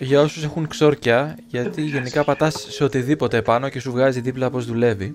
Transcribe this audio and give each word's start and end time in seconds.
Για 0.00 0.20
όσους 0.20 0.44
έχουν 0.44 0.66
ξόρκια, 0.68 1.38
γιατί 1.46 1.82
γενικά 1.82 2.24
πατάς 2.24 2.66
σε 2.68 2.84
οτιδήποτε 2.84 3.36
επάνω 3.36 3.68
και 3.68 3.80
σου 3.80 3.90
βγάζει 3.90 4.20
δίπλα 4.20 4.50
πώς 4.50 4.66
δουλεύει. 4.66 5.14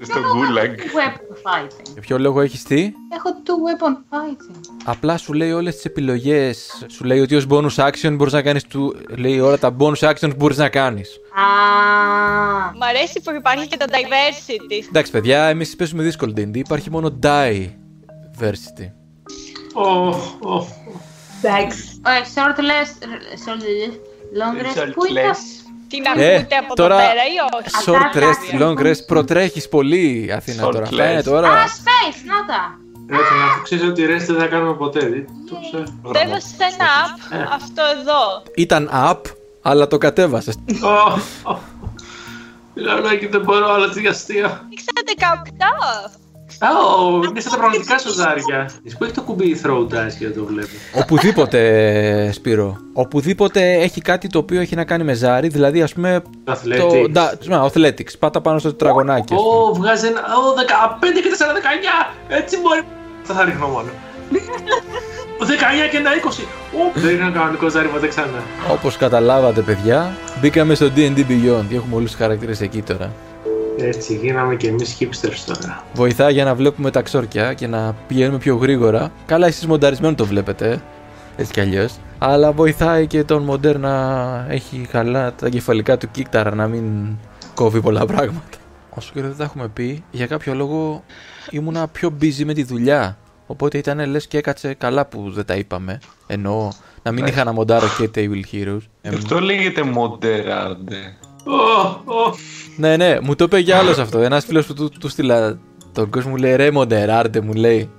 Στο 0.00 0.14
gulag. 0.20 0.68
Weapon 0.70 1.34
fighting. 1.34 1.90
Για 1.92 2.00
ποιο 2.00 2.18
λόγο 2.18 2.40
έχεις 2.40 2.62
τι, 2.62 2.92
Έχω 3.14 3.28
two 3.44 3.50
weapon 3.50 3.92
fighting. 4.14 4.60
απλά 4.84 5.16
σου 5.16 5.32
λέει 5.32 5.52
όλες 5.52 5.74
τις 5.74 5.84
επιλογές. 5.84 6.84
Σου 6.88 7.04
λέει 7.04 7.20
ότι 7.20 7.34
ως 7.36 7.46
bonus 7.48 7.74
action 7.74 8.12
μπορείς 8.16 8.32
να 8.32 8.42
κάνεις. 8.42 8.64
Λέει 9.16 9.38
όλα 9.40 9.58
τα 9.58 9.76
bonus 9.78 9.98
actions 9.98 10.28
που 10.30 10.36
μπορείς 10.36 10.56
να 10.56 10.68
κάνεις. 10.68 11.10
Α, 11.34 11.42
Μ' 12.76 12.82
αρέσει 12.82 13.20
που 13.24 13.32
υπάρχει 13.38 13.66
και 13.66 13.76
το 13.76 13.84
diversity. 13.88 14.84
Εντάξει, 14.88 15.10
παιδιά, 15.12 15.44
εμείς 15.44 15.76
παίζουμε 15.76 16.02
δύσκολο 16.02 16.32
DD. 16.36 16.56
Υπάρχει 16.56 16.90
μόνο 16.90 17.18
diversity. 17.22 18.90
Ω, 19.74 20.08
ω. 20.50 20.66
Εντάξει. 21.48 22.00
Όχι, 22.06 22.32
shortless, 22.34 22.88
shortless, 23.46 23.92
long 24.40 24.62
rest. 24.62 24.92
Πού 24.94 25.04
είναι 25.06 25.20
Shortless. 25.24 25.30
αυτό; 25.30 25.64
Την 25.88 26.02
Ε, 26.16 26.34
ακούτε 26.36 26.56
από 26.56 26.74
τώρα- 26.74 26.94
εδώ 27.02 27.08
πέρα 27.08 27.22
ή 27.22 27.36
όχι; 27.56 27.70
Short 27.86 28.04
Αυτά, 28.06 28.20
rest, 28.20 28.62
long 28.62 28.86
rest. 28.86 29.06
Προτρέχεις 29.06 29.68
πολύ, 29.68 30.32
Αθήνα 30.36 30.62
Short 30.66 30.70
τώρα. 30.72 30.84
Αυτά 30.84 31.10
είναι 31.10 31.20
rest. 31.20 31.24
τώρα. 31.24 31.48
Α, 31.48 31.64
space, 31.66 32.20
να 32.26 32.54
τα. 32.54 32.78
Ρε, 33.10 33.16
να 33.16 33.62
ξέρεις 33.62 33.84
ότι 33.84 34.04
rest 34.04 34.24
δεν 34.26 34.36
θα 34.38 34.46
κάνουμε 34.46 34.74
ποτέ. 34.74 35.00
δι- 35.06 35.26
Το 35.50 35.58
ξέρω. 35.68 35.84
Το 36.02 36.18
έβασε 36.24 36.46
σε 36.46 36.64
ένα 36.74 36.86
app 37.04 37.48
αυτό 37.54 37.82
εδώ. 38.00 38.42
Ήταν 38.56 38.90
up, 38.92 39.20
αλλά 39.62 39.86
το 39.86 39.98
κατέβασες. 39.98 40.54
Ω, 40.82 41.20
ω. 41.50 41.58
Λαράκι, 42.74 43.26
δεν 43.26 43.40
μπορώ 43.40 43.72
άλλα 43.72 43.88
τι 43.88 44.06
αστεία. 44.06 44.66
Ήξερα 44.68 45.00
18. 45.06 46.10
Ω, 46.62 47.24
είναι 47.28 47.40
στα 47.40 47.56
πραγματικά 47.56 47.98
σου 47.98 48.12
ζάρια. 48.12 48.70
Που 48.98 49.04
έχεις 49.04 49.14
το 49.14 49.22
κουμπί 49.22 49.60
throw 49.64 49.78
dice 49.80 50.12
και 50.18 50.26
δεν 50.26 50.34
το 50.34 50.44
βλέπω. 50.44 50.68
Οπουδήποτε, 50.94 51.60
Σπύρο. 52.32 52.76
Οπουδήποτε 52.92 53.72
έχει 53.72 54.00
κάτι 54.00 54.28
το 54.28 54.38
οποίο 54.38 54.60
έχει 54.60 54.74
να 54.76 54.84
κάνει 54.84 55.04
με 55.04 55.12
ζάρι, 55.14 55.48
δηλαδή 55.48 55.82
ας 55.82 55.92
πούμε. 55.92 56.22
Το, 56.44 56.52
Athletics. 56.52 57.10
ντα- 57.10 57.38
να, 57.44 57.70
athletics. 57.72 58.18
Πάτα 58.18 58.40
πάνω 58.40 58.58
στο 58.58 58.68
τετραγωνάκι. 58.70 59.34
ας 59.34 59.40
πούμε. 59.42 59.54
Ω, 59.56 59.72
βγάζει 59.74 60.06
ένα. 60.06 60.20
Ω, 60.20 60.54
15 60.54 61.20
και 61.22 61.28
4, 61.28 61.52
19. 61.52 62.12
Έτσι 62.28 62.56
μπορεί. 62.60 62.80
Θα 63.22 63.34
θα 63.34 63.44
ρίχνω 63.44 63.66
μόνο. 63.66 63.88
19 65.38 65.88
και 65.90 65.96
ένα 65.96 66.10
20. 66.14 66.44
Ω, 66.74 66.90
δεν 66.94 67.14
είναι 67.14 67.22
ένα 67.22 67.30
κανονικό 67.30 67.68
ζάρι 67.68 67.88
ποτέ 67.88 68.06
ξανά. 68.08 68.42
Όπως 68.72 68.96
καταλάβατε, 68.96 69.60
παιδιά, 69.60 70.16
μπήκαμε 70.40 70.74
στο 70.74 70.86
DD 70.96 71.18
Beyond 71.18 71.64
και 71.68 71.74
έχουμε 71.74 71.94
όλους 71.96 72.10
τους 72.10 72.20
χαρακτήρες 72.20 72.60
εκεί 72.60 72.82
τώρα. 72.82 73.12
Έτσι, 73.78 74.14
γίναμε 74.16 74.54
και 74.56 74.68
εμείς 74.68 74.96
hipsters 75.00 75.42
τώρα. 75.46 75.84
Βοηθάει 75.94 76.32
για 76.32 76.44
να 76.44 76.54
βλέπουμε 76.54 76.90
τα 76.90 77.02
ξόρκια 77.02 77.54
και 77.54 77.66
να 77.66 77.94
πηγαίνουμε 78.08 78.38
πιο 78.38 78.56
γρήγορα. 78.56 79.12
Καλά, 79.26 79.46
εσείς 79.46 79.66
μονταρισμένο 79.66 80.14
το 80.14 80.26
βλέπετε. 80.26 80.82
Έτσι 81.36 81.52
κι 81.52 81.60
αλλιώς. 81.60 81.94
Αλλά 82.18 82.52
βοηθάει 82.52 83.06
και 83.06 83.24
τον 83.24 83.42
μοντέρ 83.42 83.78
να 83.78 84.46
έχει 84.48 84.86
καλά 84.90 85.34
τα 85.34 85.48
κεφαλικά 85.48 85.96
του 85.96 86.10
κύκταρα, 86.10 86.54
να 86.54 86.66
μην 86.66 87.16
κόβει 87.54 87.80
πολλά 87.80 88.06
πράγματα. 88.06 88.56
Όσο 88.90 89.10
και 89.14 89.22
δεν 89.22 89.36
τα 89.36 89.44
έχουμε 89.44 89.68
πει, 89.68 90.04
για 90.10 90.26
κάποιο 90.26 90.54
λόγο 90.54 91.04
ήμουνα 91.50 91.88
πιο 91.88 92.12
busy 92.20 92.44
με 92.44 92.52
τη 92.52 92.62
δουλειά. 92.62 93.16
Οπότε 93.46 93.78
ήταν 93.78 94.10
λες 94.10 94.26
και 94.26 94.38
έκατσε 94.38 94.74
καλά 94.74 95.06
που 95.06 95.30
δεν 95.30 95.44
τα 95.44 95.54
είπαμε. 95.54 95.98
Εννοώ 96.26 96.68
να 97.02 97.12
μην 97.12 97.26
είχα 97.26 97.44
να 97.44 97.52
μοντάρω 97.52 97.86
και 97.98 98.10
Table 98.14 98.54
Heroes. 98.54 98.78
Ε, 99.00 99.08
Γι' 99.08 99.14
αυτό 99.16 99.40
λέγεται 99.40 99.82
Moderade. 99.94 101.25
Ω, 101.46 101.52
ω. 102.12 102.34
ναι, 102.76 102.96
ναι, 102.96 103.20
μου 103.20 103.34
το 103.34 103.44
είπε 103.44 103.62
κι 103.62 103.72
άλλος 103.72 103.98
αυτό. 103.98 104.18
Ένας 104.18 104.44
φίλος 104.44 104.66
που 104.66 104.74
του, 104.74 104.90
του 105.00 105.08
στείλα 105.08 105.58
τον 105.92 106.10
κόσμο 106.10 106.30
μου 106.30 106.36
λέει 106.36 106.56
ρε 106.56 106.70
Μοντέρ, 106.70 107.10
άρτε 107.10 107.40
μου 107.40 107.52
λέει. 107.52 107.90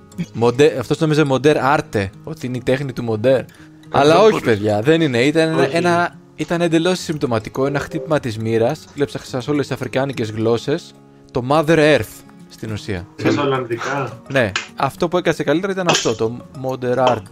Αυτός 0.78 0.98
νόμιζε 0.98 1.24
Μοντέρ 1.24 1.58
άρτε, 1.58 2.10
ότι 2.24 2.46
είναι 2.46 2.56
η 2.56 2.62
τέχνη 2.62 2.92
του 2.92 3.02
Μοντέρ. 3.02 3.44
Αλλά 3.90 4.20
όχι, 4.20 4.40
παιδιά, 4.40 4.80
δεν 4.80 5.00
είναι. 5.00 5.18
Ήταν 5.22 5.58
Όχι. 5.58 5.76
ένα. 5.76 6.16
Ήταν 6.36 6.60
εντελώς 6.60 6.98
συμπτωματικό, 6.98 7.66
ένα 7.66 7.78
χτύπημα 7.78 8.20
της 8.20 8.38
μοίρας. 8.38 8.84
Κλέψα 8.94 9.40
σε 9.40 9.50
όλες 9.50 9.66
τις 9.66 9.76
αφρικάνικες 9.76 10.30
γλώσσες. 10.30 10.94
Το 11.32 11.44
Mother 11.50 11.76
Earth 11.78 12.22
στην 12.48 12.72
ουσία. 12.72 13.06
Θες 13.16 13.36
Ολλανδικά. 13.36 14.20
Ναι, 14.28 14.52
αυτό 14.76 15.08
που 15.08 15.16
έκατσε 15.16 15.42
καλύτερα 15.42 15.72
ήταν 15.72 15.88
αυτό, 15.88 16.14
το 16.14 16.36
Mother 16.62 17.06
Art. 17.08 17.22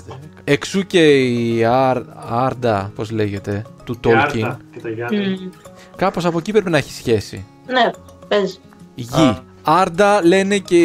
Εξού 0.44 0.83
και 0.83 1.25
η 1.25 1.65
Αρ, 1.65 2.03
Άρντα, 2.28 2.93
πώς 2.94 3.10
λέγεται, 3.10 3.65
του 3.84 4.00
Και 4.00 4.09
Tolkien. 4.09 4.43
Άρτα 4.43 4.59
και 4.72 4.81
τα 4.83 4.88
Γιάννη. 4.88 5.50
Κάπως 5.97 6.25
από 6.25 6.39
εκεί 6.39 6.53
πρέπει 6.53 6.71
να 6.71 6.79
έχει 6.79 6.93
σχέση. 6.93 7.45
Ναι, 7.67 7.91
παίζει. 8.29 8.59
Γη. 8.95 9.39
Άρντα 9.62 10.25
λένε 10.25 10.59
και 10.59 10.77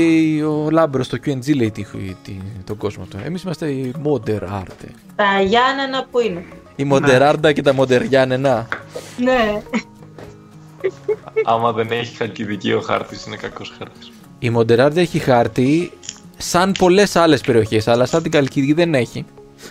ο 0.43 0.69
Λάμπρος 0.69 1.05
στο 1.05 1.17
QNG 1.25 1.55
λέει 1.55 1.71
τι, 1.71 1.85
τι, 2.23 2.37
τον 2.63 2.77
κόσμο 2.77 3.05
του. 3.05 3.19
Εμείς 3.23 3.43
είμαστε 3.43 3.69
η 3.69 3.93
Modern 4.03 4.41
Art. 4.41 4.85
Τα 5.15 5.41
Γιάννενα 5.41 6.05
που 6.11 6.19
είναι. 6.19 6.45
Η 6.75 6.87
Modern 6.91 7.21
Άρντα 7.21 7.51
και 7.51 7.61
τα 7.61 7.75
Modern 7.77 8.05
Γιάννενα. 8.07 8.67
Ναι. 9.17 9.61
Άμα 11.45 11.71
δεν 11.71 11.91
έχει 11.91 12.15
χαλκιδική 12.15 12.73
ο 12.73 12.81
χάρτης, 12.81 13.25
είναι 13.25 13.35
κακός 13.35 13.73
χάρτης. 13.77 14.11
Η 14.39 14.51
Modern 14.55 14.77
Άρντα 14.79 15.01
έχει 15.01 15.19
χάρτη 15.19 15.91
σαν 16.37 16.71
πολλές 16.79 17.15
άλλες 17.15 17.41
περιοχές, 17.41 17.87
αλλά 17.87 18.05
σαν 18.05 18.21
την 18.21 18.31
Χαλκιδική 18.31 18.73
δεν 18.73 18.93
έχει. 18.95 19.25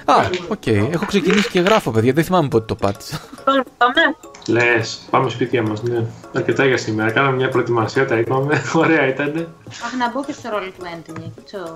Α, 0.05 0.15
οκ. 0.49 0.67
Έχω 0.67 1.07
ξεκινήσει 1.07 1.51
και 1.51 1.61
γράφω, 1.61 1.91
παιδιά. 1.91 2.13
Δεν 2.13 2.25
θυμάμαι 2.25 2.49
πότε 2.49 2.65
το 2.65 2.75
πάτησα. 2.75 3.21
Πάμε, 3.45 3.63
πάμε. 3.77 4.17
Λες, 4.47 5.01
πάμε 5.11 5.31
σπίτια 5.31 5.63
μας, 5.63 5.83
ναι. 5.83 6.05
Αρκετά 6.35 6.67
για 6.67 6.77
σήμερα. 6.77 7.11
Κάναμε 7.11 7.37
μια 7.37 7.49
προετοιμασία, 7.49 8.07
τα 8.07 8.17
είπαμε. 8.19 8.63
Ωραία 8.75 9.09
ήταν. 9.09 9.55
Αχ, 9.85 9.95
να 9.99 10.11
μπω 10.11 10.25
και 10.25 10.33
στο 10.33 10.51
Roll 10.53 10.83
20, 11.13 11.19
Νίκητσο. 11.21 11.75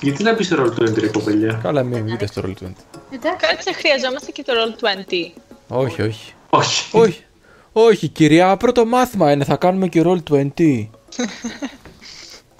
Γιατί 0.00 0.22
να 0.22 0.34
πει 0.34 0.44
σε 0.44 0.54
ρόλο 0.54 0.70
του 0.70 0.84
έντρε, 0.84 1.06
κοπελιά. 1.06 1.60
Καλά, 1.62 1.82
μην 1.82 2.04
βγείτε 2.04 2.26
στο 2.26 2.42
Roll20. 2.44 2.72
Εντάξει. 3.10 3.46
Κάτσε, 3.46 3.72
χρειαζόμαστε 3.72 4.30
και 4.32 4.42
το 4.42 4.52
Roll 4.52 4.84
20. 4.84 5.40
Όχι, 5.68 6.02
όχι. 6.02 6.32
Όχι. 6.50 6.96
όχι. 6.96 7.24
Όχι, 7.72 8.08
κυρία, 8.08 8.56
πρώτο 8.56 8.86
μάθημα 8.86 9.32
είναι. 9.32 9.44
Θα 9.44 9.56
κάνουμε 9.56 9.88
και 9.88 10.02
Roll20. 10.04 10.88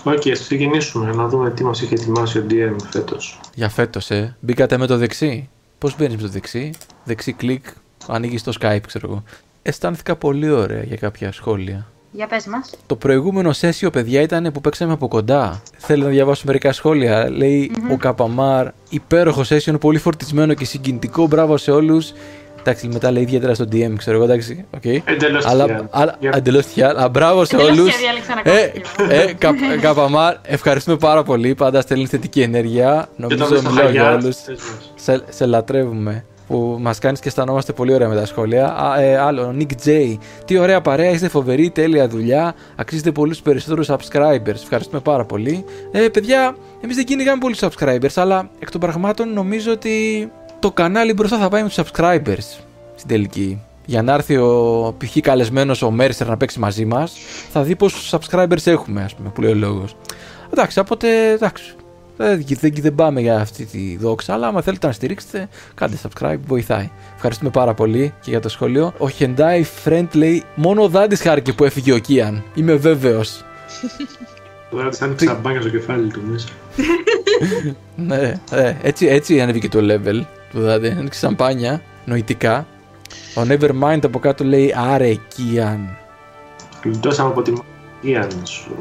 OK, 0.04 0.26
ας 0.32 0.40
ξεκινήσουμε 0.40 1.12
να 1.12 1.28
δούμε 1.28 1.50
τι 1.50 1.64
μας 1.64 1.82
έχει 1.82 1.94
ετοιμάσει 1.94 2.38
ο 2.38 2.46
DM 2.50 2.76
φέτος. 2.90 3.40
Για 3.54 3.68
φέτος, 3.68 4.10
ε. 4.10 4.36
Μπήκατε 4.40 4.76
με 4.76 4.86
το 4.86 4.96
δεξί. 4.96 5.48
Πώς 5.78 5.96
μπαίνεις 5.96 6.16
με 6.16 6.22
το 6.22 6.28
δεξί; 6.28 6.70
Δεξί 7.04 7.32
κλικ, 7.32 7.64
ανοίγεις 8.08 8.42
το 8.42 8.52
Skype, 8.60 8.78
ξέρω 8.86 9.08
εγώ. 9.10 9.22
Αισθάνθηκα 9.62 10.16
πολύ 10.16 10.50
ωραία 10.50 10.82
για 10.82 10.96
κάποια 10.96 11.32
σχόλια. 11.32 11.86
Για 12.12 12.26
πες 12.26 12.46
μας. 12.46 12.70
Το 12.86 12.96
προηγούμενο 12.96 13.50
session, 13.60 13.88
παιδιά, 13.92 14.20
ήταν 14.20 14.50
που 14.52 14.60
παίξαμε 14.60 14.92
από 14.92 15.08
κοντά. 15.08 15.62
Θέλω 15.76 16.04
να 16.04 16.10
διαβάσω 16.10 16.42
μερικά 16.46 16.72
σχόλια. 16.72 17.30
Λέει 17.30 17.70
ο 17.92 17.96
Καπαμάρ, 17.96 18.68
υπέροχο 18.88 19.42
session, 19.48 19.80
πολύ 19.80 19.98
φορτισμένο 19.98 20.54
και 20.54 20.64
συγκινητικό. 20.64 21.26
Μπράβο 21.26 21.56
σε 21.56 21.70
όλους. 21.70 22.12
Εντάξει, 22.60 22.88
μετά 22.88 23.10
λέει 23.10 23.22
ιδιαίτερα 23.22 23.54
στο 23.54 23.64
DM, 23.72 23.92
ξέρω 23.96 24.16
εγώ, 24.16 24.24
εντάξει. 24.24 24.64
Okay. 24.82 24.98
Εντελώς 25.04 25.46
Αλλά, 25.46 25.64
τυχαία. 25.64 25.86
αλλά 25.90 26.16
Για- 26.20 26.32
εντελώς 26.34 26.66
τυχαία. 26.66 26.88
Αλλά 26.88 27.08
μπράβο 27.08 27.44
σε 27.44 27.56
Εντελώς 27.56 27.78
όλους. 27.78 27.84
τυχαία 27.94 28.00
διάλεξα 28.12 28.34
να 28.34 28.40
Ε, 28.52 28.72
κάνω 29.38 29.58
ε, 29.68 29.72
Κα- 29.72 29.80
Καπαμάρ, 29.80 30.34
ευχαριστούμε 30.42 30.96
πάρα 30.96 31.22
πολύ. 31.22 31.54
Πάντα 31.54 31.80
στέλνεις 31.80 32.08
θετική 32.08 32.40
ενέργεια. 32.40 33.08
Και 33.16 33.22
το 33.22 33.28
Νομίζω 33.28 33.50
μες 33.50 33.60
στα 33.60 33.70
μιλάω 33.70 33.90
για 33.90 34.02
χαγιά, 34.02 34.16
όλους. 34.16 34.36
πες 34.36 34.56
μας. 34.58 34.92
Σε, 34.94 35.24
σε 35.28 35.46
λατρεύουμε. 35.46 36.24
Που 36.46 36.76
μας 36.80 36.98
κάνεις 36.98 37.20
και 37.20 37.28
αισθανόμαστε 37.28 37.72
πολύ 37.72 37.94
ωραία 37.94 38.08
με 38.08 38.14
τα 38.14 38.26
σχόλια. 38.26 38.74
Α, 38.74 39.00
ε, 39.00 39.16
άλλο, 39.16 39.54
Nick 39.58 39.86
J. 39.86 40.16
Τι 40.44 40.58
ωραία 40.58 40.80
παρέα, 40.80 41.10
είστε 41.10 41.28
φοβεροί, 41.28 41.70
τέλεια 41.70 42.08
δουλειά. 42.08 42.54
Αξίζετε 42.76 43.12
πολλούς 43.12 43.40
περισσότερους 43.40 43.88
subscribers. 43.90 44.54
Ευχαριστούμε 44.62 45.00
πάρα 45.00 45.24
πολύ. 45.24 45.64
Ε, 45.90 46.08
παιδιά, 46.08 46.56
εμείς 46.80 46.96
δεν 46.96 47.04
κυνηγάμε 47.04 47.38
πολλούς 47.38 47.58
subscribers, 47.60 48.14
αλλά 48.14 48.50
εκ 48.58 48.70
των 48.70 48.80
πραγμάτων 48.80 49.32
νομίζω 49.32 49.72
ότι 49.72 50.30
το 50.58 50.72
κανάλι 50.72 51.12
μπροστά 51.12 51.38
θα 51.38 51.48
πάει 51.48 51.62
με 51.62 51.68
τους 51.68 51.78
subscribers 51.78 52.62
στην 52.94 53.08
τελική. 53.08 53.60
Για 53.86 54.02
να 54.02 54.12
έρθει 54.12 54.36
ο 54.36 54.94
π.χ. 54.98 55.16
καλεσμένος 55.20 55.82
ο 55.82 55.94
Mercer 56.00 56.26
να 56.26 56.36
παίξει 56.36 56.58
μαζί 56.58 56.84
μας, 56.84 57.16
θα 57.52 57.62
δει 57.62 57.76
πόσους 57.76 58.14
subscribers 58.14 58.66
έχουμε, 58.66 59.02
ας 59.02 59.14
πούμε, 59.14 59.28
που 59.28 59.40
λέει 59.40 59.50
ο 59.50 59.54
λόγος. 59.54 59.96
Εντάξει, 60.52 60.78
οπότε 60.78 61.30
εντάξει. 61.30 61.74
Δεν, 62.16 62.44
δεν, 62.60 62.72
δεν 62.74 62.94
πάμε 62.94 63.20
για 63.20 63.40
αυτή 63.40 63.64
τη 63.64 63.96
δόξα, 63.96 64.32
αλλά 64.32 64.46
άμα 64.46 64.62
θέλετε 64.62 64.86
να 64.86 64.92
στηρίξετε, 64.92 65.48
κάντε 65.74 65.96
subscribe, 66.02 66.38
βοηθάει. 66.46 66.90
Ευχαριστούμε 67.14 67.50
πάρα 67.50 67.74
πολύ 67.74 68.14
και 68.20 68.30
για 68.30 68.40
το 68.40 68.48
σχόλιο. 68.48 68.92
Ο 68.98 69.06
Hyundai 69.18 69.62
Friend 69.84 70.06
λέει: 70.12 70.42
Μόνο 70.54 70.82
ο 70.82 70.88
Δάντης 70.88 71.20
χάρηκε 71.20 71.52
που 71.52 71.64
έφυγε 71.64 71.92
ο 71.92 71.98
Κίαν. 71.98 72.42
Είμαι 72.54 72.74
βέβαιος. 72.74 73.44
Τώρα 74.70 74.88
της 74.88 75.02
άνοιξε 75.02 75.26
σαμπάνια 75.26 75.60
στο 75.60 75.70
κεφάλι 75.70 76.08
του 76.08 76.20
μέσα. 76.26 76.48
ναι, 78.08 78.40
ε, 78.50 78.74
έτσι, 78.82 79.06
έτσι 79.06 79.40
ανέβηκε 79.40 79.68
το 79.68 79.78
level 79.82 80.20
του 80.50 80.60
Δάντη. 80.60 80.88
Άνοιξε 80.88 81.18
σαμπάνια, 81.18 81.82
νοητικά. 82.04 82.66
Ο 83.36 83.42
Nevermind 83.48 84.00
από 84.04 84.18
κάτω 84.18 84.44
λέει: 84.44 84.74
Άρε, 84.76 85.14
Κίαν. 85.14 85.96
Γλιτώσαμε 86.82 87.28
από 87.28 87.42
τη 87.42 87.52
μαγεία 87.52 88.28
σου, 88.44 88.76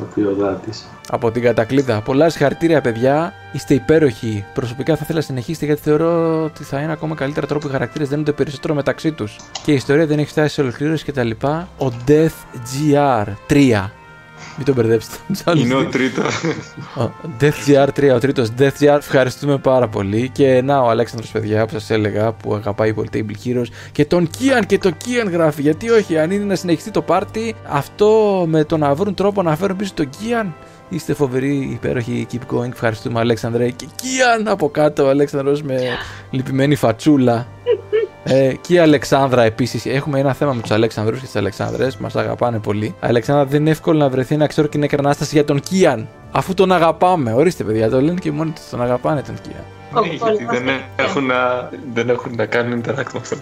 ο 0.00 0.04
ποιοδάτης. 0.14 0.86
Από 1.10 1.30
την 1.30 1.42
κατακλίδα. 1.42 2.00
Πολλά 2.00 2.28
συγχαρητήρια, 2.28 2.80
παιδιά. 2.80 3.34
Είστε 3.52 3.74
υπέροχοι. 3.74 4.44
Προσωπικά 4.54 4.94
θα 4.96 5.00
ήθελα 5.02 5.18
να 5.18 5.24
συνεχίσετε 5.24 5.66
γιατί 5.66 5.80
θεωρώ 5.80 6.42
ότι 6.44 6.64
θα 6.64 6.80
είναι 6.80 6.92
ακόμα 6.92 7.14
καλύτερα 7.14 7.46
τρόπο 7.46 7.68
οι 7.68 7.70
χαρακτήρες 7.70 8.08
δένονται 8.08 8.32
περισσότερο 8.32 8.74
μεταξύ 8.74 9.12
τους. 9.12 9.36
Και 9.64 9.70
η 9.70 9.74
ιστορία 9.74 10.06
δεν 10.06 10.18
έχει 10.18 10.28
φτάσει 10.28 10.54
σε 10.54 10.60
ολοκλήρωση 10.60 11.04
κτλ. 11.04 11.30
Ο 11.78 11.92
Death 12.08 12.58
GR 12.92 13.26
3. 13.46 13.90
Μην 14.56 14.66
τον 14.66 14.74
μπερδέψετε. 14.74 15.16
τους 15.28 15.42
άλλους 15.44 15.64
Είναι 15.64 15.74
δύο. 15.74 15.86
ο 15.86 15.90
τρίτος. 15.90 16.44
Ο 16.96 17.10
Death 17.40 17.68
GR3, 17.68 18.14
ο 18.14 18.18
τρίτος 18.18 18.48
Death 18.58 18.78
GR, 18.80 18.96
ευχαριστούμε 18.98 19.58
πάρα 19.58 19.88
πολύ. 19.88 20.28
Και 20.28 20.62
να 20.64 20.80
ο 20.80 20.88
Αλέξανδρος 20.88 21.30
παιδιά 21.30 21.66
που 21.66 21.72
σας 21.72 21.90
έλεγα 21.90 22.32
που 22.32 22.54
αγαπάει 22.54 22.94
πολύ 22.94 23.08
Table 23.12 23.46
Heroes 23.46 23.66
και 23.92 24.04
τον 24.04 24.28
Kian 24.38 24.62
και 24.66 24.78
το 24.78 24.90
Kian 25.04 25.30
γράφει. 25.30 25.62
Γιατί 25.62 25.90
όχι, 25.90 26.18
αν 26.18 26.30
είναι 26.30 26.44
να 26.44 26.54
συνεχιστεί 26.54 26.90
το 26.90 27.02
πάρτι, 27.02 27.54
αυτό 27.68 28.44
με 28.48 28.64
το 28.64 28.76
να 28.76 28.94
βρουν 28.94 29.14
τρόπο 29.14 29.42
να 29.42 29.56
φέρουν 29.56 29.76
πίσω 29.76 29.92
τον 29.94 30.08
Kian. 30.10 30.46
Είστε 30.92 31.14
φοβεροί, 31.14 31.68
υπέροχοι, 31.72 32.26
keep 32.32 32.56
going. 32.56 32.70
Ευχαριστούμε 32.72 33.20
Αλέξανδρε. 33.20 33.70
Και 33.70 33.86
Kian 33.96 34.42
από 34.44 34.68
κάτω, 34.68 35.04
ο 35.04 35.08
Αλέξανδρος 35.08 35.62
με 35.62 35.80
λυπημένη 36.30 36.74
φατσούλα. 36.74 37.46
Ε, 38.24 38.52
και 38.60 38.74
η 38.74 38.78
Αλεξάνδρα 38.78 39.42
επίσης. 39.42 39.86
Έχουμε 39.86 40.18
ένα 40.18 40.32
θέμα 40.32 40.52
με 40.52 40.62
τους 40.62 40.70
Αλεξανδρού 40.70 41.14
και 41.14 41.20
τις 41.20 41.36
Αλεξάνδρες. 41.36 41.96
Μας 41.96 42.16
αγαπάνε 42.16 42.58
πολύ. 42.58 42.94
Αλεξάνδρα 43.00 43.46
δεν 43.46 43.60
είναι 43.60 43.70
εύκολο 43.70 43.98
να 43.98 44.08
βρεθεί 44.08 44.34
ένα 44.34 44.46
ξέρω 44.46 44.66
κοινή 44.66 44.88
ανάσταση 44.98 45.34
για 45.34 45.44
τον 45.44 45.60
Κίαν. 45.60 46.08
Αφού 46.32 46.54
τον 46.54 46.72
αγαπάμε. 46.72 47.32
Ορίστε, 47.32 47.64
παιδιά, 47.64 47.90
το 47.90 48.00
λένε 48.00 48.18
και 48.18 48.30
μόνοι 48.30 48.50
τους 48.50 48.68
τον 48.68 48.82
αγαπάνε 48.82 49.22
τον 49.22 49.34
Κίαν. 49.42 49.81
Ναι, 50.00 50.08
γιατί 50.08 50.44
δεν 50.44 50.68
έχουν, 50.96 51.26
να, 51.26 51.70
δεν 51.92 52.08
έχουν 52.08 52.34
να 52.36 52.46
κάνουν 52.46 52.80
interact 52.80 53.12
με 53.12 53.18
αυτόν. 53.20 53.38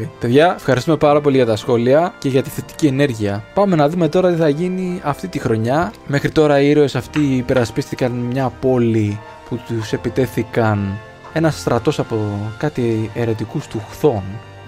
Ε, 0.00 0.04
Παιδιά, 0.20 0.54
ευχαριστούμε 0.56 0.96
πάρα 0.96 1.20
πολύ 1.20 1.36
για 1.36 1.46
τα 1.46 1.56
σχόλια 1.56 2.14
και 2.18 2.28
για 2.28 2.42
τη 2.42 2.50
θετική 2.50 2.86
ενέργεια. 2.86 3.44
Πάμε 3.54 3.76
να 3.76 3.88
δούμε 3.88 4.08
τώρα 4.08 4.30
τι 4.30 4.36
θα 4.36 4.48
γίνει 4.48 5.00
αυτή 5.04 5.28
τη 5.28 5.38
χρονιά. 5.38 5.92
Μέχρι 6.06 6.30
τώρα 6.30 6.60
οι 6.60 6.68
ήρωες 6.68 6.96
αυτοί 6.96 7.20
υπερασπίστηκαν 7.20 8.10
μια 8.10 8.52
πόλη 8.60 9.20
που 9.48 9.60
τους 9.66 9.92
επιτέθηκαν 9.92 10.98
ένας 11.32 11.60
στρατός 11.60 11.98
από 11.98 12.16
κάτι 12.58 13.10
αιρετικούς 13.14 13.66
του 13.66 13.82
χθών. 13.90 14.22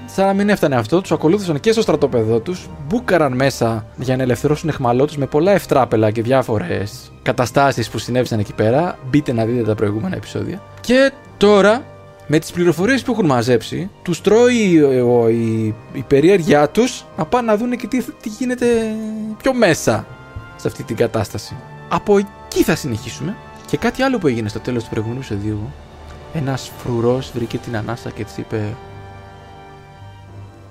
Σαν 0.07 0.27
να 0.27 0.33
μην 0.33 0.49
έφτανε 0.49 0.77
αυτό, 0.77 1.01
τους 1.01 1.13
ακολούθησαν 1.13 1.61
και 1.61 1.73
στο 1.73 1.81
στρατόπεδό 1.81 2.41
τους, 2.41 2.69
μπούκαραν 2.87 3.33
μέσα 3.33 3.87
για 3.97 4.17
να 4.17 4.23
ελευθερώσουν 4.23 4.69
εχμαλώτους 4.69 5.17
με 5.17 5.27
πολλά 5.27 5.53
ευτράπελα 5.53 6.11
και 6.11 6.23
διάφορες 6.23 7.13
καταστάσεις 7.23 7.91
που 7.91 7.99
συνέβησαν 7.99 8.39
εκεί 8.39 8.53
πέρα. 8.53 8.99
Μπείτε 9.11 9.33
να 9.33 9.45
δείτε 9.45 9.63
τα 9.63 9.75
προηγούμενα 9.75 10.17
επεισόδια. 10.17 10.63
Και 10.81 11.13
τώρα, 11.37 11.85
με 12.27 12.39
τις 12.39 12.53
πληροφορίες 12.53 13.03
που 13.03 13.13
έχουν 13.13 13.27
μαζέψει, 13.27 13.91
τους 14.03 14.21
τρώει 14.21 14.83
ο- 14.83 15.29
η, 15.29 15.75
η 15.93 16.03
περιέργειά 16.07 16.69
τους 16.69 17.05
να 17.17 17.25
πάνε 17.25 17.47
να 17.47 17.57
δουν 17.57 17.77
και 17.77 17.87
τι, 17.87 18.03
τι 18.03 18.29
γίνεται 18.29 18.67
πιο 19.43 19.55
μέσα 19.55 20.07
σε 20.57 20.69
αυτή 20.69 20.83
την 20.83 20.97
κατάσταση. 20.97 21.57
Από 21.89 22.19
εκεί 22.19 22.63
θα 22.63 22.75
συνεχίσουμε. 22.75 23.37
Και 23.67 23.77
κάτι 23.77 24.03
άλλο 24.03 24.19
που 24.19 24.27
έγινε 24.27 24.49
στο 24.49 24.61
τέλος 24.61 24.83
του 24.85 24.91
προηγούμενου 24.91 25.21
επεισοδίου. 25.25 25.73
Ένας 26.35 26.73
φρουρός 26.79 27.31
βρήκε 27.35 27.59
την 27.59 27.77
ανάσα 27.77 28.11
και 28.11 28.25
της 28.25 28.37
είπε 28.37 28.77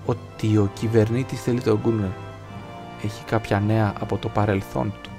ότι 0.06 0.58
ο 0.58 0.70
κυβερνήτης 0.80 1.42
θέλει 1.42 1.62
τον 1.62 1.80
Γκούνερ. 1.84 2.10
Έχει 3.06 3.24
κάποια 3.26 3.60
νέα 3.60 3.94
από 4.00 4.18
το 4.18 4.28
παρελθόν 4.30 4.94
του. 5.02 5.10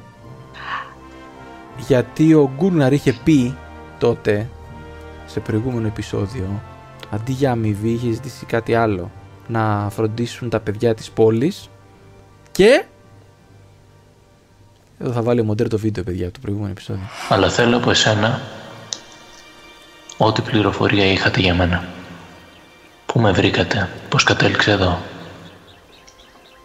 Γιατί 1.86 2.34
ο 2.34 2.50
Γκούναρ 2.56 2.92
είχε 2.92 3.12
πει 3.24 3.56
τότε, 3.98 4.48
σε 5.36 5.42
προηγούμενο 5.42 5.86
επεισόδιο, 5.86 6.62
αντί 7.10 7.32
για 7.32 7.50
αμοιβή 7.50 7.90
είχε 7.90 8.10
ζητήσει 8.10 8.46
κάτι 8.46 8.74
άλλο. 8.74 9.10
Να 9.46 9.88
φροντίσουν 9.90 10.50
τα 10.50 10.60
παιδιά 10.60 10.94
της 10.94 11.10
πόλης 11.10 11.68
και... 12.52 12.84
Εδώ 14.98 15.12
θα 15.12 15.22
βάλει 15.22 15.40
ο 15.40 15.44
Μοντέρ 15.44 15.68
το 15.68 15.78
βίντεο, 15.78 16.04
παιδιά, 16.04 16.24
από 16.24 16.34
το 16.34 16.40
προηγούμενο 16.40 16.72
επεισόδιο. 16.72 17.02
Αλλά 17.28 17.48
θέλω 17.48 17.76
από 17.76 17.90
εσένα 17.90 18.40
ό,τι 20.16 20.42
πληροφορία 20.42 21.04
είχατε 21.12 21.40
για 21.40 21.54
μένα. 21.54 21.84
Πού 23.06 23.20
με 23.20 23.32
βρήκατε, 23.32 23.88
πώς 24.08 24.24
κατέληξε 24.24 24.70
εδώ. 24.70 25.00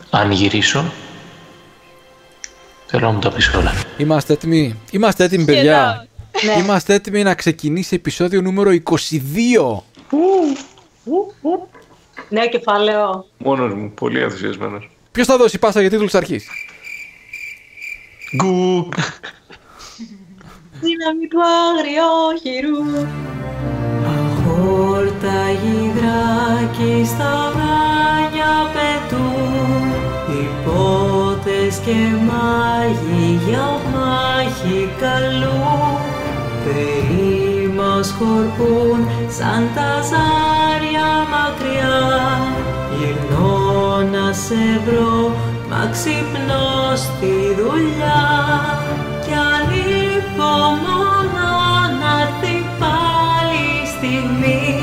Αν 0.09 0.31
γυρίσω, 0.31 0.91
θέλω 2.85 3.05
να 3.05 3.11
μου 3.11 3.19
τα 3.19 3.31
πεις 3.31 3.53
όλα. 3.53 3.73
Είμαστε 3.97 4.33
έτοιμοι. 4.33 4.79
Είμαστε 4.91 5.23
έτοιμοι, 5.23 5.45
παιδιά. 5.45 6.07
Είμαστε 6.59 6.93
έτοιμοι 6.93 7.23
να 7.23 7.35
ξεκινήσει 7.35 7.95
επεισόδιο 7.95 8.41
νούμερο 8.41 8.71
22. 8.71 9.83
Νέο 12.29 12.49
κεφάλαιο. 12.49 13.25
Μόνος 13.37 13.73
μου, 13.73 13.91
πολύ 13.91 14.19
ενθουσιασμένος. 14.19 14.89
Ποιος 15.11 15.27
θα 15.27 15.37
δώσει 15.37 15.59
πάσα 15.59 15.81
για 15.81 15.89
τίτλους 15.89 16.15
αρχής; 16.15 16.47
Γκου! 18.35 18.89
Δύναμη 20.81 21.27
του 21.29 21.39
αγριόχειρου. 21.69 23.07
Αχόρτα 24.05 25.51
γυδράκι 25.51 27.05
στα 27.05 27.51
βράνια 27.53 28.71
πετούν 28.73 29.93
Υπότες 30.41 31.77
και 31.85 31.99
μάγοι 32.25 33.39
για 33.47 33.79
μάχη 33.93 34.89
καλούν 34.99 35.90
Θεοί 36.73 37.67
μας 37.77 38.15
χορπούν 38.17 38.99
σαν 39.37 39.61
τα 39.75 39.91
ζάρια 40.09 41.09
μακριά 41.33 41.99
Γυρνώ 42.97 44.01
να 44.11 44.33
σε 44.33 44.63
βρω, 44.85 45.31
μα 45.69 45.89
ξυπνώ 45.91 46.95
στη 46.95 47.33
δουλειά 47.59 48.23
Κι 49.25 49.35
ανυπομονώ 49.55 51.55
να 52.01 52.11
έρθει 52.21 52.55
πάλι 52.79 53.63
η 53.83 53.85
στιγμή 53.95 54.79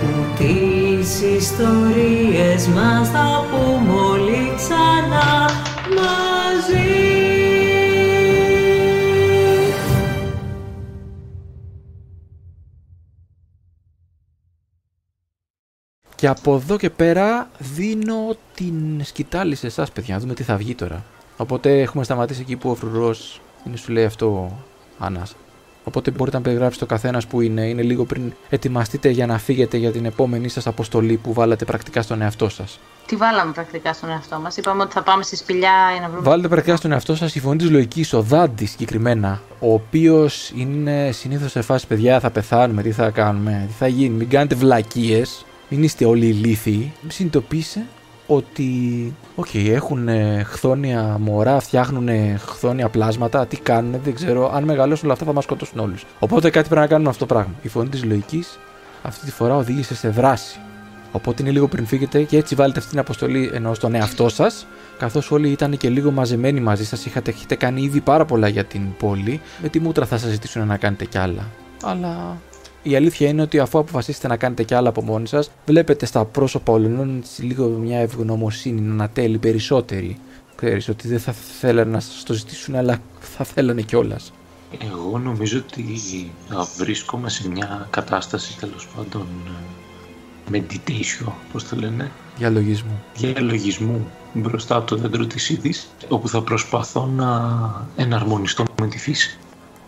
Που 0.00 0.10
τις 0.38 1.20
ιστορίες 1.20 2.68
μας 2.68 3.08
θα 3.08 3.44
πούμε 3.50 4.05
Και 16.26 16.32
από 16.32 16.54
εδώ 16.54 16.76
και 16.76 16.90
πέρα 16.90 17.48
δίνω 17.58 18.36
την 18.54 19.04
σκητάλη 19.04 19.54
σε 19.54 19.66
εσάς, 19.66 19.90
παιδιά. 19.90 20.14
Να 20.14 20.20
δούμε 20.20 20.34
τι 20.34 20.42
θα 20.42 20.56
βγει 20.56 20.74
τώρα. 20.74 21.04
Οπότε 21.36 21.80
έχουμε 21.80 22.04
σταματήσει 22.04 22.40
εκεί 22.40 22.56
που 22.56 22.70
ο 22.70 22.74
φρουρός 22.74 23.40
είναι, 23.66 23.76
σου 23.76 23.92
λέει 23.92 24.04
αυτό, 24.04 24.58
Άννας. 24.98 25.36
Οπότε 25.84 26.10
μπορείτε 26.10 26.36
να 26.36 26.42
περιγράψετε 26.42 26.84
το 26.84 26.90
καθένας 26.90 27.26
που 27.26 27.40
είναι. 27.40 27.68
Είναι 27.68 27.82
λίγο 27.82 28.04
πριν 28.04 28.32
ετοιμαστείτε 28.48 29.08
για 29.08 29.26
να 29.26 29.38
φύγετε 29.38 29.76
για 29.76 29.92
την 29.92 30.04
επόμενη 30.04 30.48
σας 30.48 30.66
αποστολή 30.66 31.16
που 31.16 31.32
βάλατε 31.32 31.64
πρακτικά 31.64 32.02
στον 32.02 32.22
εαυτό 32.22 32.48
σας. 32.48 32.80
Τι 33.06 33.16
βάλαμε 33.16 33.52
πρακτικά 33.52 33.92
στον 33.92 34.10
εαυτό 34.10 34.38
μας. 34.38 34.56
Είπαμε 34.56 34.82
ότι 34.82 34.92
θα 34.92 35.02
πάμε 35.02 35.22
στη 35.22 35.36
σπηλιά 35.36 35.90
για 35.92 36.00
να 36.00 36.08
βρούμε. 36.08 36.28
Βάλετε 36.28 36.48
πρακτικά 36.48 36.76
στον 36.76 36.92
εαυτό 36.92 37.16
σας 37.16 37.34
η 37.34 37.40
φωνή 37.40 37.56
της 37.56 37.70
λογικής, 37.70 38.12
ο 38.12 38.22
Δάντης 38.22 38.70
συγκεκριμένα, 38.70 39.40
ο 39.60 39.72
οποίος 39.72 40.52
είναι 40.56 41.10
συνήθως 41.12 41.50
σε 41.50 41.62
φάση 41.62 41.86
παιδιά, 41.86 42.20
θα 42.20 42.30
πεθάνουμε, 42.30 42.82
τι 42.82 42.92
θα 42.92 43.10
κάνουμε, 43.10 43.64
τι 43.66 43.72
θα 43.72 43.86
γίνει, 43.86 44.14
μην 44.14 44.28
κάνετε 44.28 44.54
βλακίες, 44.54 45.44
μην 45.68 45.82
είστε 45.82 46.04
όλοι 46.04 46.26
ηλίθιοι. 46.26 46.92
Συνειδητοποίησε 47.08 47.86
ότι, 48.26 48.70
οκ, 49.34 49.54
έχουν 49.54 50.08
χθόνια 50.44 51.16
μωρά, 51.20 51.60
φτιάχνουν 51.60 52.08
χθόνια 52.38 52.88
πλάσματα, 52.88 53.46
τι 53.46 53.56
κάνουν, 53.56 54.00
δεν 54.04 54.14
ξέρω. 54.14 54.52
Αν 54.54 54.64
μεγαλώσουν 54.64 55.04
όλα 55.04 55.12
αυτά 55.12 55.24
θα 55.24 55.32
μας 55.32 55.44
σκοτώσουν 55.44 55.78
όλους. 55.78 56.04
Οπότε 56.18 56.50
κάτι 56.50 56.68
πρέπει 56.68 56.80
να 56.80 56.86
κάνουμε 56.86 57.08
αυτό 57.10 57.26
το 57.26 57.34
πράγμα. 57.34 57.54
Η 57.62 57.68
φωνή 57.68 57.88
της 57.88 58.04
λογικής 58.04 58.58
αυτή 59.02 59.24
τη 59.24 59.30
φορά 59.30 59.56
οδήγησε 59.56 59.94
σε 59.94 60.08
δράση. 60.08 60.58
Οπότε 61.12 61.42
είναι 61.42 61.50
λίγο 61.50 61.68
πριν 61.68 61.86
φύγετε 61.86 62.22
και 62.22 62.36
έτσι 62.36 62.54
βάλετε 62.54 62.78
αυτή 62.78 62.90
την 62.90 62.98
αποστολή 62.98 63.50
ενώ 63.52 63.74
στον 63.74 63.94
εαυτό 63.94 64.28
σας. 64.28 64.66
Καθώς 64.98 65.30
όλοι 65.30 65.48
ήταν 65.50 65.76
και 65.76 65.88
λίγο 65.88 66.10
μαζεμένοι 66.10 66.60
μαζί 66.60 66.84
σας, 66.84 67.06
είχατε, 67.06 67.30
έχετε 67.30 67.54
κάνει 67.54 67.82
ήδη 67.82 68.00
πάρα 68.00 68.24
πολλά 68.24 68.48
για 68.48 68.64
την 68.64 68.82
πόλη. 68.98 69.40
Με 69.62 69.68
τι 69.68 69.80
μούτρα 69.80 70.06
θα 70.06 70.18
σας 70.18 70.30
ζητήσουν 70.30 70.66
να 70.66 70.76
κάνετε 70.76 71.04
κι 71.04 71.18
άλλα. 71.18 71.42
Αλλά 71.82 72.36
η 72.88 72.96
αλήθεια 72.96 73.28
είναι 73.28 73.42
ότι 73.42 73.58
αφού 73.58 73.78
αποφασίσετε 73.78 74.28
να 74.28 74.36
κάνετε 74.36 74.62
κι 74.62 74.74
άλλα 74.74 74.88
από 74.88 75.02
μόνοι 75.02 75.26
σας, 75.26 75.50
βλέπετε 75.66 76.06
στα 76.06 76.24
πρόσωπα 76.24 76.72
όλων 76.72 77.16
έτσι 77.18 77.42
λίγο 77.42 77.68
μια 77.68 77.98
ευγνωμοσύνη, 77.98 78.80
να 78.80 78.92
ανατέλει 78.92 79.38
περισσότερη. 79.38 80.16
Ξέρεις 80.56 80.88
ότι 80.88 81.08
δεν 81.08 81.18
θα 81.18 81.32
θέλανε 81.32 81.90
να 81.90 82.00
σας 82.00 82.22
το 82.22 82.32
ζητήσουν, 82.32 82.74
αλλά 82.74 82.98
θα 83.20 83.44
θέλανε 83.44 83.82
κιόλας. 83.82 84.32
Εγώ 84.78 85.18
νομίζω 85.18 85.58
ότι 85.58 85.84
θα 86.48 86.66
βρίσκομαι 86.76 87.28
σε 87.30 87.48
μια 87.48 87.86
κατάσταση 87.90 88.58
τέλος 88.58 88.88
πάντων 88.96 89.26
ε, 90.52 90.58
meditation, 90.58 91.32
πώς 91.52 91.68
το 91.68 91.76
λένε, 91.76 92.10
Για 92.38 92.50
λογισμό. 92.50 93.02
διαλογισμού 93.16 94.06
μπροστά 94.32 94.76
από 94.76 94.86
το 94.86 94.96
δέντρο 94.96 95.26
της 95.26 95.48
είδης, 95.48 95.88
όπου 96.08 96.28
θα 96.28 96.42
προσπαθώ 96.42 97.06
να 97.06 97.28
εναρμονιστώ 97.96 98.64
με 98.80 98.86
τη 98.86 98.98
φύση. 98.98 99.38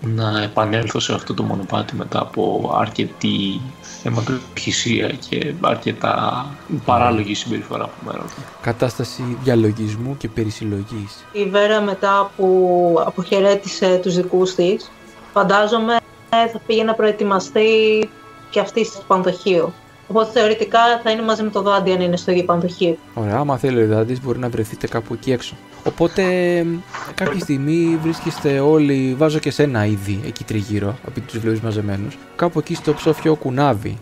Να 0.01 0.43
επανέλθω 0.43 1.01
σε 1.01 1.15
αυτό 1.15 1.35
το 1.35 1.43
μονοπάτι 1.43 1.97
μετά 1.97 2.21
από 2.21 2.75
αρκετή 2.81 3.61
αιματοχυσία 4.03 5.09
και 5.29 5.55
αρκετά 5.61 6.47
παράλογη 6.85 7.35
συμπεριφορά 7.35 7.85
από 7.85 7.95
μέρος 8.05 8.33
μου. 8.39 8.45
Κατάσταση 8.61 9.39
διαλογισμού 9.43 10.17
και 10.17 10.29
περισυλλογής. 10.29 11.25
Η 11.33 11.45
Βέρα 11.45 11.81
μετά 11.81 12.31
που 12.37 13.03
αποχαιρέτησε 13.07 14.01
τους 14.03 14.15
δικούς 14.15 14.55
της, 14.55 14.91
φαντάζομαι 15.33 15.97
ε, 16.31 16.49
θα 16.49 16.61
πήγε 16.67 16.83
να 16.83 16.95
προετοιμαστεί 16.95 18.09
και 18.51 18.61
αυτή 18.61 18.85
στο 18.85 19.03
πανδοχείο. 19.07 19.73
Οπότε 20.09 20.31
θεωρητικά 20.31 20.81
θα 21.03 21.11
είναι 21.11 21.23
μαζί 21.23 21.43
με 21.43 21.51
το 21.51 21.63
δάντι 21.63 21.93
αν 21.93 22.01
είναι 22.01 22.17
στο 22.17 22.31
ίδιο 22.31 22.45
πανδοχείο. 22.45 22.97
Ωραία, 23.15 23.37
άμα 23.37 23.57
θέλει 23.57 23.77
ο 23.77 23.81
Ιδάντη, 23.81 24.19
μπορεί 24.23 24.39
να 24.39 24.49
βρεθείτε 24.49 24.87
κάπου 24.87 25.15
εκεί 25.15 25.33
έξω. 25.33 25.55
Οπότε, 25.85 26.23
κάποια 27.15 27.41
στιγμή 27.41 27.99
βρίσκεστε 28.03 28.61
όλοι, 28.61 29.15
βάζω 29.19 29.39
και 29.39 29.51
σένα 29.51 29.87
ήδη 29.87 30.21
εκεί 30.27 30.45
τριγύρω, 30.45 30.99
από 31.07 31.21
τους 31.21 31.39
βλέπεις 31.39 31.61
μαζεμένους. 31.61 32.19
Κάπου 32.37 32.59
εκεί 32.59 32.75
στο 32.75 32.95
ψόφιο 32.95 33.35
κουνάβι, 33.35 33.99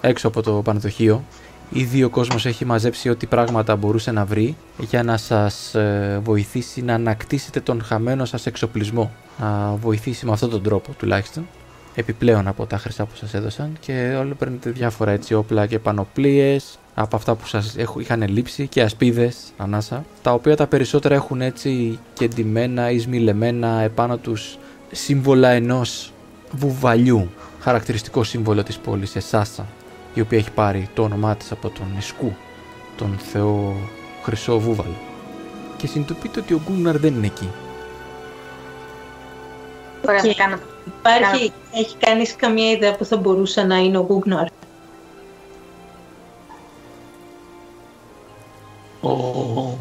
έξω 0.00 0.28
από 0.28 0.42
το 0.42 0.52
πανδοχείο. 0.52 1.24
Ήδη 1.70 2.04
ο 2.04 2.08
κόσμος 2.08 2.46
έχει 2.46 2.64
μαζέψει 2.64 3.08
ό,τι 3.08 3.26
πράγματα 3.26 3.76
μπορούσε 3.76 4.10
να 4.10 4.24
βρει 4.24 4.56
για 4.78 5.02
να 5.02 5.16
σας 5.16 5.74
βοηθήσει 6.22 6.82
να 6.82 6.94
ανακτήσετε 6.94 7.60
τον 7.60 7.82
χαμένο 7.82 8.24
σας 8.24 8.46
εξοπλισμό. 8.46 9.12
Να 9.40 9.74
βοηθήσει 9.80 10.26
με 10.26 10.32
αυτόν 10.32 10.50
τον 10.50 10.62
τρόπο 10.62 10.92
τουλάχιστον 10.98 11.46
επιπλέον 11.94 12.48
από 12.48 12.66
τα 12.66 12.78
χρυσά 12.78 13.04
που 13.04 13.16
σας 13.16 13.34
έδωσαν 13.34 13.76
και 13.80 14.16
όλοι 14.20 14.34
παίρνετε 14.34 14.70
διάφορα 14.70 15.10
έτσι 15.10 15.34
όπλα 15.34 15.66
και 15.66 15.78
πανοπλίες 15.78 16.78
από 16.94 17.16
αυτά 17.16 17.34
που 17.34 17.46
σας 17.46 17.74
έχ- 17.76 17.96
είχαν 18.00 18.28
λείψει 18.28 18.66
και 18.66 18.82
ασπίδες 18.82 19.36
ανάσα 19.56 20.04
τα 20.22 20.32
οποία 20.32 20.56
τα 20.56 20.66
περισσότερα 20.66 21.14
έχουν 21.14 21.40
έτσι 21.40 21.98
κεντυμένα 22.12 22.90
ή 22.90 22.98
σμιλεμένα 22.98 23.80
επάνω 23.80 24.16
τους 24.16 24.58
σύμβολα 24.92 25.48
ενός 25.48 26.12
βουβαλιού 26.50 27.30
χαρακτηριστικό 27.60 28.24
σύμβολο 28.24 28.62
της 28.62 28.78
πόλης 28.78 29.16
Εσάσα 29.16 29.66
η 30.14 30.20
οποία 30.20 30.38
έχει 30.38 30.50
πάρει 30.50 30.88
το 30.94 31.02
όνομά 31.02 31.36
της 31.36 31.52
από 31.52 31.68
τον 31.68 31.86
Ισκού 31.98 32.34
τον 32.96 33.16
θεό 33.32 33.76
χρυσό 34.22 34.58
βούβαλο 34.58 34.96
και 35.76 35.86
συνειδητοποιείτε 35.86 36.40
ότι 36.40 36.54
ο 36.54 36.60
Γκούναρ 36.68 36.98
δεν 36.98 37.14
είναι 37.14 37.26
εκεί 37.26 37.48
Ωραία, 40.08 40.20
Και 40.20 40.28
θα 40.28 40.34
κάνω. 40.42 40.56
Υπάρχει, 40.86 41.52
έχει 41.74 41.96
κανείς 41.96 42.36
καμία 42.36 42.70
ιδέα 42.70 42.96
που 42.96 43.04
θα 43.04 43.16
μπορούσε 43.16 43.62
να 43.62 43.76
είναι 43.76 43.98
ο 43.98 44.04
Γκούγναρ. 44.04 44.46
Ο 49.00 49.78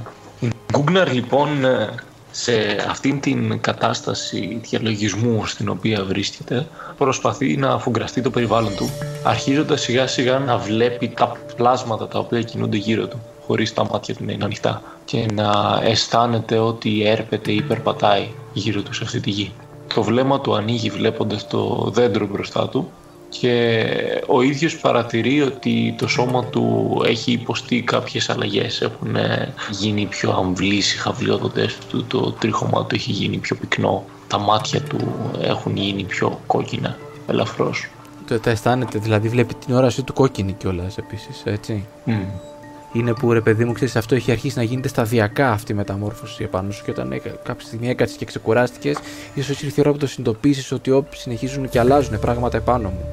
Γκούγκναρ 0.71 1.13
λοιπόν 1.13 1.65
ε, 1.65 1.95
σε 2.31 2.85
αυτήν 2.89 3.19
την 3.19 3.61
κατάσταση 3.61 4.59
διαλογισμού 4.63 5.45
στην 5.45 5.69
οποία 5.69 6.03
βρίσκεται 6.03 6.67
προσπαθεί 6.97 7.57
να 7.57 7.69
αφουγκραστεί 7.69 8.21
το 8.21 8.29
περιβάλλον 8.29 8.75
του 8.75 8.89
αρχίζοντας 9.23 9.81
σιγά 9.81 10.07
σιγά 10.07 10.39
να 10.39 10.57
βλέπει 10.57 11.07
τα 11.07 11.37
πλάσματα 11.55 12.07
τα 12.07 12.19
οποία 12.19 12.41
κινούνται 12.41 12.77
γύρω 12.77 13.07
του 13.07 13.21
χωρίς 13.47 13.73
τα 13.73 13.85
μάτια 13.91 14.15
του 14.15 14.25
να 14.25 14.31
είναι 14.31 14.43
ανοιχτά 14.43 14.81
και 15.05 15.25
να 15.33 15.79
αισθάνεται 15.83 16.57
ότι 16.57 17.07
έρπεται 17.07 17.51
ή 17.51 17.61
περπατάει 17.61 18.29
γύρω 18.53 18.81
του 18.81 18.93
σε 18.93 19.03
αυτή 19.03 19.19
τη 19.19 19.29
γη. 19.29 19.51
Το 19.93 20.03
βλέμμα 20.03 20.41
του 20.41 20.55
ανοίγει 20.55 20.89
βλέποντας 20.89 21.47
το 21.47 21.91
δέντρο 21.93 22.27
μπροστά 22.27 22.69
του 22.69 22.91
και 23.39 23.85
ο 24.27 24.41
ίδιος 24.41 24.77
παρατηρεί 24.77 25.41
ότι 25.41 25.95
το 25.97 26.07
σώμα 26.07 26.45
του 26.45 27.01
έχει 27.05 27.31
υποστεί 27.31 27.81
κάποιες 27.81 28.29
αλλαγές. 28.29 28.81
Έχουν 28.81 29.15
ε, 29.15 29.53
γίνει 29.71 30.05
πιο 30.05 30.31
αμβλείς 30.31 30.93
οι 30.93 30.97
χαβλιόδοντες 30.97 31.77
του, 31.89 32.05
το 32.05 32.31
τρίχωμα 32.31 32.85
του 32.85 32.95
έχει 32.95 33.11
γίνει 33.11 33.37
πιο 33.37 33.55
πυκνό, 33.55 34.03
τα 34.27 34.37
μάτια 34.37 34.81
του 34.81 34.97
έχουν 35.41 35.75
γίνει 35.75 36.03
πιο 36.03 36.39
κόκκινα, 36.47 36.97
ελαφρώς. 37.27 37.89
Το, 38.27 38.39
τα 38.39 38.49
αισθάνεται, 38.49 38.99
δηλαδή 38.99 39.29
βλέπει 39.29 39.53
την 39.53 39.75
όρασή 39.75 40.03
του 40.03 40.13
κόκκινη 40.13 40.53
κιόλας 40.53 40.97
επίσης, 40.97 41.41
έτσι. 41.45 41.85
Μμ. 42.05 42.52
Είναι 42.93 43.13
που 43.13 43.33
ρε 43.33 43.41
παιδί 43.41 43.65
μου, 43.65 43.73
ξέρεις, 43.73 43.95
αυτό 43.95 44.15
έχει 44.15 44.31
αρχίσει 44.31 44.57
να 44.57 44.63
γίνεται 44.63 44.87
σταδιακά 44.87 45.51
αυτή 45.51 45.71
η 45.71 45.75
μεταμόρφωση 45.75 46.43
επάνω 46.43 46.71
σου. 46.71 46.83
Και 46.83 46.91
όταν 46.91 47.11
έκα- 47.11 47.29
κάποια 47.43 47.65
στιγμή 47.65 47.89
έκατσε 47.89 48.15
και 48.17 48.25
ξεκουράστηκες, 48.25 48.97
ίσως 49.33 49.61
ήρθε 49.61 49.73
η 49.77 49.79
ώρα 49.79 49.91
που 49.91 49.97
το 49.97 50.07
συνειδητοποίησες 50.07 50.71
ότι 50.71 50.91
όπ, 50.91 51.13
συνεχίζουν 51.15 51.69
και 51.69 51.79
αλλάζουν 51.79 52.19
πράγματα 52.19 52.57
επάνω 52.57 52.89
μου. 52.89 53.05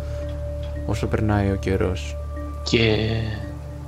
Όσο 0.87 1.07
περνάει 1.07 1.51
ο 1.51 1.55
καιρός. 1.55 2.17
Και 2.71 3.07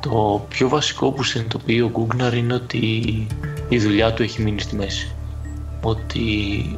το 0.01 0.47
πιο 0.49 0.69
βασικό 0.69 1.13
που 1.13 1.23
συνειδητοποιεί 1.23 1.81
ο 1.85 1.89
Γκούγκναρ 1.89 2.35
είναι 2.35 2.55
ότι 2.55 2.77
η 3.69 3.79
δουλειά 3.79 4.13
του 4.13 4.23
έχει 4.23 4.43
μείνει 4.43 4.61
στη 4.61 4.77
μέση. 4.77 5.15
Ότι 5.83 6.31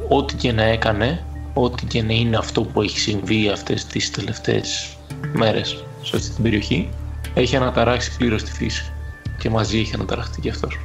ό,τι 0.07 0.35
και 0.35 0.51
να 0.51 0.63
έκανε, 0.63 1.23
ό,τι 1.53 1.85
και 1.85 2.01
να 2.01 2.13
είναι 2.13 2.37
αυτό 2.37 2.61
που 2.61 2.81
έχει 2.81 2.99
συμβεί 2.99 3.49
αυτές 3.49 3.85
τις 3.85 4.11
τελευταίες 4.11 4.97
μέρες 5.33 5.83
σε 6.03 6.15
αυτή 6.15 6.29
την 6.29 6.43
περιοχή, 6.43 6.89
έχει 7.33 7.55
αναταράξει 7.55 8.17
πλήρως 8.17 8.43
τη 8.43 8.51
φύση 8.51 8.89
και 9.37 9.49
μαζί 9.49 9.79
έχει 9.79 9.93
αναταραχθεί 9.93 10.41
και 10.41 10.49
αυτός. 10.49 10.79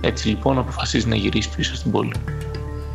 Έτσι 0.00 0.28
λοιπόν 0.28 0.58
αποφασίζει 0.58 1.08
να 1.08 1.16
γυρίσει 1.16 1.50
πίσω 1.56 1.74
στην 1.74 1.90
πόλη. 1.90 2.12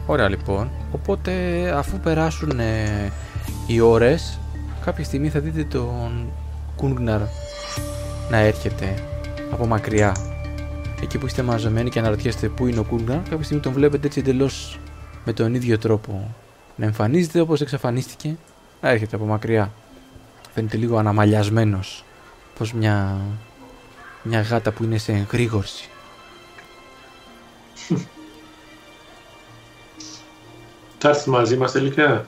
Ωραία 0.06 0.30
λοιπόν. 0.30 0.70
Οπότε 0.92 1.34
αφού 1.76 2.00
περάσουν 2.00 2.60
ε, 2.60 3.12
οι 3.68 3.80
ώρες, 3.80 4.40
κάποια 4.86 5.04
στιγμή 5.04 5.30
θα 5.30 5.40
δείτε 5.40 5.64
τον 5.64 6.32
Κούνγναρ 6.76 7.22
να 8.30 8.38
έρχεται 8.38 8.94
από 9.52 9.66
μακριά. 9.66 10.16
Εκεί 11.02 11.18
που 11.18 11.26
είστε 11.26 11.42
μαζεμένοι 11.42 11.90
και 11.90 12.00
αναρωτιέστε 12.00 12.48
πού 12.48 12.68
είναι 12.68 12.80
ο 12.80 12.84
Κούνγναρ, 12.84 13.20
κάποια 13.30 13.44
στιγμή 13.44 13.64
τον 13.64 13.74
βλέπετε 13.74 14.08
έτσι 14.08 14.20
εντελώς 14.20 14.80
με 15.26 15.34
τον 15.34 15.56
ίδιο 15.56 15.78
τρόπο 15.78 16.36
να 16.78 16.86
εμφανίζεται 16.86 17.40
όπως 17.40 17.62
εξαφανίστηκε. 17.62 18.38
Να 18.82 18.90
έρχεται 18.90 19.16
από 19.16 19.26
μακριά. 19.26 19.72
Φαίνεται 20.54 20.78
λίγο 20.78 20.98
αναμαλιασμένος. 20.98 22.04
Πως 22.58 22.74
μια, 22.74 23.18
μια 24.28 24.42
γάτα 24.42 24.72
που 24.72 24.84
είναι 24.84 24.98
σε 24.98 25.12
εγρήγορση. 25.12 25.90
Θα 30.98 31.10
έρθεις 31.10 31.26
μαζί 31.26 31.58
μας 31.58 31.72
τελικά. 31.72 32.26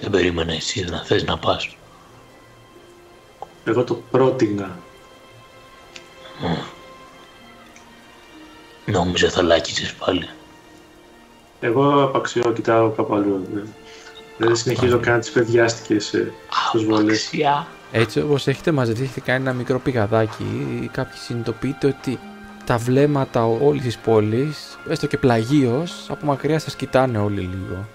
Δεν 0.00 0.10
περίμενα 0.10 0.52
εσύ 0.52 0.84
να 0.84 1.04
θες 1.04 1.24
να 1.24 1.38
πας. 1.38 1.76
Εγώ 3.64 3.84
το 3.84 3.94
πρότεινα. 4.10 4.78
Νόμιζα 8.86 9.30
θα 9.30 9.42
λάκιζες 9.42 9.94
πάλι. 9.94 10.28
Εγώ 11.60 12.02
απαξιώ, 12.02 12.52
κοιτάω 12.52 12.90
κάπου 12.90 13.14
αλλού. 13.14 13.48
Δεν, 13.54 13.74
δεν 14.38 14.56
συνεχίζω 14.56 14.98
καν 14.98 15.20
τις 15.20 15.30
παιδιάστικες 15.30 16.14
ε, 16.14 16.32
προσβολές. 16.70 17.26
Απαξιά. 17.26 17.66
Έτσι 17.96 18.20
όπως 18.20 18.46
έχετε 18.46 18.70
μαζευτεί, 18.72 19.02
έχετε 19.02 19.20
κάνει 19.20 19.40
ένα 19.42 19.52
μικρό 19.52 19.78
πηγαδάκι, 19.78 20.44
κάποιοι 20.92 21.18
συνειδητοποιείτε 21.18 21.86
ότι 21.86 22.18
τα 22.64 22.76
βλέμματα 22.76 23.44
όλης 23.46 23.82
της 23.82 23.98
πόλης, 23.98 24.78
έστω 24.88 25.06
και 25.06 25.16
πλαγίως, 25.18 26.06
από 26.08 26.26
μακριά 26.26 26.58
σας 26.58 26.76
κοιτάνε 26.76 27.18
όλοι 27.18 27.40
λίγο. 27.40 27.88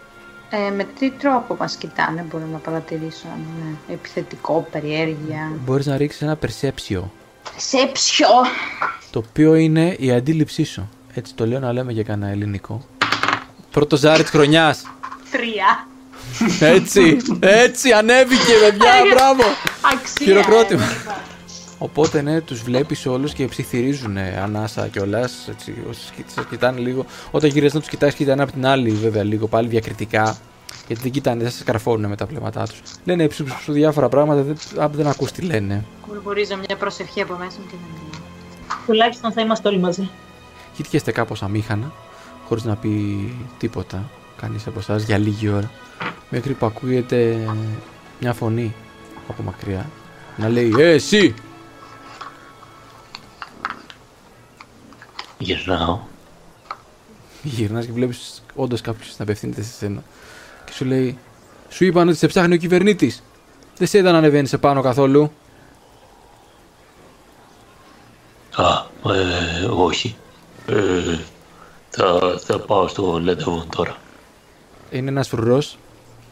Ε, 0.50 0.72
με 0.72 0.84
τι 1.00 1.12
τρόπο 1.12 1.56
μας 1.60 1.76
κοιτάνε 1.76 2.26
μπορώ 2.30 2.44
να 2.52 2.58
παρατηρήσω 2.58 3.28
αν 3.34 3.40
είναι 3.40 3.78
επιθετικό, 3.88 4.68
περιέργεια; 4.72 5.52
Μπορείς 5.66 5.86
να 5.86 5.98
ρίξεις 5.98 6.22
ένα 6.22 6.38
perception, 6.42 7.04
Σε 7.58 7.78
ποιο! 7.94 8.28
το 9.12 9.24
οποίο 9.30 9.56
είναι 9.56 9.96
η 10.00 10.12
αντίληψή 10.12 10.64
σου. 10.64 10.90
Έτσι 11.14 11.34
το 11.34 11.46
λέω 11.48 11.60
να 11.60 11.74
λέμε 11.74 11.92
για 11.92 12.04
κανένα 12.04 12.32
ελληνικό. 12.32 12.86
Πρώτο 13.72 13.98
ζάρι 13.98 14.22
της 14.22 14.32
χρονιάς. 14.32 14.84
Τρία. 15.32 15.88
Έτσι, 16.60 17.18
έτσι 17.40 17.92
ανέβηκε 17.92 18.54
παιδιά, 18.62 18.94
μπράβο. 19.14 19.42
Αξία. 19.94 20.26
Χειροκρότημα. 20.26 20.84
ε, 20.84 20.88
Οπότε 21.82 22.22
ναι, 22.22 22.42
τους 22.42 22.62
βλέπεις 22.62 23.06
όλους 23.06 23.34
και 23.34 23.48
ψιθυρίζουν 23.48 24.18
ανάσα 24.18 24.88
κιόλας. 24.88 25.48
Έτσι, 25.50 25.74
όσοι 25.90 26.00
σα 26.36 26.42
κοιτάνε 26.44 26.80
λίγο. 26.80 27.06
Όταν 27.32 27.50
γυρίζεις 27.50 27.74
να 27.74 27.80
τους 27.80 27.90
κοιτάξει, 27.90 28.16
κοιτάνε 28.16 28.44
από 28.44 28.52
την 28.52 28.66
άλλη 28.66 28.90
βέβαια 28.92 29.24
λίγο 29.24 29.48
πάλι 29.48 29.68
διακριτικά. 29.68 30.38
Γιατί 30.88 31.02
δεν 31.02 31.12
κοιτάνε, 31.12 31.44
δεν 31.44 31.52
σα 31.52 31.64
καρφώνουν 31.64 32.10
με 32.10 32.16
τα 32.16 32.26
βλέμματά 32.26 32.64
τους. 32.68 32.80
Λένε 33.06 33.28
ψου, 33.28 33.44
ψου, 33.44 33.56
ψου, 33.60 33.72
διάφορα 33.72 34.10
πράγματα, 34.10 34.42
δεν, 34.42 34.84
α, 34.84 34.88
δεν 34.88 35.08
ακούς 35.08 35.32
τι 35.32 35.42
λένε. 35.42 35.86
Κουρμπουρίζω 36.08 36.56
μια 36.68 36.76
προσευχή 36.78 37.22
από 37.22 37.34
μέσα 37.34 37.58
μου 37.60 37.66
και 37.70 37.76
δεν 37.82 37.90
μιλάω. 38.04 38.22
Τουλάχιστον 38.86 39.32
θα 39.32 39.42
είμαστε 39.42 39.68
όλοι 39.68 39.80
μαζί. 39.80 40.10
Κοιτιέστε 40.76 41.12
κάπως 41.12 41.44
αμήχανα, 41.44 41.92
χωρίς 42.48 42.64
να 42.64 42.76
πει 42.76 42.90
τίποτα. 43.58 44.10
Κανείς 44.42 44.68
από 44.68 44.80
εσάς 44.80 45.04
για 45.04 45.18
λίγη 45.18 45.50
ώρα. 45.50 45.72
Μέχρι 46.30 46.54
που 46.54 46.66
ακούγεται 46.66 47.48
μια 48.20 48.34
φωνή 48.34 48.76
από 49.28 49.44
μακριά 49.44 49.90
να 50.38 50.50
λέει 50.50 50.74
Ε, 50.78 50.92
εσύ! 50.92 51.34
Γυρνάω. 55.38 56.00
Γυρνάς 57.44 57.86
και 57.86 57.92
βλέπεις 57.92 58.44
όντως 58.56 58.82
κάποιος 58.82 59.18
να 59.18 59.24
απευθύνεται 59.24 59.62
σε 59.62 59.72
σένα. 59.72 60.04
Και 60.66 60.72
σου 60.72 60.86
λέει: 60.86 61.18
Σου 61.70 61.86
είπαν 61.86 62.08
ότι 62.08 62.18
σε 62.18 62.28
ψάχνει 62.28 62.54
ο 62.54 62.58
κυβερνήτης. 62.58 63.24
Δεν 63.78 63.88
σε 63.88 63.98
είδα 63.98 64.12
να 64.12 64.18
ανεβαίνεις 64.18 64.50
σε 64.50 64.58
πάνω 64.58 64.82
καθόλου. 64.82 65.32
Α, 68.56 68.86
ε, 69.14 69.66
όχι. 69.66 70.16
Ε, 70.68 71.18
θα, 71.90 72.20
θα 72.46 72.60
πάω 72.60 72.88
στο 72.88 73.20
Λέντεβον 73.20 73.70
τώρα. 73.70 73.96
Είναι 74.92 75.10
ένας 75.10 75.28
φρουρός, 75.28 75.78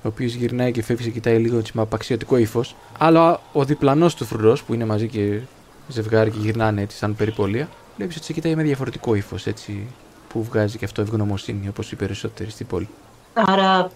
ο 0.08 0.10
οποίος 0.14 0.34
γυρνάει 0.34 0.72
και 0.72 0.84
φεύγει 0.84 1.04
και 1.04 1.10
κοιτάει 1.12 1.38
λίγο 1.38 1.58
έτσι 1.58 1.72
με 1.76 1.82
απαξιωτικό 1.82 2.38
ύφος. 2.38 2.76
Αλλά 2.98 3.40
ο 3.54 3.64
διπλανός 3.66 4.16
του 4.16 4.26
φρουρός, 4.26 4.64
που 4.64 4.74
είναι 4.74 4.86
μαζί 4.86 5.08
και 5.08 5.40
ζευγάρι 5.88 6.32
και 6.32 6.40
γυρνάνε 6.40 6.82
έτσι 6.82 6.98
σαν 6.98 7.16
περιπολία, 7.16 7.70
βλέπεις 7.98 8.16
ότι 8.16 8.26
σε 8.26 8.34
κοιτάει 8.34 8.56
με 8.56 8.64
διαφορετικό 8.64 9.16
ύφος 9.16 9.46
έτσι. 9.48 9.88
Που 10.30 10.44
βγάζει 10.44 10.78
και 10.78 10.86
αυτό 10.86 11.02
ευγνωμοσύνη 11.02 11.68
όπως 11.68 11.92
οι 11.92 11.96
περισσότεροι 11.96 12.50
στην 12.50 12.68
πόλη. 12.68 12.90
Άρα, 13.34 13.92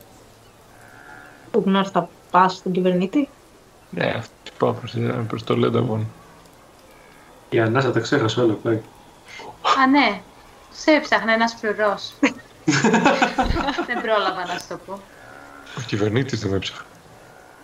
Γκούγναρ 1.51 1.88
θα 1.91 2.10
πας 2.32 2.53
στον 2.56 2.72
κυβερνήτη; 2.72 3.30
Ναι, 3.89 4.13
Πάω 4.58 4.74
προς, 4.74 4.91
την- 4.91 5.27
προς 5.27 5.44
το 5.44 5.56
Λένταβον. 5.58 6.08
Η 7.50 7.60
Ανάσα 7.60 7.91
τα 7.91 8.00
ξέχασε 8.00 8.41
όλα. 8.41 8.53
πάει. 8.53 8.75
Α, 9.80 9.88
ναι. 9.91 10.22
Σε 10.72 10.91
έψαχνα 10.91 11.34
ένας 11.34 11.56
φρουρός. 11.60 12.13
Δεν 13.88 14.01
πρόλαβα 14.01 14.46
να 14.48 14.60
σου 14.60 14.65
το 14.70 14.80
πω. 14.86 15.00
Ο 15.78 15.82
κυβερνήτης 15.88 16.40
δεν 16.40 16.50
με 16.50 16.56
έψαχε. 16.56 16.82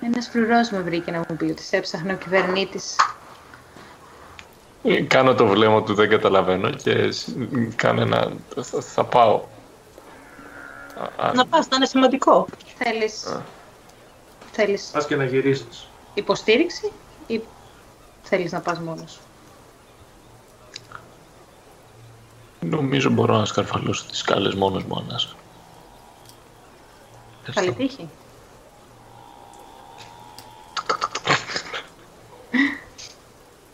Ένας 0.02 0.28
φρουρός 0.28 0.70
με 0.70 0.80
βρήκε 0.82 1.12
να 1.12 1.18
μου 1.18 1.36
πει 1.38 1.44
ότι 1.46 1.64
σε 1.64 1.78
έψαχνε 1.78 2.14
ο 2.14 2.18
κυβερνήτης. 2.18 2.96
Ε, 4.84 5.02
Κάνω 5.02 5.34
το 5.36 5.48
βλέμμα 5.48 5.84
του, 5.84 5.94
δεν 5.94 6.10
καταλαβαίνω 6.10 6.70
και 6.70 7.12
σ- 7.12 7.30
κάνω 7.76 8.02
ένα... 8.02 8.32
Θα, 8.62 8.82
θα 8.82 9.04
πάω. 9.06 9.42
Α, 11.18 11.28
α, 11.28 11.34
Να 11.34 11.46
πας, 11.48 11.66
θα 11.66 11.76
είναι 11.76 11.86
σημαντικό. 11.86 12.48
Θέλεις... 12.78 13.42
Θέλεις 14.52 14.90
Πας 14.94 15.06
και 15.06 15.16
να 15.16 15.26
γυρίσεις. 15.26 15.88
υποστήριξη 16.14 16.92
ή 17.28 17.42
θέλεις 18.24 18.52
να 18.52 18.60
πας 18.60 18.80
μόνος 18.80 19.12
σου; 19.12 19.20
Νομίζω 22.60 23.10
μπορώ 23.10 23.38
να 23.38 23.46
σκαρφαλώσω 23.46 24.06
τις 24.06 24.18
σκάλες 24.18 24.54
μόνος 24.54 24.84
μου, 24.84 24.98
Ανάσα. 24.98 25.30
Καλή 27.54 27.74
τύχη. 27.74 28.10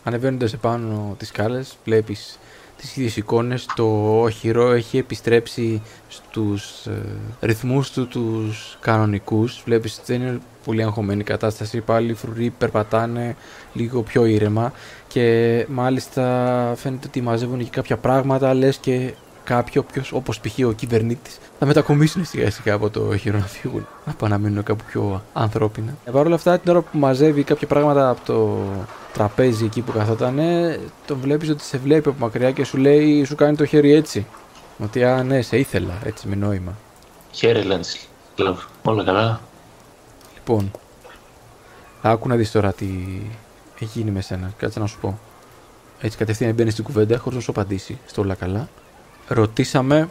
Ανεβαίνοντας 0.04 0.52
επάνω 0.52 1.14
τις 1.18 1.28
σκάλες 1.28 1.76
βλέπεις 1.84 2.38
τις 2.76 2.96
ίδιες 2.96 3.16
εικόνες. 3.16 3.66
Το 3.76 4.20
οχυρό 4.20 4.70
έχει 4.70 4.98
επιστρέψει 4.98 5.82
στους 6.08 6.86
ε, 6.86 7.02
ρυθμούς 7.40 7.90
του 7.90 8.08
τους 8.08 8.78
κανονικούς. 8.80 9.62
Βλέπεις 9.64 9.98
ότι 9.98 10.12
δεν 10.12 10.22
είναι 10.22 10.40
πολύ 10.64 10.82
αγχωμένη 10.82 11.20
η 11.20 11.24
κατάσταση. 11.24 11.80
Πάλι 11.80 12.10
οι 12.10 12.14
φρουροί 12.14 12.50
περπατάνε 12.50 13.36
λίγο 13.72 14.02
πιο 14.02 14.24
ήρεμα. 14.24 14.72
Και 15.08 15.66
μάλιστα 15.68 16.22
φαίνεται 16.76 17.06
ότι 17.06 17.20
μαζεύουν 17.20 17.58
και 17.58 17.70
κάποια 17.70 17.96
πράγματα 17.96 18.54
λες 18.54 18.76
και 18.76 19.14
κάποιο 19.44 19.82
ποιος, 19.82 20.12
όπως 20.12 20.40
π.χ. 20.40 20.66
ο 20.66 20.72
κυβερνήτης 20.72 21.38
θα 21.58 21.66
μετακομίσουν 21.66 22.24
σιγά 22.24 22.50
σιγά 22.50 22.74
από 22.74 22.90
το 22.90 23.00
οχυρό 23.08 23.38
να 23.38 23.46
φύγουν 23.46 23.86
να 24.04 24.12
πάνε 24.12 24.34
να 24.36 24.40
μείνουν 24.40 24.62
κάπου 24.62 24.84
πιο 24.86 25.22
ανθρώπινα 25.32 25.96
ε, 26.04 26.10
Παρ' 26.10 26.26
όλα 26.26 26.34
αυτά 26.34 26.58
την 26.58 26.70
ώρα 26.70 26.80
που 26.80 26.98
μαζεύει 26.98 27.42
κάποια 27.42 27.66
πράγματα 27.66 28.08
από 28.08 28.20
το 28.24 28.58
τραπέζι 29.12 29.64
εκεί 29.64 29.80
που 29.80 29.92
καθόταν, 29.92 30.38
τον 31.06 31.18
βλέπεις 31.20 31.48
ότι 31.48 31.62
σε 31.62 31.78
βλέπει 31.78 32.08
από 32.08 32.18
μακριά 32.18 32.50
και 32.50 32.64
σου 32.64 32.76
λέει, 32.76 33.24
σου 33.24 33.34
κάνει 33.34 33.56
το 33.56 33.64
χέρι 33.64 33.92
έτσι. 33.92 34.26
Ότι 34.78 35.04
α, 35.04 35.22
ναι, 35.22 35.42
σε 35.42 35.56
ήθελα, 35.58 35.98
έτσι 36.04 36.28
με 36.28 36.34
νόημα. 36.34 36.76
Χαίρε, 37.30 37.62
Λαντισλαβ. 37.62 38.58
Όλα 38.82 39.04
καλά. 39.04 39.40
Λοιπόν, 40.34 40.70
άκου 42.02 42.28
να 42.28 42.36
δεις 42.36 42.50
τώρα 42.50 42.72
τι 42.72 42.86
έχει 43.78 43.98
γίνει 43.98 44.10
με 44.10 44.20
σένα. 44.20 44.52
Κάτσε 44.56 44.80
να 44.80 44.86
σου 44.86 44.98
πω. 45.00 45.18
Έτσι 46.00 46.16
κατευθείαν 46.16 46.54
μπαίνεις 46.54 46.72
στην 46.72 46.84
κουβέντα 46.84 47.18
χωρίς 47.18 47.36
να 47.36 47.44
σου 47.44 47.50
απαντήσει 47.50 47.98
στο 48.06 48.22
όλα 48.22 48.34
καλά. 48.34 48.68
Ρωτήσαμε 49.28 50.08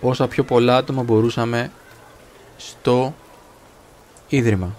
όσα 0.00 0.28
πιο 0.28 0.44
πολλά 0.44 0.76
άτομα 0.76 1.02
μπορούσαμε 1.02 1.72
στο 2.56 3.14
Ίδρυμα. 4.28 4.74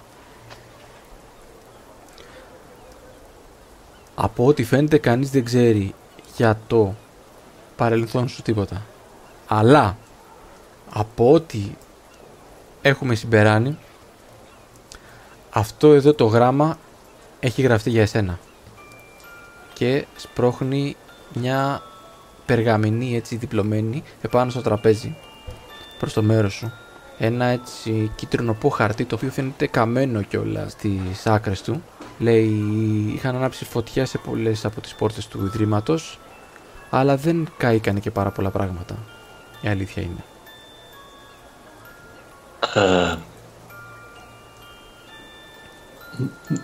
Από 4.16 4.46
ό,τι 4.46 4.64
φαίνεται 4.64 4.98
κανείς 4.98 5.30
δεν 5.30 5.46
ξέρει 5.46 5.94
για 6.36 6.60
το 6.68 6.96
παρελθόν 7.76 8.28
σου 8.28 8.42
τίποτα. 8.42 8.86
Αλλά 9.48 9.98
από 10.90 11.32
ό,τι 11.32 11.60
έχουμε 12.82 13.16
συμπεράνει 13.16 13.78
αυτό 15.58 15.94
εδώ 15.94 16.14
το 16.14 16.26
γράμμα 16.26 16.78
έχει 17.40 17.62
γραφτεί 17.62 17.90
για 17.90 18.02
εσένα 18.02 18.40
και 19.74 20.06
σπρώχνει 20.16 20.96
μια 21.34 21.82
περγαμηνή 22.46 23.16
έτσι 23.16 23.36
διπλωμένη 23.36 24.04
επάνω 24.22 24.52
στο 24.52 24.62
τραπέζι 24.62 25.16
προς 26.00 26.14
το 26.14 26.22
μέρος 26.22 26.54
σου. 26.54 26.72
Ένα 27.18 27.46
έτσι 27.46 28.12
κίτρινο 28.16 28.58
χαρτί 28.72 29.06
το 29.06 29.16
οποίο 29.16 29.30
φαίνεται 29.30 29.68
καμένο 29.68 30.22
κιόλα 30.22 30.70
στις 30.70 31.26
άκρες 31.26 31.62
του. 31.62 31.84
Λέει 32.20 32.48
είχαν 33.16 33.36
ανάψει 33.36 33.66
φωτιά 33.66 34.06
σε 34.06 34.18
πολλές 34.18 34.66
από 34.66 34.82
τις 34.82 34.94
πόρτες 34.96 35.28
του 35.28 35.46
ιδρύματος 35.46 36.20
αλλά 36.90 37.18
δεν 37.18 37.48
κάηκαν 37.58 38.00
και 38.00 38.12
πάρα 38.12 38.32
πολλά 38.32 38.50
πράγματα. 38.50 38.98
Η 39.62 39.68
αλήθεια 39.68 40.04
είναι 40.04 40.24
Ε, 42.74 43.16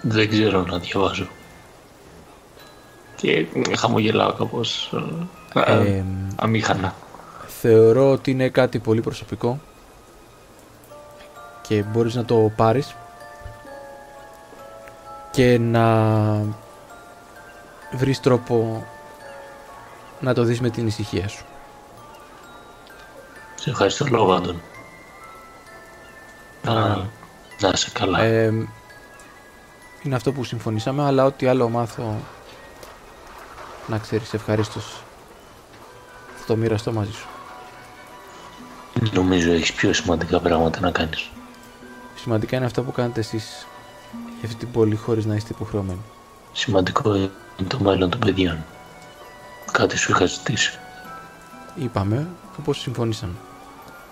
δεν 0.01 0.29
ξέρω 0.29 0.61
να 0.61 0.77
διαβάζω. 0.77 1.27
Και 3.15 3.47
χαμογελάω 3.77 4.33
κάπως 4.33 4.93
ε, 5.53 5.61
ε, 5.61 5.95
Ε, 5.97 6.03
αμήχανα. 6.35 6.93
θεωρώ 7.47 8.11
ότι 8.11 8.31
είναι 8.31 8.49
κάτι 8.49 8.79
πολύ 8.79 9.01
προσωπικό 9.01 9.59
και 11.61 11.83
μπορείς 11.83 12.15
να 12.15 12.25
το 12.25 12.51
πάρεις 12.55 12.95
και 15.31 15.57
να 15.59 15.85
βρεις 17.91 18.19
τρόπο 18.19 18.85
να 20.19 20.33
το 20.33 20.43
δεις 20.43 20.61
με 20.61 20.69
την 20.69 20.87
ησυχία 20.87 21.27
σου. 21.27 21.45
Σε 23.55 23.69
ευχαριστώ 23.69 24.05
λόγω, 24.09 24.33
Άντων. 24.33 24.61
Να, 26.63 26.95
να 27.59 27.69
είσαι 27.73 27.89
καλά. 27.93 28.21
Ε, 28.21 28.53
είναι 30.03 30.15
αυτό 30.15 30.31
που 30.31 30.43
συμφωνήσαμε, 30.43 31.03
αλλά 31.03 31.25
ό,τι 31.25 31.47
άλλο 31.47 31.69
μάθω 31.69 32.15
να 33.87 33.97
ξέρεις 33.97 34.33
ευχαρίστως 34.33 34.85
θα 34.85 35.00
το 36.51 36.57
μοιραστώ 36.57 36.91
μαζί 36.91 37.11
σου. 37.11 37.27
Νομίζω 39.13 39.51
έχεις 39.51 39.73
πιο 39.73 39.93
σημαντικά 39.93 40.39
πράγματα 40.39 40.79
να 40.79 40.91
κάνεις. 40.91 41.29
Σημαντικά 42.15 42.55
είναι 42.55 42.65
αυτά 42.65 42.81
που 42.81 42.91
κάνετε 42.91 43.19
εσείς 43.19 43.65
για 44.39 44.49
αυτή 44.49 44.55
την 44.55 44.71
πόλη 44.71 44.95
χωρίς 44.95 45.25
να 45.25 45.35
είστε 45.35 45.49
υποχρεωμένοι. 45.53 46.01
Σημαντικό 46.53 47.15
είναι 47.15 47.29
το 47.67 47.79
μέλλον 47.79 48.09
των 48.09 48.19
παιδιών. 48.19 48.65
Κάτι 49.71 49.97
σου 49.97 50.11
είχα 50.11 50.25
ζητήσει. 50.25 50.79
Είπαμε 51.75 52.27
όπως 52.59 52.79
συμφωνήσαμε. 52.79 53.33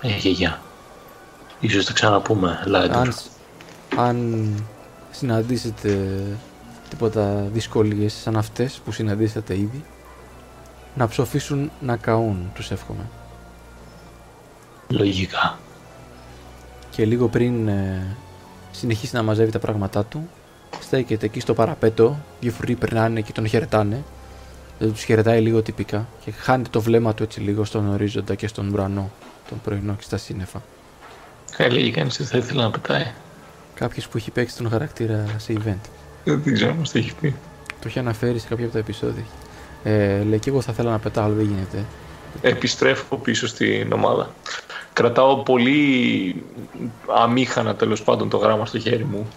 Ε, 0.02 0.17
γιαγιά. 0.17 0.62
Ίσως 1.60 1.86
τα 1.86 1.93
ξαναπούμε, 1.93 2.63
Λάιντορ. 2.65 2.97
αν, 2.97 3.13
αν 3.95 4.54
συναντήσετε 5.12 6.21
τίποτα 6.89 7.47
δυσκολίες 7.54 8.13
σαν 8.13 8.38
αυτές 8.38 8.82
που 8.86 8.91
συναντήσατε 8.91 9.54
ήδη 9.58 9.84
να 10.95 11.08
ψοφήσουν 11.08 11.71
να 11.82 11.95
καούν 11.97 12.52
τους 12.54 12.71
εύχομαι 12.71 13.04
Λογικά. 14.88 15.58
και 16.89 17.06
λίγο 17.06 17.28
πριν 17.28 17.67
ε, 17.67 18.15
συνεχίσει 18.71 19.15
να 19.15 19.23
μαζεύει 19.23 19.52
τα 19.52 19.60
πράγματά 19.60 20.06
του 20.06 20.30
στέκεται 20.82 21.25
εκεί 21.25 21.39
στο 21.39 21.54
παραπέτο 21.54 22.17
δύο 22.39 22.52
φρουροί 22.52 22.75
περνάνε 22.75 23.21
και 23.21 23.32
τον 23.32 23.47
χαιρετάνε 23.47 24.04
δεν 24.80 24.91
τους 24.93 25.04
χαιρετάει 25.04 25.41
λίγο 25.41 25.62
τυπικά 25.62 26.08
και 26.25 26.32
χάνει 26.32 26.63
το 26.69 26.82
βλέμμα 26.82 27.13
του 27.13 27.23
έτσι 27.23 27.39
λίγο 27.39 27.65
στον 27.65 27.89
ορίζοντα 27.89 28.36
και 28.36 28.47
στον 28.47 28.69
ουρανό 28.73 29.12
τον 29.49 29.62
πρωινό 29.63 29.93
και 29.93 30.04
στα 30.04 30.17
σύννεφα 30.17 30.62
Έλεγε 31.58 31.91
κανείς 31.91 32.19
ότι 32.19 32.30
θα 32.30 32.38
ήθελε 32.38 32.62
να 32.62 32.71
πετάει. 32.71 33.12
κάποιος 33.73 34.08
που 34.08 34.17
έχει 34.17 34.32
παίξει 34.32 34.58
τον 34.58 34.69
χαρακτήρα 34.69 35.25
σε 35.38 35.54
event 35.58 35.89
Δεν 36.23 36.54
ξέρω 36.54 36.73
μας 36.73 36.91
το 36.91 36.97
έχει 36.97 37.15
πει. 37.15 37.36
Το 37.82 37.88
έχει 37.88 37.99
αναφέρει 37.99 38.39
σε 38.39 38.47
κάποια 38.47 38.63
από 38.65 38.73
τα 38.73 38.80
επεισόδια. 38.80 39.23
Ε, 39.84 40.24
λέει 40.24 40.39
και 40.39 40.50
εγώ 40.50 40.62
θα 40.62 40.72
ήθελα 40.72 40.92
να 40.92 41.00
πετάω, 41.00 41.26
αλλά 41.26 41.34
δεν 41.34 41.46
γίνεται. 41.46 41.86
Επιστρέφω 42.42 43.15
πίσω 43.15 43.48
στην 43.48 43.92
ομάδα. 43.94 44.30
Κρατάω 44.94 45.38
πολύ 45.38 46.44
αμήχανα 47.08 47.76
τέλος 47.76 48.04
πάντων 48.04 48.30
το 48.30 48.38
γράμμα 48.38 48.65
στο 48.65 48.80
χέρι 48.80 49.06
μου. 49.06 49.28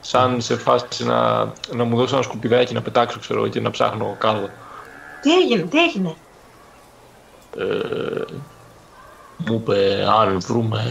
Σαν 0.00 0.40
σε 0.40 0.56
φάση 0.56 1.04
να, 1.04 1.44
να 1.74 1.84
μου 1.84 1.96
δώσω 1.96 2.14
ένα 2.14 2.24
σκουπιδάκι 2.24 2.74
να 2.74 2.82
πετάξω 2.82 3.18
ξέρω, 3.18 3.48
και 3.48 3.60
να 3.60 3.70
ψάχνω 3.70 4.16
κάδο. 4.18 4.48
Τι 5.22 5.34
έγινε, 5.34 5.62
τι 5.62 5.78
έγινε; 5.84 6.14
Ε, 7.56 7.64
μου 9.36 9.54
είπε 9.54 10.06
αν 10.18 10.40
βρούμε 10.40 10.84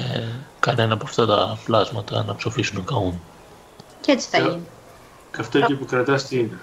κανένα 0.60 0.94
από 0.94 1.06
αυτά 1.06 1.26
τα 1.26 1.58
πλάσματα 1.66 2.24
να 2.24 2.36
ψοφήσουν 2.36 2.86
καούν. 2.86 3.22
Και 4.02 4.12
έτσι 4.12 4.28
θα 4.30 4.38
Ε, 4.38 4.42
γίνει. 4.42 4.68
Και 5.32 5.42
αυτό 5.42 5.58
εκεί 5.58 5.76
που 5.76 5.86
κρατάς 5.86 6.28
τι 6.28 6.40
είναι; 6.40 6.60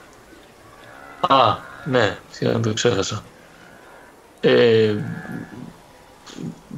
Α, 1.20 1.56
ναι, 1.84 2.18
σχεδόν 2.30 2.62
το 2.62 2.72
ξέχασα. 2.72 3.24
Ε, 4.40 4.96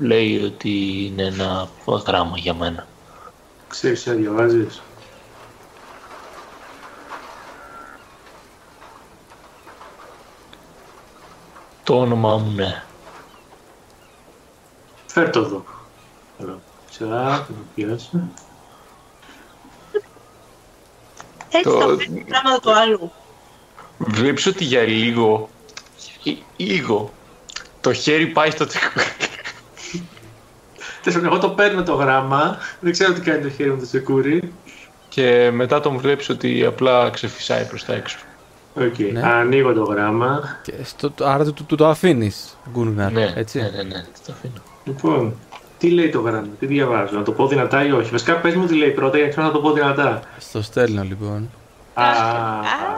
λέει 0.00 0.42
ότι 0.42 1.04
είναι 1.06 1.22
ένα 1.22 1.68
γράμμα 2.06 2.38
για 2.38 2.54
μένα. 2.54 2.86
Ξέρεις 3.68 4.06
να 4.06 4.12
διαβάζεις; 4.12 4.82
Το 11.82 11.98
όνομά 12.00 12.36
μου, 12.36 12.50
ναι. 12.50 12.84
Φέρ 15.06 15.30
το 15.30 15.40
εδώ. 15.40 15.64
Καλό. 16.38 16.62
Τσακ, 16.90 17.08
να 17.10 17.46
το 17.46 17.66
πιάσω. 17.74 18.30
Έτσι 21.48 21.62
Το- 21.62 21.78
τα 21.78 21.96
παίρνει 21.96 22.24
πράγματα 22.24 22.60
του 22.60 22.74
άλλου. 22.74 23.12
Βλέπεις 23.98 24.46
ότι 24.46 24.64
για 24.64 24.82
λίγο, 24.82 25.48
λι- 26.22 26.38
λίγο, 26.56 27.12
το 27.80 27.92
χέρι 27.92 28.26
πάει 28.26 28.50
στο 28.50 28.66
τσεκούρι. 28.66 29.04
Τέλος 31.02 31.18
πάντων, 31.18 31.24
εγώ 31.24 31.38
το 31.38 31.48
παίρνω 31.50 31.82
το 31.82 31.94
γράμμα, 31.94 32.58
δεν 32.80 32.92
ξέρω 32.92 33.12
τι 33.12 33.20
κάνει 33.20 33.42
το 33.42 33.50
χέρι 33.50 33.70
μου 33.70 33.78
το 33.78 33.86
τσεκούρι. 33.86 34.52
Και 35.08 35.50
μετά 35.52 35.80
τον 35.80 35.96
βλέπεις 35.98 36.28
ότι 36.28 36.64
απλά 36.64 37.10
ξεφυσάει 37.10 37.64
προς 37.64 37.84
τα 37.84 37.94
έξω. 37.94 38.18
Οκ, 38.74 38.98
Ναι. 39.12 39.20
ανοίγω 39.26 39.72
το 39.72 39.82
γράμμα. 39.82 40.58
Και 40.62 40.72
στο, 40.82 41.12
άρα 41.20 41.44
του, 41.52 41.64
του 41.66 41.74
το 41.76 41.86
αφήνεις, 41.88 42.58
Γκούνγαρ. 42.72 43.12
Ναι, 43.12 43.32
έτσι; 43.36 43.58
ναι, 43.58 43.68
ναι, 43.70 43.82
ναι, 43.82 44.04
το 44.26 44.32
αφήνω. 44.32 44.62
Λοιπόν, 44.84 45.34
τι 45.78 45.90
λέει 45.90 46.08
το 46.10 46.20
γράμμα, 46.20 46.46
τι 46.60 46.66
διαβάζω, 46.66 47.16
να 47.16 47.22
το 47.22 47.32
πω 47.32 47.46
δυνατά 47.48 47.86
ή 47.86 47.90
όχι. 47.92 48.10
Βασικά 48.10 48.34
πες 48.36 48.54
μου 48.54 48.66
τι 48.66 48.74
λέει 48.74 48.90
πρώτα 48.90 49.16
για 49.16 49.26
να 49.26 49.30
ξέρω 49.32 49.46
να 49.46 49.52
το 49.52 49.60
πω 49.60 49.72
δυνατά. 49.72 50.22
Στο 50.38 50.62
στέλνω 50.62 51.02
λοιπόν. 51.02 51.50
Α, 51.94 52.04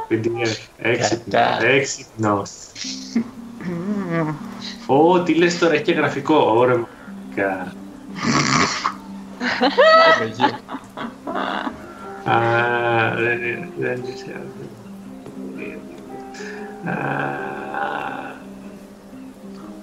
PDF, 0.09 0.57
έξυπνο, 0.79 1.23
Κατά. 1.31 1.67
έξυπνος. 1.67 2.51
Ω, 4.87 5.23
τι 5.23 5.35
λες 5.35 5.59
τώρα, 5.59 5.75
έχει 5.75 5.83
και 5.83 5.93
γραφικό, 5.93 6.35
ωραία 6.57 6.77
μου. 6.77 6.87
Κα. 7.35 7.73
Πάμε 10.19 10.31
εκεί. 10.31 10.43
Α, 12.31 13.15
δεν 13.17 13.43
είναι, 13.43 13.69
δεν 13.79 13.97
είναι. 13.97 15.79
Α, 16.91 16.95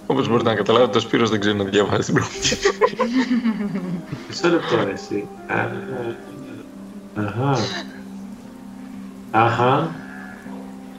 Όπως 0.08 0.28
μπορείτε 0.30 0.50
να 0.50 0.56
καταλάβετε, 0.56 0.98
ο 0.98 1.02
Σπύρος 1.02 1.30
δεν 1.30 1.40
ξέρει 1.40 1.58
να 1.58 1.64
διαβάζει 1.64 2.06
την 2.06 2.14
πρώτη. 2.14 2.58
Μισό 4.28 4.50
λεπτό 4.50 4.84
ρε 4.84 4.92
εσύ. 4.92 5.28
Α, 5.48 5.68
Αχα. 7.26 7.58
Αχα. 9.36 9.92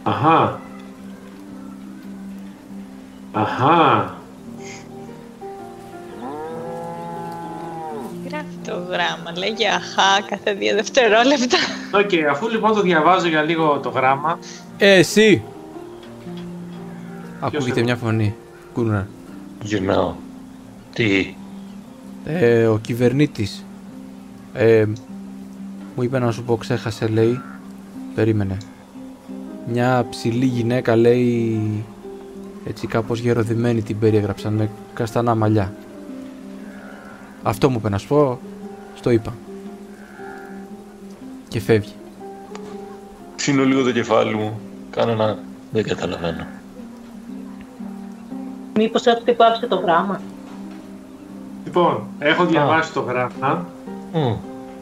Αχα. 0.02 0.60
Αχα. 3.32 4.14
Γράφει 8.28 8.56
το 8.64 8.72
γράμμα, 8.72 9.38
λέγει 9.38 9.66
αχά 9.66 10.26
κάθε 10.28 10.54
δύο 10.54 10.74
δευτερόλεπτα. 10.74 11.58
Οκ, 11.94 12.30
αφού 12.30 12.48
λοιπόν 12.48 12.74
το 12.74 12.80
διαβάζω 12.80 13.28
για 13.28 13.42
λίγο 13.42 13.78
το 13.82 13.88
γράμμα, 13.88 14.38
Ε, 14.78 14.94
εσύ! 14.94 15.42
Ακούγεται 17.40 17.70
εγώ; 17.70 17.84
μια 17.84 17.96
φωνή. 17.96 18.34
Γκούνγαρ. 18.74 19.02
Γυρνάω. 19.62 20.14
Τι; 20.92 21.34
Ε, 22.24 22.66
ο 22.66 22.78
κυβερνήτης. 22.78 23.64
Ε, 24.52 24.84
μου 25.96 26.02
είπε 26.02 26.18
να 26.18 26.30
σου 26.30 26.42
πω, 26.44 26.56
ξέχασε, 26.56 27.06
λέει. 27.06 27.40
Περίμενε. 28.14 28.56
Μια 29.66 30.06
ψηλή 30.10 30.44
γυναίκα, 30.44 30.96
λέει, 30.96 31.84
έτσι 32.66 32.86
κάπως 32.86 33.18
γεροδημένη 33.18 33.82
την 33.82 33.98
περιέγραψαν 33.98 34.52
με 34.52 34.70
καστανά 34.94 35.34
μαλλιά. 35.34 35.72
Αυτό 37.42 37.70
μου 37.70 37.76
είπε 37.78 37.88
να 37.88 37.98
σου 37.98 38.08
πω, 38.08 38.38
στο 38.94 39.10
είπα. 39.10 39.34
Και 41.48 41.60
φεύγει. 41.60 41.92
Ψήνω 43.36 43.64
λίγο 43.64 43.82
το 43.82 43.92
κεφάλι 43.92 44.34
μου. 44.34 44.60
Κάνω 44.90 45.10
ένα... 45.12 45.38
Δεν 45.70 45.82
καταλαβαίνω. 45.82 46.46
Μήπως 48.74 49.06
έχω 49.06 49.20
τυπάψει 49.24 49.66
το 49.66 49.76
γράμμα; 49.76 50.20
λοιπόν, 51.64 52.06
έχω 52.18 52.44
διαβάσει 52.44 52.92
το 52.92 53.00
γράμμα 53.00 53.66
Μμ. 54.12 54.34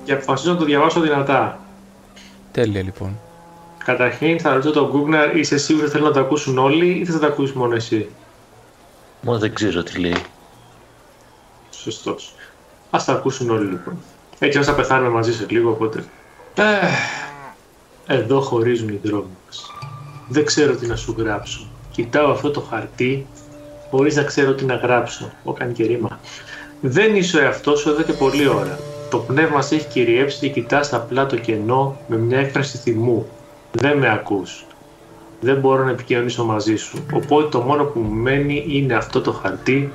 και 0.04 0.12
αποφασίζω 0.12 0.52
να 0.52 0.58
το 0.58 0.64
διαβάσω 0.64 1.00
δυνατά. 1.00 1.58
Τέλεια 2.52 2.82
λοιπόν. 2.82 3.18
Καταρχήν 3.84 4.40
θα 4.40 4.52
ρωτήσω 4.52 4.72
τον 4.72 4.90
Γκούγναρ, 4.90 5.36
είσαι 5.36 5.56
σίγουρος 5.56 5.88
ότι 5.88 5.96
θέλουν 5.96 6.08
να 6.08 6.14
το 6.14 6.20
ακούσουν 6.20 6.58
όλοι 6.58 6.86
ή 6.86 7.04
θα 7.04 7.18
το 7.18 7.26
ακούσεις 7.26 7.54
μόνο 7.54 7.74
εσύ; 7.74 8.08
Μα 9.20 9.38
δεν 9.38 9.54
ξέρω 9.54 9.82
τι 9.82 9.98
λέει. 9.98 10.16
Σωστός. 11.70 12.34
Ας 12.90 13.04
τα 13.04 13.12
ακούσουν 13.12 13.50
όλοι 13.50 13.64
λοιπόν. 13.64 13.98
Έτσι 14.38 14.58
ας 14.58 14.66
θα 14.66 14.74
πεθάνουμε 14.74 15.08
μαζί 15.08 15.34
σε 15.34 15.46
λίγο 15.48 15.70
οπότε. 15.70 16.04
Ε, 16.54 16.62
εδώ 18.06 18.40
χωρίζουν 18.40 18.88
οι 18.88 19.00
δρόμοι 19.02 19.36
μας. 19.46 19.70
Δεν 20.28 20.44
ξέρω 20.44 20.76
τι 20.76 20.86
να 20.86 20.96
σου 20.96 21.14
γράψω. 21.18 21.66
Κοιτάω 21.90 22.30
αυτό 22.30 22.50
το 22.50 22.60
χαρτί 22.60 23.26
χωρίς 23.90 24.16
να 24.16 24.22
ξέρω 24.22 24.54
τι 24.54 24.64
να 24.64 24.74
γράψω. 24.74 25.32
Ω, 25.44 25.52
κάνει 25.52 25.72
και 25.72 25.84
ρήμα. 25.84 26.20
Δεν 26.80 27.16
είσαι 27.16 27.36
ο 27.36 27.40
εαυτός 27.40 27.80
σου 27.80 27.88
εδώ 27.88 28.02
και 28.02 28.12
πολλή 28.12 28.48
ώρα. 28.48 28.78
Το 29.12 29.18
πνεύμα 29.18 29.62
σε 29.62 29.74
έχει 29.74 29.86
κυριεύσει 29.86 30.38
και 30.38 30.48
κοιτάς 30.48 30.92
απλά 30.92 31.26
το 31.26 31.36
κενό 31.36 31.96
με 32.06 32.16
μια 32.16 32.38
έκφραση 32.38 32.78
θυμού. 32.78 33.26
Δεν 33.72 33.98
με 33.98 34.12
ακούς. 34.12 34.64
Δεν 35.40 35.56
μπορώ 35.56 35.84
να 35.84 35.90
επικοινωνήσω 35.90 36.44
μαζί 36.44 36.76
σου. 36.76 36.98
Οπότε 37.12 37.48
το 37.48 37.60
μόνο 37.60 37.84
που 37.84 38.00
μου 38.00 38.14
μένει 38.14 38.64
είναι 38.68 38.94
αυτό 38.94 39.20
το 39.20 39.32
χαρτί 39.32 39.92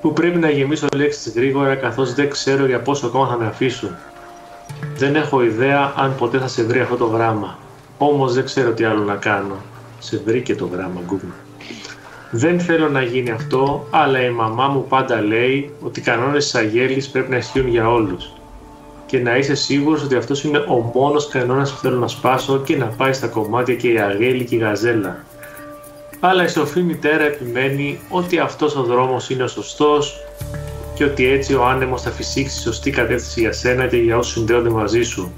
που 0.00 0.12
πρέπει 0.12 0.38
να 0.38 0.50
γεμίσω 0.50 0.86
λέξεις 0.94 1.32
γρήγορα 1.32 1.74
καθώς 1.74 2.14
δεν 2.14 2.30
ξέρω 2.30 2.66
για 2.66 2.80
πόσο 2.80 3.06
ακόμα 3.06 3.28
θα 3.28 3.36
με 3.36 3.46
αφήσουν. 3.46 3.90
Δεν 4.96 5.16
έχω 5.16 5.42
ιδέα 5.42 5.92
αν 5.96 6.14
ποτέ 6.14 6.38
θα 6.38 6.48
σε 6.48 6.62
βρει 6.62 6.80
αυτό 6.80 6.96
το 6.96 7.06
γράμμα. 7.06 7.58
Όμως 7.98 8.34
δεν 8.34 8.44
ξέρω 8.44 8.72
τι 8.72 8.84
άλλο 8.84 9.02
να 9.02 9.14
κάνω. 9.14 9.56
Σε 9.98 10.22
βρήκε 10.24 10.54
το 10.54 10.66
γράμμα, 10.66 11.00
Google. 11.10 11.47
Δεν 12.30 12.60
θέλω 12.60 12.88
να 12.88 13.02
γίνει 13.02 13.30
αυτό, 13.30 13.86
αλλά 13.90 14.24
η 14.24 14.30
μαμά 14.30 14.68
μου 14.68 14.86
πάντα 14.88 15.20
λέει 15.20 15.70
ότι 15.80 16.00
οι 16.00 16.02
κανόνες 16.02 16.44
της 16.44 16.54
Αγέλης 16.54 17.08
πρέπει 17.08 17.30
να 17.30 17.36
ισχύουν 17.36 17.68
για 17.68 17.90
όλους. 17.90 18.32
Και 19.06 19.18
να 19.18 19.36
είσαι 19.36 19.54
σίγουρος 19.54 20.02
ότι 20.02 20.14
αυτός 20.14 20.44
είναι 20.44 20.58
ο 20.58 20.90
μόνος 20.94 21.28
κανόνας 21.28 21.72
που 21.72 21.78
θέλω 21.78 21.98
να 21.98 22.08
σπάσω 22.08 22.58
και 22.58 22.76
να 22.76 22.86
πάει 22.86 23.12
στα 23.12 23.26
κομμάτια 23.26 23.74
και 23.74 23.88
η 23.88 23.98
Αγέλη 24.00 24.44
και 24.44 24.54
η 24.54 24.58
Γαζέλα. 24.58 25.24
Αλλά 26.20 26.44
η 26.44 26.48
σοφή 26.48 26.80
μητέρα 26.80 27.24
επιμένει 27.24 28.00
ότι 28.08 28.38
αυτός 28.38 28.76
ο 28.76 28.82
δρόμος 28.82 29.30
είναι 29.30 29.42
ο 29.42 29.48
σωστός 29.48 30.16
και 30.94 31.04
ότι 31.04 31.28
έτσι 31.28 31.54
ο 31.54 31.64
άνεμος 31.64 32.02
θα 32.02 32.10
φυσήξει 32.10 32.56
τη 32.56 32.62
σωστή 32.62 32.90
κατεύθυνση 32.90 33.40
για 33.40 33.52
σένα 33.52 33.86
και 33.86 33.96
για 33.96 34.18
όσους 34.18 34.32
συνδέονται 34.32 34.70
μαζί 34.70 35.02
σου. 35.02 35.32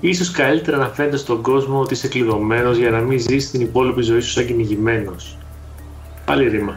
Ίσως 0.00 0.30
καλύτερα 0.30 0.76
να 0.76 0.88
φαίνεται 0.88 1.16
στον 1.16 1.42
κόσμο 1.42 1.80
ότι 1.80 1.94
είσαι 1.94 2.08
κλειδωμένος 2.08 2.76
για 2.76 2.90
να 2.90 2.98
μην 2.98 3.18
ζεις 3.18 3.50
την 3.50 3.60
υπόλοιπη 3.60 4.02
ζωή 4.02 4.20
σου 4.20 4.30
σαν 4.30 4.46
κυνηγημένος. 4.46 5.37
Πάλι 6.28 6.48
ρήμα. 6.48 6.76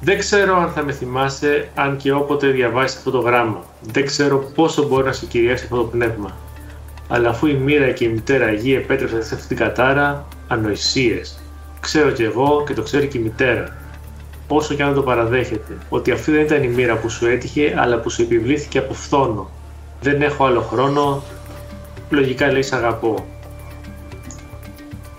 Δεν 0.00 0.18
ξέρω 0.18 0.56
αν 0.56 0.70
θα 0.70 0.84
με 0.84 0.92
θυμάσαι 0.92 1.68
αν 1.74 1.96
και 1.96 2.12
όποτε 2.12 2.46
διαβάσεις 2.46 2.96
αυτό 2.96 3.10
το 3.10 3.18
γράμμα. 3.18 3.62
Δεν 3.80 4.06
ξέρω 4.06 4.38
πόσο 4.54 4.86
μπορεί 4.86 5.04
να 5.04 5.12
σε 5.12 5.26
κυριεύσει 5.26 5.64
αυτό 5.64 5.76
το 5.76 5.84
πνεύμα. 5.84 6.36
Αλλά 7.08 7.28
αφού 7.28 7.46
η 7.46 7.54
μοίρα 7.54 7.90
και 7.90 8.04
η 8.04 8.08
μητέρα 8.08 8.52
γη 8.52 8.74
επέτρεψαν 8.74 9.22
σε 9.22 9.34
αυτή 9.34 9.46
την 9.46 9.56
κατάρα, 9.56 10.26
ανοησίες. 10.48 11.40
Ξέρω 11.80 12.10
κι 12.10 12.22
εγώ 12.22 12.64
και 12.66 12.74
το 12.74 12.82
ξέρει 12.82 13.06
και 13.06 13.18
η 13.18 13.20
μητέρα. 13.20 13.76
Όσο 14.48 14.74
και 14.74 14.82
αν 14.82 14.88
δεν 14.88 14.96
το 14.96 15.02
παραδέχεται, 15.02 15.76
ότι 15.88 16.10
αυτή 16.10 16.30
δεν 16.30 16.40
ήταν 16.40 16.62
η 16.62 16.68
μοίρα 16.68 16.96
που 16.96 17.08
σου 17.08 17.26
έτυχε, 17.26 17.74
αλλά 17.78 18.00
που 18.00 18.10
σου 18.10 18.22
επιβλήθηκε 18.22 18.78
από 18.78 18.94
φθόνο. 18.94 19.50
Δεν 20.00 20.22
έχω 20.22 20.44
άλλο 20.44 20.60
χρόνο, 20.60 21.22
λογικά 22.10 22.52
λέει 22.52 22.62
σ' 22.62 22.72
αγαπώ. 22.72 23.26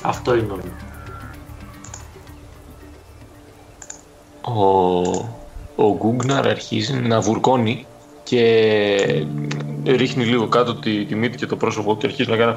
Αυτό 0.02 0.36
είναι 0.36 0.52
όλο. 0.52 0.83
Ο, 4.46 4.62
ο 5.76 5.96
Γκούγκναρ 5.98 6.48
αρχίζει 6.48 6.94
να 6.94 7.22
βουρκώνει 7.22 7.86
και 8.24 9.26
ρίχνει 9.86 10.26
λίγο 10.26 10.48
κάτω 10.48 10.76
τη, 10.76 11.06
τη 11.06 11.16
μύτη 11.16 11.38
και 11.38 11.46
το 11.46 11.56
πρόσωπο 11.56 11.98
και 11.98 12.08
αρχίζει 12.08 12.30
να 12.30 12.38
κάνει 12.38 12.54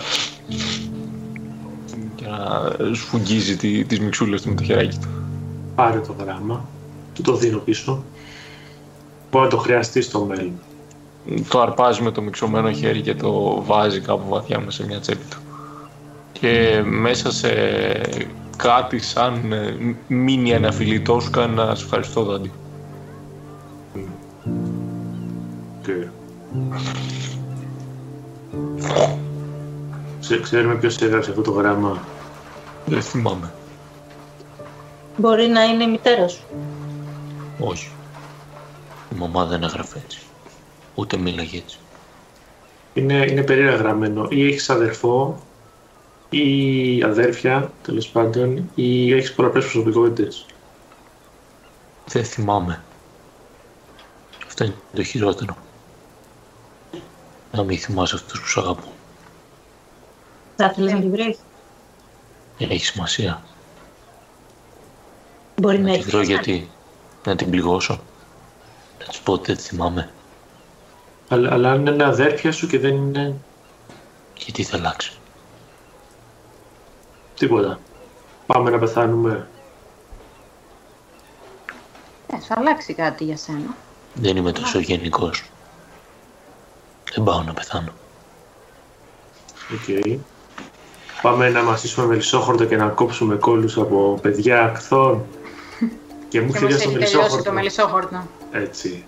και 2.14 2.27
να 2.27 2.94
σφουγγίζει 2.94 3.57
τη, 3.57 3.85
τις 3.85 4.01
μιξούλες 4.01 4.42
του 4.42 4.49
με 4.49 4.55
το 4.55 4.62
χεράκι 4.62 4.99
του. 4.99 5.09
Πάρε 5.75 5.99
το 5.99 6.14
γράμμα, 6.20 6.68
του 7.14 7.22
το 7.22 7.37
δίνω 7.37 7.59
πίσω. 7.59 8.03
Μπορεί 9.31 9.44
να 9.44 9.51
το 9.51 9.57
χρειαστεί 9.57 10.01
στο 10.03 10.20
μέλλον. 10.20 10.53
Το 11.49 11.61
αρπάζει 11.61 12.03
με 12.03 12.11
το 12.11 12.22
μιξωμένο 12.22 12.72
χέρι 12.72 13.01
και 13.01 13.14
το 13.14 13.62
βάζει 13.64 14.01
κάπου 14.01 14.29
βαθιά 14.29 14.59
μέσα 14.59 14.70
σε 14.70 14.87
μια 14.87 15.01
τσέπη 15.01 15.25
του. 15.31 15.37
Και 16.33 16.83
μέσα 16.85 17.33
σε 17.33 17.49
κάτι 18.57 18.99
σαν 18.99 19.53
ε, 19.53 19.97
μίνι 20.09 20.55
αναφιλητός 20.55 21.25
σου 21.25 21.31
κάνει 21.31 21.55
να 21.55 21.75
σε 21.75 21.85
ευχαριστώ 21.85 22.23
δάντη. 22.23 22.53
Και... 25.83 26.07
Ξέ- 30.21 30.40
Ξέρουμε 30.42 30.75
ποιος 30.75 30.97
έγραψε 30.97 31.31
αυτό 31.31 31.42
το 31.42 31.51
γράμμα. 31.51 31.99
Δεν 32.87 33.03
θυμάμαι. 33.03 33.53
Μπορεί 35.16 35.47
να 35.47 35.64
είναι 35.64 35.85
η 35.85 35.90
μητέρα 35.90 36.29
σου. 36.29 36.42
Όχι. 37.59 37.90
Η 39.14 39.19
μαμά 39.19 39.45
δεν 39.45 39.62
έγραφε 39.62 39.99
έτσι. 40.05 40.19
Ούτε 40.95 41.16
μίλαγε 41.16 41.57
έτσι. 41.59 41.79
Είναι, 42.95 43.27
είναι 43.31 43.42
περίεργα 43.42 43.77
γραμμένο. 43.77 44.27
Ή 44.31 44.47
έχεις 44.47 44.71
αδερφό, 44.71 45.38
ή 46.31 47.03
αδέρφια, 47.03 47.73
τέλος 47.83 48.09
πάντων, 48.09 48.71
ή 48.75 49.12
έχεις 49.12 49.35
πολλαπλές 49.35 49.65
προσωπικότητες. 49.65 50.47
Δεν 52.09 52.25
θυμάμαι. 52.25 52.83
Αυτό 54.47 54.65
είναι 54.65 54.75
το 54.95 55.03
χειρότερο. 55.03 55.57
Να 57.53 57.62
μην 57.62 57.79
θυμάσαι 57.79 58.15
αυτούς 58.15 58.41
που 58.41 58.47
σ' 58.47 58.57
αγαπώ. 58.57 58.93
Θα 60.57 60.65
ήθελες 60.65 60.93
να 60.93 61.01
τη 61.01 61.09
βρεις; 61.09 61.39
Έχει 62.59 62.85
σημασία. 62.85 63.43
Μπορεί 65.61 65.79
να 65.79 65.85
Να 65.85 65.93
τη 65.93 65.99
έχει. 65.99 66.11
βρω 66.11 66.23
γιατί. 66.23 66.71
Να 67.25 67.37
την 67.37 67.51
πληγώσω. 67.51 68.01
Να 68.99 69.05
της 69.07 69.19
πω 69.19 69.33
ότι 69.33 69.45
δεν 69.47 69.57
τη 69.57 69.62
θυμάμαι. 69.62 70.11
Αλλά, 71.29 71.53
αλλά 71.53 71.71
αν 71.71 71.87
είναι 71.87 72.05
αδέρφια 72.05 72.53
σου 72.53 72.67
και 72.67 72.79
δεν 72.79 72.95
είναι 72.95 73.35
Γιατί 74.39 74.62
θα 74.62 74.77
αλλάξει. 74.77 75.12
Τίποτα. 77.38 77.79
Πάμε 78.46 78.70
να 78.70 78.79
πεθάνουμε. 78.79 79.49
Ε, 82.27 82.38
θα 82.38 82.55
αλλάξει 82.59 82.94
κάτι 82.94 83.25
για 83.25 83.37
σένα. 83.37 83.75
Δεν 84.14 84.37
είμαι 84.37 84.53
τόσο 84.53 84.79
γενικός. 84.79 85.51
Δεν 87.14 87.25
πάω 87.25 87.42
να 87.42 87.53
πεθάνω. 87.53 87.92
Οκ. 89.72 90.18
Πάμε 91.22 91.49
να 91.49 91.62
μασήσουμε 91.62 92.07
μελισσόχορτο 92.07 92.64
και 92.64 92.77
να 92.77 92.88
κόψουμε 92.88 93.35
κώλους 93.37 93.77
από 93.77 94.18
παιδιά 94.22 94.62
εχθρών. 94.62 95.27
και 96.29 96.40
μου 96.40 96.53
Και 96.53 96.59
έχει 96.59 96.64
μας 96.64 96.68
τελειώσει 96.68 96.85
το 96.85 96.90
έχει 96.90 96.99
τελειώσει 96.99 97.16
μελισσόχορτο. 97.16 97.42
το 97.42 97.53
μελισσόχορτο. 97.53 98.27
Έτσι. 98.53 99.05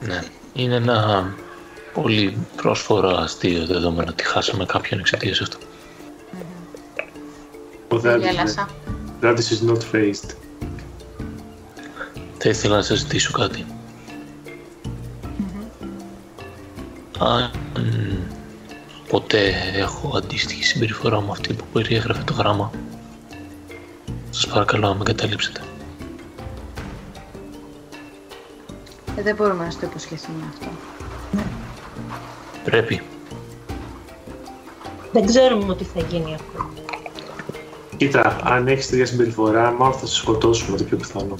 Ναι. 0.00 0.22
Είναι 0.52 0.74
ένα 0.74 1.26
πολύ 1.92 2.36
πρόσφορο 2.56 3.08
αστείο 3.08 3.66
δεδομένο 3.66 4.10
ότι 4.10 4.24
χάσαμε 4.24 4.64
κάποιον 4.64 5.00
εξαιτίας 5.00 5.40
αυτού. 5.40 5.58
Ο 7.88 7.98
Δεν 7.98 8.20
that, 8.20 8.22
is, 8.22 8.24
γέλασα. 8.24 8.68
that 9.22 9.36
is 9.36 9.70
not 9.70 9.80
faced. 9.92 10.34
Θα 12.38 12.48
ήθελα 12.48 12.76
να 12.76 12.82
σας 12.82 12.98
ζητήσω 12.98 13.32
κάτι. 13.32 13.66
Αν 17.18 17.50
ποτέ 19.08 19.54
έχω 19.74 20.12
αντίστοιχη 20.16 20.64
συμπεριφορά 20.64 21.20
με 21.20 21.28
αυτή 21.30 21.52
που 21.52 21.64
περιέγραφε 21.72 22.22
το 22.22 22.32
γράμμα, 22.32 22.70
σας 24.30 24.46
παρακαλώ 24.46 24.88
να 24.88 24.94
με 24.94 25.04
καταλήψετε. 25.04 25.60
Ε, 29.16 29.22
δεν 29.22 29.34
μπορούμε 29.34 29.64
να 29.64 29.70
στο 29.70 29.86
υποσχεθούμε 29.86 30.44
αυτό. 30.52 30.68
Πρέπει. 32.64 33.02
Δεν 35.12 35.26
ξέρουμε 35.26 35.76
τι 35.76 35.84
θα 35.84 36.00
γίνει 36.00 36.34
αυτό. 36.34 36.70
Κοίτα, 37.96 38.36
αν 38.44 38.68
έχεις 38.68 38.88
τέτοια 38.88 39.06
συμπεριφορά, 39.06 39.70
μάλλον 39.70 39.98
θα 39.98 40.06
σε 40.06 40.14
σκοτώσουμε 40.14 40.76
το 40.76 40.84
πιο 40.84 40.96
πιθανό. 40.96 41.36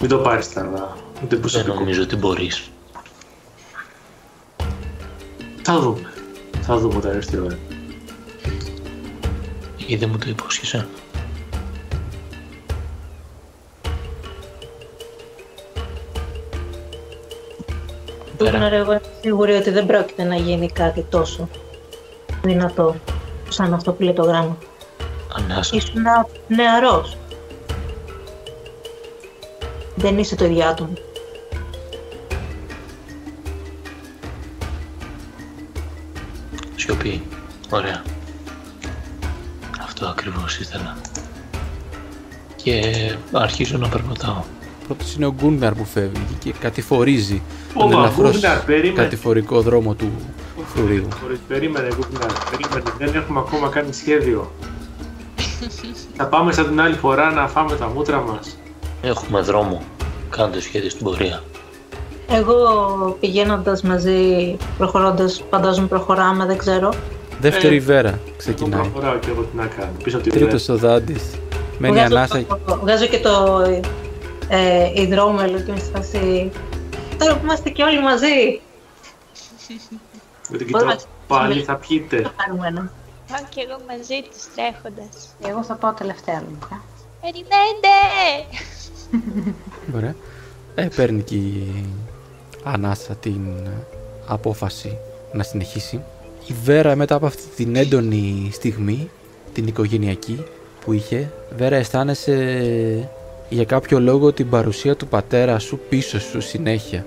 Μην 0.00 0.08
το 0.08 0.18
πάρεις 0.18 0.44
στραβά. 0.44 0.96
Ούτε 1.14 1.26
Δεν 1.28 1.40
προσωπικό. 1.40 1.74
νομίζω 1.74 2.02
ότι 2.02 2.16
μπορείς. 2.16 2.70
Θα 5.62 5.78
δούμε. 5.80 6.12
Θα 6.60 6.76
δούμε 6.78 6.96
όταν 6.96 7.16
έρθει 7.16 7.36
η 7.36 7.38
ώρα. 7.38 7.58
Ή 9.86 9.96
δεν 9.96 10.08
μου 10.10 10.18
το 10.18 10.28
υπόσχεσαι. 10.28 10.88
Πέρα. 18.44 18.58
Τώρα 18.58 18.74
εγώ 18.74 18.92
είμαι 18.92 19.00
σίγουρη 19.20 19.52
ότι 19.52 19.70
δεν 19.70 19.86
πρόκειται 19.86 20.24
να 20.24 20.34
γίνει 20.34 20.68
κάτι 20.70 21.06
τόσο 21.10 21.48
δυνατό 22.42 22.96
σαν 23.48 23.74
αυτό 23.74 23.92
που 23.92 24.02
λέει 24.02 24.12
το 24.12 24.22
γράμμα. 24.22 24.56
Ανάσα. 25.36 25.76
Ήσουν 25.76 26.02
νεαρός. 26.48 27.16
Δεν 29.94 30.18
είσαι 30.18 30.36
το 30.36 30.44
ίδιο 30.44 30.66
άτομο. 30.66 30.92
Σιωπή. 36.76 37.22
Ωραία. 37.70 38.02
Αυτό 39.80 40.06
ακριβώς 40.06 40.58
ήθελα. 40.58 40.96
Και 42.56 42.82
αρχίζω 43.32 43.78
να 43.78 43.88
περπατάω. 43.88 44.42
Πρώτος 44.96 45.14
είναι 45.14 45.26
ο 45.26 45.34
Γκούναρ 45.40 45.74
που 45.74 45.84
φεύγει 45.84 46.36
και 46.38 46.52
κατηφορίζει 46.60 47.42
Ω, 47.74 47.80
τον 47.80 47.88
μα, 47.92 47.98
ελαφρώς 47.98 48.34
Γκούναρ, 48.34 48.58
περίμενε. 48.58 49.02
κατηφορικό 49.02 49.60
δρόμο 49.60 49.94
του 49.94 50.10
φρουρίου. 50.74 51.08
Χωρίς, 51.22 51.38
περίμενε, 51.48 51.88
Γκούναρ, 51.88 52.30
περίμενε. 52.50 52.92
Δεν 52.98 53.22
έχουμε 53.22 53.38
ακόμα 53.38 53.68
κάνει 53.68 53.92
σχέδιο. 53.92 54.50
θα 56.16 56.26
πάμε 56.26 56.52
σαν 56.52 56.66
την 56.66 56.80
άλλη 56.80 56.94
φορά 56.94 57.30
να 57.32 57.48
φάμε 57.48 57.76
τα 57.76 57.88
μούτρα 57.88 58.20
μας. 58.20 58.56
Έχουμε 59.02 59.40
δρόμο. 59.40 59.82
Κάντε 60.30 60.60
σχέδιο 60.60 60.90
στην 60.90 61.04
πορεία. 61.04 61.42
Εγώ 62.28 62.56
πηγαίνοντας 63.20 63.82
μαζί, 63.82 64.56
προχωρώντας, 64.78 65.44
φαντάζομαι 65.50 65.86
προχωράμε, 65.86 66.46
δεν 66.46 66.58
ξέρω. 66.58 66.92
Δεύτερη 67.40 67.76
Ε, 67.76 67.80
βέρα 67.80 68.08
Εγώ 68.08 68.18
ξεκινάει. 68.36 68.80
προχωράω 68.80 69.18
και 69.18 69.30
εγώ 69.30 69.42
τι 69.42 69.56
να 69.56 69.66
κάνω. 69.66 69.92
Πίσω 70.02 70.16
από 70.16 70.24
τη 70.26 70.30
Τρίτος 70.38 70.68
ο 70.68 70.76
Δάντης. 70.76 71.22
Μένει 71.78 71.94
βγάζω, 71.94 72.16
ανάσα. 72.16 72.44
το, 72.66 72.78
βγάζω 72.82 73.06
και 73.06 73.18
το 73.18 73.62
ε, 74.50 74.90
υδρόμελο 75.02 75.60
και 75.60 75.72
με 75.72 75.78
στη 75.78 75.90
φάση. 75.90 76.50
Τώρα 77.18 77.36
που 77.36 77.44
είμαστε 77.44 77.70
και 77.70 77.82
όλοι 77.82 78.00
μαζί, 78.02 78.60
Με 80.48 80.56
την 80.58 80.66
Μπορούμε 80.70 80.92
κοιτάω. 80.94 81.08
να- 81.28 81.36
Πάλι 81.38 81.62
θα 81.62 81.74
πιείτε. 81.76 82.22
θα 82.22 82.32
πάρουμε 82.36 82.66
ένα. 82.68 82.92
Πάω 83.30 83.40
κι 83.48 83.60
εγώ 83.60 83.78
μαζί 83.88 84.22
τους 84.30 84.42
τρέχοντας. 84.54 85.34
Εγώ 85.48 85.62
θα 85.64 85.74
πάω 85.74 85.92
τελευταία 85.92 86.42
λογικά. 86.48 86.82
Περιμένετε! 87.20 87.94
Ωραία. 89.96 90.14
Ε, 90.74 90.88
παίρνει 90.96 91.22
και 91.22 91.34
η 91.34 91.84
Ανάσα 92.64 93.14
την 93.14 93.40
απόφαση 94.26 94.96
να 95.32 95.42
συνεχίσει. 95.42 96.00
Η 96.46 96.52
Βέρα 96.64 96.96
μετά 96.96 97.14
από 97.14 97.26
αυτή 97.26 97.42
την 97.56 97.76
έντονη 97.76 98.50
στιγμή, 98.52 99.10
την 99.52 99.66
οικογενειακή 99.66 100.44
που 100.84 100.92
είχε, 100.92 101.32
Βέρα 101.56 101.76
αισθάνεσαι 101.76 103.08
για 103.50 103.64
κάποιο 103.64 104.00
λόγο 104.00 104.32
την 104.32 104.48
παρουσία 104.48 104.96
του 104.96 105.06
πατέρα 105.06 105.58
σου 105.58 105.80
πίσω 105.88 106.20
σου 106.20 106.40
συνέχεια. 106.40 107.06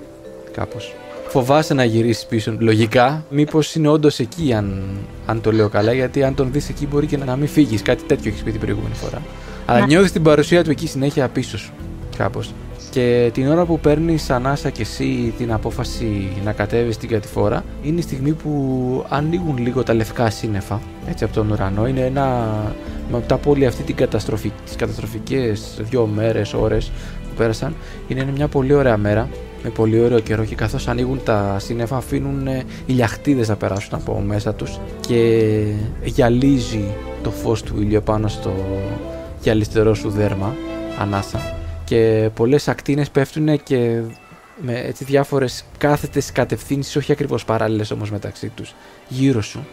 Κάπως. 0.52 0.94
Φοβάσαι 1.28 1.74
να 1.74 1.84
γυρίσεις 1.84 2.26
πίσω. 2.26 2.56
Λογικά, 2.58 3.24
μήπως 3.30 3.74
είναι 3.74 3.88
όντως 3.88 4.18
εκεί, 4.18 4.52
αν, 4.52 4.82
αν 5.26 5.40
το 5.40 5.52
λέω 5.52 5.68
καλά, 5.68 5.92
γιατί 5.92 6.22
αν 6.22 6.34
τον 6.34 6.52
δεις 6.52 6.68
εκεί 6.68 6.86
μπορεί 6.86 7.06
και 7.06 7.16
να 7.16 7.36
μην 7.36 7.48
φύγεις. 7.48 7.82
Κάτι 7.82 8.02
τέτοιο 8.04 8.30
έχεις 8.30 8.42
πει 8.42 8.50
την 8.50 8.60
προηγούμενη 8.60 8.94
φορά. 8.94 9.22
Αλλά 9.66 9.78
Ναι. 9.80 9.86
νιώθεις 9.86 10.12
την 10.12 10.22
παρουσία 10.22 10.64
του 10.64 10.70
εκεί 10.70 10.86
συνέχεια 10.86 11.28
πίσω 11.28 11.58
σου. 11.58 11.72
Κάπως. 12.16 12.52
Και 12.94 13.30
την 13.32 13.48
ώρα 13.48 13.64
που 13.64 13.80
παίρνεις 13.80 14.30
ανάσα 14.30 14.70
και 14.70 14.82
εσύ 14.82 15.34
την 15.38 15.52
απόφαση 15.52 16.32
να 16.44 16.52
κατέβεις 16.52 16.94
στην 16.94 17.08
κατηφόρα, 17.08 17.64
είναι 17.82 17.98
η 17.98 18.02
στιγμή 18.02 18.32
που 18.32 19.04
ανοίγουν 19.08 19.58
λίγο 19.58 19.82
τα 19.82 19.94
λευκά 19.94 20.30
σύννεφα 20.30 20.80
έτσι 21.08 21.24
από 21.24 21.34
τον 21.34 21.50
ουρανό. 21.50 21.86
Είναι 21.86 22.00
ένα. 22.00 22.48
μετά 23.10 23.34
από 23.34 23.50
όλη 23.50 23.66
αυτή 23.66 23.82
την 23.82 23.94
καταστροφή, 23.94 24.52
τις 24.64 24.76
καταστροφικές 24.76 25.80
δύο 25.80 26.06
μέρες, 26.06 26.54
ώρες 26.54 26.90
που 27.22 27.34
πέρασαν, 27.36 27.74
είναι 28.08 28.26
μια 28.34 28.48
πολύ 28.48 28.72
ωραία 28.72 28.96
μέρα 28.96 29.28
με 29.62 29.70
πολύ 29.70 30.00
ωραίο 30.00 30.20
καιρό 30.20 30.44
και 30.44 30.54
καθώς 30.54 30.88
ανοίγουν 30.88 31.20
τα 31.24 31.56
σύννεφα 31.58 31.96
αφήνουν 31.96 32.46
ε, 32.46 32.64
οι 32.86 32.92
λιαχτίδες 32.92 33.48
να 33.48 33.56
περάσουν 33.56 33.94
από 33.94 34.22
μέσα 34.26 34.54
τους 34.54 34.78
και 35.00 35.62
γυαλίζει 36.04 36.84
το 37.22 37.30
φως 37.30 37.62
του 37.62 37.80
ήλιου 37.80 38.02
πάνω 38.04 38.28
στο 38.28 38.54
γυαλιστερό 39.40 39.94
σου 39.94 40.10
δέρμα, 40.10 40.54
ανάσα 41.00 41.62
και 41.84 42.30
πολλές 42.34 42.68
ακτίνες 42.68 43.10
πέφτουν 43.10 43.62
και 43.62 44.00
με 44.56 44.80
έτσι 44.80 45.04
διάφορες 45.04 45.64
κάθετες 45.78 46.32
κατευθύνσεις, 46.32 46.96
όχι 46.96 47.12
ακριβώς 47.12 47.44
παράλληλες 47.44 47.90
όμως 47.90 48.10
μεταξύ 48.10 48.48
τους, 48.48 48.74
γύρω 49.08 49.42
σου. 49.42 49.66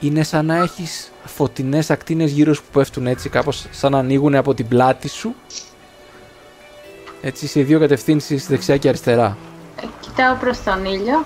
Είναι 0.00 0.22
σαν 0.22 0.46
να 0.46 0.56
έχεις 0.56 1.10
φωτεινές 1.24 1.90
ακτίνες 1.90 2.30
γύρω 2.30 2.54
σου 2.54 2.62
που 2.62 2.78
πέφτουν 2.78 3.06
έτσι 3.06 3.28
κάπως 3.28 3.66
σαν 3.70 3.92
να 3.92 3.98
ανοίγουν 3.98 4.34
από 4.34 4.54
την 4.54 4.68
πλάτη 4.68 5.08
σου 5.08 5.34
έτσι 7.26 7.46
σε 7.46 7.62
δύο 7.62 7.78
κατευθύνσεις 7.78 8.46
δεξιά 8.46 8.76
και 8.76 8.88
αριστερά. 8.88 9.36
Ε, 9.82 9.86
κοιτάω 10.00 10.34
προς 10.34 10.62
τον 10.62 10.84
ήλιο 10.84 11.24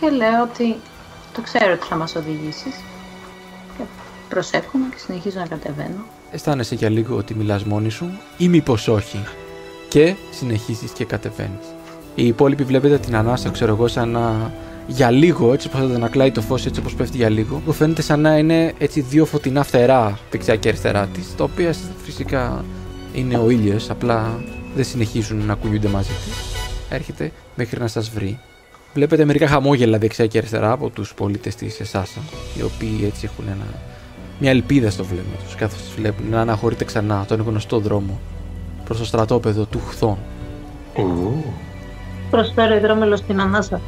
και 0.00 0.10
λέω 0.10 0.42
ότι 0.42 0.76
το 1.34 1.40
ξέρω 1.40 1.72
ότι 1.72 1.86
θα 1.86 1.96
μας 1.96 2.14
οδηγήσεις. 2.14 2.74
Και 3.78 3.84
προσεύχομαι 4.28 4.86
και 4.90 4.98
συνεχίζω 4.98 5.38
να 5.38 5.46
κατεβαίνω. 5.46 6.04
Αισθάνεσαι 6.32 6.74
για 6.74 6.88
λίγο 6.88 7.16
ότι 7.16 7.34
μιλάς 7.34 7.64
μόνη 7.64 7.90
σου 7.90 8.10
ή 8.36 8.48
μήπως 8.48 8.88
όχι 8.88 9.18
και 9.88 10.14
συνεχίζεις 10.30 10.90
και 10.90 11.04
κατεβαίνεις. 11.04 11.66
Οι 12.14 12.26
υπόλοιποι 12.26 12.64
βλέπετε 12.64 12.98
την 12.98 13.16
ανάσα, 13.16 13.50
ξέρω 13.50 13.72
εγώ, 13.72 13.88
σαν 13.88 14.08
να 14.08 14.52
για 14.86 15.10
λίγο, 15.10 15.52
έτσι 15.52 15.68
όπως 15.68 15.80
ανακλάει 15.80 16.30
το 16.30 16.40
φως, 16.40 16.66
έτσι 16.66 16.80
όπως 16.80 16.94
πέφτει 16.94 17.16
για 17.16 17.28
λίγο, 17.28 17.62
που 17.64 17.72
φαίνεται 17.72 18.02
σαν 18.02 18.20
να 18.20 18.38
είναι 18.38 18.72
έτσι 18.78 19.00
δύο 19.00 19.24
φωτεινά 19.24 19.62
φτερά 19.62 20.18
δεξιά 20.30 20.56
και 20.56 20.68
αριστερά 20.68 21.06
της, 21.06 21.34
τα 21.36 21.44
οποία 21.44 21.74
φυσικά 22.02 22.64
είναι 23.14 23.38
ο 23.38 23.50
ήλιος, 23.50 23.90
απλά 23.90 24.40
δεν 24.74 24.84
συνεχίζουν 24.84 25.46
να 25.46 25.54
κουνιούνται 25.54 25.88
μαζί 25.88 26.10
τους. 26.24 26.60
Έρχεται 26.90 27.32
μέχρι 27.54 27.80
να 27.80 27.86
σας 27.86 28.10
βρει. 28.10 28.38
Βλέπετε 28.94 29.24
μερικά 29.24 29.46
χαμόγελα 29.46 29.98
δεξιά 29.98 30.26
και 30.26 30.38
αριστερά 30.38 30.72
από 30.72 30.90
τους 30.90 31.14
πολίτες 31.14 31.54
της 31.54 31.80
Εσάσα, 31.80 32.20
οι 32.58 32.62
οποίοι 32.62 33.00
έτσι 33.04 33.28
έχουν 33.32 33.44
ένα 33.48 33.66
μια 34.40 34.50
ελπίδα 34.50 34.90
στο 34.90 35.04
βλέμμα 35.04 35.36
τους 35.44 35.54
καθώς 35.54 35.82
τους 35.82 35.94
βλέπουν 35.94 36.28
να 36.28 36.40
αναχωρείται 36.40 36.84
ξανά 36.84 37.24
τον 37.28 37.40
γνωστό 37.40 37.78
δρόμο 37.78 38.18
προς 38.84 38.98
το 38.98 39.04
στρατόπεδο 39.04 39.64
του 39.64 39.80
Χθών. 39.88 40.16
Ου, 40.94 41.44
Προσφέρω 42.30 42.74
υδρόμελο 42.74 43.16
στην 43.16 43.40
ανάσα. 43.40 43.80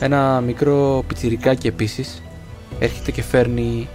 Ένα 0.00 0.40
μικρό 0.40 1.04
πιτσιρικάκι 1.06 1.66
επίσης 1.66 2.22
έρχεται 2.78 3.10
και 3.10 3.22
φέρνει 3.22 3.88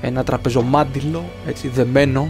ένα 0.00 0.24
τραπεζομάντιλο 0.24 1.24
έτσι 1.46 1.68
δεμένο 1.68 2.28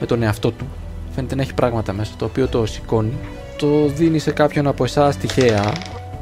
με 0.00 0.06
τον 0.06 0.22
εαυτό 0.22 0.50
του. 0.50 0.66
Φαίνεται 1.14 1.34
να 1.34 1.42
έχει 1.42 1.54
πράγματα 1.54 1.92
μέσα, 1.92 2.12
το 2.16 2.24
οποίο 2.24 2.48
το 2.48 2.66
σηκώνει. 2.66 3.18
Το 3.58 3.86
δίνει 3.86 4.18
σε 4.18 4.30
κάποιον 4.30 4.66
από 4.66 4.84
εσάς 4.84 5.16
τυχαία, 5.16 5.72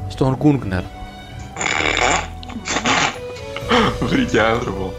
στον 0.07 0.35
Γκούνγκνερ. 0.35 0.81
Βρήκε 4.01 4.39
άνθρωπο. 4.39 4.93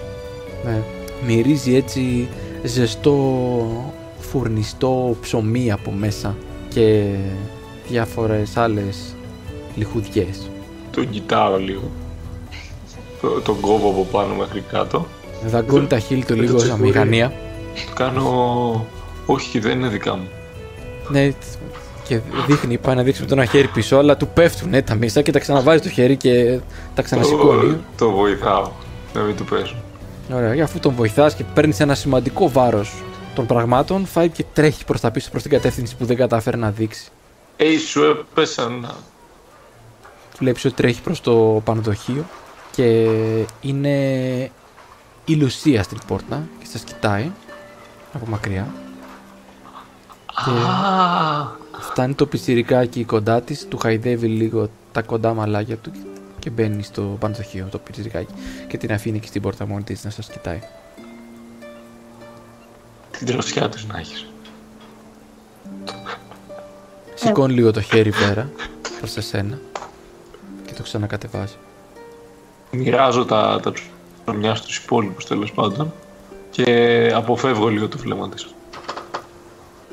Ναι. 0.65 0.83
Μυρίζει 1.27 1.75
έτσι 1.75 2.29
ζεστό 2.65 3.15
φουρνιστό 4.19 5.17
ψωμί 5.21 5.73
από 5.73 5.91
μέσα 5.91 6.37
και 6.69 7.15
διάφορες 7.89 8.57
άλλες 8.57 9.15
λιχουδιές. 9.75 10.51
Τον 10.91 11.11
κοιτάω 11.11 11.59
λίγο. 11.59 11.91
Το, 13.21 13.41
τον 13.41 13.61
κόβω 13.61 13.89
από 13.89 14.07
πάνω 14.13 14.35
μέχρι 14.35 14.65
κάτω. 14.71 15.07
Δαγκώνει 15.47 15.87
τα 15.87 15.99
χείλη 15.99 16.25
του 16.25 16.35
το 16.35 16.41
λίγο 16.41 16.59
σαν 16.59 16.69
τσεκούρι. 16.69 16.87
μηχανία. 16.87 17.33
Το 17.87 17.93
κάνω... 17.95 18.87
Όχι, 19.27 19.59
δεν 19.59 19.79
είναι 19.79 19.89
δικά 19.89 20.17
μου. 20.17 20.29
Ναι, 21.09 21.33
και 22.05 22.21
δείχνει, 22.47 22.79
πάει 22.79 22.95
να 22.95 23.03
δείξει 23.03 23.21
με 23.21 23.27
το 23.27 23.35
ένα 23.35 23.45
χέρι 23.45 23.69
πίσω, 23.69 23.97
αλλά 23.97 24.17
του 24.17 24.29
πέφτουν 24.29 24.75
ε, 24.75 24.83
τα 24.83 24.95
μισά 24.95 25.23
και 25.23 25.33
τα 25.33 25.39
ξαναβάζει 25.39 25.83
το 25.83 25.89
χέρι 25.89 26.17
και 26.17 26.59
τα 26.95 27.03
ξανασηκώνει. 27.03 27.71
Το, 27.71 27.79
το 27.97 28.11
βοηθάω. 28.11 28.71
Να 29.15 29.21
μην 29.21 29.37
του 29.37 29.45
πέσω. 29.45 29.77
Ωραία, 30.33 30.55
για 30.55 30.65
αφού 30.65 30.79
τον 30.79 30.95
βοηθάς 30.95 31.35
και 31.35 31.45
παίρνεις 31.55 31.81
ένα 31.81 31.95
σημαντικό 31.95 32.51
βάρος 32.51 33.03
των 33.35 33.47
πραγμάτων, 33.47 34.07
φάει 34.07 34.29
και 34.29 34.45
τρέχει 34.53 34.85
προς 34.85 35.01
τα 35.01 35.11
πίσω 35.11 35.31
προς 35.31 35.43
την 35.43 35.51
κατεύθυνση 35.51 35.97
που 35.97 36.05
δεν 36.05 36.17
κατάφερε 36.17 36.57
να 36.57 36.71
δείξει. 36.71 37.09
Ε, 37.57 37.79
σου 37.79 38.03
έπεσαν. 38.05 38.91
Βλέπει 40.39 40.67
ότι 40.67 40.77
τρέχει 40.77 41.03
προς 41.03 41.21
το 41.21 41.63
πανδοχείο 41.65 42.25
και 42.73 43.09
είναι 43.61 43.97
η 45.25 45.35
Λουσία 45.35 45.83
στην 45.83 45.99
πόρτα 46.07 46.49
και 46.59 46.67
σας 46.67 46.81
κοιτάει 46.83 47.31
από 48.13 48.27
μακριά. 48.27 48.69
Α, 50.35 50.55
Φτάνει 51.81 52.15
το 52.15 52.27
πιτσιρικάκι 52.27 53.05
κοντά 53.05 53.43
της, 53.43 53.67
του 53.69 53.79
χαϊδεύει 53.79 54.27
λίγο 54.27 54.69
τα 54.93 55.03
κοντά 55.03 55.35
μαλάκια 55.35 55.77
του 55.77 55.91
και 55.91 55.99
μπαίνει 56.51 56.83
στο 56.83 57.17
πανδοχείο 57.21 57.69
το 57.71 57.79
πιτσιρικάκι 57.79 58.35
και 58.69 58.79
την 58.79 58.93
αφήνει 58.93 59.19
και 59.19 59.27
στην 59.27 59.43
πόρτα 59.43 59.67
μόνη 59.67 59.83
της 59.83 60.05
να 60.05 60.11
σας 60.11 60.31
κοιτάει. 60.31 60.61
την 63.19 63.27
τροσιά 63.27 63.69
τους 63.69 63.87
να 63.87 63.99
έχεις. 63.99 64.27
Σηκώνει 67.15 67.53
λίγο 67.55 67.71
το 67.71 67.81
χέρι 67.81 68.11
πέρα 68.11 68.51
προς 68.99 69.17
εσένα 69.17 69.59
και 70.67 70.73
το 70.73 70.83
ξανακατεβάζει. 70.83 71.55
Μοιράζω 72.71 73.25
τα, 73.25 73.61
τα 73.63 73.73
ψωμιά 74.25 74.55
στους 74.55 74.77
υπόλοιπους 74.77 75.27
τέλος 75.27 75.53
πάντων 75.53 75.93
και 76.51 77.11
αποφεύγω 77.15 77.69
λίγο 77.69 77.89
το 77.89 77.99
βλέμμα 77.99 78.29
της. 78.29 78.47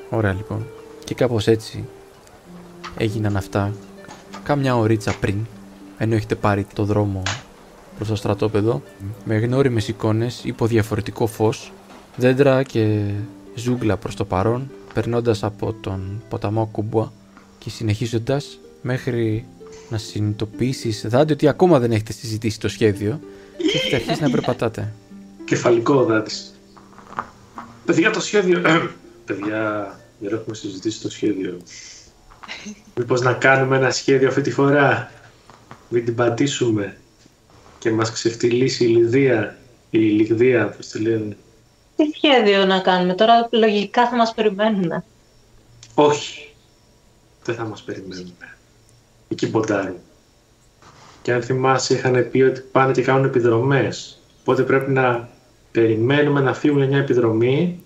Ωραία 0.09 0.33
λοιπόν. 0.33 0.67
Και 1.03 1.15
κάπως 1.15 1.47
έτσι 1.47 1.85
έγιναν 2.97 3.37
αυτά 3.37 3.73
κάμια 4.43 4.77
ωρίτσα 4.77 5.13
πριν, 5.19 5.45
ενώ 6.03 6.15
έχετε 6.15 6.35
πάρει 6.35 6.67
το 6.73 6.83
δρόμο 6.83 7.21
προς 7.95 8.07
το 8.07 8.15
στρατόπεδο, 8.15 8.81
με 9.25 9.37
γνώριμες 9.37 9.87
εικόνες 9.87 10.41
υπό 10.43 10.65
διαφορετικό 10.67 11.27
φως, 11.27 11.71
δέντρα 12.15 12.63
και 12.63 13.11
ζούγκλα 13.55 13.97
προς 13.97 14.15
το 14.15 14.25
παρόν, 14.25 14.71
περνώντας 14.93 15.43
από 15.43 15.73
τον 15.81 16.21
ποταμό 16.29 16.69
Κουμπουά 16.71 17.11
και 17.59 17.69
συνεχίζοντας 17.69 18.59
μέχρι 18.81 19.45
να 19.89 19.97
συνειδητοποιήσεις 19.97 21.05
δάντη 21.07 21.33
ότι 21.33 21.47
ακόμα 21.47 21.79
δεν 21.79 21.91
έχετε 21.91 22.13
συζητήσει 22.13 22.59
το 22.59 22.67
σχέδιο 22.67 23.19
και 23.57 23.77
έχετε 23.77 23.95
αρχίσει 23.95 24.21
να 24.21 24.29
περπατάτε. 24.29 24.93
Κεφαλικό 25.45 26.03
δάτης. 26.03 26.53
Παιδιά, 27.85 28.11
το 28.11 28.21
σχέδιο... 28.21 28.61
Παιδιά, 29.25 29.95
δεν 30.19 30.33
έχουμε 30.33 30.55
συζητήσει 30.55 31.01
το 31.01 31.09
σχέδιο. 31.09 31.57
Μήπως 32.97 33.21
να 33.21 33.33
κάνουμε 33.33 33.77
ένα 33.77 33.91
σχέδιο 33.91 34.27
αυτή 34.27 34.41
τη 34.41 34.51
φορά; 34.51 35.11
Μην 35.93 36.05
την 36.05 36.15
πατήσουμε. 36.15 36.97
Και 37.79 37.91
μας 37.91 38.11
ξεφτυλίσει 38.11 38.83
η 38.83 38.87
Λιδία. 38.87 39.57
Η 39.89 39.97
Λιγδία, 39.97 40.69
πώς 40.69 40.87
τη 40.87 40.99
λένε. 40.99 41.37
Τι 41.95 42.03
σχέδιο 42.15 42.65
να 42.65 42.79
κάνουμε 42.79 43.13
τώρα, 43.13 43.49
λογικά 43.51 44.09
θα 44.09 44.15
μας 44.15 44.33
περιμένουν. 44.33 45.03
Όχι. 45.95 46.53
Δεν 47.43 47.55
θα 47.55 47.63
μας 47.63 47.81
περιμένουν. 47.81 48.33
Εκεί 49.27 49.49
ποντάρουν. 49.49 49.95
Και 51.21 51.33
αν 51.33 51.41
θυμάσαι 51.41 51.93
είχαν 51.93 52.29
πει 52.31 52.41
ότι 52.41 52.61
πάνε 52.71 52.91
και 52.91 53.01
κάνουν 53.01 53.25
επιδρομές. 53.25 54.19
Οπότε 54.41 54.63
πρέπει 54.63 54.91
να 54.91 55.29
περιμένουμε 55.71 56.41
να 56.41 56.53
φύγουν 56.53 56.87
μια 56.87 56.97
επιδρομή 56.97 57.81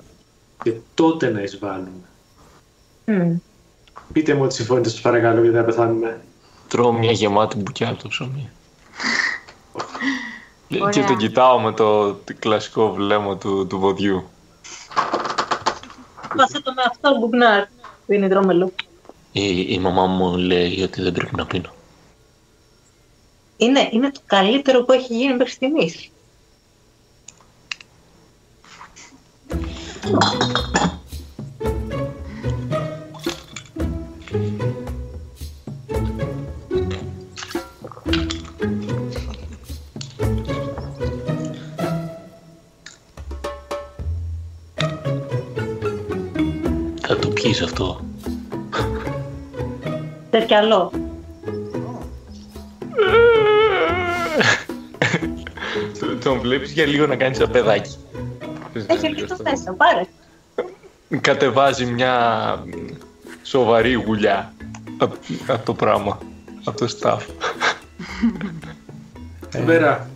και 0.63 0.73
τότε 0.93 1.29
να 1.29 1.41
εισβάλλουμε. 1.41 2.07
Μμ. 3.05 3.35
Πείτε 4.13 4.33
μου 4.33 4.43
ότι 4.43 4.53
συμφωνείτε 4.53 4.89
σας 4.89 5.01
παρακαλώ 5.01 5.41
γιατί 5.41 5.57
θα 5.57 5.63
πεθάνουμε. 5.63 6.21
Τρώω 6.67 6.91
μια 6.91 7.11
γεμάτη 7.11 7.57
μπουκιά 7.57 7.89
από 7.89 8.01
το 8.01 8.07
ψωμί. 8.07 8.49
Και- 10.67 10.81
Ωραία. 10.81 10.89
και 10.89 11.03
τον 11.03 11.17
κοιτάω 11.17 11.59
με 11.59 11.71
το 11.73 12.13
το 12.13 12.33
κλασικό 12.39 12.91
βλέμμα 12.93 13.37
του, 13.37 13.67
του 13.67 13.79
βοδιού. 13.79 14.29
Βάσε 16.35 16.61
το 16.61 16.73
με 16.73 16.81
αυτό, 16.89 17.17
Μπουγνάρ. 17.19 17.65
Δίνει 18.05 18.27
δρόμελο. 18.27 18.71
Η, 19.31 19.73
η 19.73 19.79
μαμά 19.79 20.05
μου 20.05 20.37
λέει 20.37 20.81
ότι 20.83 21.01
δεν 21.01 21.11
πρέπει 21.13 21.35
να 21.35 21.45
πίνω. 21.45 21.69
Είναι, 23.57 23.89
είναι 23.91 24.11
το 24.11 24.19
καλύτερο 24.25 24.83
που 24.83 24.91
έχει 24.91 25.15
γίνει 25.15 25.35
μέχρι 25.35 25.53
στιγμής. 25.53 26.11
Θα 47.57 47.65
το 47.65 47.69
πιείς 47.69 47.71
αυτό; 47.71 48.01
Θες 50.29 50.45
κι 50.45 50.53
άλλο. 50.53 50.91
Τον 56.23 56.39
βλέπεις 56.39 56.71
για 56.71 56.85
λίγο 56.85 57.07
να 57.07 57.15
κάνεις 57.15 57.37
σαν 57.37 57.51
παιδάκι. 57.51 57.95
Έχει 58.87 59.07
αρκετό 59.07 59.35
μέσα, 59.43 59.73
πάρε. 59.73 60.05
Κατεβάζει 61.21 61.85
μια 61.85 62.63
σοβαρή 63.43 63.93
γουλιά 63.93 64.53
από 64.97 65.15
απ' 65.47 65.65
το 65.65 65.73
πράγμα. 65.73 66.19
Από 66.63 66.77
το 66.77 66.97
staff. 66.99 67.19
Βέρα, 69.65 70.09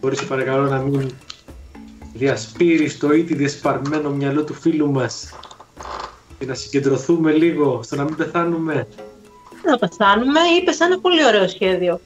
μπορείς 0.00 0.24
παρακαλώ 0.24 0.68
να 0.68 0.78
μην 0.78 1.10
διασπείρεις 2.14 2.98
το 2.98 3.12
ήδη 3.12 3.34
διασπαρμένο 3.34 4.10
μυαλό 4.10 4.44
του 4.44 4.54
φίλου 4.54 4.90
μας 4.90 5.32
και 6.38 6.46
να 6.46 6.54
συγκεντρωθούμε 6.54 7.32
λίγο 7.32 7.82
στο 7.82 7.96
να 7.96 8.04
μην 8.04 8.16
πεθάνουμε. 8.16 8.86
Δεν 9.62 9.78
θα 9.78 9.78
πεθάνουμε, 9.78 10.40
είπες 10.60 10.80
ένα 10.80 10.98
πολύ 11.00 11.26
ωραίο 11.26 11.48
σχέδιο. 11.48 12.00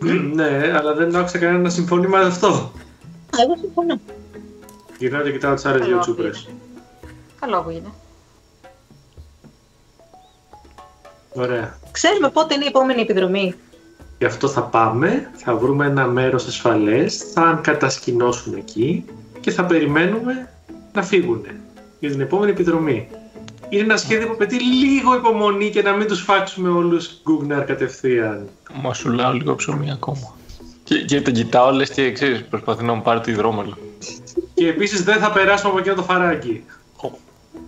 Μμμ, 0.00 0.34
ναι, 0.34 0.72
αλλά 0.76 0.94
δεν 0.94 1.16
άκουσα 1.16 1.38
κανένα 1.38 1.58
να 1.58 1.70
συμφωνεί 1.70 2.06
με 2.06 2.18
αυτό. 2.18 2.48
Α, 2.48 3.42
εγώ 3.42 3.56
συμφωνώ. 3.60 4.00
Γυρνάω 4.98 5.22
και 5.22 5.32
κοιτάω 5.32 5.54
τις 5.54 5.64
άλλες 5.64 5.80
δύο 5.80 5.88
Καλό 5.88 6.00
τσούπρες. 6.00 6.48
Καλό 7.40 7.56
ακούγεται. 7.56 7.88
Ωραία. 11.34 11.78
Ξέρουμε 11.90 12.30
πότε 12.30 12.54
είναι 12.54 12.64
η 12.64 12.66
επόμενη 12.66 13.00
επιδρομή. 13.00 13.54
Γι' 14.18 14.24
αυτό 14.24 14.48
θα 14.48 14.62
πάμε, 14.62 15.30
θα 15.34 15.56
βρούμε 15.56 15.86
ένα 15.86 16.06
μέρος 16.06 16.46
ασφαλές, 16.46 17.16
θα 17.16 17.60
κατασκηνώσουν 17.62 18.54
εκεί 18.54 19.04
και 19.40 19.50
θα 19.50 19.64
περιμένουμε 19.64 20.52
να 20.92 21.02
φύγουν 21.02 21.46
για 21.98 22.10
την 22.10 22.20
επόμενη 22.20 22.50
επιδρομή. 22.50 23.08
Είναι 23.68 23.82
ένα 23.82 23.96
σχέδιο 23.96 24.26
που 24.26 24.32
απαιτεί 24.32 24.62
λίγο 24.62 25.14
υπομονή 25.14 25.70
και 25.70 25.82
να 25.82 25.92
μην 25.92 26.06
τους 26.06 26.20
φάξουμε 26.20 26.68
όλους 26.68 27.20
γκουγναρ 27.22 27.64
κατευθείαν. 27.64 28.48
Μα 28.82 28.94
σου 28.94 29.08
λέω 29.10 29.32
λίγο 29.32 29.54
ψωμί 29.54 29.90
ακόμα. 29.90 30.34
Και, 30.84 30.96
και 30.96 31.20
τον 31.20 31.32
κοιτάω 31.32 31.70
λες 31.70 31.90
και 31.90 32.12
ξέρεις 32.12 32.44
προσπαθεί 32.44 32.84
να 32.84 32.92
μου 32.92 33.02
πάρει 33.02 33.20
τη 33.20 33.32
δρόμελο. 33.32 33.78
Και 34.54 34.68
επίσης 34.68 35.04
δεν 35.04 35.18
θα 35.18 35.32
περάσουμε 35.32 35.70
από 35.70 35.78
εκείνο 35.78 35.94
το 35.94 36.02
φαράκι. 36.02 36.64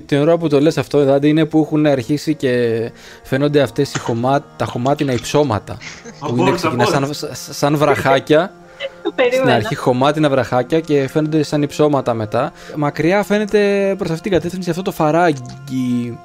Την 0.07 0.21
ώρα 0.21 0.39
που 0.39 0.49
το 0.49 0.61
λες 0.61 0.79
αυτό, 0.79 1.05
Δάντη, 1.05 1.29
είναι 1.29 1.45
που 1.45 1.61
έχουν 1.61 1.87
αρχίσει 1.87 2.35
και 2.35 2.91
φαίνονται 3.23 3.61
αυτές 3.61 3.95
οι 3.95 3.99
χωμά, 3.99 4.45
τα 4.57 4.65
χωμάτινα 4.65 5.13
υψώματα. 5.13 5.77
που 6.19 6.27
είναι 6.27 6.41
Απόλυτα, 6.41 6.57
ξεκινά 6.57 6.85
σαν, 6.85 7.03
απόλυτα. 7.03 7.35
σαν 7.35 7.77
βραχάκια. 7.77 8.53
Το 8.81 8.91
Στην 9.01 9.15
περίμενα. 9.15 9.55
αρχή 9.55 9.75
χωμάτινα 9.75 10.29
βραχάκια 10.29 10.81
και 10.81 11.09
φαίνονται 11.09 11.43
σαν 11.43 11.63
υψώματα 11.63 12.15
μετά. 12.15 12.53
Μακριά 12.77 13.23
φαίνεται 13.23 13.95
προς 13.99 14.11
αυτήν 14.11 14.23
την 14.23 14.33
κατεύθυνση 14.33 14.71
αυτό 14.71 14.83
το 14.83 14.93
φαράγγι 14.93 16.19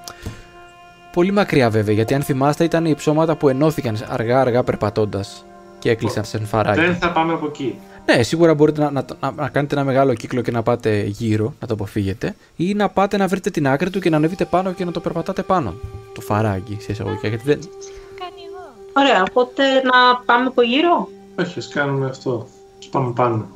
Πολύ 1.13 1.31
μακριά 1.31 1.69
βέβαια, 1.69 1.93
γιατί 1.95 2.13
αν 2.13 2.21
θυμάστε 2.21 2.63
ήταν 2.63 2.85
οι 2.85 2.95
ψώματα 2.95 3.35
που 3.35 3.49
ενώθηκαν 3.49 3.97
αργά-αργά 4.09 4.63
περπατώντας 4.63 5.45
και 5.79 5.89
έκλεισαν 5.89 6.23
σε 6.23 6.39
φαράκι. 6.39 6.79
Δεν 6.79 6.95
θα 6.95 7.11
πάμε 7.11 7.33
από 7.33 7.45
εκεί. 7.45 7.79
Ναι, 8.05 8.23
σίγουρα 8.23 8.53
μπορείτε 8.53 8.81
να, 8.81 8.91
να, 8.91 9.05
να, 9.19 9.31
να 9.31 9.49
κάνετε 9.49 9.75
ένα 9.75 9.83
μεγάλο 9.83 10.13
κύκλο 10.13 10.41
και 10.41 10.51
να 10.51 10.63
πάτε 10.63 11.03
γύρω, 11.03 11.53
να 11.59 11.67
το 11.67 11.73
αποφύγετε, 11.73 12.35
ή 12.55 12.73
να 12.73 12.89
πάτε 12.89 13.17
να 13.17 13.27
βρείτε 13.27 13.49
την 13.49 13.67
άκρη 13.67 13.89
του 13.89 13.99
και 13.99 14.09
να 14.09 14.17
ανεβείτε 14.17 14.45
πάνω 14.45 14.71
και 14.71 14.85
να 14.85 14.91
το 14.91 14.99
περπατάτε 14.99 15.41
πάνω. 15.41 15.73
Το 16.13 16.21
φαράγγι 16.21 16.77
σε 16.81 16.91
εισαγωγικά. 16.91 17.27
Γιατί 17.27 17.43
δεν... 17.45 17.59
Κάνει 18.19 18.41
εγώ. 18.47 18.73
Ωραία, 18.93 19.23
οπότε 19.29 19.63
να 19.63 20.21
πάμε 20.25 20.45
από 20.47 20.61
γύρω. 20.61 21.09
Όχι, 21.39 21.59
ας 21.59 21.67
κάνουμε 21.67 22.05
αυτό. 22.05 22.47
Ας 22.79 22.87
πάμε 22.87 23.11
πάνω. 23.13 23.47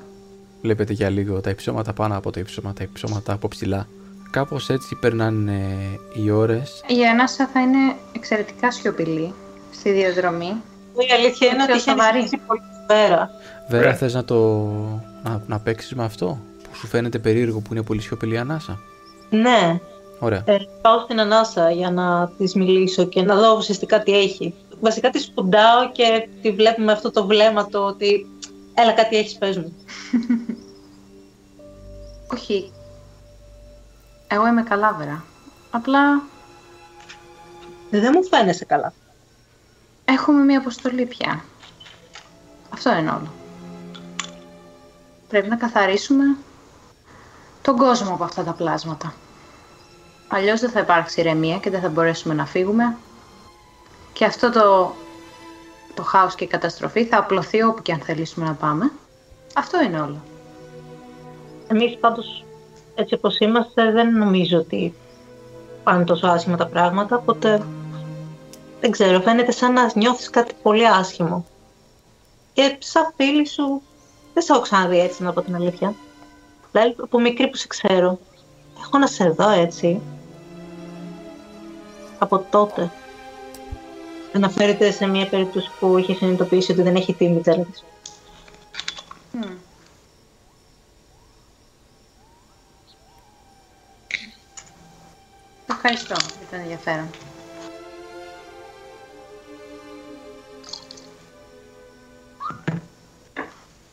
Βλέπετε 0.62 0.94
για 0.94 1.10
λίγο 1.10 1.42
τα 1.42 1.50
υψώματα 1.50 1.94
πάνω 1.94 2.18
από 2.18 2.32
τα 2.32 2.40
υψώματα, 2.40 2.74
τα 2.78 2.84
υψώματα 2.84 3.34
από 3.34 3.48
ψηλά. 3.48 3.88
Κάπως 4.32 4.70
έτσι 4.70 4.96
περνάνε 4.96 5.78
οι 6.14 6.30
ώρες. 6.32 6.84
Η 6.88 7.06
Ανάσα 7.08 7.48
θα 7.54 7.62
είναι 7.62 7.96
εξαιρετικά 8.16 8.72
σιωπηλή 8.72 9.34
στη 9.72 9.92
διαδρομή. 9.92 10.54
Η 11.10 11.14
αλήθεια 11.18 11.48
είναι 11.48 11.64
ότι 11.64 11.72
Πιο 11.72 11.76
είχες 11.76 11.82
σοβαρή. 11.92 12.18
αρχίσει 12.18 12.38
πολύ 12.48 12.60
πέρα. 12.88 13.30
Βέρα, 13.70 13.82
Ωραία. 13.84 13.96
θες 13.96 14.14
να 14.14 14.24
το. 14.26 14.36
να, 15.24 15.44
να 15.48 15.60
παίξεις 15.60 15.94
με 15.94 16.04
αυτό 16.04 16.38
που 16.64 16.76
σου 16.76 16.88
φαίνεται 16.88 17.20
περίεργο 17.20 17.60
που 17.60 17.74
είναι 17.74 17.84
πολύ 17.84 18.02
σιωπηλή 18.02 18.38
ανάσα; 18.38 18.80
Ναι, 19.30 19.80
Ωραία. 20.20 20.42
ε, 20.46 20.56
πάω 20.82 21.00
στην 21.00 21.20
ανάσα 21.20 21.72
για 21.72 21.92
να 21.92 22.32
της 22.38 22.54
μιλήσω 22.54 23.04
και 23.06 23.22
να 23.22 23.36
δω 23.36 23.56
ουσιαστικά 23.58 24.04
τι 24.04 24.18
έχει. 24.18 24.54
Βασικά 24.82 25.10
τη 25.10 25.20
σπουντάω 25.20 25.92
και 25.92 26.28
τη 26.42 26.52
βλέπω 26.52 26.82
με 26.82 26.92
αυτό 26.92 27.12
το 27.12 27.26
βλέμμα 27.26 27.68
το 27.68 27.86
ότι 27.86 28.28
έλα 28.74 28.92
κάτι 28.92 29.18
έχεις 29.18 29.38
πες 29.38 29.58
μου. 29.58 29.74
Όχι. 32.34 32.72
Εγώ 34.28 34.48
είμαι 34.48 34.64
καλά, 34.64 34.94
Βέρα. 34.94 35.24
Απλά 35.72 36.24
Δεν 37.90 38.12
μου 38.16 38.24
φαίνεσαι 38.24 38.66
καλά. 38.66 38.94
έχουμε 40.06 40.44
μία 40.44 40.58
αποστολή 40.58 41.06
πια. 41.06 41.44
Αυτό 42.70 42.98
είναι 42.98 43.10
όλο. 43.10 43.34
Πρέπει 45.28 45.50
να 45.50 45.56
καθαρίσουμε 45.56 46.24
τον 47.62 47.78
κόσμο 47.78 48.14
από 48.14 48.24
αυτά 48.24 48.44
τα 48.44 48.54
πλάσματα. 48.54 49.14
Αλλιώς 50.28 50.60
δεν 50.60 50.70
θα 50.70 50.80
υπάρξει 50.80 51.20
ηρεμία 51.20 51.58
και 51.58 51.70
δεν 51.70 51.82
θα 51.82 51.90
μπορέσουμε 51.90 52.34
να 52.34 52.46
φύγουμε. 52.46 52.98
Και 54.20 54.26
αυτό 54.26 54.52
το, 54.52 54.94
το 55.94 56.04
χάος 56.04 56.36
και 56.36 56.44
η 56.44 56.48
καταστροφή 56.48 57.06
θα 57.06 57.18
απλωθεί 57.18 57.64
όπου 57.64 57.82
και 57.82 57.92
αν 57.92 58.00
θελήσουμε 58.00 58.46
να 58.46 58.54
πάμε. 58.54 58.92
Αυτό 59.56 59.82
είναι 59.82 60.00
όλο. 60.00 60.22
Εμείς 61.68 61.98
πάντως 61.98 62.46
έτσι 62.96 63.14
όπως 63.14 63.38
είμαστε 63.38 63.92
δεν 63.92 64.18
νομίζω 64.18 64.58
ότι 64.58 64.94
πάνε 65.84 66.04
τόσο 66.04 66.28
άσχημα 66.28 66.58
τα 66.58 66.68
πράγματα, 66.68 67.16
οπότε 67.16 67.64
δεν 68.80 68.92
ξέρω, 68.92 69.22
φαίνεται 69.22 69.52
σαν 69.52 69.74
να 69.74 69.92
νιώθεις 69.96 70.30
κάτι 70.30 70.54
πολύ 70.62 70.88
άσχημο. 70.88 71.46
Και 72.54 72.78
σαν 72.80 73.14
φίλη 73.16 73.48
σου 73.48 73.82
δεν 74.34 74.44
σε 74.44 74.52
έχω 74.52 74.62
ξαναδεί 74.62 75.00
έτσι 75.00 75.24
να 75.24 75.34
πω 75.34 75.42
την 75.42 75.56
αλήθεια. 75.56 75.94
Δηλαδή 76.72 76.96
από 77.02 77.20
μικρή 77.20 77.50
που 77.50 77.58
σε 77.58 77.68
ξέρω, 77.68 78.20
έχω 78.80 78.98
να 78.98 79.08
σε 79.08 79.30
δω 79.30 79.50
έτσι. 79.50 80.02
Από 82.20 82.46
τότε. 82.50 82.92
Αναφέρεται 84.34 84.92
σε 84.92 85.06
μια 85.06 85.28
περίπτωση 85.30 85.70
που 85.80 85.98
είχε 85.98 86.14
συνειδητοποιήσει 86.14 86.72
ότι 86.72 86.82
δεν 86.82 86.96
έχει 86.96 87.14
τη 87.14 87.30
μητέρα 87.30 87.62
της. 87.64 87.84
Ευχαριστώ 95.72 96.16
για 96.40 96.48
το 96.50 96.56
ενδιαφέρον. 96.56 97.08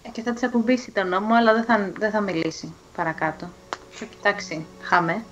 Ε, 0.03 0.09
Και 0.13 0.23
θα 0.23 0.33
της 0.33 0.43
ακουμπήσει 0.43 0.91
τον 0.91 1.09
νόμο, 1.09 1.35
αλλά 1.35 1.53
δεν 1.53 1.65
θα, 1.65 1.91
δεν 1.99 2.11
θα 2.11 2.21
μιλήσει 2.21 2.73
παρακάτω. 2.97 3.49
Θα 3.91 4.05
κοιτάξει, 4.05 4.67
χάμε. 4.83 5.25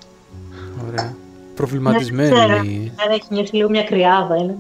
Ωραία. 0.88 1.23
Δεν 1.56 1.66
Προβληματισμένη. 1.66 2.30
ξέρω, 2.30 3.12
έχει 3.14 3.24
νιώσει 3.28 3.54
λίγο 3.56 3.68
μια 3.70 3.84
κρυάδα. 3.84 4.36
Είναι. 4.36 4.56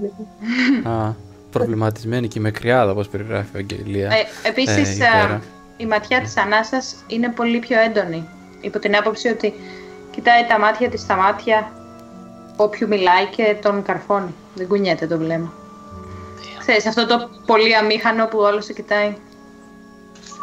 Α, 0.88 1.12
προβληματισμένη 1.50 2.28
και 2.28 2.40
με 2.40 2.50
κρυάδα, 2.50 2.90
όπως 2.90 3.08
περιγράφει 3.08 3.48
η 3.54 3.58
Αγγελία. 3.58 4.06
Ε, 4.10 4.48
επίσης, 4.48 4.88
Ε, 4.88 4.92
η 4.92 4.94
Βέρα. 4.96 5.34
α, 5.34 5.40
η 5.76 5.86
ματιά 5.86 6.20
της 6.20 6.36
Ανάσας 6.36 6.94
είναι 7.06 7.28
πολύ 7.36 7.58
πιο 7.58 7.76
έντονη. 7.80 8.28
Υπό 8.60 8.78
την 8.78 8.96
άποψη 8.96 9.28
ότι 9.28 9.54
κοιτάει 10.10 10.46
τα 10.48 10.58
μάτια 10.58 10.88
της 10.88 11.00
στα 11.00 11.16
μάτια 11.16 11.72
όποιου 12.56 12.88
μιλάει 12.88 13.26
και 13.36 13.56
τον 13.62 13.82
καρφώνει. 13.82 14.34
Δεν 14.54 14.66
κουνιέται 14.68 15.06
το 15.06 15.18
βλέμμα. 15.18 15.52
Ξέρεις, 16.58 16.86
αυτό 16.86 17.06
το 17.06 17.28
πολύ 17.46 17.76
αμήχανο 17.76 18.26
που 18.26 18.38
όλος 18.38 18.64
σε 18.64 18.72
κοιτάει. 18.72 19.16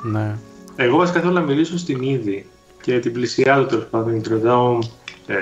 Ναι. 0.04 0.36
Εγώ 0.76 0.98
βασικά 0.98 1.20
θέλω 1.20 1.32
να 1.32 1.42
μιλήσω 1.42 1.78
στην 1.78 2.02
είδη 2.02 2.46
και 2.82 3.00
την 3.00 3.14
πλησιάζω 3.14 3.66
τέλος 3.66 3.86
πάντων. 3.90 4.22
Την 4.22 4.34
ρωτάω, 4.34 4.80
ε, 5.28 5.36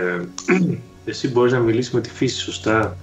εσύ 1.09 1.27
μπορείς 1.27 1.51
να 1.53 1.59
μιλήσεις 1.59 1.91
με 1.91 2.01
τη 2.01 2.09
φύση 2.09 2.39
σωστά. 2.39 2.97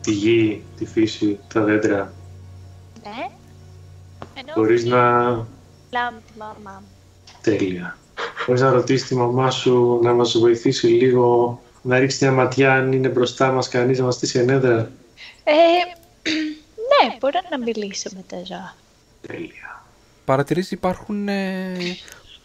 Τη 0.00 0.12
γη, 0.12 0.62
τη 0.78 0.86
φύση, 0.86 1.38
τα 1.52 1.60
δέντρα. 1.60 2.12
Ναι. 3.02 3.30
Ενώ 4.34 4.52
Μπορείς 4.56 4.84
να... 4.84 4.98
μιλάω 5.00 6.10
με 6.12 6.22
τη 6.26 6.38
μαμά 6.38 6.82
μου. 6.82 6.86
Τέλεια. 7.40 7.98
Μπορείς 8.46 8.62
να 8.62 8.70
ρωτήσεις 8.70 9.08
τη 9.08 9.14
μαμά 9.14 9.50
σου 9.50 10.00
να 10.02 10.12
μας 10.12 10.38
βοηθήσει 10.38 10.86
λίγο 10.86 11.60
να 11.82 11.98
ρίξει 11.98 12.24
μια 12.24 12.32
ματιά 12.34 12.72
αν 12.72 12.92
είναι 12.92 13.08
μπροστά 13.08 13.52
μας 13.52 13.68
κανείς 13.68 13.98
να 13.98 14.04
μας 14.04 14.14
στήσει 14.14 14.38
ενέδρα. 14.38 14.90
Ε, 15.44 15.52
ναι, 16.90 17.16
μπορώ 17.20 17.40
να 17.50 17.58
μιλήσω 17.58 18.10
με 18.14 18.24
τα 18.26 18.36
ζώα. 18.44 18.74
Τέλεια. 19.26 19.84
Παρατηρείς 20.24 20.70
υπάρχουν 20.70 21.28
ε, 21.28 21.76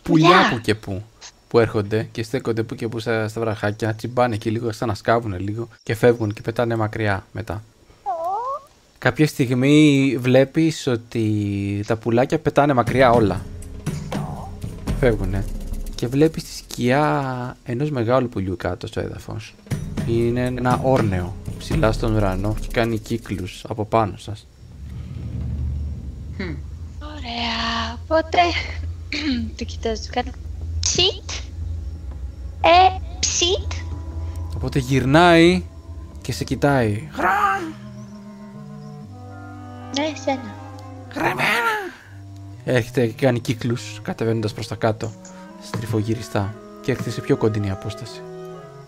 πουλιά 0.03 0.49
που 0.51 0.59
και 0.59 0.75
που 0.75 1.03
που 1.47 1.59
έρχονται 1.59 2.07
και 2.11 2.23
στέκονται 2.23 2.63
που 2.63 2.75
και 2.75 2.87
που 2.87 2.99
στα, 2.99 3.27
στα 3.27 3.41
βραχάκια, 3.41 3.93
τσιμπάνε 3.93 4.37
και 4.37 4.49
λίγο, 4.49 4.71
σαν 4.71 4.87
να 4.87 4.93
σκάβουν 4.93 5.39
λίγο 5.39 5.67
και 5.83 5.95
φεύγουν 5.95 6.33
και 6.33 6.41
πετάνε 6.41 6.75
μακριά 6.75 7.25
μετά. 7.31 7.63
Κάποια 8.97 9.27
στιγμή 9.27 10.17
βλέπεις 10.19 10.87
ότι 10.87 11.83
τα 11.87 11.95
πουλάκια 11.95 12.39
πετάνε 12.39 12.73
μακριά 12.73 13.11
όλα. 13.11 13.41
Φεύγουνε. 14.99 15.45
Και 15.95 16.07
βλέπεις 16.07 16.43
τη 16.43 16.51
σκιά 16.53 17.57
ενός 17.63 17.89
μεγάλου 17.89 18.29
πουλιού 18.29 18.55
κάτω 18.57 18.87
στο 18.87 18.99
έδαφος. 18.99 19.55
Είναι 20.07 20.45
ένα 20.45 20.79
όρνεο 20.83 21.35
ψηλά 21.57 21.91
στον 21.91 22.15
ουρανό 22.15 22.55
και 22.61 22.67
κάνει 22.71 22.97
κύκλους 22.97 23.63
από 23.67 23.85
πάνω 23.85 24.17
σας. 24.17 24.47
Ωραία, 27.01 27.97
οπότε 28.01 28.37
το 29.55 29.63
κοιτάζω, 29.63 30.01
του 30.01 30.09
κάνω 30.11 30.31
ψιτ, 30.87 31.29
ε, 32.61 32.97
ψιτ, 33.19 33.71
Οπότε 34.55 34.79
γυρνάει 34.79 35.63
και 36.21 36.31
σε 36.31 36.43
κοιτάει. 36.43 37.09
Γραν! 37.15 37.75
ναι, 39.95 40.03
εσένα. 40.15 40.55
Έρχεται 42.63 43.07
και 43.07 43.25
κάνει 43.25 43.39
κύκλους 43.39 43.99
κατεβαίνοντας 44.01 44.53
προς 44.53 44.67
τα 44.67 44.75
κάτω, 44.75 45.11
στριφογυριστά 45.63 46.55
και 46.81 46.91
έρχεται 46.91 47.09
σε 47.09 47.21
πιο 47.21 47.37
κοντινή 47.37 47.71
απόσταση. 47.71 48.21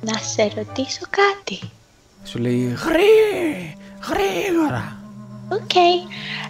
Να 0.01 0.17
σε 0.17 0.43
ρωτήσω 0.55 1.05
κάτι. 1.09 1.69
Σου 2.23 2.39
λέει 2.39 2.77
γρή, 2.85 3.75
γρήγορα, 4.09 4.97
Οκ. 5.49 5.75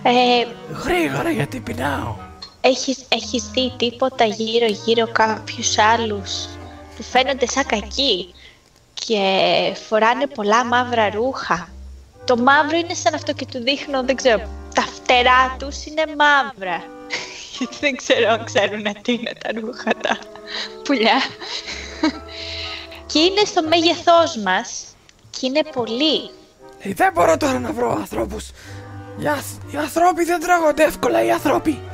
Ε, 0.04 0.48
γρήγορα 0.84 1.30
γιατί 1.30 1.60
πεινάω. 1.60 2.29
Έχεις, 2.62 3.06
έχεις 3.10 3.44
δει 3.44 3.74
τίποτα 3.78 4.26
γύρω-γύρω 4.26 5.08
κάποιους 5.12 5.78
άλλους 5.78 6.46
που 6.96 7.04
φαίνονται 7.04 7.48
σαν 7.48 7.66
κακοί 7.66 8.34
και 8.94 9.22
φοράνε 9.88 10.28
πολλά 10.28 10.66
μαύρα 10.66 11.10
ρούχα; 11.10 11.70
Το 12.26 12.38
μαύρο 12.38 12.78
είναι 12.78 12.94
σαν 12.94 13.14
αυτό 13.14 13.34
και 13.34 13.46
του 13.46 13.60
δείχνω, 13.60 14.04
δεν 14.04 14.16
ξέρω, 14.16 14.42
τα 14.76 14.82
φτερά 14.82 15.56
τους 15.60 15.86
είναι 15.86 16.04
μαύρα. 16.18 16.84
Γιατί 17.58 17.76
δεν 17.86 17.96
ξέρω 17.96 18.30
αν 18.30 18.44
ξέρουν 18.44 18.84
τι 19.02 19.14
είναι 19.14 19.34
τα 19.44 19.50
ρούχα 19.60 19.92
τα 20.02 20.18
πουλιά. 20.84 21.22
και 23.06 23.20
είναι 23.20 23.44
στο 23.46 23.62
μέγεθός 23.64 24.38
μας 24.44 24.84
και 25.30 25.46
είναι 25.46 25.62
πολλοί. 25.74 26.30
Ε, 26.80 26.94
δεν 26.94 27.12
μπορώ 27.14 27.38
τώρα 27.38 27.60
να 27.60 27.72
βρω 27.72 27.92
ανθρώπους. 27.92 28.50
Οι, 29.20 29.28
αθ- 29.28 29.74
οι 29.74 29.78
ανθρώποι 29.78 30.24
δεν 30.24 30.40
τρώγονται 30.40 30.84
εύκολα 30.84 31.24
οι 31.24 31.32
ανθρώποι. 31.32 31.89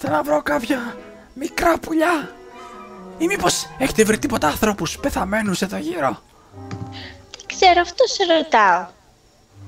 Θέλω 0.00 0.14
να 0.14 0.22
βρω 0.22 0.42
κάποια 0.42 0.96
μικρά 1.34 1.78
πουλιά. 1.78 2.30
Ή 3.18 3.26
μήπως 3.26 3.66
έχετε 3.78 4.04
βρει 4.04 4.18
τίποτα 4.18 4.48
άνθρωπους 4.48 4.98
πεθαμένους 4.98 5.62
εδώ 5.62 5.76
γύρω; 5.76 6.22
Δεν 7.30 7.46
ξέρω, 7.46 7.80
αυτό 7.80 8.04
σε 8.06 8.24
ρωτάω. 8.34 8.86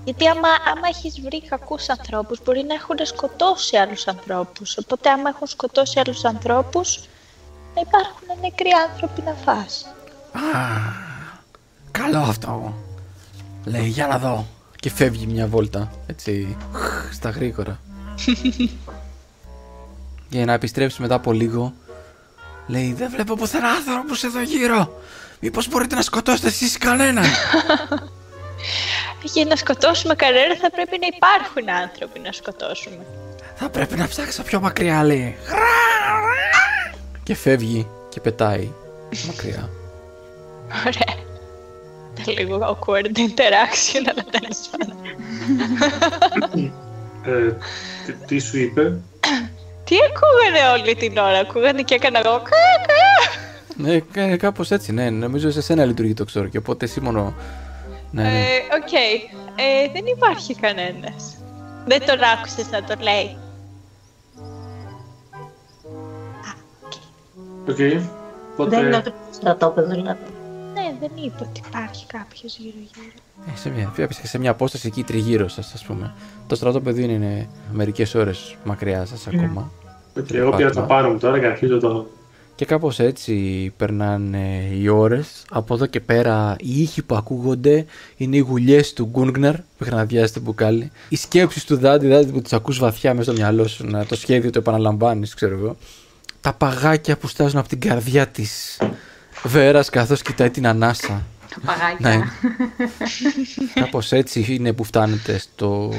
Γιατί 0.04 0.28
άμα, 0.28 0.48
άμα 0.48 0.88
έχεις 0.88 1.20
βρει 1.20 1.42
κακούς 1.42 1.88
ανθρώπους, 1.88 2.42
μπορεί 2.44 2.64
να 2.68 2.74
έχουν 2.74 2.96
σκοτώσει 3.02 3.76
άλλους 3.76 4.06
ανθρώπους. 4.06 4.76
Οπότε 4.76 5.10
άμα 5.10 5.28
έχουν 5.28 5.46
σκοτώσει 5.46 6.00
άλλους 6.00 6.24
ανθρώπους, 6.24 6.96
να 7.74 7.80
υπάρχουν 7.80 8.40
νεκροί 8.40 8.70
άνθρωποι 8.88 9.22
να 9.22 9.32
φας. 9.32 9.86
Α, 10.32 10.40
καλό 11.90 12.18
αυτό. 12.18 12.74
Λέει 13.64 13.88
για 13.88 14.06
να 14.06 14.18
δω. 14.18 14.46
Και 14.76 14.90
φεύγει 14.90 15.26
μια 15.26 15.46
βόλτα. 15.46 15.90
Έτσι. 16.06 16.56
Στα 17.12 17.30
γρήγορα. 17.30 17.80
Για 20.30 20.44
να 20.44 20.52
επιστρέψει 20.52 21.02
μετά 21.02 21.14
από 21.14 21.32
λίγο. 21.32 21.74
Λέει 22.66 22.92
δεν 22.92 23.10
βλέπω 23.10 23.34
πουθενά 23.34 23.68
άνθρωπους 23.68 24.22
εδώ 24.22 24.40
γύρω. 24.40 25.00
Μήπως 25.40 25.68
μπορείτε 25.68 25.94
να 25.94 26.02
σκοτώσετε 26.02 26.48
εσείς 26.48 26.78
κανέναν; 26.78 27.24
Για 29.32 29.44
να 29.44 29.56
σκοτώσουμε 29.56 30.14
κανένα 30.14 30.56
θα 30.56 30.70
πρέπει 30.70 30.98
να 31.00 31.06
υπάρχουν 31.16 31.82
άνθρωποι 31.82 32.20
να 32.20 32.32
σκοτώσουμε. 32.32 33.06
Θα 33.54 33.68
πρέπει 33.68 33.96
να 33.96 34.08
ψάξω 34.08 34.42
πιο 34.42 34.60
μακριά 34.60 35.04
λέει. 35.04 35.36
Και 37.22 37.34
φεύγει 37.34 37.86
και 38.08 38.20
πετάει 38.20 38.72
μακριά. 39.26 39.70
Ωραία. 40.86 41.18
Ήταν 42.18 42.34
λίγο 42.46 42.78
awkward 42.78 43.16
interaction, 43.16 44.02
αλλά 44.10 44.24
τέλος 44.30 44.70
πάντων. 44.70 44.96
Ε, 47.24 47.56
τι, 48.06 48.12
τι 48.26 48.38
σου 48.38 48.58
είπε; 48.58 49.00
Τι 49.90 49.96
ακούγανε 50.10 50.80
όλη 50.80 50.94
την 50.94 51.16
ώρα, 51.18 51.38
ακούγανε 51.38 51.82
και 51.82 51.94
έκανα 51.94 52.18
εγώ. 52.24 52.36
«κα, 52.42 52.50
κα». 52.86 54.22
Ναι, 54.26 54.36
κάπως 54.36 54.70
έτσι, 54.70 54.92
ναι. 54.92 55.10
Νομίζω 55.10 55.50
σε 55.50 55.62
σένα 55.62 55.84
λειτουργεί 55.84 56.14
το 56.14 56.24
ξέρω 56.24 56.46
και 56.48 56.58
οπότε 56.58 56.84
εσύ 56.84 57.00
μόνο. 57.00 57.34
Ναι, 58.10 58.22
ναι. 58.22 58.28
Ε, 58.28 58.42
Οκ. 58.82 58.92
Ε, 58.92 59.92
δεν 59.92 60.06
υπάρχει 60.06 60.54
κανένας. 60.54 61.36
Δεν 61.86 62.06
τον 62.06 62.18
άκουσες 62.22 62.70
να 62.70 62.84
το 62.84 62.94
λέει. 63.00 63.36
Οκ. 67.68 67.78
Οπότε, 68.52 68.76
Δεν 68.76 68.86
είναι 68.86 68.96
ούτε 68.96 69.12
στρατόπεδο, 69.30 69.88
δηλαδή. 69.88 70.18
Ναι, 70.74 70.94
δεν 71.00 71.10
είπε 71.24 71.36
ότι 71.42 71.62
υπάρχει 71.68 72.06
κάποιος 72.06 72.56
γύρω-γύρω. 72.56 73.12
Ε, 73.54 73.56
σε, 73.58 73.70
μια, 73.70 73.92
σε- 74.12 74.26
σε 74.26 74.38
μια 74.38 74.50
απόσταση 74.50 74.86
εκεί 74.86 75.02
τριγύρω 75.02 75.48
σας, 75.48 75.72
ας 75.74 75.82
πούμε. 75.84 76.12
Το 76.46 76.54
στρατόπεδο 76.54 77.00
είναι 77.00 77.48
μερικές 77.72 78.14
ώρες 78.14 78.56
μακριά 78.64 79.04
σας 79.06 79.26
ακόμα. 79.26 79.70
Οκ, 80.16 80.30
εγώ 80.30 80.50
πήρα 80.50 80.70
το 80.70 80.80
πάνω 80.80 81.08
μου 81.08 81.18
τώρα 81.18 81.38
και 81.38 81.46
αρχίζω 81.46 81.78
το. 81.78 82.06
Και 82.54 82.66
κάπως 82.66 82.98
έτσι 82.98 83.34
περνάνε 83.76 84.68
οι 84.72 84.88
ώρες. 84.88 85.44
Από 85.50 85.74
εδώ 85.74 85.86
και 85.86 86.00
πέρα 86.00 86.56
οι 86.58 86.80
ήχοι 86.80 87.02
που 87.02 87.14
ακούγονται 87.14 87.84
είναι 88.16 88.36
οι 88.36 88.38
γουλιές 88.38 88.92
του 88.92 89.04
Γκούνγναρ 89.04 89.56
που 89.56 89.84
είχαν 89.84 89.98
αδειάσει 89.98 90.32
το 90.32 90.40
μπουκάλι. 90.40 90.90
Οι 91.08 91.16
σκέψεις 91.16 91.64
του 91.64 91.76
Δάντι, 91.76 92.08
Δάντι 92.08 92.32
που 92.32 92.40
τις 92.42 92.52
ακούς 92.52 92.78
βαθιά 92.78 93.14
μέσα 93.14 93.30
στο 93.30 93.40
μυαλό 93.40 93.66
σου, 93.66 93.86
να 93.86 94.06
το 94.06 94.16
σχέδιο 94.16 94.50
το 94.50 94.58
επαναλαμβάνεις, 94.58 95.34
ξέρω 95.34 95.58
εγώ. 95.58 95.76
Τα 96.40 96.52
παγάκια 96.52 97.16
που 97.16 97.28
στάζουν 97.28 97.58
από 97.58 97.68
την 97.68 97.80
καρδιά 97.80 98.26
της 98.26 98.80
Βέρας 99.44 99.90
καθώς 99.90 100.22
κοιτάει 100.22 100.50
την 100.50 100.66
ανάσα. 100.66 101.22
Τα 101.48 101.60
παγάκια. 101.64 102.16
Ναι. 102.16 102.22
Κάπως 103.74 104.12
έτσι 104.12 104.46
είναι 104.48 104.72
που 104.72 104.84
φτάνετε 104.84 105.38
στο 105.38 105.92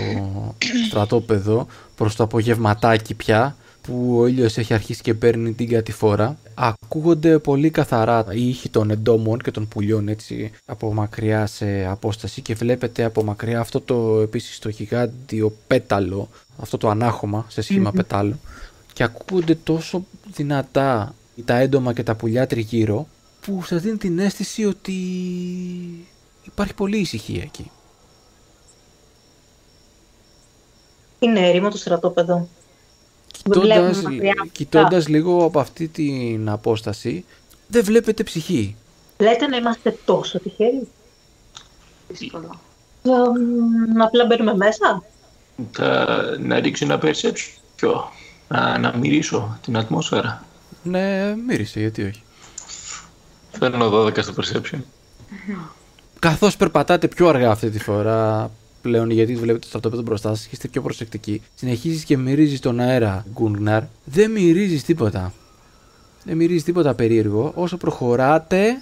στρατόπεδο 0.87 1.67
προς 1.95 2.15
το 2.15 2.23
απογευματάκι 2.23 3.13
πια 3.13 3.55
που 3.81 4.17
ο 4.19 4.27
ήλιος 4.27 4.57
έχει 4.57 4.73
αρχίσει 4.73 5.01
και 5.01 5.13
παίρνει 5.13 5.53
την 5.53 5.69
κατηφόρα. 5.69 6.37
Ακούγονται 6.53 7.39
πολύ 7.39 7.69
καθαρά 7.69 8.25
οι 8.31 8.49
ήχοι 8.49 8.69
των 8.69 8.91
εντόμων 8.91 9.39
και 9.39 9.51
των 9.51 9.67
πουλιών 9.67 10.07
έτσι 10.07 10.51
από 10.65 10.93
μακριά 10.93 11.45
σε 11.45 11.85
απόσταση 11.85 12.41
και 12.41 12.53
βλέπετε 12.53 13.03
από 13.03 13.23
μακριά 13.23 13.59
αυτό 13.59 13.81
το 13.81 14.19
επίσης 14.21 14.59
το 14.59 14.69
γιγάντιο 14.69 15.55
πέταλο, 15.67 16.29
αυτό 16.57 16.77
το 16.77 16.89
ανάχωμα 16.89 17.45
σε 17.49 17.61
σχημα 17.61 17.91
πετάλου 17.91 18.39
και 18.93 19.03
ακούγονται 19.03 19.55
τόσο 19.55 20.05
δυνατά 20.33 21.15
τα 21.45 21.57
έντομα 21.57 21.93
και 21.93 22.03
τα 22.03 22.15
πουλιά 22.15 22.47
τριγύρω 22.47 23.07
που 23.41 23.63
σας 23.63 23.81
δίνει 23.81 23.97
την 23.97 24.19
αίσθηση 24.19 24.65
ότι 24.65 24.93
υπάρχει 26.43 26.73
πολύ 26.73 26.97
ησυχία 26.97 27.41
εκεί. 27.41 27.71
Είναι 31.19 31.49
έρημο 31.49 31.69
το 31.69 31.77
στρατόπεδο. 31.77 32.47
Κοιτώντας, 33.31 33.77
βλέπουμε 33.77 34.01
μακριά. 34.13 34.47
κοιτώντας 34.51 35.07
λίγο 35.07 35.45
από 35.45 35.59
αυτή 35.59 35.87
την 35.87 36.49
απόσταση, 36.49 37.25
δεν 37.67 37.83
βλέπετε 37.83 38.23
ψυχή. 38.23 38.75
Λέτε 39.17 39.47
να 39.47 39.57
είμαστε 39.57 39.97
τόσο 40.05 40.39
τυχεροί. 40.39 40.87
Δύσκολο. 42.07 42.59
Ε, 43.03 43.09
μ, 43.95 44.01
απλά 44.01 44.25
μπαίνουμε 44.25 44.55
μέσα. 44.55 45.03
Θα, 45.71 46.07
να 46.39 46.59
ρίξω 46.59 46.85
ένα 46.85 46.99
perception. 47.01 47.59
Ποιο; 47.75 48.11
Να, 48.47 48.77
να 48.77 48.97
μυρίσω 48.97 49.57
την 49.63 49.77
ατμόσφαιρα. 49.77 50.45
Ναι, 50.83 51.35
μύρισε, 51.35 51.79
γιατί 51.79 52.03
όχι. 52.03 52.23
Φέρνω 53.59 53.89
12 53.89 54.23
στο 54.23 54.33
perception. 54.37 54.79
Καθώς 56.19 56.57
περπατάτε 56.57 57.07
πιο 57.07 57.27
αργά 57.27 57.51
αυτή 57.51 57.69
τη 57.69 57.79
φορά, 57.79 58.51
πλέον 58.81 59.09
γιατί 59.09 59.35
βλέπετε 59.35 59.59
το 59.59 59.67
στρατόπεδο 59.67 60.01
μπροστά 60.01 60.29
σας 60.29 60.43
και 60.43 60.49
είστε 60.51 60.67
πιο 60.67 60.81
προσεκτικοί, 60.81 61.41
συνεχίζεις 61.55 62.03
και 62.03 62.17
μυρίζεις 62.17 62.59
τον 62.59 62.79
αέρα, 62.79 63.25
Γκούνγναρ. 63.33 63.83
Δεν 64.05 64.31
μυρίζεις 64.31 64.83
τίποτα. 64.83 65.33
Δεν 66.23 66.37
μυρίζεις 66.37 66.63
τίποτα 66.63 66.93
περίεργο. 66.93 67.51
Όσο 67.55 67.77
προχωράτε, 67.77 68.81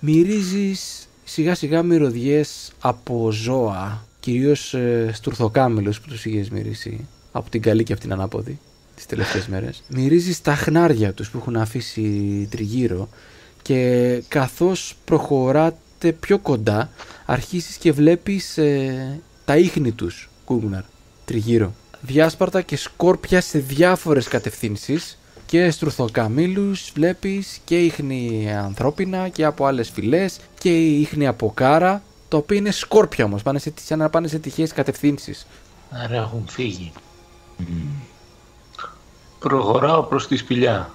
μυρίζεις 0.00 1.08
σιγά 1.24 1.54
σιγά 1.54 1.82
μυρωδιές 1.82 2.72
από 2.80 3.30
ζώα. 3.32 4.06
Κυρίως 4.20 4.74
ε, 4.74 5.10
στουρθοκάμιλους 5.12 6.00
που 6.00 6.08
τους 6.08 6.24
είχες 6.24 6.50
μυρίσει 6.50 7.08
από 7.32 7.50
την 7.50 7.62
καλή 7.62 7.82
και 7.82 7.92
από 7.92 8.02
την 8.02 8.12
ανάποδη 8.12 8.58
τις 8.94 9.06
τελευταίες 9.06 9.46
μέρες. 9.46 9.82
Μυρίζεις 9.88 10.42
τα 10.42 10.54
χνάρια 10.54 11.12
τους 11.12 11.30
που 11.30 11.38
έχουν 11.38 11.56
αφήσει 11.56 12.48
τριγύρω 12.50 13.08
και 13.62 14.22
καθώς 14.28 14.96
προχωράτε 15.04 15.76
πιο 16.10 16.38
κοντά 16.38 16.90
αρχίσεις 17.26 17.76
και 17.76 17.92
βλέπεις 17.92 18.58
ε, 18.58 19.20
τα 19.44 19.56
ίχνη 19.56 19.92
τους, 19.92 20.28
Κούγναρ, 20.44 20.82
τριγύρω. 21.24 21.72
Διάσπαρτα 22.00 22.60
και 22.62 22.76
σκόρπια 22.76 23.40
σε 23.40 23.58
διάφορες 23.58 24.28
κατευθύνσεις 24.28 25.18
και 25.46 25.70
στρουθοκαμήλους 25.70 26.90
βλέπεις 26.94 27.60
και 27.64 27.78
ίχνη 27.78 28.52
ανθρώπινα 28.52 29.28
και 29.28 29.44
από 29.44 29.64
άλλες 29.66 29.90
φυλές 29.90 30.38
και 30.58 30.70
ίχνη 30.78 31.26
από 31.26 31.52
κάρα 31.54 32.02
τα 32.28 32.36
οποία 32.36 32.56
είναι 32.56 32.70
σκόρπια 32.70 33.24
όμως, 33.24 33.42
πάνε 33.42 33.58
σε, 33.58 33.72
σαν 33.80 33.98
να 33.98 34.10
πάνε 34.10 34.28
σε 34.28 34.38
τυχαίες 34.38 34.72
κατευθύνσεις. 34.72 35.46
Άρα 35.90 36.14
έχουν 36.14 36.44
φύγει. 36.48 36.92
Προχωράω 39.38 40.02
προς 40.02 40.26
τη 40.26 40.36
σπηλιά. 40.36 40.90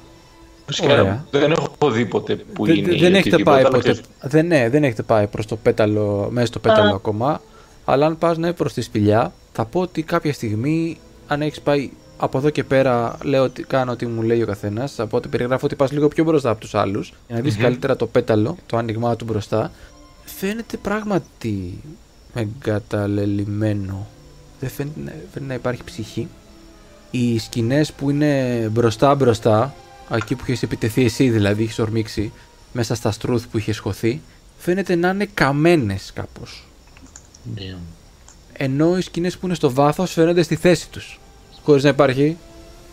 Φυσικά 0.68 0.94
Ωραία. 0.94 1.26
δεν 1.32 1.52
έχω 1.52 1.92
δει 1.92 2.06
ποτέ 2.06 2.36
που 2.36 2.66
δεν, 2.66 2.76
είναι. 2.76 2.96
ή 2.96 3.00
δεν 3.00 3.14
έχετε 3.16 3.36
οτιδήποτε, 3.36 3.44
πάει 3.44 3.60
αλλά 3.60 3.70
ποτέ. 3.70 3.80
ξέρεις, 3.80 4.02
Δεν, 4.22 4.48
ναι, 4.48 4.70
δεν 4.70 4.84
έχετε 4.84 5.04
πάει 5.04 5.28
προς 5.28 5.46
το 5.46 5.56
πέταλο, 5.56 6.28
μέσα 6.32 6.48
στο 6.48 6.60
πέταλο 6.60 6.92
Α. 6.92 6.96
ακόμα. 6.96 7.42
Αλλά 7.86 8.06
αν 8.06 8.18
πας 8.18 8.38
ναι, 8.38 8.54
προς 8.54 8.74
τη 8.74 8.82
σπηλιά, 8.82 9.34
θα 9.54 9.66
πω 9.66 9.80
ότι 9.80 10.02
κάποια 10.04 10.34
στιγμή, 10.34 10.98
αν 11.28 11.42
έχεις 11.42 11.62
πάει 11.62 11.90
από 12.18 12.38
εδώ 12.38 12.50
και 12.50 12.64
πέρα, 12.64 13.18
λέω 13.24 13.44
ότι 13.44 13.64
κάνω 13.64 13.92
ό,τι 13.92 14.06
μου 14.06 14.22
λέει 14.22 14.42
ο 14.42 14.46
καθένας. 14.46 15.00
Από 15.00 15.18
ότι 15.18 15.28
περιγράφω 15.28 15.66
ότι 15.66 15.76
πας 15.76 15.92
λίγο 15.92 16.08
πιο 16.08 16.24
μπροστά 16.24 16.50
από 16.50 16.60
τους 16.60 16.76
άλλους 16.76 17.14
για 17.28 17.36
να 17.36 17.42
δεις 17.42 17.58
καλύτερα 17.58 17.96
το 17.96 18.08
πέταλο, 18.08 18.58
το 18.66 18.78
άνοιγμά 18.78 19.16
του 19.16 19.26
μπροστά. 19.26 19.72
Φαίνεται 20.26 20.78
πράγματι 20.78 21.78
εγκαταλελειμμένο. 22.34 24.08
Δεν 24.60 24.70
φαίνεται, 24.70 25.00
να- 25.06 25.12
φαίνεται 25.12 25.48
να 25.48 25.54
υπάρχει 25.54 25.84
ψυχή. 25.84 26.28
Οι 27.12 27.40
σκηνές 27.40 27.94
που 27.94 28.10
είναι 28.10 28.70
μπροστά 28.72 29.16
μπροστά, 29.16 29.74
εκεί 30.16 30.36
που 30.36 30.44
είχε 30.48 30.66
επιτεθεί 30.66 31.06
εσύ 31.06 31.30
δηλαδή, 31.30 31.64
είχε 31.64 31.82
ορμήξει, 31.82 32.32
μέσα 32.74 32.96
στα 32.96 33.12
στρούθ 33.12 33.46
που 33.52 33.58
είχες 33.58 33.78
χωθεί, 33.78 34.22
φαίνεται 34.58 34.96
να 34.96 35.10
είναι 35.10 35.28
καμένες 35.34 36.12
κάπως. 36.14 36.68
ναι. 37.56 37.76
Ενώ 38.60 38.98
οι 38.98 39.02
σκηνές 39.02 39.38
που 39.38 39.46
είναι 39.46 39.56
στο 39.56 39.72
βάθος 39.72 40.12
φαίνονται 40.12 40.42
στη 40.42 40.56
θέση 40.56 40.90
τους, 40.90 41.20
χωρίς 41.64 41.84
να 41.84 41.90
υπάρχει 41.90 42.38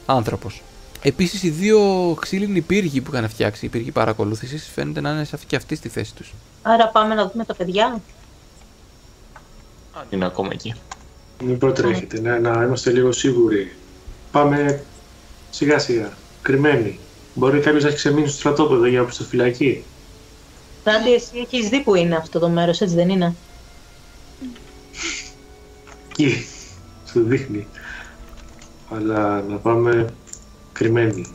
άνθρωπος. 0.06 0.62
Επίσης 1.02 1.42
οι 1.42 1.50
δύο 1.50 1.80
ξύλινοι 2.20 2.60
πύργοι 2.60 3.00
που 3.00 3.10
είχαν 3.14 3.28
φτιάξει, 3.28 3.66
οι 3.66 3.68
πύργοι 3.68 3.90
παρακολούθησης, 3.90 4.70
φαίνεται 4.74 5.00
να 5.00 5.10
είναι 5.10 5.24
σε 5.24 5.34
αυτή 5.34 5.46
και 5.46 5.56
αυτή 5.56 5.74
στη 5.74 5.88
θέση 5.88 6.14
τους. 6.14 6.32
Άρα 6.62 6.88
πάμε 6.88 7.14
να 7.14 7.28
δούμε 7.28 7.44
τα 7.44 7.54
παιδιά. 7.54 8.00
Αν 9.94 10.04
είναι 10.10 10.24
ακόμα 10.24 10.48
εκεί. 10.52 10.74
Μην 11.44 11.58
προτρέχετε, 11.58 12.20
ναι, 12.20 12.38
να 12.38 12.62
είμαστε 12.62 12.90
λίγο 12.90 13.12
σίγουροι. 13.12 13.72
Πάμε 14.30 14.82
σιγά 15.50 15.78
σιγά, 15.78 16.12
κρυμμένοι. 16.42 16.98
Μπορεί 17.34 17.60
κάποιος 17.60 17.82
να 17.82 17.88
έχει 17.88 17.96
ξεμείνει 17.96 18.28
στο 18.28 18.38
στρατόπεδο 18.38 18.86
για 18.86 19.02
να 19.02 19.10
στο 19.10 19.24
φυλακή. 19.24 19.84
Ράντι, 20.84 21.12
εσύ 21.12 21.30
έχεις 21.38 21.68
δει 21.68 21.80
που 21.80 21.94
είναι 21.94 22.16
αυτό 22.16 22.38
το 22.38 22.48
μέρος, 22.48 22.80
έτσι 22.80 22.94
δεν 22.94 23.08
είναι; 23.08 23.34
Εκεί, 26.10 26.46
σου 27.06 27.22
δείχνει. 27.22 27.66
Αλλά 28.90 29.42
να 29.42 29.56
πάμε 29.56 30.14
κρυμμένοι. 30.72 31.26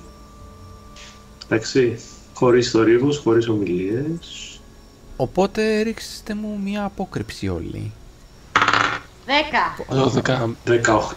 Εντάξει, 1.46 2.00
χωρίς 2.34 2.70
θορύβους, 2.70 3.18
χωρίς 3.18 3.48
ομιλίες. 3.48 4.60
Οπότε 5.16 5.82
ρίξτε 5.82 6.34
μου 6.34 6.60
μια 6.64 6.84
απόκρυψη 6.84 7.48
όλοι. 7.48 7.92
Δέκα. 9.26 9.76
12. 9.90 10.56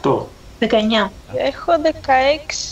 18. 0.03 0.26
19. 0.71 1.11
Έχω 1.37 1.73
16 1.83 1.89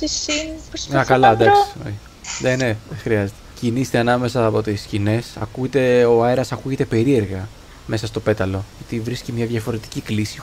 συν 0.04 0.48
προσπαθώ 0.68 0.96
Να 0.98 1.04
καλά, 1.04 1.28
να 1.28 1.34
βρω. 1.36 1.44
εντάξει. 1.44 1.62
όχι. 1.86 1.94
Ναι, 2.40 2.50
ναι, 2.56 2.76
δεν 2.88 2.98
χρειάζεται. 2.98 3.32
Κινείστε 3.60 3.98
ανάμεσα 3.98 4.46
από 4.46 4.62
τις 4.62 4.80
σκηνές, 4.82 5.26
ακούτε, 5.40 6.04
ο 6.04 6.24
αέρας 6.24 6.52
ακούγεται 6.52 6.84
περίεργα. 6.84 7.48
μέσα 7.86 8.06
στο 8.06 8.20
πέταλο. 8.20 8.64
Γιατί 8.78 9.00
βρίσκει 9.00 9.32
μια 9.32 9.46
διαφορετική 9.46 10.00
κλίση. 10.00 10.40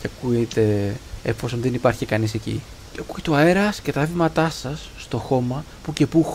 Και 0.00 0.08
ακούγεται 0.16 0.92
εφόσον 1.24 1.60
δεν 1.60 1.74
υπάρχει 1.74 2.06
κανείς 2.06 2.34
εκεί. 2.34 2.62
Και 2.92 3.00
ακούγεται 3.00 3.30
ο 3.30 3.34
αέρας 3.34 3.80
και 3.80 3.92
τα 3.92 4.04
βήματά 4.04 4.50
σας 4.50 4.88
στο 4.98 5.18
χώμα 5.18 5.64
που 5.82 5.92
και 5.92 6.06
που 6.06 6.34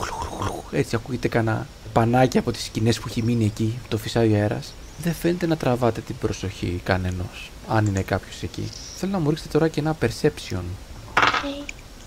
έτσι 0.72 0.96
ακούγεται 0.96 1.28
κανένα 1.28 1.68
πανάκι 1.94 2.38
από 2.38 2.52
τις 2.52 2.64
σκηνές 2.64 3.00
που 3.00 3.06
έχει 3.10 3.24
μείνει 3.24 3.46
εκεί, 3.46 3.80
το 3.88 3.98
φυσάει 3.98 4.32
ο 4.34 4.36
αέρας. 4.36 4.74
Δεν 5.04 5.14
φαίνεται 5.14 5.46
να 5.48 5.58
τραβάτε 5.58 6.02
την 6.02 6.16
προσοχή 6.22 6.82
κανενός, 6.84 7.52
αν 7.74 7.86
είναι 7.86 8.02
κάποιος 8.02 8.44
εκεί. 8.44 8.70
Θέλω 8.98 9.12
να 9.12 9.20
μου 9.20 9.30
ρίξετε 9.30 9.50
τώρα 9.52 9.68
και 9.68 9.80
ένα 9.80 9.98
perception. 10.02 10.64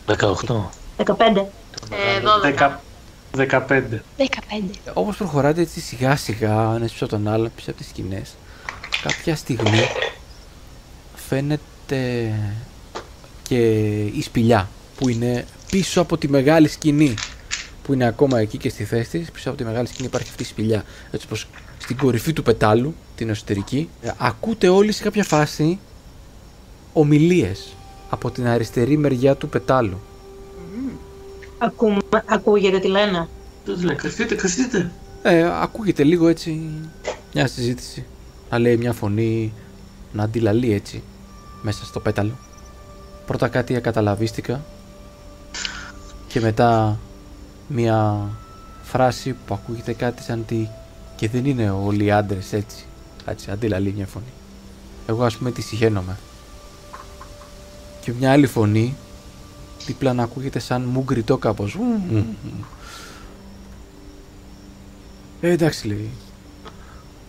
18. 0.07 0.71
15. 0.97 1.47
Ε, 1.91 2.21
12. 2.57 2.81
15. 3.37 4.01
15. 4.17 4.25
Όπως 4.93 5.17
προχωράτε 5.17 5.61
έτσι 5.61 5.81
σιγά 5.81 6.17
σιγά, 6.17 6.53
ένα 6.53 6.79
πίσω 6.79 7.05
από 7.05 7.15
τον 7.15 7.29
άλλο, 7.29 7.51
πίσω 7.57 7.71
από 7.71 7.79
τις 7.79 7.89
σκηνές, 7.89 8.35
κάποια 9.03 9.37
στιγμή 9.37 9.89
φαίνεται 11.15 12.33
και 13.43 13.59
η 14.05 14.23
σπηλιά 14.23 14.69
που 14.97 15.09
είναι 15.09 15.45
πίσω 15.71 16.01
από 16.01 16.19
τη 16.19 16.29
μεγάλη 16.29 16.69
σκηνή 16.69 17.15
που 17.83 17.93
είναι 17.93 18.05
ακόμα 18.05 18.39
εκεί 18.41 18.59
και 18.59 18.69
στη 18.69 18.85
θέση 18.85 19.11
της, 19.11 19.31
πίσω 19.31 19.49
από 19.49 19.59
τη 19.59 19.65
μεγάλη 19.65 19.87
σκηνή 19.87 20.07
υπάρχει 20.07 20.29
αυτή 20.29 20.43
η 20.43 20.47
σπηλιά. 20.47 20.85
Έτσι 21.11 21.27
πως 21.27 21.47
στην 21.79 21.97
κορυφή 21.97 22.33
του 22.33 22.43
πετάλου, 22.43 22.95
την 23.17 23.29
εσωτερική, 23.29 23.89
ε, 24.03 24.11
ακούτε 24.19 24.69
όλοι 24.69 24.93
σε 24.93 25.03
κάποια 25.03 25.25
φάση 25.25 25.79
ομιλίες 26.93 27.77
από 28.11 28.31
την 28.31 28.47
αριστερή 28.47 28.97
μεριά 28.97 29.37
του 29.37 29.49
πετάλου. 29.49 30.01
Ακούμε, 31.59 31.99
ακούγεται 32.27 32.79
τι 32.79 32.89
λένε. 32.89 33.29
Δεν 33.65 33.77
λένε, 33.79 33.95
κρυφτείτε, 33.95 34.35
κρυφτείτε. 34.35 34.91
Ε, 35.23 35.61
ακούγεται 35.63 36.05
λίγο 36.05 36.29
έτσι 36.29 36.61
μια 37.33 37.47
συζήτηση. 37.47 38.05
Να 38.51 38.59
λέει 38.59 38.77
μια 38.77 38.93
φωνή 38.93 39.53
να 40.13 40.23
αντιλαλεί 40.23 40.73
έτσι 40.73 41.03
μέσα 41.63 41.85
στο 41.85 42.01
πέταλο. 42.01 42.39
Πρώτα 43.27 43.49
κάτι 43.49 43.81
καταλαβίστηκα 43.81 44.65
και 46.27 46.41
μετά 46.41 46.99
μια 47.69 48.29
φράση 48.83 49.37
που 49.47 49.55
ακούγεται 49.55 49.93
κάτι 49.93 50.23
σαν 50.23 50.45
τι 50.47 50.69
και 51.17 51.29
δεν 51.29 51.45
είναι 51.45 51.71
όλοι 51.71 52.05
οι 52.05 52.11
άντρες 52.11 52.53
έτσι. 52.53 52.85
Έτσι, 53.27 53.51
αντιλαλεί 53.51 53.93
μια 53.97 54.07
φωνή. 54.07 54.33
Εγώ 55.07 55.25
ας 55.25 55.37
πούμε 55.37 55.51
τη 55.51 55.63
συχαίνομαι. 55.63 56.19
Και 58.01 58.13
μια 58.13 58.33
άλλη 58.33 58.47
φωνή 58.47 58.97
δίπλα 59.87 60.13
να 60.13 60.23
ακούγεται 60.23 60.59
σαν 60.59 60.83
μουγκριτό 60.83 61.37
κάπως. 61.37 61.79
Ε, 65.41 65.51
εντάξει 65.51 65.87
λέει. 65.87 66.11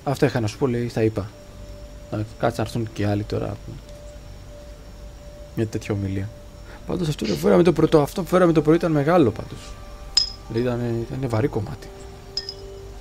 Αυτά 0.04 0.26
είχα 0.26 0.40
να 0.40 0.48
σου 0.48 0.58
πω 0.58 0.68
λέει, 0.68 0.92
τα 0.94 1.04
είπα. 1.04 1.30
Να 2.12 2.26
κάτσε 2.40 2.62
να 2.62 2.68
έρθουν 2.68 2.88
και 2.94 3.08
άλλοι 3.08 3.24
τώρα. 3.24 3.58
Μια 5.56 5.68
τέτοια 5.68 5.94
ομιλία. 5.94 6.30
Πάντως 6.88 7.08
αυτό 7.08 7.26
που 7.26 7.36
φέραμε 7.36 7.64
το 7.64 7.74
πρώτο, 7.74 8.02
αυτό 8.02 8.22
που 8.22 8.28
φέραμε 8.28 8.52
το 8.54 8.62
πρωί 8.62 8.76
ήταν 8.76 8.92
μεγάλο 8.92 9.32
πάντως. 9.32 9.60
Δηλαδή 10.48 10.68
ήταν, 10.68 11.06
ήταν 11.18 11.30
βαρύ 11.30 11.48
κομμάτι. 11.48 11.88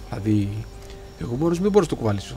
Δηλαδή, 0.09 0.65
εγώ 1.21 1.35
μόνος 1.35 1.59
δεν 1.59 1.71
μπορώ 1.71 1.85
να 1.85 1.91
το 1.91 1.97
κουβαλήσω. 1.97 2.37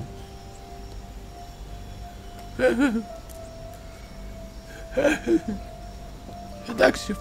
Εντάξει, 6.69 7.15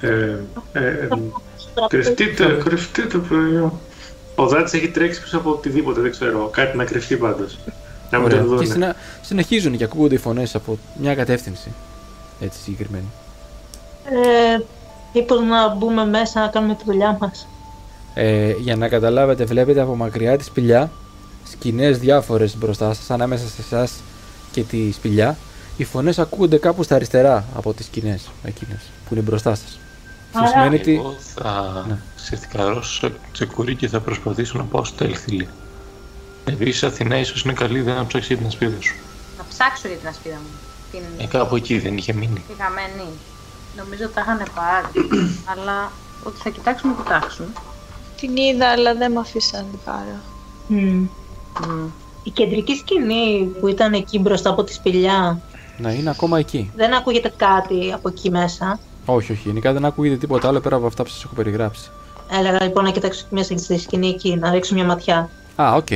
Ε, 0.00 0.08
ε, 0.72 0.86
ε, 0.86 1.08
κρυφτείτε, 1.88 2.60
κρυφτείτε, 2.64 3.18
προϊόν. 3.18 3.72
Ο 4.34 4.46
Δάτης 4.46 4.72
έχει 4.72 4.88
τρέξει 4.88 5.22
πίσω 5.22 5.36
από 5.38 5.50
οτιδήποτε, 5.50 6.00
δεν 6.00 6.10
ξέρω. 6.10 6.48
Κάτι 6.52 6.76
να 6.76 6.84
κρυφτεί 6.84 7.16
πάντως. 7.16 7.58
Να 8.10 8.18
μην 8.18 8.26
Ωραία. 8.26 8.38
τον 8.38 8.48
Και 8.48 8.54
δούνε. 8.54 8.72
συνα... 8.72 8.94
συνεχίζουν 9.22 9.76
και 9.76 9.84
ακούγονται 9.84 10.14
οι 10.14 10.18
φωνές 10.18 10.54
από 10.54 10.78
μια 11.00 11.14
κατεύθυνση. 11.14 11.72
Έτσι 12.40 12.60
συγκεκριμένη. 12.60 13.04
Ε, 14.04 14.60
μήπως 15.14 15.40
να 15.40 15.74
μπούμε 15.74 16.06
μέσα 16.06 16.40
να 16.40 16.48
κάνουμε 16.48 16.74
τη 16.74 16.82
δουλειά 16.86 17.16
μας. 17.20 17.46
Ε, 18.14 18.52
για 18.58 18.76
να 18.76 18.88
καταλάβετε, 18.88 19.44
βλέπετε 19.44 19.80
από 19.80 19.96
μακριά 19.96 20.36
τη 20.38 20.44
σπηλιά 20.44 20.90
σκηνές 21.50 21.98
διάφορες 21.98 22.56
μπροστά 22.56 22.94
σας, 22.94 23.10
ανάμεσα 23.10 23.44
σε 23.48 23.60
εσάς 23.60 23.92
και 24.52 24.62
τη 24.62 24.92
σπηλιά. 24.92 25.36
Οι 25.76 25.84
φωνές 25.84 26.18
ακούγονται 26.18 26.56
κάπου 26.58 26.82
στα 26.82 26.94
αριστερά 26.94 27.44
από 27.56 27.72
τις 27.72 27.86
σκηνές 27.86 28.28
εκείνες 28.44 28.78
που 29.08 29.14
είναι 29.14 29.22
μπροστά 29.22 29.54
σας. 29.54 29.78
Αυτό 30.28 30.38
Άρα- 30.38 30.48
σημαίνει 30.48 30.74
ότι... 30.74 30.94
Εγώ 30.94 31.14
θα 31.34 31.84
Ναι. 31.88 31.96
ξεφτικαρώσω 32.16 32.92
σε 33.06 33.12
τσεκουρί 33.32 33.74
και 33.74 33.88
θα 33.88 34.00
προσπαθήσω 34.00 34.58
να 34.58 34.64
πάω 34.64 34.84
στο 34.84 35.04
Ελθίλιο. 35.04 35.48
Επίση, 36.44 36.86
Αθηνά 36.86 37.18
ίσως 37.18 37.42
είναι 37.42 37.52
καλή 37.52 37.78
ιδέα 37.78 37.94
να 37.94 38.06
ψάξει 38.06 38.26
για 38.26 38.36
την 38.36 38.46
ασπίδα 38.46 38.80
σου. 38.80 38.94
Να 39.38 39.44
ψάξω 39.48 39.88
για 39.88 39.96
την 39.96 40.08
ασπίδα 40.08 40.34
μου. 40.36 40.50
Την 40.92 41.00
Ε, 41.18 41.26
κάπου 41.26 41.56
εκεί 41.56 41.78
δεν 41.78 41.96
είχε 41.96 42.12
μείνει. 42.12 42.44
τη 42.48 42.62
χαμένη. 42.62 43.08
Νομίζω 43.76 44.08
τα 44.08 44.20
είχαν 44.20 44.42
πάρει. 44.54 44.86
αλλά 45.44 45.92
ότι 46.24 46.40
θα 46.42 46.50
κοιτάξουν, 46.50 46.90
να 46.90 46.96
κοιτάξουν. 47.02 47.46
Την 48.20 48.36
είδα, 48.36 48.68
αλλά 48.68 48.94
δεν 48.94 49.12
με 49.12 49.20
αφήσαν 49.20 49.64
να 49.64 49.70
την 49.70 49.78
πάρω. 49.84 50.18
Μμ. 51.66 51.86
Η 52.22 52.30
κεντρική 52.30 52.74
σκηνή 52.74 53.44
που 53.60 53.68
ήταν 53.68 53.92
εκεί 53.92 54.18
μπροστά 54.18 54.50
από 54.50 54.64
τη 54.64 54.72
σπηλιά, 54.72 55.40
Να 55.78 55.92
είναι 55.92 56.10
ακόμα 56.10 56.38
εκεί. 56.38 56.70
δεν 56.76 56.94
ακούγεται 56.94 57.32
κάτι 57.36 57.92
από 57.94 58.08
εκεί 58.08 58.30
μέσα. 58.30 58.78
Όχι, 59.06 59.32
όχι. 59.32 59.42
Γενικά 59.44 59.72
δεν 59.72 59.84
ακούγεται 59.84 60.16
τίποτα 60.16 60.48
άλλο 60.48 60.60
πέρα 60.60 60.76
από 60.76 60.86
αυτά 60.86 61.02
που 61.02 61.08
σας 61.08 61.24
έχω 61.24 61.34
περιγράψει. 61.34 61.90
Έλεγα 62.38 62.62
λοιπόν 62.62 62.84
να 62.84 62.90
κοιτάξω 62.90 63.24
μέσα 63.30 63.58
στη 63.58 63.78
σκηνή 63.78 64.08
εκεί, 64.08 64.36
να 64.36 64.50
ρίξω 64.50 64.74
μια 64.74 64.84
ματιά. 64.84 65.28
Α, 65.56 65.74
οκ. 65.74 65.86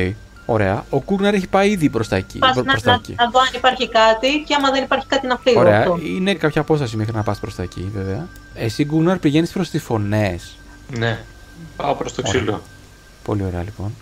Ωραία. 0.46 0.84
Ο 0.90 1.00
Κούρναρ 1.00 1.34
έχει 1.34 1.48
πάει 1.48 1.70
ήδη 1.70 1.88
προς 1.90 2.08
τα 2.08 2.16
εκεί. 2.16 2.38
Πας 2.38 2.52
προ- 2.52 2.64
να, 2.64 2.70
προς 2.70 2.82
τα 2.82 2.90
να, 2.90 2.96
εκεί. 2.96 3.14
να 3.18 3.30
δω 3.30 3.38
αν 3.40 3.48
υπάρχει 3.54 3.88
κάτι 3.88 4.44
και 4.46 4.54
άμα 4.54 4.70
δεν 4.70 4.82
υπάρχει 4.82 5.06
κάτι 5.06 5.26
να 5.26 5.36
φύγω. 5.36 5.60
Ωραία. 5.60 5.78
αυτό. 5.80 5.98
Είναι 6.16 6.34
κάποια 6.34 6.60
απόσταση 6.60 6.96
μέχρι 6.96 7.14
να 7.14 7.22
πας 7.22 7.38
προς 7.38 7.54
τα 7.54 7.62
εκεί, 7.62 7.90
βέβαια. 7.94 8.28
Εσύ, 8.54 8.84
Γκούναρ, 8.84 9.18
πηγαίνεις 9.18 9.50
προς 9.50 9.70
τις 9.70 9.82
φωνές. 9.82 10.56
Ναι. 10.98 11.18
Πάω 11.76 11.94
προς 11.94 12.12
το 12.14 12.22
Ωραία. 12.26 12.40
ξύλο. 12.40 12.62
Πολύ 13.24 13.44
ωραία, 13.44 13.62
λοιπόν. 13.62 13.94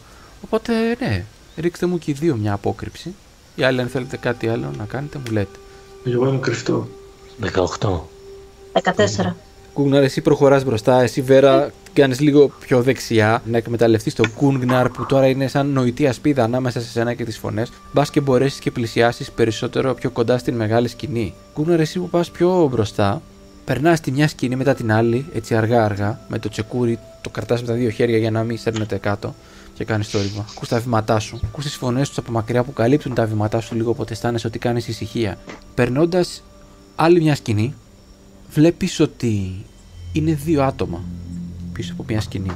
Οπότε, 0.45 0.73
ναι. 1.01 1.25
Ρίξτε 1.57 1.87
μου 1.87 1.99
και 1.99 2.11
οι 2.11 2.15
δύο 2.15 2.37
μια 2.37 2.53
απόκρυψη. 2.53 3.15
Ή 3.55 3.63
άλλοι, 3.63 3.81
αν 3.81 3.89
θέλετε 3.89 4.17
κάτι 4.17 4.49
άλλο 4.49 4.71
να 4.79 4.85
κάνετε, 4.85 5.19
μου 5.19 5.33
λέτε. 5.33 5.59
Εγώ 6.05 6.29
είμαι 6.29 6.39
κρυφτό. 6.39 6.89
18. 7.81 8.01
14. 8.73 9.35
Κούγναρ, 9.73 10.03
εσύ 10.03 10.21
προχωράς 10.21 10.65
μπροστά. 10.65 11.01
Εσύ, 11.01 11.21
Βέρα, 11.21 11.73
κάνεις 11.93 12.21
λίγο 12.21 12.49
πιο 12.61 12.83
δεξιά 12.83 13.43
να 13.45 13.57
εκμεταλλευτείς 13.57 14.15
τον 14.15 14.33
Κούγναρ 14.35 14.89
που 14.89 15.07
τώρα 15.07 15.27
είναι 15.27 15.47
σαν 15.47 15.67
νοητή 15.67 16.07
ασπίδα 16.07 16.45
ανάμεσα 16.45 16.81
σε 16.81 16.89
σένα 16.89 17.15
και 17.15 17.25
τις 17.25 17.39
φωνές. 17.39 17.73
Μπας 17.93 18.11
και 18.11 18.21
μπορέσεις 18.21 18.59
και 18.59 18.71
πλησιάσεις 18.71 19.31
περισσότερο 19.31 19.95
πιο 19.95 20.11
κοντά 20.11 20.39
στην 20.39 20.55
μεγάλη 20.55 20.89
σκηνή. 20.89 21.35
Κούγναρ, 21.53 21.81
εσύ 21.81 21.99
που 21.99 22.09
πας 22.09 22.31
πιο 22.31 22.69
μπροστά, 22.71 23.23
περνάς 23.65 24.01
τη 24.01 24.11
μια 24.11 24.29
σκηνή 24.29 24.57
μετά 24.57 24.75
την 24.75 24.93
άλλη, 24.93 25.27
έτσι 25.35 25.55
αργά-αργά, 25.55 26.21
με 26.29 26.39
το 26.39 26.49
τσεκούρι, 26.49 26.99
το 27.21 27.31
κρατάς 27.31 27.61
με 27.61 27.67
τα 27.67 27.75
δύο 27.75 27.91
χέρια 27.91 28.19
για 28.19 28.31
να 28.31 28.43
μην 28.43 28.59
σέρνετε 28.59 28.97
κάτω 28.97 29.35
και 29.85 29.89
κάνεις 29.89 30.11
το 30.11 30.21
ρήμα. 30.21 30.47
Ακούς 30.51 30.69
τα 30.69 30.81
βήματά 30.81 31.19
σου. 31.19 31.41
Ακούς 31.45 31.65
τις 31.65 31.77
φωνές 31.77 32.09
τους 32.09 32.19
από 32.19 32.33
μακριά 32.33 32.65
που 32.65 32.73
καλύπτουν 32.73 33.15
τα 33.15 33.27
βήματά 33.27 33.61
σου 33.61 33.75
λίγο, 33.75 33.91
οπότε 33.91 34.13
αισθάνεσαι 34.13 34.47
ότι 34.47 34.59
κάνεις 34.59 34.89
ησυχία. 34.89 35.39
Περνώντας 35.75 36.43
άλλη 36.97 37.21
μια 37.21 37.35
σκηνή, 37.35 37.75
βλέπεις 38.51 39.01
ότι 39.01 39.65
είναι 40.13 40.33
δύο 40.33 40.63
άτομα 40.63 41.01
πίσω 41.73 41.93
από 41.93 42.05
μια 42.09 42.21
σκηνή. 42.21 42.51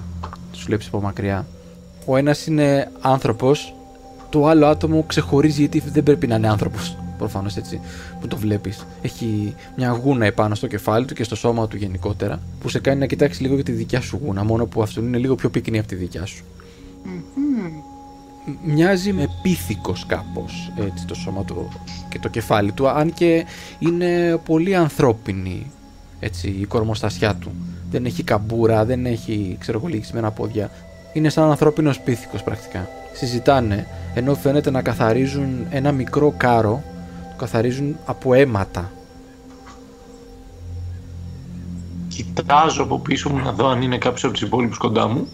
Τους 0.53 0.64
βλέπεις 0.64 0.87
από 0.87 1.01
μακριά. 1.01 1.47
Ο 2.05 2.16
ένας 2.16 2.47
είναι 2.47 2.91
άνθρωπος, 3.01 3.74
το 4.31 4.47
άλλο 4.47 4.66
άτομο 4.66 5.05
ξεχωρίζει 5.07 5.61
γιατί 5.61 5.81
δεν 5.81 6.03
πρέπει 6.03 6.27
να 6.27 6.35
είναι 6.35 6.49
άνθρωπος. 6.49 6.97
Προφανώς 7.18 7.57
έτσι 7.57 7.81
που 8.20 8.27
το 8.27 8.37
βλέπεις. 8.37 8.87
Έχει 9.03 9.55
μια 9.77 9.91
γούνα 9.91 10.27
επάνω 10.27 10.55
στο 10.55 10.66
κεφάλι 10.66 11.05
του 11.05 11.14
και 11.14 11.24
στο 11.24 11.37
σώμα 11.37 11.68
του 11.68 11.77
γενικότερα 11.77 12.41
που 12.61 12.68
σε 12.68 12.79
κάνει 12.79 12.99
να 12.99 13.07
κοιτάξεις 13.07 13.41
λίγο 13.41 13.55
για 13.55 13.64
τη 13.64 13.72
δικιά 13.72 14.01
σου 14.01 14.20
γούνα 14.24 14.45
μόνο 14.45 14.66
που 14.66 14.83
αυτό 14.83 15.01
είναι 15.01 15.18
λίγο 15.18 15.35
πιο 15.35 15.51
πυκνή 15.51 15.79
από 15.79 15.89
τη 15.89 15.95
δικιά 15.95 16.27
σου. 16.27 16.45
Μ- 17.07 18.57
Μοιάζει 18.65 19.13
με 19.13 19.29
πίθηκος 19.43 20.07
κάπως 20.07 20.73
έτσι 20.77 21.07
το 21.07 21.15
σώμα 21.15 21.45
του 21.45 21.69
και 22.09 22.19
το 22.19 22.29
κεφάλι 22.29 22.73
του 22.73 22.89
αν 22.89 23.13
και 23.13 23.47
είναι 23.79 24.41
πολύ 24.45 24.75
ανθρώπινη 24.75 25.71
έτσι 26.21 26.49
η 26.49 26.65
κορμοστασιά 26.65 27.35
του. 27.35 27.51
Δεν 27.91 28.05
έχει 28.05 28.23
καμπούρα, 28.23 28.85
δεν 28.85 29.07
έχει 29.07 29.57
ξέρω 29.61 29.79
εγώ 29.79 29.87
λυγισμένα 29.87 30.31
πόδια. 30.31 30.71
Είναι 31.13 31.29
σαν 31.29 31.51
ανθρώπινος 31.51 32.01
πίθηκος 32.01 32.43
πρακτικά. 32.43 32.89
Συζητάνε 33.13 33.87
ενώ 34.15 34.35
φαίνεται 34.35 34.71
να 34.71 34.83
καθαρίζουν 34.83 35.67
ένα 35.71 35.93
μικρό 35.93 36.35
κάρο 36.37 36.83
το 37.31 37.37
καθαρίζουν 37.37 37.97
από 38.05 38.35
αίματα. 38.35 38.91
Κοιτάζω 42.09 42.83
από 42.83 42.99
πίσω 42.99 43.31
μου 43.31 43.39
να 43.45 43.53
δω 43.53 43.69
αν 43.69 43.83
είναι 43.83 43.99
κάποιος 43.99 44.25
από 44.25 44.33
τους 44.33 44.43
υπόλοιπους 44.43 44.79
κοντά 44.79 45.09
μου. 45.09 45.29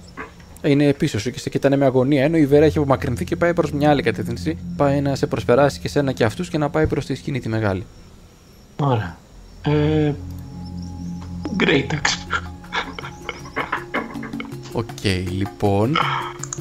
Είναι 0.63 0.93
πίσω 0.93 1.19
σου 1.19 1.31
και 1.31 1.39
σε 1.39 1.51
κοιτάνε 1.51 1.77
με 1.77 1.85
αγωνία. 1.85 2.25
Ενώ 2.25 2.37
η 2.37 2.47
Βέρα 2.47 2.65
έχει 2.65 2.79
απομακρυνθεί 2.79 3.25
και 3.25 3.37
πάει 3.37 3.55
προς 3.55 3.73
μια 3.73 3.91
άλλη 3.91 4.03
κατεύθυνση. 4.03 4.59
Πάει 4.77 5.01
να 5.01 5.15
σε 5.15 5.27
προσπεράσει 5.27 5.81
και 5.81 5.89
σένα 5.89 6.13
και 6.13 6.25
αυτούς 6.25 6.49
και 6.49 6.59
να 6.59 6.71
πάει 6.71 6.87
προς 6.87 7.07
τη 7.07 7.15
σκηνή 7.15 7.41
τη 7.41 7.49
μεγάλη. 7.49 7.87
Ωραία. 8.81 9.17
Ε, 9.63 10.13
Great, 11.59 11.99
Οκ, 14.73 15.05
λοιπόν. 15.31 15.97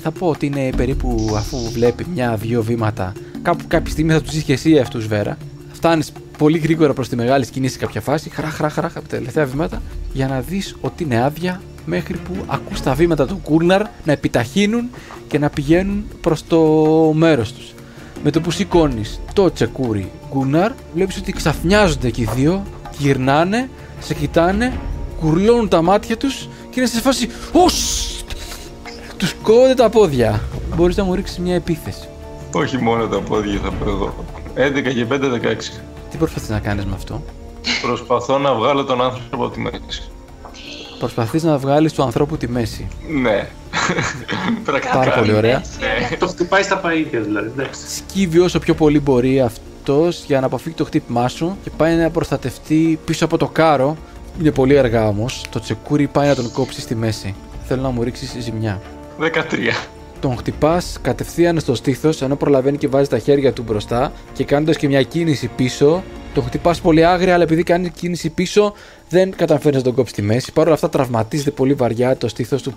θα 0.01 0.11
πω 0.11 0.27
ότι 0.27 0.45
είναι 0.45 0.69
περίπου 0.77 1.33
αφού 1.35 1.71
βλέπει 1.71 2.05
μια-δυο 2.13 2.63
βήματα. 2.63 3.13
Κάπου 3.41 3.63
κάποια 3.67 3.91
στιγμή 3.91 4.11
θα 4.11 4.21
τους 4.21 4.33
δει 4.33 4.41
και 4.41 4.53
εσύ 4.53 4.77
αυτούς, 4.79 5.07
Βέρα. 5.07 5.37
Φτάνεις 5.71 6.11
πολύ 6.37 6.57
γρήγορα 6.57 6.93
προς 6.93 7.09
τη 7.09 7.15
μεγάλη 7.15 7.45
σκηνή 7.45 7.67
σε 7.67 7.77
κάποια 7.77 8.01
φάση, 8.01 8.29
χαρά, 8.29 8.49
χαρά, 8.49 8.69
χαρά, 8.69 8.87
από 8.87 9.07
τα 9.07 9.17
τελευταία 9.17 9.45
βήματα, 9.45 9.81
για 10.13 10.27
να 10.27 10.39
δεις 10.41 10.75
ότι 10.81 11.03
είναι 11.03 11.23
άδεια 11.23 11.61
μέχρι 11.85 12.17
που 12.17 12.43
ακούς 12.47 12.81
τα 12.81 12.93
βήματα 12.93 13.25
του 13.25 13.39
Κούρναρ 13.43 13.81
να 14.03 14.11
επιταχύνουν 14.11 14.89
και 15.27 15.39
να 15.39 15.49
πηγαίνουν 15.49 16.03
προς 16.21 16.47
το 16.47 16.59
μέρος 17.13 17.53
τους. 17.53 17.73
Με 18.23 18.31
το 18.31 18.41
που 18.41 18.51
σηκώνεις 18.51 19.19
το 19.33 19.51
τσεκούρι 19.51 20.11
Γκούναρ, 20.29 20.71
βλέπεις 20.93 21.17
ότι 21.17 21.31
ξαφνιάζονται 21.31 22.09
και 22.09 22.21
οι 22.21 22.27
δύο, 22.35 22.63
γυρνάνε, 22.97 23.69
σε 23.99 24.13
κοιτάνε, 24.13 24.79
κουρλώνουν 25.19 25.67
τα 25.67 25.81
μάτια 25.81 26.17
τους 26.17 26.49
και 26.69 26.79
είναι 26.79 26.89
σε 26.89 27.01
φάση. 27.01 27.29
Ους! 27.53 28.05
Τους 29.17 29.35
κόβονται 29.41 29.73
τα 29.73 29.89
πόδια. 29.89 30.41
Μπορείς 30.75 30.97
να 30.97 31.03
μου 31.03 31.15
ρίξεις 31.15 31.39
μια 31.39 31.55
επίθεση. 31.55 32.07
Όχι 32.53 32.77
μόνο 32.77 33.07
τα 33.07 33.19
πόδια 33.21 33.59
θα 33.63 33.71
πω 33.71 33.89
εγώ. 33.89 34.25
11 34.55 34.93
και 34.93 35.05
5, 35.05 35.29
16. 35.29 35.81
Τι 36.09 36.17
προσπαθείς 36.17 36.49
να 36.49 36.59
κάνεις 36.59 36.85
με 36.85 36.93
αυτό; 36.95 37.23
Προσπαθώ 37.81 38.37
να 38.37 38.53
βγάλω 38.53 38.83
τον 38.83 39.01
άνθρωπο 39.01 39.35
από 39.35 39.49
τη 39.49 39.59
μέση. 39.59 40.10
Προσπαθείς 41.01 41.43
να 41.43 41.57
βγάλεις 41.57 41.93
του 41.93 42.03
ανθρώπου 42.03 42.37
τη 42.37 42.47
μέση. 42.47 42.87
Ναι. 43.09 43.47
Πρακτικά. 44.65 44.93
Πάρα 44.93 45.11
πολύ 45.11 45.33
ωραία. 45.33 45.61
Το 46.19 46.27
χτυπάει 46.27 46.63
στα 46.63 46.77
παίδια 46.77 47.19
δηλαδή. 47.19 47.47
εντάξει. 47.47 47.81
Σκύβει 47.95 48.39
όσο 48.39 48.59
πιο 48.59 48.73
πολύ 48.73 48.99
μπορεί 48.99 49.41
αυτός 49.41 50.23
για 50.27 50.39
να 50.39 50.45
αποφύγει 50.45 50.75
το 50.75 50.85
χτύπημά 50.85 51.27
σου 51.27 51.57
και 51.63 51.69
πάει 51.77 51.95
να 51.95 52.09
προστατευτεί 52.09 52.99
πίσω 53.05 53.25
από 53.25 53.37
το 53.37 53.47
κάρο. 53.47 53.97
Είναι 54.39 54.51
πολύ 54.51 54.79
αργά 54.79 55.07
όμως. 55.07 55.45
Το 55.49 55.59
τσεκούρι 55.59 56.07
πάει 56.07 56.27
να 56.27 56.35
τον 56.35 56.51
κόψει 56.51 56.81
στη 56.81 56.95
μέση. 56.95 57.35
Θέλω 57.67 57.81
να 57.81 57.89
μου 57.89 58.03
ρίξεις 58.03 58.35
ζημιά. 58.39 58.81
13. 59.19 59.23
Τον 60.19 60.37
χτυπάς 60.37 60.97
κατευθείαν 61.01 61.59
στο 61.59 61.75
στήθος 61.75 62.21
ενώ 62.21 62.35
προλαβαίνει 62.35 62.77
και 62.77 62.87
βάζει 62.87 63.09
τα 63.09 63.19
χέρια 63.19 63.53
του 63.53 63.63
μπροστά 63.63 64.11
και 64.33 64.43
κάνοντας 64.43 64.77
και 64.77 64.87
μια 64.87 65.01
κίνηση 65.03 65.49
πίσω. 65.55 66.03
Τον 66.33 66.43
χτυπάς 66.43 66.81
πολύ 66.81 67.05
άγρια, 67.05 67.33
αλλά 67.33 67.43
επειδή 67.43 67.63
κάνει 67.63 67.89
κίνηση 67.89 68.29
πίσω, 68.29 68.73
δεν 69.11 69.35
καταφέρεις 69.35 69.77
να 69.77 69.83
τον 69.83 69.93
κόψεις 69.93 70.13
στη 70.13 70.21
μέση. 70.25 70.51
Παρ' 70.51 70.65
όλα 70.65 70.73
αυτά, 70.75 70.89
τραυματίζεται 70.89 71.51
πολύ 71.51 71.73
βαριά 71.73 72.17
το 72.17 72.27
στήθος 72.27 72.61
του. 72.61 72.73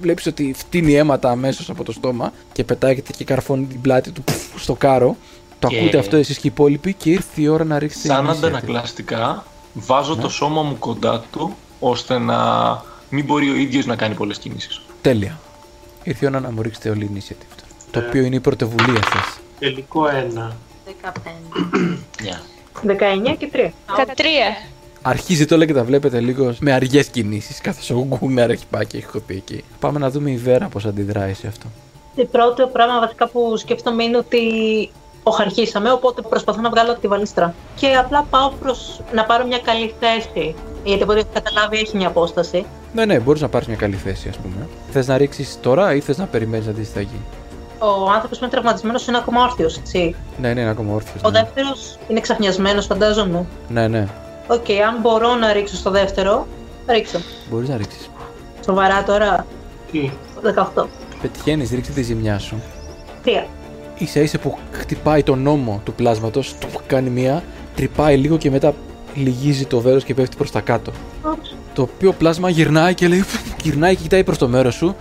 Βλέπεις 0.00 0.26
ότι 0.26 0.52
φτύνει 0.56 0.92
αίματα 0.94 1.30
αμέσως 1.30 1.70
από 1.70 1.84
το 1.84 1.92
στόμα 1.92 2.32
και 2.52 2.64
πετάγεται 2.64 3.12
και 3.16 3.24
καρφώνει 3.24 3.64
την 3.66 3.80
πλάτη 3.80 4.10
του 4.10 4.24
στο 4.56 4.74
κάρο. 4.74 5.16
Το 5.58 5.68
Και- 5.68 5.78
ακούτε 5.78 5.98
αυτό 5.98 6.16
εσείς 6.16 6.36
και 6.38 6.46
οι 6.46 6.50
υπόλοιποι 6.54 6.92
και 6.92 7.10
ήρθε 7.10 7.40
η 7.40 7.46
ώρα 7.48 7.64
να 7.64 7.78
ρίξετε 7.78 8.08
Σαν 8.08 8.26
initiative. 8.26 8.30
αντανακλαστικά, 8.30 9.44
βάζω 9.72 10.16
το 10.16 10.28
σώμα 10.28 10.62
μου 10.62 10.78
κοντά 10.78 11.24
του, 11.32 11.56
ώστε 11.80 12.18
να 12.18 12.38
μην 13.08 13.24
μπορεί 13.24 13.50
ο 13.50 13.54
ίδιος 13.54 13.86
να 13.86 13.96
κάνει 13.96 14.14
πολλές 14.14 14.38
κινήσεις. 14.38 14.80
Τέλεια. 15.00 15.38
Ήρθε 16.02 16.24
η 16.24 16.28
ώρα 16.28 16.40
να 16.40 16.50
μου 16.50 16.62
ρίξετε 16.62 16.90
όλοι 16.90 17.10
initiative. 17.14 17.62
Το 17.90 17.98
οποίο 18.08 18.22
είναι 18.22 18.36
η 18.36 18.40
πρωτοβουλία 18.40 19.02
σας. 19.12 19.38
Τελικό 19.58 20.08
ένα. 20.08 20.56
15. 20.84 21.32
Yeah. 22.18 22.40
19 22.82 23.34
και 23.38 23.48
3. 23.52 23.72
13. 23.96 24.56
Αρχίζει 25.06 25.44
τώρα 25.46 25.66
και 25.66 25.72
τα 25.72 25.84
βλέπετε 25.84 26.20
λίγος 26.20 26.58
με 26.58 26.72
αργές 26.72 27.06
κινήσεις. 27.06 27.60
Καθώ 27.60 27.94
ο 27.98 28.04
Γκούναρ 28.06 28.50
έχει 28.50 28.64
πάει 28.70 28.86
και 28.86 28.96
έχει 28.96 29.06
χωθεί 29.06 29.34
εκεί. 29.34 29.64
Πάμε 29.80 29.98
να 29.98 30.10
δούμε 30.10 30.30
η 30.30 30.36
Βέρα 30.36 30.66
πώς 30.68 30.84
αντιδράει 30.84 31.34
σε 31.34 31.46
αυτό. 31.46 31.66
Το 32.16 32.24
πρώτο 32.24 32.66
πράγμα 32.66 33.00
βασικά 33.00 33.28
που 33.28 33.56
σκέφτομαι 33.56 34.02
είναι 34.04 34.16
ότι 34.16 34.40
ωχ 35.22 35.38
αρχίσαμε, 35.38 35.90
οπότε 35.92 36.22
προσπαθώ 36.22 36.60
να 36.60 36.70
βγάλω 36.70 36.94
τη 36.94 37.08
βαλίστρα. 37.08 37.54
Και 37.76 37.86
απλά 37.94 38.26
πάω 38.30 38.50
προς 38.60 39.00
να 39.14 39.24
πάρω 39.24 39.46
μια 39.46 39.58
καλή 39.58 39.94
θέση. 40.00 40.54
Γιατί 40.84 41.02
από 41.02 41.12
ό,τι 41.12 41.20
έχω 41.20 41.28
καταλάβει 41.32 41.76
έχει 41.76 41.96
μια 41.96 42.08
απόσταση. 42.08 42.64
Ναι, 42.94 43.04
ναι, 43.04 43.18
μπορείς 43.18 43.40
να 43.40 43.48
πάρεις 43.48 43.66
μια 43.66 43.76
καλή 43.76 43.94
θέση, 43.96 44.28
ας 44.28 44.36
πούμε. 44.36 44.68
Θες 44.90 45.06
να 45.06 45.16
ρίξεις 45.16 45.58
τώρα 45.62 45.94
ή 45.94 46.00
θες 46.00 46.18
να 46.18 46.24
περιμένεις 46.26 46.66
να 46.66 46.72
δεις 46.72 46.86
τι 46.88 46.94
θα 46.94 47.00
γίνει; 47.00 47.24
Ο 47.78 48.10
άνθρωπος 48.10 48.38
που 48.38 48.44
είναι 48.44 48.52
τραυματισμένος 48.52 49.06
είναι 49.06 49.16
ακόμα 49.16 49.42
όρθιος, 49.44 49.76
έτσι. 49.78 50.14
Ναι, 50.40 50.52
ναι, 50.52 50.60
είναι 50.60 50.70
ακόμα 50.70 50.94
όρθιος. 50.94 51.22
Ο 51.24 51.30
Ναι. 51.30 51.38
δεύτερος 51.40 51.98
είναι 52.08 52.20
ξαφνιασμένος, 52.20 52.86
φαντάζομαι. 52.86 53.44
ναι, 53.68 53.88
ναι. 53.88 54.08
Οκ, 54.46 54.70
αν 54.86 55.00
μπορώ 55.00 55.34
να 55.34 55.52
ρίξω 55.52 55.76
στο 55.76 55.90
δεύτερο, 55.90 56.46
θα 56.86 56.92
ρίξω. 56.92 57.18
Μπορείς 57.50 57.68
να 57.68 57.76
ρίξεις. 57.76 58.10
Σοβαρά 58.64 59.02
τώρα, 59.02 59.46
Τι; 59.90 60.10
18. 60.76 60.86
Πετυχαίνεις, 61.22 61.70
ρίξει 61.70 61.92
τη 61.92 62.02
ζημιά 62.02 62.38
σου. 62.38 62.62
3. 63.24 63.28
σα 64.04 64.20
ίσα 64.20 64.38
που 64.38 64.58
χτυπάει 64.70 65.22
τον 65.22 65.42
νόμο 65.42 65.80
του 65.84 65.92
πλάσματος, 65.92 66.54
του 66.60 66.68
κάνει 66.86 67.10
μία, 67.10 67.42
τρυπάει 67.76 68.16
λίγο 68.16 68.36
και 68.36 68.50
μετά 68.50 68.74
λυγίζει 69.14 69.66
το 69.66 69.80
βέρος 69.80 70.04
και 70.04 70.14
πέφτει 70.14 70.36
προς 70.36 70.50
τα 70.50 70.60
κάτω. 70.60 70.92
Το 71.72 71.82
οποίο 71.82 72.12
πλάσμα 72.12 72.48
γυρνάει 72.48 72.94
και 72.94 73.08
λέει. 73.08 73.24
Γυρνάει 73.62 73.96
και 73.96 74.02
κοιτάει 74.02 74.24
προς 74.24 74.38
το 74.38 74.48
μέρος 74.48 74.74
σου 74.74 74.96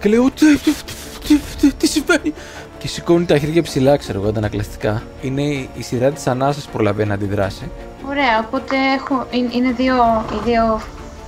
και 0.00 0.08
λέει: 0.08 0.18
«Ω, 0.18 0.30
Τι, 0.34 0.56
τι, 0.56 0.72
τι, 1.26 1.38
τι, 1.60 1.72
τι 1.72 1.86
συμβαίνει; 1.86 2.32
Και 2.78 2.88
σηκώνει 2.88 3.24
τα 3.24 3.38
χέρια 3.38 3.62
ψηλά, 3.62 3.96
ξέρω 3.96 4.20
εγώ, 4.20 4.28
αντανακλαστικά. 4.28 5.02
Είναι 5.22 5.42
η 5.42 5.68
η 5.74 5.82
σειρά 5.82 6.10
της 6.10 6.26
ανάσας 6.26 6.64
που 6.64 6.72
προλαβαίνει 6.72 7.08
να 7.08 7.14
αντιδράσει. 7.14 7.70
Ωραία, 8.08 8.38
οπότε 8.46 8.76
έχω, 8.96 9.26
είναι 9.30 9.48
είναι 9.52 9.72
δύο, 9.72 10.24
οι 10.32 10.38
δύο 10.44 10.80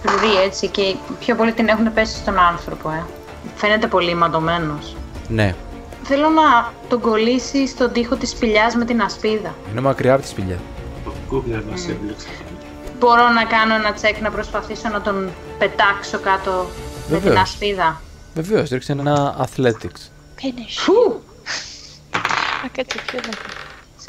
φλουροί 0.02 0.36
έτσι 0.44 0.68
και 0.68 0.94
πιο 1.18 1.34
πολύ 1.34 1.52
την 1.52 1.68
έχουν 1.68 1.92
πέσει 1.92 2.16
στον 2.16 2.38
άνθρωπο, 2.38 2.90
ε. 2.90 3.02
Φαίνεται 3.56 3.86
πολύ 3.86 4.14
ματωμένος. 4.14 4.96
Ναι, 5.28 5.54
Θέλω 6.06 6.28
να 6.28 6.72
τον 6.88 7.00
κολλήσει 7.00 7.66
στον 7.68 7.92
τοίχο 7.92 8.16
της 8.16 8.30
σπηλιάς 8.30 8.74
με 8.74 8.84
την 8.84 9.02
ασπίδα. 9.02 9.54
είναι 9.70 9.80
μακριά 9.80 10.12
από 10.12 10.22
τη 10.22 10.28
σπηλιά. 10.28 10.58
Το 11.04 11.12
Google 11.30 11.62
μας 11.70 11.88
έβλεξε. 11.88 12.26
Μπορώ 12.98 13.28
να 13.28 13.44
κάνω 13.44 13.74
ένα 13.74 13.92
τσεκ 13.92 14.20
να 14.20 14.30
προσπαθήσω 14.30 14.88
να 14.88 15.00
τον 15.00 15.30
πετάξω 15.58 16.18
κάτω 16.18 16.50
με 17.08 17.16
την 17.16 17.20
Βεβαίως. 17.20 17.40
ασπίδα. 17.40 18.00
Βεβαίως, 18.34 18.68
ρίξε 18.70 18.92
ένα 18.92 19.36
athletics. 19.46 20.00
Finish. 20.40 20.76
Φου! 20.78 21.20
Α, 22.64 22.68
κάτσε 22.72 22.98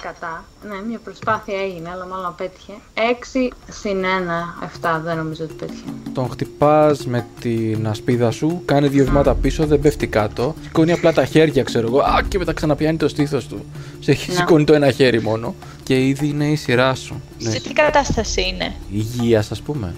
ποιο 0.05 0.13
να 0.21 0.27
πω. 0.29 0.45
Σκατά. 0.45 0.45
Ναι, 0.69 0.87
μια 0.87 0.99
προσπάθεια 1.03 1.61
έγινε, 1.61 1.89
αλλά 1.89 2.05
μάλλον 2.05 2.25
απέτυχε. 2.25 2.73
6 2.93 3.51
συν 3.69 4.03
1, 4.03 4.97
7. 4.97 5.01
Δεν 5.03 5.17
νομίζω 5.17 5.43
ότι 5.43 5.53
πέτυχε. 5.53 5.83
Τον 6.13 6.29
χτυπάς 6.29 7.05
με 7.05 7.25
την 7.39 7.87
ασπίδα 7.87 8.31
σου, 8.31 8.61
κάνει 8.65 8.87
δύο 8.87 9.05
βήματα 9.05 9.35
πίσω, 9.35 9.65
δεν 9.65 9.79
πέφτει 9.79 10.07
κάτω. 10.07 10.55
Σηκώνει 10.63 10.91
απλά 10.91 11.13
τα 11.13 11.25
χέρια, 11.25 11.63
ξέρω 11.63 11.87
εγώ. 11.87 11.99
Α, 11.99 12.21
και 12.27 12.37
μετά 12.37 12.53
ξαναπιάνει 12.53 12.97
το 12.97 13.07
στήθος 13.07 13.47
του. 13.47 13.65
Σε 13.99 14.11
έχει 14.11 14.29
Να. 14.29 14.35
σηκώνει 14.35 14.63
το 14.63 14.73
ένα 14.73 14.91
χέρι 14.91 15.21
μόνο. 15.21 15.55
Και 15.83 16.07
ήδη 16.07 16.27
είναι 16.27 16.45
η 16.45 16.55
σειρά 16.55 16.95
σου. 16.95 17.21
Ναι. 17.39 17.49
Σε 17.49 17.61
τι 17.61 17.73
κατάσταση 17.73 18.41
είναι; 18.41 18.73
Υγείας, 18.91 19.51
ας 19.51 19.61
πούμε. 19.61 19.95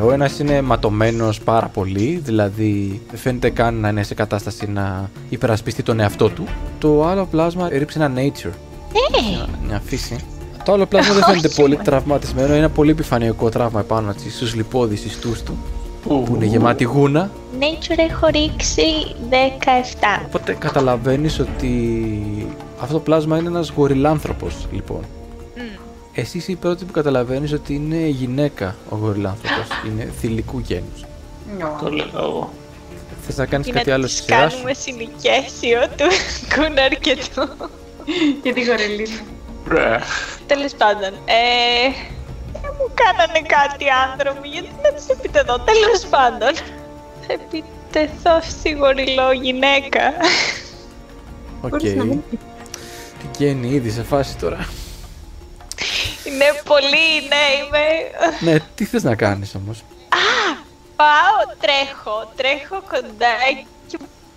Ο 0.00 0.12
ένας 0.12 0.38
είναι 0.38 0.60
ματωμένος 0.62 1.40
πάρα 1.40 1.66
πολύ, 1.66 2.20
δηλαδή 2.24 3.00
δεν 3.10 3.18
φαίνεται 3.18 3.50
καν 3.50 3.74
να 3.74 3.88
είναι 3.88 4.02
σε 4.02 4.14
κατάσταση 4.14 4.70
να 4.70 5.10
υπερασπιστεί 5.28 5.82
τον 5.82 6.00
εαυτό 6.00 6.28
του. 6.28 6.44
Το 6.78 7.06
άλλο 7.06 7.26
πλάσμα 7.26 7.68
ρίψε 7.68 8.02
ένα 8.02 8.12
nature. 8.16 8.50
Μια, 9.30 9.46
μια 9.66 9.82
φύση. 9.84 10.16
Το 10.64 10.72
άλλο 10.72 10.86
πλάσμα 10.86 11.14
δεν 11.14 11.22
φαίνεται 11.28 11.48
πολύ 11.48 11.76
τραυματισμένο, 11.76 12.48
είναι 12.48 12.56
ένα 12.56 12.70
πολύ 12.70 12.90
επιφανειακό 12.90 13.48
τραύμα 13.48 13.80
επάνω 13.80 14.12
της 14.12 14.34
στους 14.34 14.54
λιπόδει 14.54 14.94
ιστού 14.94 15.32
του, 15.44 15.58
που 16.02 16.32
είναι 16.34 16.44
γεμάτη 16.44 16.84
γούνα. 16.84 17.30
Nature 17.60 17.98
έχω 18.10 18.26
ρίξει 18.26 18.82
17. 19.30 20.22
Οπότε 20.26 20.52
καταλαβαίνεις 20.52 21.38
ότι 21.38 21.96
αυτό 22.80 22.92
το 22.94 23.00
πλάσμα 23.00 23.38
είναι 23.38 23.48
ένας 23.48 23.72
γοριλάνθρωπος, 23.76 24.54
λοιπόν. 24.72 25.00
Εσύ 26.18 26.38
είσαι 26.38 26.52
η 26.52 26.56
πρώτη 26.56 26.84
που 26.84 26.92
καταλαβαίνεις 26.92 27.52
ότι 27.52 27.74
είναι 27.74 27.96
γυναίκα 27.96 28.74
ο 28.88 28.96
γοριλάνθρωπος. 28.96 29.66
είναι 29.86 30.12
θηλυκού 30.20 30.58
γένους. 30.58 31.04
Το 31.82 31.90
λέγα 31.90 32.10
εγώ. 32.14 32.52
Θες 33.26 33.36
να 33.36 33.46
κάνεις 33.46 33.66
Και 33.66 33.72
κάτι 33.72 33.88
να 33.88 33.94
άλλο 33.94 34.04
τους 34.04 34.12
στη 34.12 34.22
σειρά 34.22 34.48
σου. 34.48 34.54
κάνουμε 34.54 34.72
συνοικέσιο 34.72 35.80
του 35.96 36.06
Κούναρ 36.54 36.92
και 38.06 38.12
του. 38.32 38.40
Και 38.42 38.52
τη 38.52 38.64
γορελίνα. 38.64 39.20
Μπρε. 39.64 39.98
Τέλος 40.46 40.72
πάντων, 40.74 41.12
ε, 41.24 41.90
δεν 42.52 42.70
μου 42.78 42.90
κάνανε 42.94 43.40
κάτι 43.46 43.84
άνθρωποι, 44.10 44.48
γιατί 44.48 44.68
να 44.82 44.92
τους 44.92 45.06
επιτεθώ. 45.06 45.58
Τέλος 45.60 46.06
πάντων, 46.10 46.54
θα 47.26 47.32
επιτεθώ 47.32 48.40
στη 48.42 48.70
γοριλό 48.70 49.32
γυναίκα. 49.32 50.00
Οκ. 51.60 51.68
Μπορείς 51.68 51.94
να 51.94 52.04
μην- 52.04 52.22
Τι 53.18 53.44
γίνει 53.44 53.68
ήδη 53.68 53.90
σε 53.90 54.02
φάση 54.02 54.36
τώρα. 54.36 54.68
Είναι 56.24 56.44
πολύ, 56.64 57.08
ναι, 57.28 57.44
είμαι... 57.66 57.84
ναι, 58.52 58.58
τι 58.74 58.84
θες 58.84 59.02
να 59.02 59.14
κάνεις 59.14 59.54
όμως; 59.54 59.82
Πάω, 60.96 61.54
τρέχω, 61.60 62.32
τρέχω 62.36 62.82
κοντά 62.90 63.34
και 63.48 63.64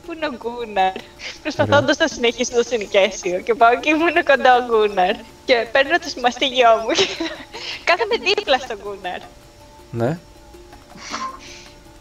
πού 0.06 0.14
είναι 0.14 0.28
ο 0.28 0.32
Γκούναρ; 0.38 0.93
Προσπαθώντας 1.41 1.97
να 1.97 2.08
συνεχίσω 2.08 2.52
το 2.52 2.64
συνοικέσιο 2.64 3.39
και 3.39 3.54
πάω 3.54 3.80
και 3.80 3.89
ήμουν 3.89 4.24
κοντά 4.26 4.56
ο 4.56 4.66
Γκούναρ. 4.66 5.16
Και 5.45 5.68
παίρνω 5.72 6.00
το 6.00 6.22
μαστίγιό 6.22 6.70
μου 6.84 6.93
και 6.95 7.08
κάθομαι 7.88 8.16
δίπλα 8.26 8.58
στον 8.58 8.80
Γκούναρ. 8.84 9.20
Ναι. 9.91 10.18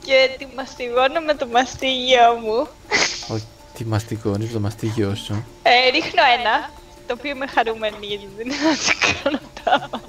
Και 0.05 0.31
τη 0.39 0.47
μαστιγώνω 0.57 1.21
με 1.21 1.35
το 1.35 1.47
μαστίγιο 1.47 2.35
μου. 2.43 2.69
Ο, 3.31 3.41
τι 3.75 3.85
μαστιγώνει 3.85 4.47
το 4.47 4.61
μαστίγιο 4.61 5.15
σου. 5.15 5.47
Ε, 5.63 5.91
ρίχνω 5.91 6.23
ένα, 6.39 6.71
το 7.07 7.15
οποίο 7.19 7.31
είμαι 7.31 7.47
χαρούμενη 7.47 8.07
γιατί 8.07 8.29
δεν 8.37 8.47
είναι 8.47 8.57
να 8.57 8.77
το 8.77 8.93
κάνω 9.23 9.39
τα 9.65 10.01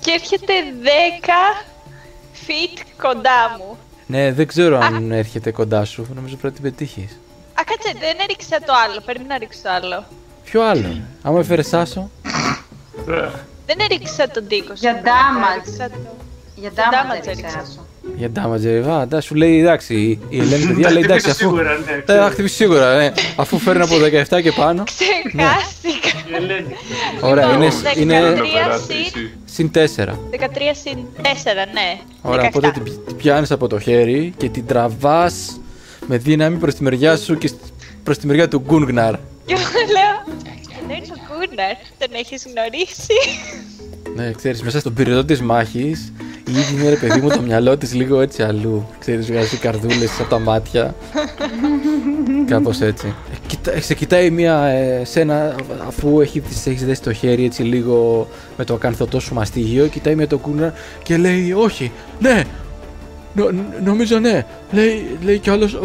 Και 0.00 0.10
έρχεται 0.10 0.52
10 1.58 1.66
feet 2.46 2.82
κοντά 3.02 3.56
μου. 3.58 3.78
Ναι, 4.06 4.32
δεν 4.32 4.46
ξέρω 4.46 4.78
αν 4.78 5.12
έρχεται 5.12 5.50
κοντά 5.50 5.84
σου. 5.84 6.06
Νομίζω 6.14 6.36
πρέπει 6.36 6.60
να 6.60 6.70
την 6.70 6.76
πετύχεις. 6.76 7.18
κάτσε, 7.64 7.92
δεν 7.98 8.16
έριξα 8.22 8.58
το 8.66 8.72
άλλο. 8.84 9.00
Πρέπει 9.04 9.24
να 9.28 9.38
ρίξω 9.38 9.58
το 9.62 9.70
άλλο. 9.70 10.04
Ποιο 10.44 10.62
άλλο; 10.68 11.00
Άμα 11.22 11.38
έφερε 11.40 11.62
Σάσο. 11.62 12.10
Δεν 13.66 13.78
έριξα 13.80 14.28
τον 14.28 14.46
τίκο. 14.46 14.72
Για 14.74 15.02
damage. 15.02 15.62
Έριξα 15.62 15.88
το- 15.90 16.16
Για 16.54 16.70
damage 16.74 17.22
damage 17.22 17.26
έριξα. 17.26 17.64
Έριξα. 18.12 18.16
Για 18.16 18.30
damage, 18.86 18.88
α, 18.98 19.02
εντάξει, 19.02 19.28
σου 19.28 19.34
λέει 19.34 19.60
εντάξει. 19.60 19.94
η- 19.94 20.18
Η 20.28 20.38
Ελένη, 20.40 20.66
παιδιά, 20.66 20.90
λέει 20.90 21.02
εντάξει, 21.02 21.30
αφού. 21.30 21.38
Σίγουρα, 21.38 21.72
ναι. 21.86 21.92
Τα 22.06 22.12
ξέρω. 22.12 22.24
χτυπήσεις 22.30 22.56
σίγουρα, 22.56 22.96
ναι. 22.96 23.12
Αφού 23.36 23.58
φέρνει 23.58 23.82
από 23.82 23.96
17 23.98 24.40
και 24.42 24.52
πάνω. 24.52 24.82
Ξεχάστηκα. 24.84 26.08
Η 26.30 26.34
Ελένη. 26.34 26.74
Ωραία, 27.20 27.52
είναι, 27.52 27.64
Λοιπόν, 27.64 28.02
είναι 28.02 28.20
13 28.20 28.80
συν- 28.86 29.30
συν 29.44 29.70
4. 29.70 30.18
13 30.30 30.74
συν 30.82 30.98
4, 31.22 31.66
ναι. 31.72 31.98
Ωραία, 32.22 32.44
17. 32.44 32.46
οπότε 32.48 32.70
την, 32.70 32.82
την 33.06 33.16
πιάνεις 33.16 33.50
από 33.50 33.66
το 33.68 33.78
χέρι 33.78 34.34
και 34.36 34.48
την 34.48 34.66
τραβάς 34.66 35.60
με 36.06 36.16
δύναμη 36.16 36.56
προς 36.56 36.74
τη 36.74 36.82
μεριά 36.82 37.16
σου 37.16 37.38
και 37.38 37.50
προς 38.04 38.18
τη 38.18 38.26
μεριά 38.26 38.48
του 38.48 38.62
Γκούνγναρ. 38.66 39.14
Και 39.46 39.54
εγώ 39.54 39.62
λέω, 39.92 40.36
εδώ 40.82 40.94
είναι 40.94 41.06
ο 41.10 41.20
Γκούναρ, 41.26 41.74
τον 41.98 42.08
έχεις 42.12 42.46
γνωρίσει. 42.46 43.18
Ναι, 44.16 44.30
ξέρεις, 44.32 44.62
μέσα 44.62 44.80
στον 44.80 44.94
πυρετό 44.94 45.24
της 45.24 45.40
μάχης, 45.40 46.12
η 46.48 46.52
ίδια 46.58 46.80
είναι 46.80 46.88
ρε 46.88 46.96
παιδί 46.96 47.20
μου 47.20 47.28
το 47.28 47.40
μυαλό 47.40 47.76
της 47.76 47.94
λίγο 47.94 48.20
έτσι 48.20 48.42
αλλού. 48.42 48.86
Ξέρεις, 48.98 49.26
βγάζει 49.26 49.56
καρδούλες 49.56 50.20
από 50.20 50.28
τα 50.30 50.38
μάτια. 50.38 50.94
Κάπως 52.46 52.80
έτσι. 52.80 53.06
Ε, 53.32 53.36
κοιτά- 53.46 53.82
σε 53.82 53.94
κοιτάει 53.94 54.30
μία 54.30 54.64
ε, 54.64 55.04
σένα, 55.04 55.54
αφού 55.86 56.20
έχει, 56.20 56.40
της 56.40 56.66
έχεις 56.66 56.84
δέσει 56.84 57.02
το 57.02 57.12
χέρι 57.12 57.44
έτσι 57.44 57.62
λίγο 57.62 58.28
με 58.56 58.64
το 58.64 58.74
ακανθωτό 58.74 59.20
σου 59.20 59.34
μαστίγιο, 59.34 59.86
κοιτάει 59.86 60.14
με 60.14 60.26
το 60.26 60.38
κούναρ 60.38 60.70
και 61.02 61.16
λέει: 61.16 61.52
Όχι, 61.52 61.92
ναι, 62.20 62.42
νο- 63.34 63.50
νομίζω 63.84 64.18
ναι. 64.18 64.44
Λέει, 64.70 65.18
λέει 65.24 65.38
κι 65.38 65.50
άλλος. 65.50 65.78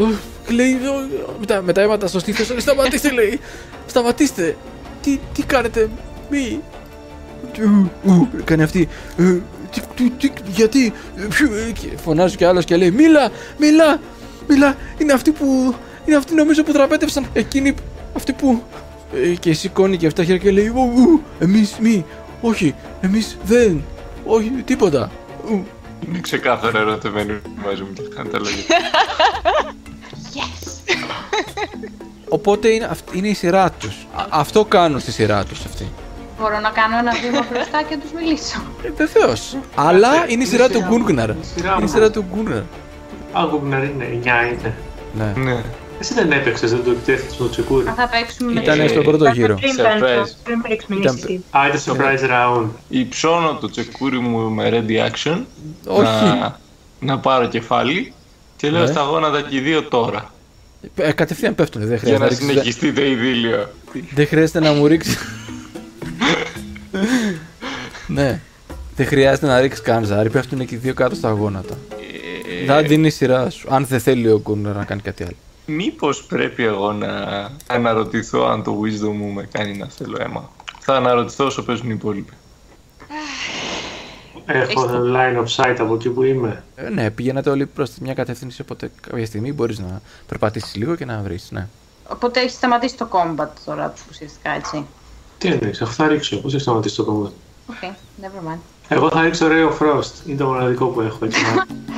Λέει, 0.49 0.71
«Ω», 0.73 1.07
με 1.39 1.45
τα, 1.45 1.61
με 1.61 1.73
τα 1.73 1.81
αίματα 1.81 2.07
στο 2.07 2.19
στήθος. 2.19 2.61
Σταματήστε, 2.61 3.11
λέει. 3.11 3.39
Σταματήστε. 3.85 4.55
Τι, 5.01 5.19
τι 5.33 5.43
κάνετε, 5.43 5.89
μη. 6.29 6.59
Ου, 7.59 7.89
ου, 8.05 8.27
κάνει 8.43 8.63
αυτή. 8.63 8.87
«Ε, 9.77 9.79
τι- 9.95 10.09
τι- 10.09 10.29
τι- 10.29 10.41
γιατί. 10.51 10.93
ε, 11.15 11.21
ποιο», 11.29 11.47
ε, 11.55 11.71
και 11.71 11.87
Φωνάζει 12.03 12.35
κι 12.35 12.43
άλλος 12.45 12.65
και 12.65 12.75
λέει: 12.75 12.91
Μίλα, 12.91 13.31
μίλα, 13.57 13.99
μίλα. 14.47 14.75
Είναι 14.97 15.13
αυτοί 15.13 15.31
που. 15.31 15.75
Είναι 16.05 16.15
αυτοί 16.15 16.35
νομίζω 16.35 16.63
που 16.63 16.71
δραπέτευσαν. 16.71 17.25
Εκείνοι. 17.33 17.73
Αυτοί 18.15 18.33
που. 18.33 18.63
Ε, 19.23 19.27
και 19.27 19.53
σηκώνει 19.53 19.97
και 19.97 20.07
αυτά 20.07 20.23
χέρια 20.23 20.41
και 20.41 20.51
λέει: 20.51 20.67
Ου, 20.67 20.91
ου, 20.95 21.21
εμείς 21.39 21.75
μη. 21.81 22.05
Όχι, 22.41 22.75
εμείς 23.01 23.37
δεν. 23.43 23.83
Όχι, 24.25 24.49
τίποτα. 24.65 25.11
Ου, 25.49 25.65
Είναι 26.07 26.19
ξεκάθαρα 26.19 26.79
ερωτευμένοι 26.79 27.39
μαζί 27.65 27.81
μου 27.81 27.93
και 27.93 28.01
κάνει 28.15 28.29
τα 28.29 28.37
λόγια. 28.39 28.63
Yes. 30.33 30.67
Οπότε 32.29 32.67
είναι, 32.69 32.85
αυ- 32.85 33.15
είναι 33.15 33.27
η 33.27 33.33
σειρά 33.33 33.71
τους. 33.71 34.07
Αυτό 34.29 34.65
κάνουν 34.65 34.99
στη 34.99 35.11
σειρά 35.11 35.43
τους 35.45 35.65
αυτοί. 35.65 35.87
Μπορώ 36.41 36.59
να 36.59 36.69
κάνω 36.69 36.97
ένα 36.97 37.11
βήμα 37.23 37.45
μπροστά 37.51 37.81
και 37.87 37.95
να 37.95 38.01
τους 38.01 38.11
μιλήσω. 38.11 38.57
Ε, 38.83 38.89
Βεβαίως. 39.03 39.57
Αλλά 39.75 40.09
είναι 40.27 40.43
η 40.43 40.45
σειρά 40.45 40.67
του 40.67 40.73
σειρά 40.73 40.85
μου. 40.85 40.91
Γκούνγκναρ. 40.91 41.29
Είναι 41.29 41.39
η 41.41 41.45
σειρά 41.55 41.67
Είναι 41.71 41.77
η 41.79 41.81
μου. 41.83 41.87
σειρά 41.89 42.11
του 42.11 42.25
Γκούνγκναρ. 42.33 42.61
Άγω 43.33 43.61
να 43.69 43.77
είναι, 43.77 44.05
9 44.23 44.45
είναι. 44.51 44.73
Ναι. 45.13 45.33
Ναι. 45.43 45.63
Εσύ 45.99 46.13
δεν 46.13 46.31
έπαιξες, 46.31 46.71
δεν 46.71 46.83
το 46.83 46.89
επιτέθηκες 46.91 47.33
στο 47.33 47.49
τσεκούρι. 47.49 47.87
Αν 47.87 47.93
θα 47.95 48.07
παίξουμε 48.09 48.51
με 48.53 48.61
Ήταν 48.61 48.79
Ε, 48.79 48.87
στον 48.87 49.03
πρώτο 49.03 49.23
Ήταν 49.23 49.35
γύρο. 49.35 49.55
πριν 49.55 49.71
Surprise. 49.71 49.81
κάνει 49.83 49.99
το- 49.99 50.29
πριν 50.43 50.61
έχεις 50.67 50.85
μιλήσει 50.87 51.15
Ήταν- 51.17 51.23
εσύ. 51.29 51.43
Α, 51.51 51.67
ήταν 51.67 51.81
surprise 51.85 52.29
round. 52.31 52.65
Υψώνω 52.89 53.57
το 53.61 53.69
τσεκούρι 53.69 54.19
μου 54.19 54.49
με 54.49 54.69
ready 54.73 55.09
action. 55.09 55.37
Όχι. 55.87 56.25
Να, 56.25 56.59
να 56.99 57.19
πάρω 57.19 57.47
κεφάλι. 57.47 58.13
Και 58.55 58.69
λέω 58.69 58.81
Ναι. 58.81 58.87
στα 58.87 59.01
γόνατα 59.01 59.41
και 59.41 59.55
οι 59.55 59.59
δύο 59.59 59.83
τώρα. 59.83 60.31
Ε, 60.95 61.11
κατευθείαν 61.11 61.55
πέφτουν. 61.55 61.81
Δεν 61.81 61.89
Για 61.89 61.97
χρειάζεται, 61.99 62.23
να 62.23 62.29
ρίξεις- 62.29 62.47
συνεχιστεί 62.49 62.93
το 62.93 63.01
ειδήλιο. 63.05 63.69
δεν 64.13 64.27
χρειάζεται 64.27 64.59
να 64.59 64.71
μου 64.73 64.87
ρίξει. 64.87 65.17
Ναι. 68.13 68.41
Δεν 68.95 69.05
χρειάζεται 69.05 69.47
να 69.47 69.59
ρίξεις 69.59 69.81
καν 69.81 70.05
ζάρι. 70.05 70.29
Πέφτουν 70.29 70.65
και 70.65 70.75
οι 70.75 70.77
δύο 70.77 70.93
κάτω 70.93 71.15
στα 71.15 71.31
γόνατα. 71.31 71.77
Ε, 72.61 72.65
Θα 72.65 72.81
δίνει 72.81 73.07
η 73.07 73.09
σειρά 73.09 73.49
σου. 73.49 73.67
Αν 73.71 73.85
δεν 73.85 73.99
θέλει 73.99 74.27
ο 74.31 74.39
Γκούνγκναρ 74.39 74.75
να 74.75 74.83
κάνει 74.83 75.01
κάτι 75.01 75.23
άλλο. 75.23 75.35
Μήπως 75.65 76.23
πρέπει 76.23 76.63
εγώ 76.63 76.91
να 76.91 77.07
αναρωτηθώ 77.67 78.45
αν 78.45 78.63
το 78.63 78.81
wisdom 78.83 79.13
μου 79.13 79.31
με 79.31 79.47
κάνει 79.51 79.77
να 79.77 79.87
θέλω 79.87 80.17
αίμα. 80.19 80.51
Θα 80.79 80.95
αναρωτηθώ 80.95 81.45
όσο 81.45 81.63
παίζουν 81.63 81.89
οι 81.89 81.93
υπόλοιποι. 81.97 82.33
Έχω 84.45 84.89
line 84.91 85.37
of 85.37 85.55
sight 85.55 85.75
από 85.79 85.93
εκεί 85.93 86.09
που 86.09 86.23
είμαι. 86.23 86.63
Ε, 86.75 86.89
ναι, 86.89 87.11
πηγαίνατε 87.11 87.49
όλοι 87.49 87.65
προς 87.65 87.91
μια 88.01 88.13
κατεύθυνση. 88.13 88.61
Οπότε 88.61 88.91
κάποια 89.01 89.25
στιγμή 89.25 89.53
μπορείς 89.53 89.79
να 89.79 90.01
περπατήσεις 90.27 90.75
λίγο 90.75 90.95
και 90.95 91.05
να 91.05 91.21
βρεις. 91.23 91.47
Ναι. 91.51 91.67
Οπότε 92.07 92.39
έχει 92.39 92.49
σταματήσει 92.49 92.97
το 92.97 93.07
combat 93.11 93.47
τώρα 93.65 93.93
ουσιαστικά 94.09 94.51
έτσι. 94.51 94.85
Τι 95.37 95.47
εννοείς, 95.47 95.81
αφού 95.81 95.93
θα 95.93 96.07
ρίξω, 96.07 96.37
πώς 96.37 96.53
έχει 96.53 96.61
σταματήσει 96.61 96.95
το 96.95 97.03
κόμμα. 97.03 97.31
Οκ, 97.65 97.75
never 98.21 98.51
mind. 98.53 98.59
Εγώ 98.89 99.09
θα 99.09 99.21
ρίξω 99.21 99.45
Ray 99.49 99.69
of 99.71 99.77
Frost. 99.77 100.11
Είναι 100.27 100.37
το 100.37 100.45
μοναδικό 100.45 100.85
που 100.85 101.01
έχω 101.01 101.25
έτσι. 101.25 101.39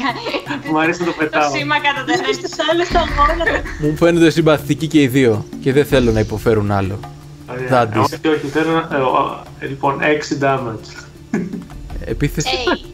Μου 0.71 0.79
αρέσει 0.79 0.99
να 0.99 1.05
το 1.05 1.11
Το 1.11 1.17
πετάω. 1.17 1.51
σήμα 1.51 1.75
κατά 1.79 2.03
τέσσερις. 2.05 2.35
Στους 2.35 2.51
άλλους 2.71 2.87
τα 2.87 2.99
γόνατα. 3.17 3.51
Μου 3.81 3.95
φαίνονται 3.97 4.29
συμπαθητικοί 4.29 4.87
και 4.87 5.01
οι 5.01 5.07
δύο. 5.07 5.45
Και 5.61 5.73
δεν 5.73 5.85
θέλω 5.85 6.11
να 6.11 6.19
υποφέρουν 6.19 6.71
άλλο. 6.71 6.99
Ωραία. 7.51 7.67
Δάντης. 7.67 8.11
Ε, 8.11 8.17
Όχι, 8.27 8.35
όχι, 8.35 8.47
θέλω 8.47 8.71
να... 8.71 8.97
ε, 8.97 8.99
ο- 9.01 9.43
ε, 9.59 9.65
Λοιπόν, 9.67 9.99
6 10.01 10.43
damage. 10.43 11.03
Επίθεση. 12.05 12.47
Hey, 12.49 12.85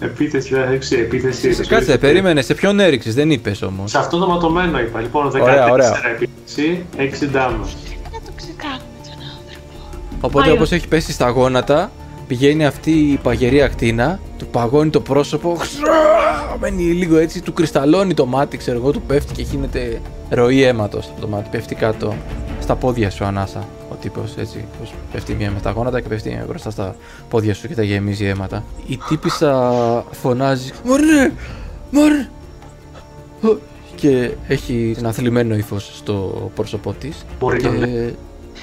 Επίθεση, 0.00 0.54
δεν 0.54 0.72
έξι, 0.72 0.96
επίθεση. 0.96 1.48
Κάτσε, 1.66 1.98
περίμενε. 1.98 2.42
Σε 2.42 2.54
ποιον 2.54 2.80
έριξες, 2.80 3.14
δεν 3.14 3.30
είπες 3.30 3.62
όμως. 3.62 3.90
Σε 3.90 3.98
αυτό 3.98 4.18
το 4.18 4.26
ματωμένο 4.26 4.80
είπα. 4.80 5.00
Λοιπόν, 5.00 5.30
14 5.36 5.40
Ωραία, 5.40 5.70
ωραία. 5.70 5.92
επίθεση, 6.14 6.84
6 6.96 7.00
damage. 7.00 7.72
να 8.12 8.20
το 8.24 8.32
ξεκάνουμε 8.36 8.98
τον 9.02 9.18
άνθρωπο. 9.36 9.76
Οπότε 10.20 10.34
Μάλιστα. 10.38 10.52
όπως 10.52 10.72
έχει 10.72 10.88
πέσει 10.88 11.12
στα 11.12 11.28
γόνατα, 11.28 11.90
πηγαίνει 12.32 12.66
αυτή 12.66 12.90
η 12.90 13.18
παγερή 13.22 13.62
ακτίνα, 13.62 14.20
του 14.38 14.46
παγώνει 14.46 14.90
το 14.90 15.00
πρόσωπο, 15.00 15.54
χρυσά, 15.54 16.56
μένει 16.60 16.82
λίγο 16.82 17.16
έτσι, 17.16 17.42
του 17.42 17.52
κρυσταλλώνει 17.52 18.14
το 18.14 18.26
μάτι, 18.26 18.56
ξέρω 18.56 18.78
εγώ, 18.78 18.90
του 18.90 19.02
πέφτει 19.02 19.32
και 19.32 19.42
γίνεται 19.42 20.00
ροή 20.30 20.62
αίματος 20.62 21.08
από 21.10 21.20
το 21.20 21.28
μάτι. 21.28 21.48
Πέφτει 21.50 21.74
κάτω 21.74 22.14
στα 22.60 22.76
πόδια 22.76 23.10
σου 23.10 23.24
ανάσα. 23.24 23.68
Ο 23.90 23.94
τύπος 23.94 24.34
έτσι, 24.36 24.64
πως 24.78 24.92
πέφτει 25.12 25.34
μία 25.34 25.50
με 25.50 25.60
τα 25.60 25.70
γόνατα 25.70 26.00
και 26.00 26.08
πέφτει 26.08 26.28
μία 26.28 26.44
μπροστά 26.48 26.70
στα 26.70 26.96
πόδια 27.28 27.54
σου 27.54 27.68
και 27.68 27.74
τα 27.74 27.82
γεμίζει 27.82 28.24
αίματα. 28.24 28.64
Η 28.86 28.98
τύπησα 29.08 29.72
φωνάζει: 30.10 30.70
Μωρέ! 30.84 31.32
Μωρέ! 31.90 32.28
Ω, 33.42 33.56
Και 33.94 34.30
έχει 34.48 34.94
ένα 34.98 35.12
θλιμμένο 35.12 35.54
ύφος 35.54 35.90
στο 35.96 36.50
πρόσωπό 36.54 36.92
της. 36.92 37.24
Μπορεί 37.38 37.58
Και 37.58 37.68
να 37.68 37.74
είναι. 37.74 38.14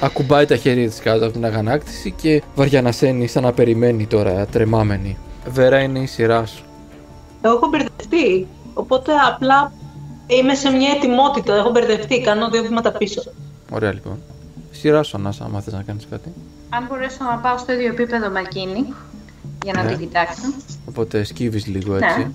Ακουμπάει 0.01 0.45
τα 0.45 0.55
χέρια 0.55 0.87
της 0.89 0.99
κάτω 0.99 1.23
από 1.23 1.33
την 1.33 1.45
αγανάκτηση 1.45 2.11
και 2.11 2.43
βαριανασένει 2.55 3.27
σαν 3.27 3.43
να 3.43 3.51
περιμένει 3.53 4.05
τώρα, 4.05 4.45
τρεμάμενη. 4.45 5.17
Βέρα 5.49 5.79
είναι 5.79 5.99
η 5.99 6.05
σειρά 6.05 6.45
σου. 6.45 6.63
Εγώ 7.41 7.53
έχω 7.53 7.67
μπερδευτεί. 7.67 8.47
Οπότε 8.73 9.11
απλά 9.27 9.71
είμαι 10.27 10.53
σε 10.55 10.69
μια 10.69 10.89
ετοιμότητα. 10.91 11.55
Έχω 11.55 11.69
μπερδευτεί. 11.69 12.21
Κάνω 12.21 12.49
δύο 12.49 12.61
βήματα 12.63 12.91
πίσω. 12.91 13.21
Ωραία 13.71 13.93
λοιπόν. 13.93 14.19
Σειρά 14.71 15.03
σου, 15.03 15.17
Ανάσα, 15.17 15.43
άμα 15.45 15.61
θες 15.61 15.73
να 15.73 15.81
κάνεις 15.81 16.07
κάτι. 16.09 16.33
Αν 16.69 16.85
μπορέσω 16.89 17.17
να 17.23 17.35
πάω 17.37 17.57
στο 17.57 17.71
ίδιο 17.73 17.87
επίπεδο 17.87 18.29
με 18.29 18.39
εκείνη, 18.39 18.93
για 19.63 19.73
να 19.73 19.83
Ναι. 19.83 19.89
την 19.89 19.97
κοιτάξω. 19.99 20.41
Οπότε 20.85 21.23
σκύβεις 21.23 21.65
λίγο 21.67 21.95
έτσι. 21.95 22.19
Ναι. 22.19 22.31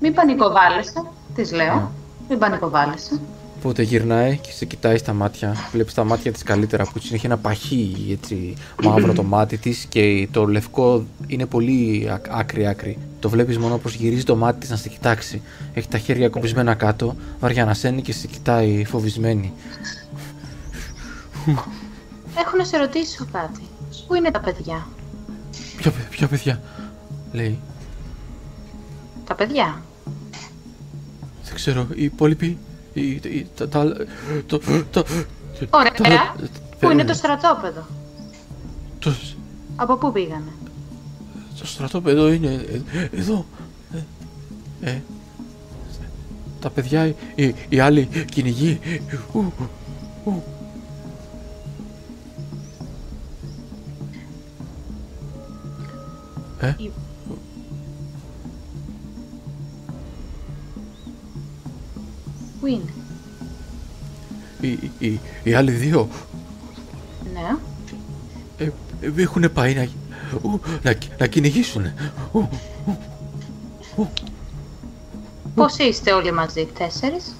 Μην 0.00 0.14
πανικοβάλλεσαι, 0.14 1.02
της 1.34 1.52
λέω. 1.52 1.74
Ναι. 1.74 1.86
Μην 2.28 2.38
πανικοβάλλεσαι. 2.38 3.20
Οπότε 3.58 3.82
γυρνάει 3.82 4.36
και 4.38 4.50
σε 4.52 4.64
κοιτάει 4.64 4.96
στα 4.98 5.12
μάτια. 5.12 5.54
Βλέπεις 5.72 5.94
τα 5.94 6.04
μάτια 6.04 6.32
της 6.32 6.42
καλύτερα 6.42 6.84
που 6.84 6.98
της 6.98 7.12
έχει 7.12 7.26
ένα 7.26 7.36
παχύ 7.36 8.08
έτσι 8.10 8.54
μαύρο 8.82 9.12
το 9.12 9.22
μάτι 9.22 9.56
της 9.58 9.86
και 9.88 10.28
το 10.30 10.46
λευκό 10.46 11.04
είναι 11.26 11.46
πολύ 11.46 12.08
ακ- 12.12 12.26
άκρη 12.30 12.66
άκρη. 12.66 12.98
Το 13.20 13.28
βλέπεις 13.28 13.58
μόνο 13.58 13.78
πως 13.78 13.94
γυρίζει 13.94 14.24
το 14.24 14.36
μάτι 14.36 14.60
της 14.60 14.70
να 14.70 14.76
σε 14.76 14.88
κοιτάξει. 14.88 15.42
Έχει 15.74 15.88
τα 15.88 15.98
χέρια 15.98 16.28
κουμπισμένα 16.28 16.74
κάτω, 16.74 17.16
βαριανασένει 17.40 18.02
και 18.02 18.12
σε 18.12 18.26
κοιτάει 18.26 18.84
φοβισμένη. 18.84 19.52
Έχω 22.38 22.56
να 22.56 22.64
σε 22.64 22.76
ρωτήσω 22.76 23.26
κάτι. 23.32 23.60
Πού 24.06 24.14
είναι 24.14 24.30
τα 24.30 24.40
παιδιά; 24.40 24.86
Ποια, 25.76 25.90
παι- 25.90 26.08
ποια 26.10 26.26
παιδιά, 26.28 26.60
λέει. 27.32 27.58
Τα 29.26 29.34
παιδιά; 29.34 29.82
Δεν 31.44 31.54
ξέρω, 31.54 31.86
οι 31.94 32.04
υπόλοιποι. 32.04 32.58
Οι- 32.98 33.20
οι- 33.24 33.46
τα, 33.56 33.68
τα, 33.68 33.92
το, 34.46 34.60
το, 34.90 35.04
Ωραία. 35.70 35.90
τα- 35.92 36.34
Πού 36.78 36.90
είναι 36.90 37.04
το 37.04 37.14
στρατόπεδο. 37.14 37.86
το, 38.98 39.14
Από 39.76 39.96
πού 39.96 40.12
πήγανε; 40.12 40.52
το 41.58 41.66
στρατόπεδο 41.66 42.28
είναι 42.28 42.64
ε, 42.92 43.08
εδώ. 43.18 43.46
Ε, 44.82 44.90
ε, 44.90 45.02
τα 46.60 46.70
παιδιά, 46.70 47.06
οι, 47.34 47.54
οι 47.68 47.80
άλλοι 47.80 48.08
κυνηγοί. 48.30 48.80
Ου, 49.32 49.52
ου. 50.24 50.42
Ε, 56.60 56.74
Πού 62.60 62.66
είναι. 62.66 62.92
οι, 64.60 64.90
οι, 64.98 65.20
οι 65.42 65.54
άλλοι 65.54 65.70
δύο; 65.70 66.08
Ναι. 67.32 67.56
ε, 68.58 68.70
έχουν 69.16 69.52
πάει 69.52 69.74
να, 69.74 69.88
ου, 70.42 70.60
να, 70.82 70.94
να 71.18 71.26
κυνηγήσουν. 71.26 71.92
Ου, 72.32 72.48
Πώς 75.54 75.76
είστε 75.78 76.12
όλοι 76.12 76.32
μαζί, 76.32 76.66
τέσσερις; 76.78 77.34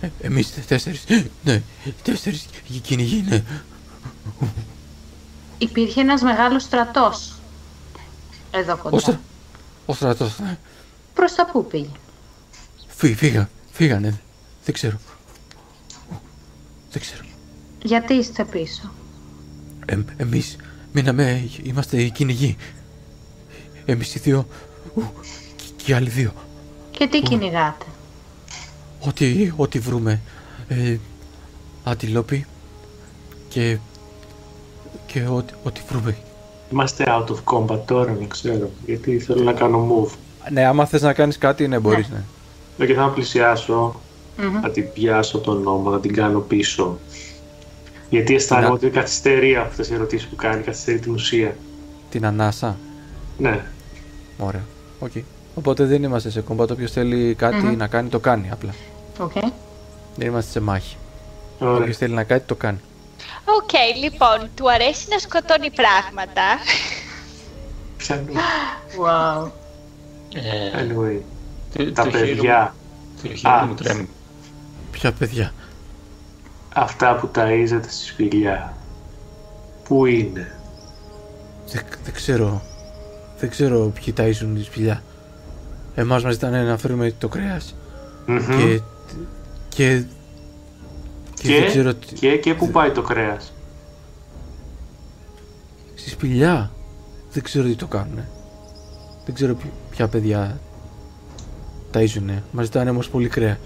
ε, 0.00 0.08
εμείς 0.20 0.54
τε- 0.54 0.66
τέσσερις, 0.66 1.04
ναι, 1.44 1.62
τέσσερις 2.02 2.46
οι 2.68 2.78
κυνηγοί, 2.78 3.24
ναι. 3.28 3.42
Υπήρχε 5.58 6.00
ένας 6.00 6.22
μεγάλος 6.22 6.62
στρατός 6.62 7.32
εδώ 8.50 8.72
Ο, 8.72 8.76
κοντά. 8.76 8.98
στρα, 8.98 9.20
ο 9.86 9.94
στρατός, 9.94 10.38
ναι. 10.38 10.58
Προς 11.14 11.34
τα 11.34 11.46
πού 11.46 11.66
πήγε. 11.66 11.88
Φύ, 12.86 13.14
φύγα, 13.14 13.48
φύγανε, 13.72 14.20
δεν 14.66 14.74
ξέρω. 14.74 14.96
Δεν 16.90 17.00
ξέρω. 17.00 17.22
Γιατί 17.82 18.14
είστε 18.14 18.44
πίσω; 18.44 18.92
Ε, 19.86 19.98
εμείς 20.16 20.56
μείναμε, 20.92 21.48
είμαστε 21.62 22.02
οι 22.02 22.10
κυνηγοί. 22.10 22.56
Εμείς 23.84 24.14
οι 24.14 24.18
δύο, 24.18 24.46
ου, 24.94 25.02
και, 25.56 25.64
και 25.76 25.90
οι 25.90 25.94
άλλοι 25.94 26.08
δύο. 26.08 26.32
Και 26.90 27.06
τι 27.06 27.20
κυνηγάτε; 27.22 27.84
Ό,τι, 29.00 29.52
ό,τι 29.56 29.78
βρούμε. 29.78 30.20
Ε, 30.68 30.96
αντιλόπι 31.84 32.46
και, 33.48 33.78
και 35.06 35.26
ό,τι, 35.26 35.52
ό,τι 35.62 35.80
βρούμε. 35.88 36.16
Είμαστε 36.72 37.04
out 37.08 37.26
of 37.26 37.38
combat 37.44 37.80
τώρα, 37.86 38.12
να 38.20 38.26
ξέρω. 38.26 38.70
Γιατί 38.86 39.18
θέλω 39.18 39.42
να 39.42 39.52
κάνω 39.52 39.88
move. 39.90 40.14
Ναι, 40.50 40.64
άμα 40.64 40.86
θες 40.86 41.02
να 41.02 41.12
κάνεις 41.12 41.38
κάτι, 41.38 41.68
ναι, 41.68 41.78
μπορείς, 41.78 42.08
ναι. 42.08 42.22
Ναι, 42.76 42.86
και 42.86 42.94
θα 42.94 43.08
πλησιάσω, 43.08 44.00
Μμμ. 44.36 44.60
να 44.60 44.70
την 44.70 44.92
πιάσω 44.92 45.38
τον 45.38 45.62
νόμο, 45.62 45.90
να 45.90 46.00
την 46.00 46.12
κάνω 46.14 46.38
πίσω. 46.40 46.98
Γιατί 48.10 48.34
αισθάνομαι 48.34 48.66
Να- 48.68 48.72
ότι 48.74 48.88
καθυστερεί 48.88 49.56
από 49.56 49.66
αυτές 49.68 49.88
οι 49.88 49.94
ερωτήσεις 49.94 50.26
που 50.28 50.36
κάνει, 50.36 50.62
καθυστερεί 50.62 50.98
την 50.98 51.12
ουσία. 51.12 51.56
Την 52.10 52.26
ανάσα. 52.26 52.76
Ναι. 53.38 53.64
Ωραία. 54.38 54.64
Οκ. 54.98 55.10
Οπότε 55.54 55.84
δεν 55.84 56.02
είμαστε 56.02 56.30
σε 56.30 56.40
combat. 56.40 56.64
Όποιος 56.70 56.90
θέλει 56.92 57.34
κάτι 57.34 57.56
Μμμ. 57.56 57.76
να 57.76 57.86
κάνει, 57.86 58.08
το 58.08 58.18
κάνει 58.18 58.48
απλά. 58.52 58.74
Οκ. 59.18 59.32
Δεν 60.16 60.26
είμαστε 60.28 60.50
σε 60.50 60.60
μάχη. 60.60 60.96
Ωραία. 61.58 61.74
Όποιος 61.76 61.96
θέλει 61.96 62.14
να 62.14 62.24
κάνει, 62.24 62.40
το 62.46 62.54
κάνει. 62.54 62.78
Οκ, 63.44 63.70
λοιπόν, 64.02 64.48
του 64.54 64.70
αρέσει 64.70 65.06
να 65.10 65.18
σκοτώνει 65.18 65.70
πράγματα. 65.70 66.42
Πιανού. 67.96 68.32
Wow. 69.02 69.50
Ε, 70.34 70.82
Anyway, 70.82 71.20
το- 71.76 71.92
τα 71.92 72.02
το 72.04 72.10
χέρι 72.10 72.34
παιδιά, 72.34 72.74
μου- 73.22 73.28
Το 73.30 73.34
χέρι 73.36 73.54
Α. 73.54 73.66
μου 73.66 73.74
τρέμει. 73.74 74.08
Ποια 74.98 75.12
παιδιά. 75.12 75.52
αυτά 76.74 77.16
που 77.16 77.30
ταΐζετε 77.34 77.88
στη 77.88 78.04
σπηλιά, 78.04 78.76
πού 79.84 80.06
είναι; 80.06 80.58
Δεν, 81.72 81.82
δεν 82.04 82.14
ξέρω. 82.14 82.62
Δεν 83.38 83.50
ξέρω 83.50 83.92
ποιοι 83.94 84.14
ταΐζουν 84.16 84.52
τη 84.54 84.62
σπηλιά. 84.62 85.02
Εμάς 85.94 86.24
μας 86.24 86.32
ζητάνε 86.32 86.62
να 86.62 86.76
φέρουμε 86.78 87.14
το 87.18 87.28
κρέας. 87.28 87.74
Μμμ. 88.26 88.38
Και, 88.38 88.80
και, 89.68 90.02
και, 91.34 91.48
Και, 91.48 91.58
δεν 91.60 91.66
ξέρω 91.66 91.94
τι... 91.94 92.14
και, 92.14 92.36
και 92.36 92.54
πού 92.54 92.70
πάει 92.70 92.90
το 92.90 93.02
κρέας; 93.02 93.52
Στη 95.94 96.10
σπηλιά. 96.10 96.70
Δεν 97.32 97.42
ξέρω 97.42 97.66
τι 97.66 97.74
το 97.74 97.86
κάνουνε. 97.86 98.28
Δεν 99.24 99.34
ξέρω 99.34 99.54
ποι- 99.54 99.72
ποια 99.90 100.08
παιδιά 100.08 100.60
ταΐζουνε. 101.92 102.42
Μας 102.52 102.64
ζητάνε 102.64 102.90
όμως 102.90 103.08
πολύ 103.08 103.28
κρέα. 103.28 103.58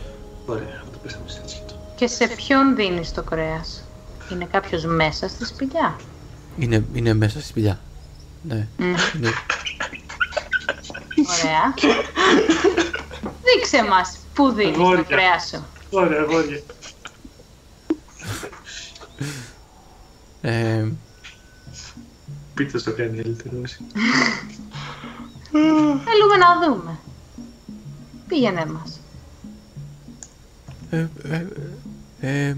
Ωραία, 0.46 0.82
αυτό 1.06 1.18
πέσαμε 1.18 1.28
σε 1.28 1.40
έτσι. 1.42 1.62
Και 1.96 2.06
σε 2.06 2.26
ποιον 2.26 2.76
δίνεις 2.76 3.12
το 3.12 3.22
κρέας; 3.22 3.84
Είναι 4.32 4.44
κάποιος 4.44 4.84
μέσα 4.84 5.28
στη 5.28 5.44
σπηλιά; 5.46 5.96
Είναι, 6.58 6.84
είναι 6.92 7.14
μέσα 7.14 7.38
στη 7.38 7.48
σπηλιά. 7.48 7.80
Ναι. 8.42 8.66
Μμ. 8.76 8.84
Είναι, 9.16 9.32
Ωραία. 11.42 11.74
Δείξε 13.42 13.84
μας 13.88 14.16
πού 14.34 14.52
δίνεις 14.52 14.76
το 14.76 14.82
Αγόρια. 14.82 15.02
κρέας 15.02 15.48
σου. 15.48 15.64
Ωραία, 15.90 16.20
αγόρια. 16.20 16.60
ε, 20.40 20.88
Πείτε 22.54 22.78
στο 22.78 22.92
κάνει 22.92 23.16
καλύτερο 23.22 23.56
εσύ. 23.64 23.78
Θέλουμε 26.04 26.36
να 26.38 26.66
δούμε. 26.66 26.98
Πήγαινε 28.28 28.66
μας. 28.66 28.99
Ε, 30.90 31.06
ε, 31.22 31.46
ε, 32.20 32.36
ε, 32.46 32.54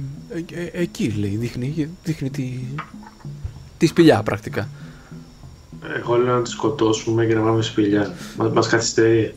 ε, 0.52 0.70
εκεί 0.72 1.08
λέει, 1.10 1.36
δείχνει, 1.36 1.88
δείχνει 2.04 2.30
τη, 2.30 2.58
τη 3.78 3.86
σπηλιά 3.86 4.22
πρακτικά. 4.22 4.68
Εγώ 5.96 6.16
λέω 6.16 6.34
να 6.36 6.42
τη 6.42 6.50
σκοτώσουμε 6.50 7.26
και 7.26 7.34
να 7.34 7.40
πάμε 7.40 7.62
σπηλιά. 7.62 8.14
Μα, 8.36 8.48
μας 8.48 8.68
καθυστερεί. 8.68 9.34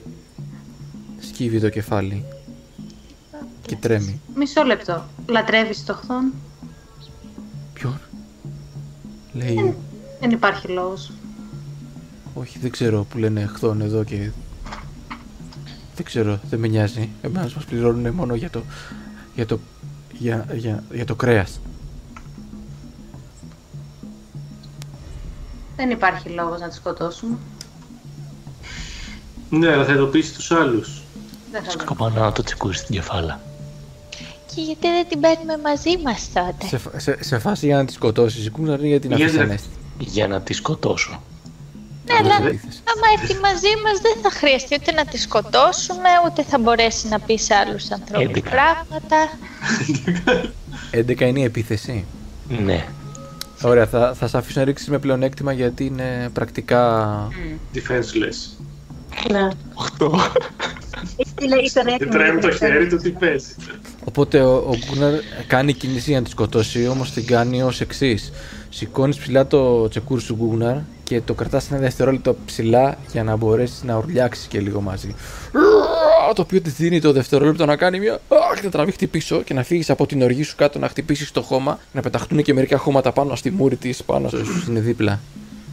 Σκύβει 1.19 1.59
το 1.59 1.69
κεφάλι 1.69 2.25
και 3.65 3.75
τρέμει. 3.75 4.21
Μισό 4.35 4.63
λεπτό. 4.63 5.05
Λατρεύεις 5.27 5.85
το 5.85 5.93
χθόν; 5.93 6.33
Ποιον; 7.73 7.99
Λέει, 9.33 9.75
Δεν 10.19 10.29
υπάρχει 10.31 10.67
λόγος. 10.67 11.11
όχι 12.33 12.59
δεν 12.59 12.71
ξέρω 12.71 13.03
που 13.03 13.17
λένε 13.17 13.45
χθόν 13.45 13.81
εδώ 13.81 14.03
και... 14.03 14.29
Δεν 15.95 16.05
ξέρω, 16.05 16.39
δεν 16.49 16.59
με 16.59 16.67
νοιάζει. 16.67 17.09
Εμάς 17.21 17.53
μας 17.53 17.65
πληρώνουν 17.65 18.13
μόνο 18.13 18.35
για 18.35 18.49
το... 18.49 18.61
Για 19.35 19.45
το, 19.45 19.59
για, 20.13 20.45
για, 20.53 20.83
για 20.93 21.05
το 21.05 21.15
κρέας. 21.15 21.59
Δεν 25.75 25.89
υπάρχει 25.89 26.29
λόγος 26.29 26.59
να 26.59 26.67
τη 26.69 26.75
σκοτώσουμε. 26.75 27.37
Ναι, 29.49 29.71
αλλά 29.71 29.85
θα 29.85 29.93
ειδοποιήσει 29.93 30.33
τους 30.33 30.51
άλλους. 30.51 31.01
Δεν 31.51 31.63
θα 31.63 31.71
το. 31.71 31.79
Σκοπά 31.79 32.09
να 32.09 32.31
το 32.31 32.43
τσεκούρει 32.43 32.75
στην 32.75 32.95
κεφάλα. 32.95 33.41
Και 34.55 34.61
γιατί 34.61 34.87
δεν 34.87 35.07
την 35.09 35.19
παίρνουμε 35.19 35.57
μαζί 35.57 35.97
μας 36.03 36.29
τότε; 36.33 36.65
Σε, 36.67 36.77
φα- 36.77 36.99
σε, 36.99 37.23
σε 37.23 37.39
φάση 37.39 37.65
για 37.65 37.75
να 37.77 37.85
τη 37.85 37.93
σκοτώσεις, 37.93 38.45
η 38.45 38.49
Κούγναρ 38.49 38.79
είναι 38.79 38.87
για 38.87 38.99
την 38.99 39.09
Γιατί 39.09 39.23
αφήσει 39.23 39.37
δεν- 39.37 39.47
ανέστη. 39.49 39.67
Για 39.99 40.27
να 40.27 40.41
τη 40.41 40.53
σκοτώσω. 40.53 41.21
Ναι, 42.07 42.13
αλλά 42.19 42.35
Αντίθεση. 42.35 42.79
άμα 42.93 43.07
έρθει 43.21 43.33
μαζί 43.33 43.73
μας 43.83 43.99
δεν 44.01 44.15
θα 44.21 44.29
χρειαστεί 44.31 44.77
ούτε 44.81 44.91
να 44.91 45.05
τη 45.05 45.17
σκοτώσουμε, 45.17 46.09
ούτε 46.25 46.43
θα 46.43 46.57
μπορέσει 46.59 47.07
να 47.07 47.19
πεις 47.19 47.43
σε 47.43 47.53
άλλους 47.53 47.91
ανθρώπους 47.91 48.27
Έντεκα. 48.29 48.49
πράγματα. 48.49 49.17
11 50.91 51.21
είναι 51.21 51.39
η 51.39 51.43
επίθεση. 51.43 52.05
Ναι. 52.47 52.85
Ωραία, 53.61 53.87
θα, 53.87 54.13
θα 54.13 54.27
σε 54.27 54.37
αφήσω 54.37 54.59
να 54.59 54.65
ρίξεις 54.65 54.87
με 54.89 54.99
πλεονέκτημα 54.99 55.51
γιατί 55.51 55.85
είναι 55.85 56.29
πρακτικά... 56.33 57.27
Defenseless. 57.75 58.65
Ναι. 59.31 59.47
8. 59.99 60.09
Είναι 61.41 61.55
υπερέτοιμη. 61.55 61.97
Και 61.97 62.05
τρέμει 62.05 62.41
το 62.41 62.51
χέρι 62.51 62.87
του, 62.87 62.97
τι 62.97 63.09
παίζει. 63.09 63.55
Οπότε 64.03 64.41
ο, 64.41 64.53
ο 64.55 64.75
Γκούναρ 64.85 65.13
κάνει 65.47 65.73
κίνηση 65.73 66.09
για 66.09 66.19
να 66.19 66.23
τη 66.25 66.29
σκοτώσει, 66.31 66.87
όμως 66.87 67.11
την 67.11 67.25
κάνει 67.25 67.63
ως 67.63 67.81
εξής. 67.81 68.31
Σηκώνεις 68.69 69.17
ψηλά 69.17 69.47
το 69.47 69.87
τσεκούρ 69.87 70.21
σου 70.21 70.35
Γκούναρ 70.35 70.75
και 71.05 71.21
το 71.21 71.33
κρατάς 71.33 71.71
ένα 71.71 71.79
δευτερόλεπτο 71.79 72.35
ψηλά 72.45 72.97
για 73.11 73.23
να 73.23 73.35
μπορέσεις 73.35 73.83
να 73.83 73.97
ουρλιάξεις 73.97 74.47
και 74.47 74.59
λίγο 74.59 74.81
μαζί. 74.81 75.15
Το 76.35 76.41
οποίο 76.41 76.61
της 76.61 76.73
δίνει 76.73 77.01
το 77.01 77.11
δευτερόλεπτο 77.11 77.65
να 77.65 77.75
κάνει 77.75 77.99
μια. 77.99 78.13
Αχ, 78.51 78.63
να 78.63 78.69
τραβήχτη 78.69 79.07
πίσω 79.07 79.41
και 79.41 79.53
να 79.53 79.63
φύγεις 79.63 79.89
από 79.89 80.05
την 80.05 80.21
οργή 80.21 80.43
σου 80.43 80.55
κάτω 80.55 80.79
να 80.79 80.87
χτυπήσεις 80.87 81.31
το 81.31 81.41
χώμα, 81.41 81.79
να 81.91 82.01
πεταχτούν 82.01 82.43
και 82.43 82.53
μερικά 82.53 82.77
χώματα 82.77 83.11
πάνω 83.11 83.35
στη 83.35 83.51
μούρη 83.51 83.75
της, 83.75 84.03
πάνω 84.03 84.27
στο 84.27 84.37
είναι 84.69 84.79
δίπλα. 84.79 85.19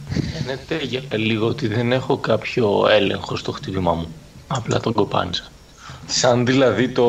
Φαίνεται 0.09 0.85
για 0.85 1.01
λίγο 1.11 1.47
ότι 1.47 1.67
δεν 1.67 1.91
έχω 1.91 2.17
κάποιο 2.17 2.87
έλεγχο 2.91 3.35
στο 3.35 3.51
χτύπημά 3.51 3.93
μου. 3.93 4.07
Απλά 4.47 4.79
τον 4.79 4.93
κοπάνισα. 4.93 5.43
Σαν 6.05 6.45
δηλαδή 6.45 6.89
το, 6.89 7.07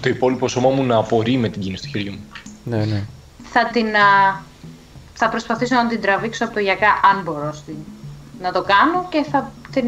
το 0.00 0.08
υπόλοιπο 0.08 0.48
σώμα 0.48 0.70
μου 0.70 0.82
να 0.82 0.96
απορεί 0.96 1.36
με 1.36 1.48
την 1.48 1.60
κίνηση 1.62 1.82
του 1.82 1.88
χεριού 1.88 2.12
μου. 2.12 2.24
Ναι, 2.64 2.84
ναι. 2.84 3.04
Θα 3.52 3.70
την. 3.72 3.86
Α, 5.16 5.26
θα 5.26 5.28
προσπαθήσω 5.28 5.74
να 5.74 5.86
την 5.86 6.00
τραβήξω 6.00 6.44
από 6.44 6.54
το 6.54 6.60
γιακά, 6.60 6.86
αν 7.14 7.22
μπορώ 7.22 7.52
στην, 7.52 7.74
να 8.42 8.52
το 8.52 8.62
κάνω 8.62 9.06
και 9.10 9.24
θα 9.30 9.52
την 9.72 9.84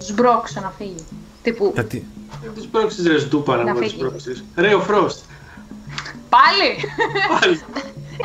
σμπρώξω 0.00 0.60
να 0.60 0.72
φύγει. 0.78 1.04
Τύπου. 1.42 1.72
Θα 1.76 1.84
τη- 1.84 2.02
Δεν 2.42 2.54
τους 2.54 2.66
πρόξεις 2.66 3.06
ρε 3.06 3.18
στούπαρα, 3.18 3.62
Να 3.64 3.72
να 3.72 3.80
τους 3.80 3.90
φύγει. 3.90 4.00
πρόξεις. 4.02 4.44
Ρε 4.56 4.74
ο 4.74 4.80
Frost. 4.88 5.18
Πάλι! 6.28 6.70
Πάλι. 7.40 7.60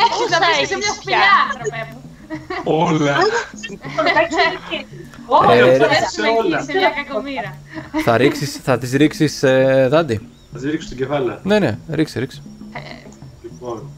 Έχεις 0.03 0.29
να 0.29 0.37
Πόσα 0.37 0.51
μπεις 0.59 0.67
σε 0.67 0.75
μια 0.75 0.85
έχεις 0.87 0.95
σπηλιά, 0.95 1.17
πια; 1.17 1.33
άνθρωπε 1.51 1.87
μου. 1.91 2.01
Όλα. 2.63 3.17
Όχι, 5.27 5.59
Ε, 5.59 5.77
θα 5.77 5.87
ρε. 5.87 5.93
πέσουμε 5.99 6.27
όλα. 6.39 6.57
εκεί 6.57 6.71
σε 6.71 6.77
μια 6.77 6.89
κακομήρα. 6.89 7.57
θα, 8.03 8.17
ρίξεις, 8.17 8.55
θα 8.63 8.77
τις 8.77 8.91
ρίξεις 8.91 9.43
ε, 9.43 9.87
δάντη; 9.89 10.29
Θα 10.53 10.59
τη 10.59 10.69
ρίξω 10.69 10.85
στην 10.85 10.97
κεφάλα. 10.97 11.39
Ναι, 11.43 11.59
ναι, 11.59 11.77
ρίξε, 11.89 12.19
ρίξε. 12.19 12.41
Λοιπόν, 13.43 13.89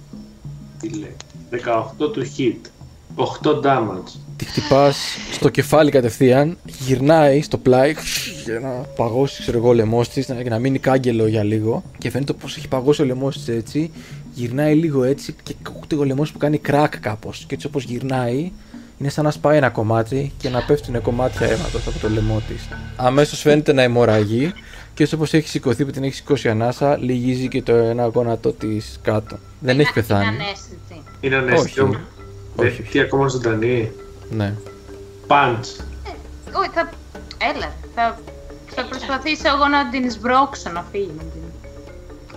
τι 0.80 0.90
λέει. 0.90 1.16
18 1.52 2.12
του 2.12 2.26
hit. 2.38 2.70
8 3.16 3.62
damage. 3.64 4.12
Τη 4.36 4.46
χτυπάς 4.46 4.98
στο 5.32 5.50
κεφάλι 5.50 5.92
κατευθείαν, 5.92 6.58
γυρνάει 6.66 7.42
στο 7.42 7.58
πλάι 7.58 7.94
για 8.44 8.60
να 8.60 8.70
παγώσει 8.70 9.42
ξέρω 9.42 9.58
εγώ, 9.58 9.68
ο 9.68 9.74
λαιμός 9.74 10.10
της, 10.10 10.26
για 10.26 10.50
να 10.50 10.60
μείνει 10.60 10.80
κάγκελο 10.80 11.28
για 11.28 11.44
λίγο. 11.44 11.84
Και 11.98 12.10
φαίνεται 12.10 12.34
πως 12.34 12.58
έχει 12.58 12.68
παγώσει 12.68 13.02
ο 13.02 13.06
λαιμός 13.06 13.38
της 13.38 13.48
έτσι. 13.48 13.92
Γυρνάει 14.34 14.76
λίγο 14.76 15.04
έτσι 15.04 15.36
και 15.44 15.56
ακούγεται 15.68 15.96
ο 15.96 16.04
λαιμός 16.04 16.32
που 16.32 16.38
κάνει 16.38 16.58
κράκ 16.58 17.00
κάπως. 17.00 17.46
Και 17.48 17.56
έτσι 17.56 17.68
όπως 17.68 17.84
γυρνάει, 17.84 18.52
είναι 18.98 19.10
σαν 19.10 19.24
να 19.24 19.32
σπάει 19.32 19.58
ένα 19.58 19.70
κομμάτι 19.70 20.32
και 20.38 20.50
να 20.50 20.64
πέφτουν 20.66 21.02
κομμάτια 21.02 21.48
αίματος 21.48 21.88
από 21.88 22.00
το 22.00 22.10
λαιμό 22.10 22.42
της. 22.48 22.68
Αμέσως 22.96 23.40
φαίνεται 23.40 23.74
να 23.74 23.82
αιμορραγεί 23.82 24.54
και 24.94 25.04
έτσι 25.04 25.16
όπως 25.16 25.34
έχει 25.34 25.48
σηκωθεί 25.48 25.86
που 25.86 25.92
την 25.92 26.04
έχει 26.04 26.14
σηκώσει 26.14 26.50
ανάσα, 26.50 26.98
λυγίζει 26.98 27.48
και 27.48 27.62
το 27.62 27.74
ένα 27.74 28.06
γόνατο 28.06 28.52
της 28.52 29.00
κάτω. 29.02 29.38
Δεν 29.60 29.80
έχει 29.80 29.94
πεθάνει. 29.94 30.38
Είναι 31.20 31.36
ανέστητη. 31.36 31.80
Είναι 31.80 31.84
ανέστητο. 31.84 31.84
Όχι. 31.84 31.92
Δεν- 32.56 32.66
Όχι, 32.68 32.82
όχι. 32.82 32.92
Τι 32.92 33.00
ακόμα 33.00 33.28
ζωντανή. 33.28 33.92
Ναι. 34.30 34.54
Πάντς. 35.28 35.76
Όχι, 36.58 36.70
θα... 36.74 36.90
Έλα, 37.56 37.72
θα... 37.96 38.20
θα 38.68 38.86
προσπαθήσω 38.86 39.48
εγώ 39.56 39.68
να 39.68 39.90
την 39.90 40.12
σμπρώξω 40.12 40.70
να 40.70 40.86
φύγει. 40.92 41.12
Να, 41.18 41.24
την... 41.24 41.42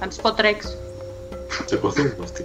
να 0.01 0.07
της 0.09 0.17
πω 0.17 0.33
τρέξω. 0.33 0.69
Τσακωθούν 1.67 2.13
αυτή. 2.23 2.45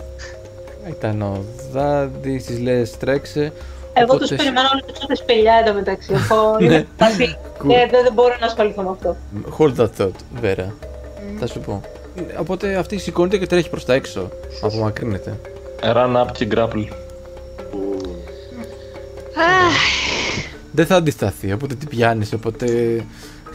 Ήταν 0.89 1.21
ο 1.21 1.43
Δάντη, 1.71 2.43
της 2.47 2.59
λες 2.59 2.97
τρέξε. 2.97 3.41
Εγώ 3.93 4.05
Οπότε- 4.05 4.19
τους 4.27 4.36
περιμένω 4.38 4.67
όλους 4.73 4.99
τους 4.99 5.17
σπηλιά 5.17 5.53
εντωμεταξύ. 5.65 6.13
Εγώ 6.13 6.51
Ναι. 6.59 6.65
είμαι 6.65 6.88
σταθή 6.95 7.27
και 7.67 7.88
δεν, 7.91 8.03
δεν 8.03 8.13
μπορώ 8.13 8.36
να 8.39 8.45
ασχοληθώ 8.45 8.81
με 8.81 8.89
αυτό. 8.89 9.15
Hold 9.57 9.75
that 9.75 9.89
thought, 10.01 10.19
Βέρα. 10.41 10.73
Θα 11.39 11.47
σου 11.47 11.59
πω. 11.59 11.81
Οπότε 12.39 12.75
αυτή 12.75 12.97
σηκώνεται 12.97 13.38
και 13.38 13.47
τρέχει 13.47 13.69
προς 13.69 13.86
τα 13.86 13.93
έξω. 13.93 14.29
Απομακρύνεται. 14.61 15.39
Run 15.93 16.15
up 16.15 16.27
και 16.33 16.47
grapple. 16.51 16.88
Δεν 20.71 20.86
θα 20.86 20.95
αντισταθεί, 20.95 21.53
οπότε 21.53 21.75
την 21.75 21.88
πιάνεις. 21.88 22.33
Οπότε 22.33 22.67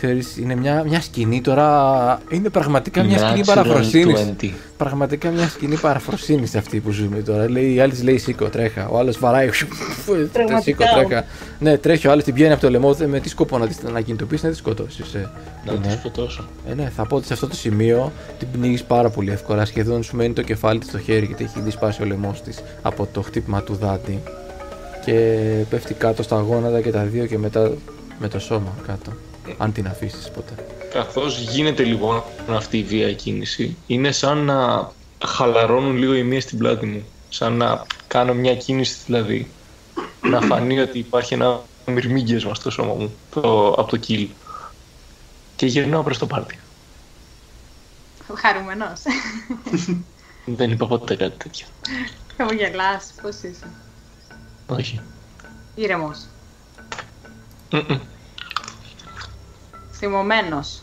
ξέρεις, 0.00 0.36
είναι 0.36 0.54
μια, 0.54 0.84
μια 0.88 1.00
σκηνή 1.00 1.40
τώρα. 1.40 2.20
Είναι 2.30 2.48
πραγματικά 2.48 3.02
μια 3.02 3.18
σκηνή 3.18 3.40
Natural 3.40 3.46
παραφροσύνης. 3.46 4.32
20. 4.42 4.50
Πραγματικά 4.76 5.30
μια 5.30 5.48
σκηνή 5.48 5.76
παραφροσύνης 5.76 6.54
αυτή 6.54 6.80
που 6.80 6.90
ζούμε 6.90 7.16
τώρα. 7.22 7.50
Λέει, 7.50 7.74
η 7.74 7.80
άλλης 7.80 7.94
της 7.94 8.02
λέει 8.04 8.18
σήκω, 8.18 8.48
τρέχα. 8.48 8.88
Ο 8.88 8.98
άλλος 8.98 9.18
βαράει. 9.18 9.50
σήκω, 9.52 10.28
Πραγματικά. 10.32 10.84
τρέχα. 10.94 11.24
Ναι, 11.58 11.78
τρέχει 11.78 12.06
ο 12.08 12.10
άλλος 12.10 12.24
την 12.24 12.34
πιάνει 12.34 12.52
από 12.52 12.60
το 12.60 12.70
λαιμό. 12.70 12.96
Με 13.06 13.20
τι 13.20 13.28
σκοπό 13.28 13.58
να 13.58 13.66
την 13.66 13.86
ανακινητοποιήσει, 13.86 14.44
να 14.44 14.50
της 14.50 14.58
σκοτώσεις. 14.58 15.14
Ε. 15.14 15.30
Να 15.66 15.72
της 15.72 15.86
Ναι. 15.86 15.96
σκοτώσω. 15.98 16.44
Ε, 16.70 16.74
ναι, 16.74 16.92
θα 16.96 17.06
πω 17.06 17.16
ότι 17.16 17.26
σε 17.26 17.32
αυτό 17.32 17.46
το 17.48 17.54
σημείο 17.54 18.12
την 18.38 18.48
πνίγεις 18.52 18.82
πάρα 18.84 19.10
πολύ 19.10 19.30
εύκολα. 19.30 19.64
Σχεδόν 19.64 20.02
σου 20.02 20.16
μένει 20.16 20.32
το 20.32 20.42
κεφάλι 20.42 20.78
της 20.78 20.88
στο 20.88 20.98
χέρι 20.98 21.26
γιατί 21.26 21.44
έχει 21.44 21.58
ήδη 21.58 21.70
σπάσει 21.70 22.02
ο 22.02 22.04
λαιμός 22.04 22.42
της 22.42 22.58
από 22.82 23.08
το 23.12 23.22
χτύπημα 23.22 23.62
του 23.62 23.74
δάντη. 23.74 24.18
Και 25.04 25.38
πέφτει 25.70 25.94
κάτω 25.94 26.22
στα 26.22 26.36
γόνατα 26.40 26.80
και 26.80 26.90
τα 26.90 27.02
δύο 27.02 27.26
και 27.26 27.38
μετά 27.38 27.70
με 28.18 28.28
το 28.28 28.38
σώμα 28.38 28.72
κάτω. 28.86 29.12
Αν 29.58 29.72
την 29.72 29.86
αφήσεις 29.86 30.30
ποτέ. 30.30 30.54
Καθώς 30.92 31.38
γίνεται 31.38 31.82
λοιπόν 31.82 32.22
αυτή 32.48 32.78
η 32.78 32.82
βία 32.82 33.12
κίνηση, 33.12 33.76
είναι 33.86 34.12
σαν 34.12 34.38
να 34.38 34.90
χαλαρώνουν 35.24 35.96
λίγο 35.96 36.14
οι 36.14 36.22
μία 36.22 36.40
στην 36.40 36.58
πλάτη 36.58 36.86
μου. 36.86 37.04
Σαν 37.28 37.56
να 37.56 37.86
κάνω 38.06 38.34
μια 38.34 38.56
κίνηση 38.56 38.96
δηλαδή. 39.06 39.50
να 40.20 40.40
φανεί 40.40 40.78
ότι 40.80 40.98
υπάρχει 40.98 41.34
ένα 41.34 41.60
μυρμήγκιασμα 41.86 42.54
στο 42.54 42.70
σώμα 42.70 42.94
μου 42.94 43.14
το, 43.30 43.68
από 43.68 43.86
το 43.86 44.00
kill. 44.08 44.26
Και 45.56 45.66
γυρνάω 45.66 46.02
προς 46.02 46.18
το 46.18 46.26
πάρτι. 46.26 46.58
Χαρούμενος. 48.34 49.00
Δεν 50.44 50.70
είπα 50.70 50.86
ποτέ 50.86 51.16
κάτι 51.16 51.36
τέτοιο. 51.36 51.66
Χαμογελάς, 52.36 53.14
πώς 53.22 53.36
είσαι; 53.42 53.66
Όχι. 54.66 55.00
Ήρεμος. 55.74 56.18
Μμμ. 57.70 57.98
Θυμωμένος. 60.00 60.82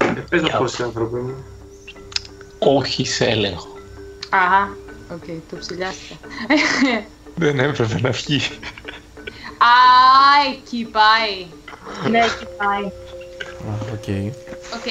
Ε, 0.00 0.20
Πες 0.30 0.42
να 0.42 0.56
πώς 0.56 0.80
άνθρωποι 0.80 1.20
μου. 1.20 1.44
Όχι 2.58 3.06
σε 3.06 3.24
έλεγχο. 3.24 3.68
Αχα, 4.30 4.76
οκ, 5.12 5.24
το 5.50 5.56
ψυλλιάστηκα. 5.58 6.14
Δεν 7.34 7.58
έπρεπε 7.58 8.00
να 8.00 8.10
βγει. 8.10 8.40
Α, 9.58 9.74
εκεί 10.52 10.84
πάει. 10.84 11.46
Ναι, 12.10 12.18
εκεί 12.18 12.46
πάει. 12.56 12.84
Α, 13.70 13.78
οκ. 13.92 14.08
Οκ, 14.74 14.86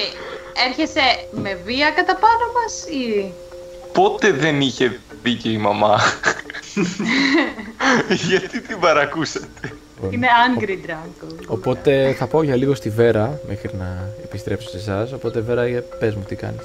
έρχεσαι 0.66 1.28
με 1.32 1.54
βία 1.64 1.90
κατά 1.90 2.14
πάνω 2.14 2.52
μας 2.54 2.84
ή... 2.84 3.32
Πότε 3.92 4.32
δεν 4.32 4.60
είχε 4.60 5.00
δίκιο 5.22 5.50
η 5.50 5.58
μαμά; 5.58 6.00
Γιατί 8.28 8.60
την 8.60 8.80
παρακούσατε; 8.80 9.76
Είναι 10.10 10.26
angry 10.46 10.70
drunk. 10.70 11.28
Οπότε 11.46 12.14
θα 12.18 12.26
πάω 12.26 12.42
για 12.42 12.56
λίγο 12.56 12.74
στη 12.74 12.90
Βέρα 12.90 13.40
μέχρι 13.48 13.70
να 13.78 14.08
επιστρέψω 14.24 14.68
σε 14.68 14.76
εσάς. 14.76 15.12
Οπότε 15.12 15.40
Βέρα, 15.40 15.66
για 15.66 15.84
πες 15.98 16.14
μου 16.14 16.22
τι 16.28 16.34
κάνεις. 16.34 16.64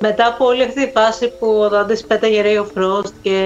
Μετά 0.00 0.26
από 0.26 0.44
όλη 0.44 0.62
αυτή 0.62 0.86
τη 0.86 0.90
φάση 0.92 1.32
που 1.38 1.46
ο 1.46 1.68
Δάντες 1.68 2.04
πέταγε 2.04 2.42
Ray 2.44 2.62
of 2.62 2.82
Frost 2.82 3.10
και 3.22 3.38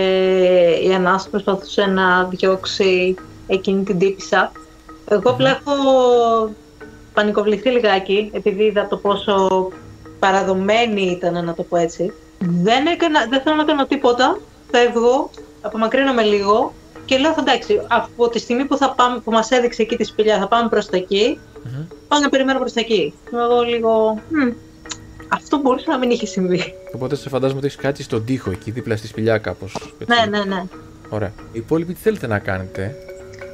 η 0.84 0.94
Ανάστα 0.94 1.30
προσπαθούσε 1.30 1.86
να 1.86 2.24
διώξει 2.24 3.14
εκείνη 3.46 3.82
την 3.82 3.98
τύπισσα, 3.98 4.52
εγώ 5.08 5.30
απλά 5.30 5.50
έχω 5.50 5.72
πανικοβληθεί 7.14 7.68
λιγάκι, 7.68 8.30
επειδή 8.32 8.64
είδα 8.64 8.86
το 8.86 8.96
πόσο 8.96 9.68
παραδομένη 10.18 11.02
ήταν, 11.02 11.44
να 11.44 11.54
το 11.54 11.62
πω 11.62 11.76
έτσι. 11.76 12.12
Δεν, 12.38 12.86
έκανα, 12.86 13.26
δεν 13.30 13.40
θέλω 13.40 13.56
να 13.56 13.64
κάνω 13.64 13.86
τίποτα, 13.86 14.38
φεύγω, 14.70 15.30
απομακρύνομαι 15.60 16.22
λίγο 16.22 16.72
και 17.10 17.18
λέω 17.18 17.34
εντάξει, 17.38 17.80
από 17.88 18.28
τη 18.28 18.38
στιγμή 18.38 18.64
που, 18.64 18.76
θα 18.76 18.90
πάμε, 18.94 19.18
που 19.20 19.30
μας 19.30 19.50
έδειξε 19.50 19.82
εκεί 19.82 19.96
τη 19.96 20.04
σπηλιά 20.04 20.38
θα 20.38 20.48
πάμε 20.48 20.68
προς 20.68 20.86
τα 20.86 20.96
εκεί, 20.96 21.38
Μμμ. 21.64 21.84
πάω 22.08 22.20
να 22.20 22.28
περιμένω 22.28 22.58
προς 22.58 22.72
τα 22.72 22.80
εκεί. 22.80 23.14
Εγώ 23.32 23.60
λίγο, 23.62 24.20
«Μμ, 24.28 24.50
αυτό 25.28 25.58
μπορούσε 25.58 25.84
να 25.88 25.98
μην 25.98 26.10
είχε 26.10 26.26
συμβεί. 26.26 26.74
Οπότε 26.94 27.16
σε 27.16 27.28
φαντάζομαι 27.28 27.58
ότι 27.58 27.66
έχεις 27.66 27.78
κάτι 27.78 28.02
στον 28.02 28.24
τοίχο 28.24 28.50
εκεί 28.50 28.70
δίπλα 28.70 28.96
στη 28.96 29.06
σπηλιά 29.06 29.38
κάπως. 29.38 29.92
Ναι, 30.06 30.38
ναι, 30.38 30.44
ναι. 30.44 30.64
Ωραία. 31.08 31.32
Οι 31.52 31.58
υπόλοιποι 31.58 31.92
τι 31.92 32.00
θέλετε 32.00 32.26
να 32.26 32.38
κάνετε; 32.38 32.96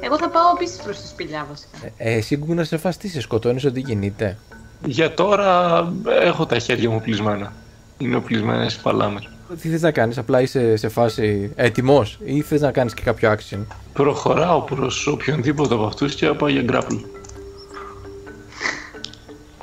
Εγώ 0.01 0.17
θα 0.17 0.29
πάω 0.29 0.43
επίσης 0.55 0.81
προς 0.81 1.01
τη 1.01 1.07
σπηλιά 1.07 1.45
βασικά. 1.49 1.77
Ε, 1.97 2.13
εσύ 2.13 2.35
Γκούνα 2.37 2.63
σε 2.63 2.77
φάση 2.77 2.99
τι 2.99 3.07
σε 3.07 3.21
σκοτώνεις 3.21 3.65
ότι 3.65 3.81
κινείται; 3.81 4.37
Για 4.85 5.13
τώρα 5.13 5.93
έχω 6.09 6.45
τα 6.45 6.59
χέρια 6.59 6.89
μου 6.89 7.01
πλεισμένα. 7.01 7.53
Είναι 7.97 8.15
οπλισμένες 8.15 8.75
οι 8.75 8.81
παλάμες. 8.81 9.27
Τι 9.61 9.69
θες 9.69 9.81
να 9.81 9.91
κάνεις, 9.91 10.17
απλά 10.17 10.41
είσαι 10.41 10.75
σε 10.75 10.89
φάση 10.89 11.51
έτοιμος 11.55 12.17
ή 12.25 12.41
θες 12.41 12.61
να 12.61 12.71
κάνεις 12.71 12.93
και 12.93 13.01
κάποιο 13.01 13.31
action; 13.37 13.57
Προχωράω 13.93 14.61
προς 14.61 15.07
οποιονδήποτε 15.07 15.73
από 15.73 15.83
αυτούς 15.85 16.15
και 16.15 16.27
πάω 16.27 16.49
για 16.49 16.63
grapple. 16.67 16.99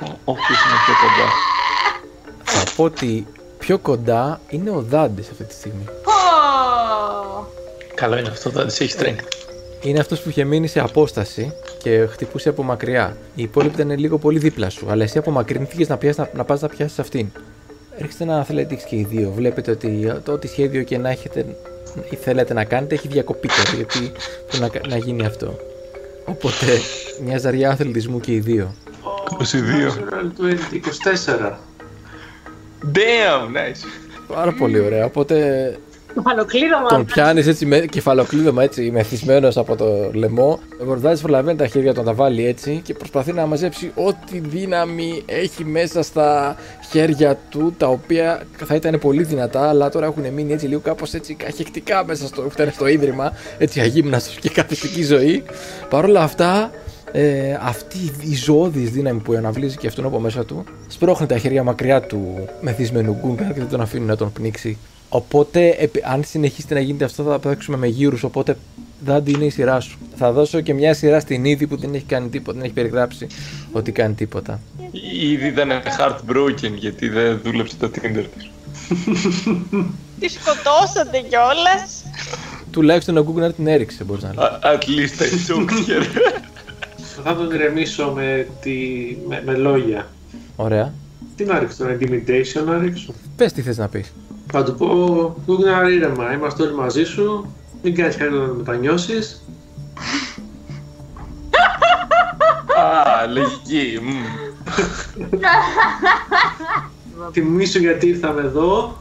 Ο- 0.01 0.17
Όποιος 0.25 0.57
είναι 0.65 0.77
πιο 0.85 0.93
κοντά. 1.01 1.29
Θα 2.43 2.63
πω 2.75 2.83
ότι 2.83 3.27
πιο 3.59 3.77
κοντά 3.79 4.41
είναι 4.49 4.69
ο 4.69 4.81
Δάντης 4.81 5.29
αυτή 5.29 5.43
τη 5.43 5.53
στιγμή. 5.53 5.83
Πω! 6.03 6.11
Καλό 7.95 8.17
είναι 8.17 8.27
αυτό, 8.29 8.49
θα 8.49 8.65
της 8.65 8.79
έχεις 8.79 8.95
strength. 8.99 9.23
Είναι 9.81 9.99
αυτός 9.99 10.21
που 10.21 10.29
είχε 10.29 10.43
μείνει 10.43 10.67
σε 10.67 10.79
απόσταση 10.79 11.53
και 11.83 12.05
χτυπούσε 12.11 12.49
από 12.49 12.63
μακριά. 12.63 13.17
Οι 13.35 13.41
υπόλοιποι 13.43 13.81
ήταν 13.81 13.99
λίγο 13.99 14.17
πολύ 14.17 14.39
δίπλα 14.39 14.69
σου, 14.69 14.85
αλλά 14.89 15.03
εσύ 15.03 15.17
απομακρύνθηκες 15.17 15.87
να, 15.87 15.97
πιάσεις, 15.97 16.17
να, 16.17 16.29
να 16.33 16.43
πας 16.43 16.61
να 16.61 16.67
πιάσεις 16.67 16.99
αυτήν. 16.99 17.31
Ρίξτε 17.97 18.23
ένα 18.23 18.45
athletics 18.45 18.81
και 18.89 18.95
οι 18.95 19.05
δύο. 19.09 19.31
Βλέπετε 19.31 19.71
ότι 19.71 20.13
το 20.23 20.31
ό,τι 20.31 20.47
σχέδιο 20.47 20.83
και 20.83 20.97
να 20.97 21.09
έχετε 21.09 21.45
ή 22.09 22.15
θέλετε 22.15 22.53
να 22.53 22.63
κάνετε 22.63 22.95
έχει 22.95 23.07
διακοπεί 23.07 23.47
τώρα, 23.47 23.75
γιατί 23.75 24.11
που 24.49 24.57
να, 24.57 24.89
να 24.89 24.97
γίνει 24.97 25.25
αυτό. 25.25 25.59
Οπότε 26.25 26.65
μια 27.23 27.37
ζαριά 27.37 27.69
αθλητισμού 27.69 28.19
και 28.19 28.33
οι 28.33 28.39
δύο. 28.39 28.73
22. 29.39 29.43
Natural 29.43 30.27
20, 30.39 31.35
24. 31.43 31.53
Damn, 32.93 33.55
nice. 33.55 33.85
Πάρα 34.27 34.51
πολύ 34.51 34.79
ωραία. 34.79 35.05
Οπότε 35.05 35.35
Κεφαλοκλείδωμα. 36.15 36.87
τον 36.87 37.05
πιάνεις 37.05 37.47
έτσι 37.47 37.65
με 37.65 37.79
κεφαλοκλείδωμα 37.79 38.63
έτσι 38.63 38.91
μεθυσμένος 38.91 39.57
από 39.57 39.75
το 39.75 40.09
λαιμό. 40.13 40.59
Ο 40.81 40.83
Γορδάζη 40.83 41.21
προλαβαίνει 41.21 41.57
τα 41.57 41.67
χέρια 41.67 41.93
του 41.93 41.99
να 41.99 42.05
τα 42.05 42.13
βάλει 42.13 42.45
έτσι 42.45 42.81
και 42.83 42.93
προσπαθεί 42.93 43.33
να 43.33 43.45
μαζέψει 43.45 43.91
ό,τι 43.95 44.39
δύναμη 44.39 45.23
έχει 45.25 45.65
μέσα 45.65 46.03
στα 46.03 46.55
χέρια 46.91 47.37
του, 47.49 47.73
τα 47.77 47.87
οποία 47.87 48.41
θα 48.65 48.75
ήταν 48.75 48.99
πολύ 48.99 49.23
δυνατά, 49.23 49.69
αλλά 49.69 49.89
τώρα 49.89 50.05
έχουν 50.05 50.33
μείνει 50.33 50.53
έτσι 50.53 50.67
λίγο 50.67 50.79
κάπως 50.79 51.13
έτσι 51.13 51.33
καχεκτικά 51.33 52.05
μέσα 52.05 52.27
στο, 52.27 52.49
φτάνε 52.49 52.71
στο 52.71 52.87
ίδρυμα, 52.87 53.33
έτσι 53.57 53.79
αγύμναστος 53.79 54.35
και 54.35 54.49
καθιστική 54.49 55.03
ζωή. 55.03 55.43
Παρ' 55.89 56.03
όλα 56.03 56.21
αυτά, 56.21 56.71
ε, 57.11 57.57
αυτή 57.61 57.97
η 58.21 58.35
ζωώδης 58.35 58.89
δύναμη 58.91 59.19
που 59.19 59.33
αναβλύζει 59.33 59.77
και 59.77 59.87
αυτόν 59.87 60.05
από 60.05 60.19
μέσα 60.19 60.45
του 60.45 60.63
σπρώχνει 60.87 61.27
τα 61.27 61.37
χέρια 61.37 61.63
μακριά 61.63 62.01
του 62.01 62.49
μεθυσμένου 62.61 63.17
γκούγκα 63.21 63.43
και 63.43 63.59
δεν 63.59 63.69
τον 63.69 63.81
αφήνει 63.81 64.05
να 64.05 64.15
τον 64.15 64.31
πνίξει. 64.31 64.77
Οπότε, 65.15 65.75
επι- 65.79 66.05
αν 66.05 66.23
συνεχίσετε 66.23 66.73
να 66.73 66.79
γίνεται 66.79 67.05
αυτό, 67.05 67.23
θα 67.23 67.39
παίξουμε 67.39 67.77
με 67.77 67.87
γύρους. 67.87 68.23
Οπότε, 68.23 68.57
Δάντι 69.05 69.31
είναι 69.31 69.45
η 69.45 69.49
σειρά 69.49 69.79
σου. 69.79 69.97
Θα 70.15 70.31
δώσω 70.31 70.61
και 70.61 70.73
μια 70.73 70.93
σειρά 70.93 71.19
στην 71.19 71.45
είδη 71.45 71.67
που 71.67 71.77
δεν 71.77 71.93
έχει 71.93 72.03
κάνει 72.03 72.29
τίποτα, 72.29 72.57
δεν 72.57 72.65
έχει 72.65 72.73
περιγράψει 72.73 73.27
ότι 73.71 73.91
κάνει 73.91 74.13
τίποτα. 74.13 74.59
Ήδη 75.21 75.47
ήταν 75.47 75.69
heartbroken 75.99 76.71
γιατί 76.75 77.09
δεν 77.09 77.39
δούλεψε 77.43 77.75
το 77.75 77.91
Tinder 77.95 78.25
της. 78.37 78.49
Τη 80.19 80.27
σκοτώσατε 80.29 81.19
κιόλας. 81.29 82.03
Τουλάχιστον 82.71 83.17
ο 83.17 83.23
Γκούγκναρ 83.23 83.53
την 83.53 83.67
έριξε, 83.67 84.03
μπορείς 84.03 84.23
να 84.23 84.33
λέει. 84.33 84.45
At 84.61 84.79
least 84.79 85.21
I 85.21 85.25
choked 85.25 85.89
her. 85.89 86.03
Θα 87.23 87.35
τον 87.35 87.47
γκρεμίσω 87.47 88.11
με, 88.15 88.47
τη... 88.61 88.71
με, 89.27 89.41
με 89.45 89.55
λόγια. 89.55 90.07
Ωραία. 90.55 90.93
Τι 91.35 91.43
να 91.45 91.59
ρίξω, 91.59 91.77
τον 91.77 91.97
intimidation 91.99 92.65
να 92.65 92.77
ρίξω. 92.77 93.13
Πες 93.35 93.53
τι 93.53 93.61
θες 93.61 93.77
να 93.77 93.87
πεις. 93.87 94.13
Θα 94.51 94.63
του 94.63 94.75
πω, 94.75 94.87
Γκούγκναρ 95.45 95.91
ήρεμα, 95.91 96.33
είμαστε 96.33 96.63
όλοι 96.63 96.73
μαζί 96.75 97.03
σου. 97.03 97.45
Μην 97.83 97.95
κάνεις 97.95 98.15
κάτι 98.15 98.33
να 98.33 98.39
μετανιώσεις. 98.39 99.43
Α, 102.77 103.27
λογική. 103.27 103.99
μμ. 104.01 104.23
Τιμή 107.31 107.65
σου 107.65 107.79
γιατί 107.79 108.07
ήρθαμε 108.07 108.41
εδώ 108.41 108.97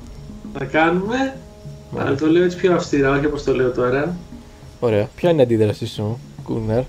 να 0.58 0.64
κάνουμε. 0.64 1.36
Αλλά 1.98 2.14
το 2.14 2.26
λέω 2.26 2.42
έτσι 2.42 2.56
πιο 2.56 2.74
αυστηρά, 2.74 3.16
όχι 3.16 3.26
όπως 3.26 3.42
το 3.42 3.54
λέω 3.54 3.70
τώρα. 3.70 4.16
Ωραία. 4.80 5.08
Ποια 5.16 5.30
είναι 5.30 5.40
η 5.40 5.44
αντίδρασή 5.44 5.86
σου, 5.86 6.18
Γκούγκναρ. 6.42 6.82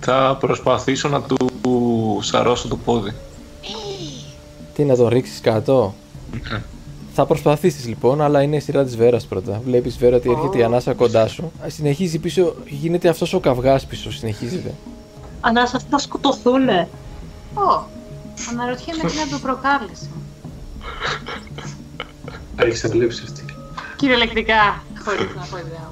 Θα 0.00 0.36
προσπαθήσω 0.40 1.08
να 1.08 1.22
του 1.22 2.18
σαρώσω 2.22 2.68
το 2.68 2.76
πόδι. 2.76 3.12
Τι 4.74 4.84
να 4.84 4.96
τον 4.96 5.08
ρίξεις 5.08 5.40
κάτω; 5.40 5.94
Θα 7.14 7.26
προσπαθήσεις 7.26 7.86
λοιπόν, 7.86 8.20
αλλά 8.20 8.42
είναι 8.42 8.56
η 8.56 8.60
σειρά 8.60 8.84
της 8.84 8.96
Βέρας 8.96 9.24
πρώτα. 9.24 9.60
Βλέπεις 9.64 9.96
Βέρα 9.98 10.16
ότι 10.16 10.30
έρχεται 10.30 10.58
η 10.58 10.62
ανάσα 10.62 10.94
κοντά 10.94 11.28
σου. 11.28 11.52
Συνεχίζει 11.66 12.18
πίσω, 12.18 12.54
γίνεται 12.66 13.08
αυτός 13.08 13.32
ο 13.32 13.40
καυγάς 13.40 13.86
πίσω. 13.86 14.12
Συνεχίζεται. 14.12 14.74
Ανάσα, 15.40 15.76
αυτοί 15.76 15.88
θα 15.90 15.98
σκοτωθούνε. 15.98 16.88
Ω, 17.54 17.84
αναρωτιέμαι 18.50 19.02
τι 19.02 19.16
να 19.16 19.28
το 19.30 19.38
προκάλεσε. 19.42 20.08
Θα 22.56 22.64
έχεις 22.64 22.84
αντλέψει 22.84 23.22
αυτή. 23.24 23.44
Κυριολεκτικά, 23.96 24.82
χωρίς 25.04 25.34
να 25.36 25.46
πω 25.50 25.58
ιδέα 25.58 25.90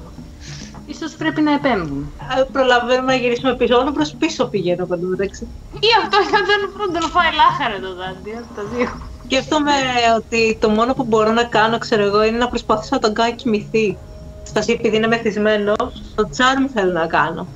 Ίσως 0.91 1.11
πρέπει 1.21 1.41
να 1.41 1.53
επέμβουν. 1.53 2.11
Α, 2.31 2.45
Προλαβαίνουμε 2.45 3.11
να 3.13 3.19
γυρίσουμε 3.21 3.55
πίσω. 3.55 3.77
Όλο 3.77 3.91
προς 3.91 4.15
πίσω 4.19 4.45
πηγαίνω 4.45 4.83
από 4.83 4.95
μεταξύ. 5.01 5.47
Ή 5.73 5.89
αυτό 6.03 6.17
για 6.29 6.39
τον, 6.77 6.93
τον 7.01 7.09
φάει 7.09 7.31
λάχαρα 7.41 7.79
το 7.79 7.95
δάντι, 7.95 8.31
αυτά 8.41 8.51
τα 8.55 8.63
δύο. 8.75 8.87
Σκέφτομαι 9.25 9.71
ότι 10.17 10.57
το 10.61 10.69
μόνο 10.69 10.93
που 10.93 11.03
μπορώ 11.03 11.31
να 11.31 11.43
κάνω, 11.43 11.77
ξέρω 11.77 12.03
εγώ, 12.03 12.23
είναι 12.23 12.37
να 12.37 12.47
προσπαθήσω 12.47 12.89
να 12.95 12.99
τον 12.99 13.13
κάνω 13.13 13.35
κοιμηθεί. 13.35 13.97
Στασί, 14.43 14.71
επειδή 14.71 14.95
είναι 14.95 15.07
μεθυσμένο, 15.07 15.75
το 16.15 16.29
charm 16.37 16.69
θέλω 16.73 16.91
να 16.91 17.05
κάνω. 17.07 17.47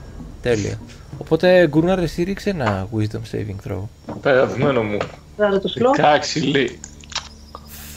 Τέλεια. 0.41 0.80
Οπότε, 1.18 1.68
Γκούρναρ, 1.68 1.99
εσύ 1.99 2.24
ρίξε 2.24 2.49
ένα 2.49 2.88
wisdom 2.98 3.36
saving 3.36 3.70
throw. 3.72 3.82
Το 4.22 4.30
αγαπημένο 4.30 4.84
μου. 4.84 4.98
Βάλω 5.38 5.60
το 5.60 5.68
σλό. 5.68 5.95
16 6.38 6.49
λέει. 6.52 6.80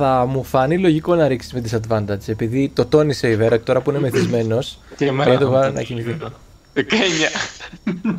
Θα 0.01 0.27
μου 0.27 0.45
φανεί 0.45 0.79
λογικό 0.79 1.15
να 1.15 1.29
ρίξεις 1.29 1.53
με 1.53 1.63
disadvantage, 1.71 2.29
επειδή 2.29 2.71
το 2.75 2.87
τόνισε 2.87 3.29
η 3.31 3.37
Βέρα 3.37 3.57
και 3.57 3.65
τώρα 3.65 3.81
που 3.81 3.91
είναι 3.91 3.99
μεθυσμένος. 4.01 4.79
Και 4.97 5.05
εμένα 5.07 5.25
Πρέπει 5.25 5.45
να 5.45 5.49
το 5.49 5.53
θα 5.53 5.59
βάλω 5.59 5.69
μου 5.71 5.75
να 5.75 5.81
το 5.81 5.87
κοιμηθεί. 5.87 6.17
19. 6.75 6.81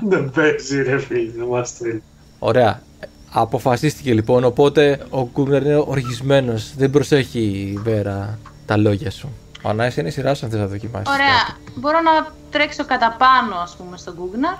Δεν 0.08 0.32
παίζει 0.36 0.84
ρε 0.84 1.00
φίλε, 1.00 1.32
δεν 1.38 1.46
μας 1.48 1.72
θέλει. 1.72 2.04
Ωραία. 2.40 2.82
Αποφασίστηκε 3.32 4.14
λοιπόν, 4.14 4.44
οπότε 4.44 5.00
ο 5.10 5.30
Γκούρναρ 5.34 5.62
είναι 5.62 5.76
οργισμένος. 5.76 6.74
Δεν 6.78 6.90
προσέχει 6.90 7.40
η 7.40 7.80
Βέρα 7.84 8.40
τα 8.66 8.78
λόγια 8.78 9.12
σου. 9.12 9.30
Ο 9.62 9.70
Ανάης 9.70 9.98
είναι 9.98 10.08
η 10.08 10.12
σειρά 10.12 10.34
σου 10.34 10.46
αν 10.46 10.52
θες 10.52 10.60
να 10.60 10.68
δοκιμάσεις. 10.68 11.08
Ωραία. 11.14 11.58
Μπορώ 11.76 11.98
να 12.02 12.28
τρέξω 12.52 12.86
κατά 12.86 13.16
πάνω, 13.18 13.56
ας 13.62 13.76
πούμε, 13.78 13.98
στον 13.98 14.14
Γκούγναρ 14.18 14.54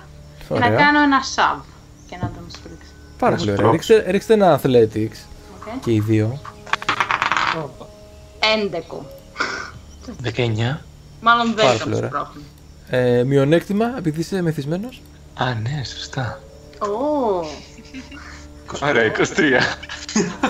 και 0.48 0.58
να 0.58 0.66
Ωραία. 0.66 0.78
κάνω 0.78 1.02
ένα 1.02 1.18
shove 1.36 1.60
και 2.08 2.16
να 2.22 2.30
τον 2.34 2.44
σπρώξω. 2.48 2.92
Πάρα 3.18 3.36
πολύ 3.36 3.50
ωραία. 3.50 3.70
Ρίξτε, 3.70 4.04
ρίξτε 4.10 4.32
ένα 4.34 4.60
athletics 4.62 5.18
Οκ. 5.56 5.80
και 5.84 5.92
οι 5.92 6.00
δύο. 6.00 6.40
Έντεκα. 8.56 9.06
19. 10.24 10.78
Μάλλον 11.20 11.54
Πάρα 11.54 11.72
δέκα 11.72 11.78
πολύ 11.84 11.90
μου 11.90 11.96
ωραία. 11.96 12.08
σπρώχνει. 12.08 12.42
Ε, 12.88 13.22
μειονέκτημα, 13.24 13.94
επειδή 13.98 14.20
είσαι 14.20 14.42
μεθυσμένος. 14.42 15.02
Α, 15.34 15.44
ναι, 15.54 15.84
σωστά. 15.84 16.40
Ω, 16.78 17.46
Άρα 18.80 19.00
23. 19.02 19.60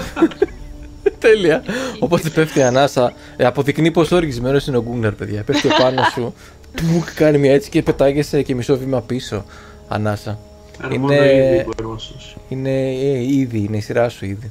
Τέλεια. 1.19 1.63
Οπότε 1.99 2.29
πέφτει 2.29 2.59
η 2.59 2.63
ανάσα. 2.63 3.13
Ε, 3.37 3.45
αποδεικνύει 3.47 3.91
πόσο 3.91 4.17
οργισμένος 4.17 4.67
είναι 4.67 4.77
ο 4.77 4.83
Γκούγκναρ, 4.83 5.13
παιδιά. 5.13 5.43
Πέφτει 5.43 5.69
πάνω 5.79 6.03
σου. 6.13 6.35
Τουκ, 6.77 7.15
κάνει 7.15 7.39
μια 7.39 7.53
έτσι 7.53 7.71
και 7.71 7.83
πετάγεσαι 7.83 8.43
και 8.43 8.55
μισό 8.55 8.77
βήμα 8.79 9.01
πίσω. 9.01 9.45
Ανάσα. 9.89 10.39
Άρα 10.81 10.95
Είναι- 10.95 10.99
μόνο 10.99 11.25
ήδη 11.25 11.65
μπορεί 11.65 11.93
να 11.93 11.99
σώσει. 11.99 12.37
Είναι 12.49 12.71
ε, 12.89 13.19
ήδη, 13.33 13.59
είναι 13.59 13.77
η 13.77 13.81
σειρά 13.81 14.09
σου 14.09 14.25
ήδη. 14.25 14.51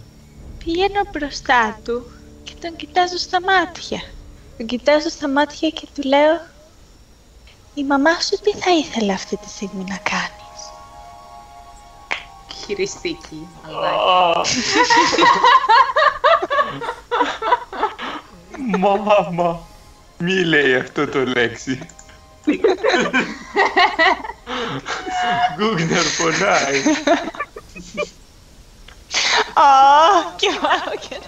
Πηγαίνω 0.65 1.01
μπροστά 1.11 1.79
του 1.83 2.11
και 2.49 2.55
τον 2.61 2.75
κοιτάζω 2.75 3.17
στα 3.17 3.41
μάτια. 3.41 4.01
Τον 4.57 4.65
κοιτάζω 4.65 5.09
στα 5.09 5.29
μάτια 5.29 5.69
και 5.69 5.87
του 5.95 6.07
λέω 6.07 6.41
«Η 7.73 7.83
μαμά 7.83 8.19
σου 8.19 8.39
τι 8.43 8.51
θα 8.57 8.71
ήθελε 8.71 9.13
αυτή 9.13 9.37
τη 9.37 9.49
στιγμή 9.49 9.83
να 9.87 9.97
κάνεις» 9.97 10.39
χειριστική. 12.69 13.47
Αλλά 13.65 14.41
Μαμά, 18.77 19.59
μη 20.17 20.43
λέει 20.43 20.75
αυτό 20.75 21.07
το 21.07 21.25
λέξη. 21.25 21.79
Γκούγναρ 25.55 26.05
πονάει. 26.17 26.79
Ω, 29.53 30.33
και 30.35 30.47
πάω 30.61 30.95
και 31.09 31.19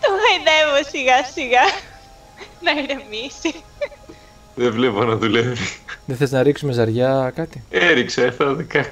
το, 0.00 0.06
το 0.06 0.08
χαϊδεύω 0.22 0.90
σιγά 0.90 1.24
σιγά 1.34 1.64
να 2.60 2.70
ηρεμήσει. 2.82 3.54
Δεν 4.54 4.72
βλέπω 4.72 5.04
να 5.04 5.16
δουλεύει. 5.16 5.56
Δεν 6.04 6.16
θες 6.16 6.30
να 6.30 6.42
ρίξουμε 6.42 6.72
ζαριά 6.72 7.32
κάτι; 7.34 7.64
Έριξε, 7.70 8.22
έφερα 8.24 8.56
16. 8.72 8.82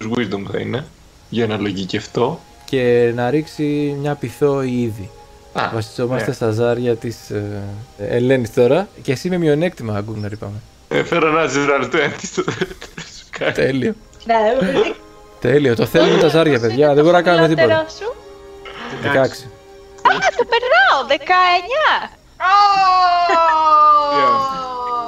Wisdom 0.00 0.42
θα 0.52 0.58
είναι. 0.58 0.86
Για 1.28 1.46
να 1.46 1.56
λογικευτώ. 1.56 2.40
Και 2.64 3.12
να 3.14 3.30
ρίξει 3.30 3.96
μια 4.00 4.14
πυθό 4.14 4.62
ήδη. 4.62 5.10
Α, 5.52 5.70
Βασιζόμαστε 5.74 6.28
ναι. 6.28 6.34
στα 6.34 6.50
ζάρια 6.50 6.96
της 6.96 7.30
ε, 7.30 7.62
Ελένης 7.98 8.54
τώρα. 8.54 8.88
Και 9.02 9.12
εσύ 9.12 9.28
με 9.28 9.38
μειονέκτημα, 9.38 10.00
Γκούγκναρ, 10.00 10.32
είπαμε. 10.32 10.62
Έφερα 10.88 11.28
ένα 11.28 11.50
natural 11.50 11.84
20 11.84 12.10
στο 12.22 12.42
δεύτερο 12.42 13.06
σου 13.18 13.24
κάνει. 13.30 13.52
Τέλειο. 13.52 13.94
Ναι, 14.24 14.34
Τέλειο. 15.40 15.74
Το 15.76 15.86
θέλουμε 15.86 16.18
τα 16.20 16.28
ζάρια, 16.28 16.60
παιδιά. 16.60 16.94
Δεν 16.94 17.04
μπορούμε 17.04 17.12
να 17.12 17.22
κάνουμε 17.22 17.48
τίποτα. 17.48 17.86
Χαμηλότερό 19.02 19.38
σου. 19.38 19.46
16. 19.46 19.59
Α, 20.08 20.12
το 20.36 20.44
περνάω, 20.52 20.98
19. 21.08 22.10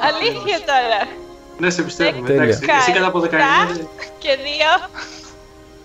Αλήθεια 0.09 0.59
τώρα. 0.59 1.09
Ναι, 1.59 1.71
σε 1.71 1.83
πιστεύουμε. 1.83 2.27
Τέλεια. 2.27 2.43
Εντάξει, 2.43 2.71
εσύ 2.81 2.93
κατά 2.93 3.07
από 3.07 3.19
19. 3.21 3.21
Δέκα. 3.21 3.41
Και 4.19 4.37
δύο. 4.43 4.89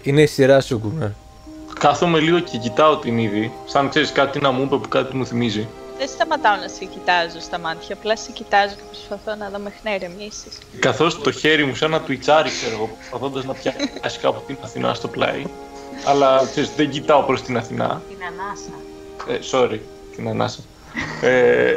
Είναι 0.02 0.22
η 0.22 0.26
σειρά 0.26 0.62
σου, 0.62 0.78
Γκούγκναρ. 0.78 1.10
Κάθομαι 1.80 2.20
λίγο 2.20 2.40
και 2.40 2.58
κοιτάω 2.58 2.98
την 2.98 3.18
είδη. 3.18 3.52
Σαν 3.66 3.90
ξέρεις 3.90 4.12
κάτι 4.12 4.40
να 4.40 4.52
μου 4.52 4.64
είπε 4.64 4.76
που 4.76 4.88
κάτι 4.88 5.16
μου 5.16 5.26
θυμίζει. 5.26 5.68
Δεν 5.98 6.08
σταματάω 6.08 6.56
να 6.56 6.68
σε 6.68 6.86
κοιτάζω 6.86 7.40
στα 7.40 7.58
μάτια, 7.60 7.96
απλά 7.96 8.16
σε 8.18 8.32
κοιτάζω 8.32 8.76
και 8.76 8.82
προσπαθώ 8.92 9.36
να 9.36 9.50
δω 9.50 9.60
μέχρι 9.60 9.80
να 9.84 9.94
ηρεμήσεις. 9.96 10.58
Καθώς 10.80 11.22
το 11.22 11.32
χέρι 11.32 11.66
μου 11.66 11.76
σαν 11.76 11.90
να 11.92 12.02
τουιτσάρει, 12.02 12.50
ξέρω 12.50 12.76
εγώ, 12.76 12.90
προσπαθώντας 12.98 13.44
να 13.46 13.54
πιάσει 13.54 14.20
κάπου 14.22 14.42
την 14.48 14.58
Αθηνά 14.64 14.94
στο 14.94 15.08
πλάι. 15.08 15.44
Αλλά 16.06 16.42
ξέρεις, 16.52 16.72
δεν 16.76 16.90
κοιτάω 16.90 17.22
προς 17.24 17.42
την 17.42 17.58
Αθηνά. 17.58 18.02
την 18.10 18.18
ανάσα. 18.24 18.87
Ε, 19.30 19.40
sorry, 19.52 19.80
την 20.16 20.28
ανάσα. 20.28 20.60
Ε, 21.22 21.74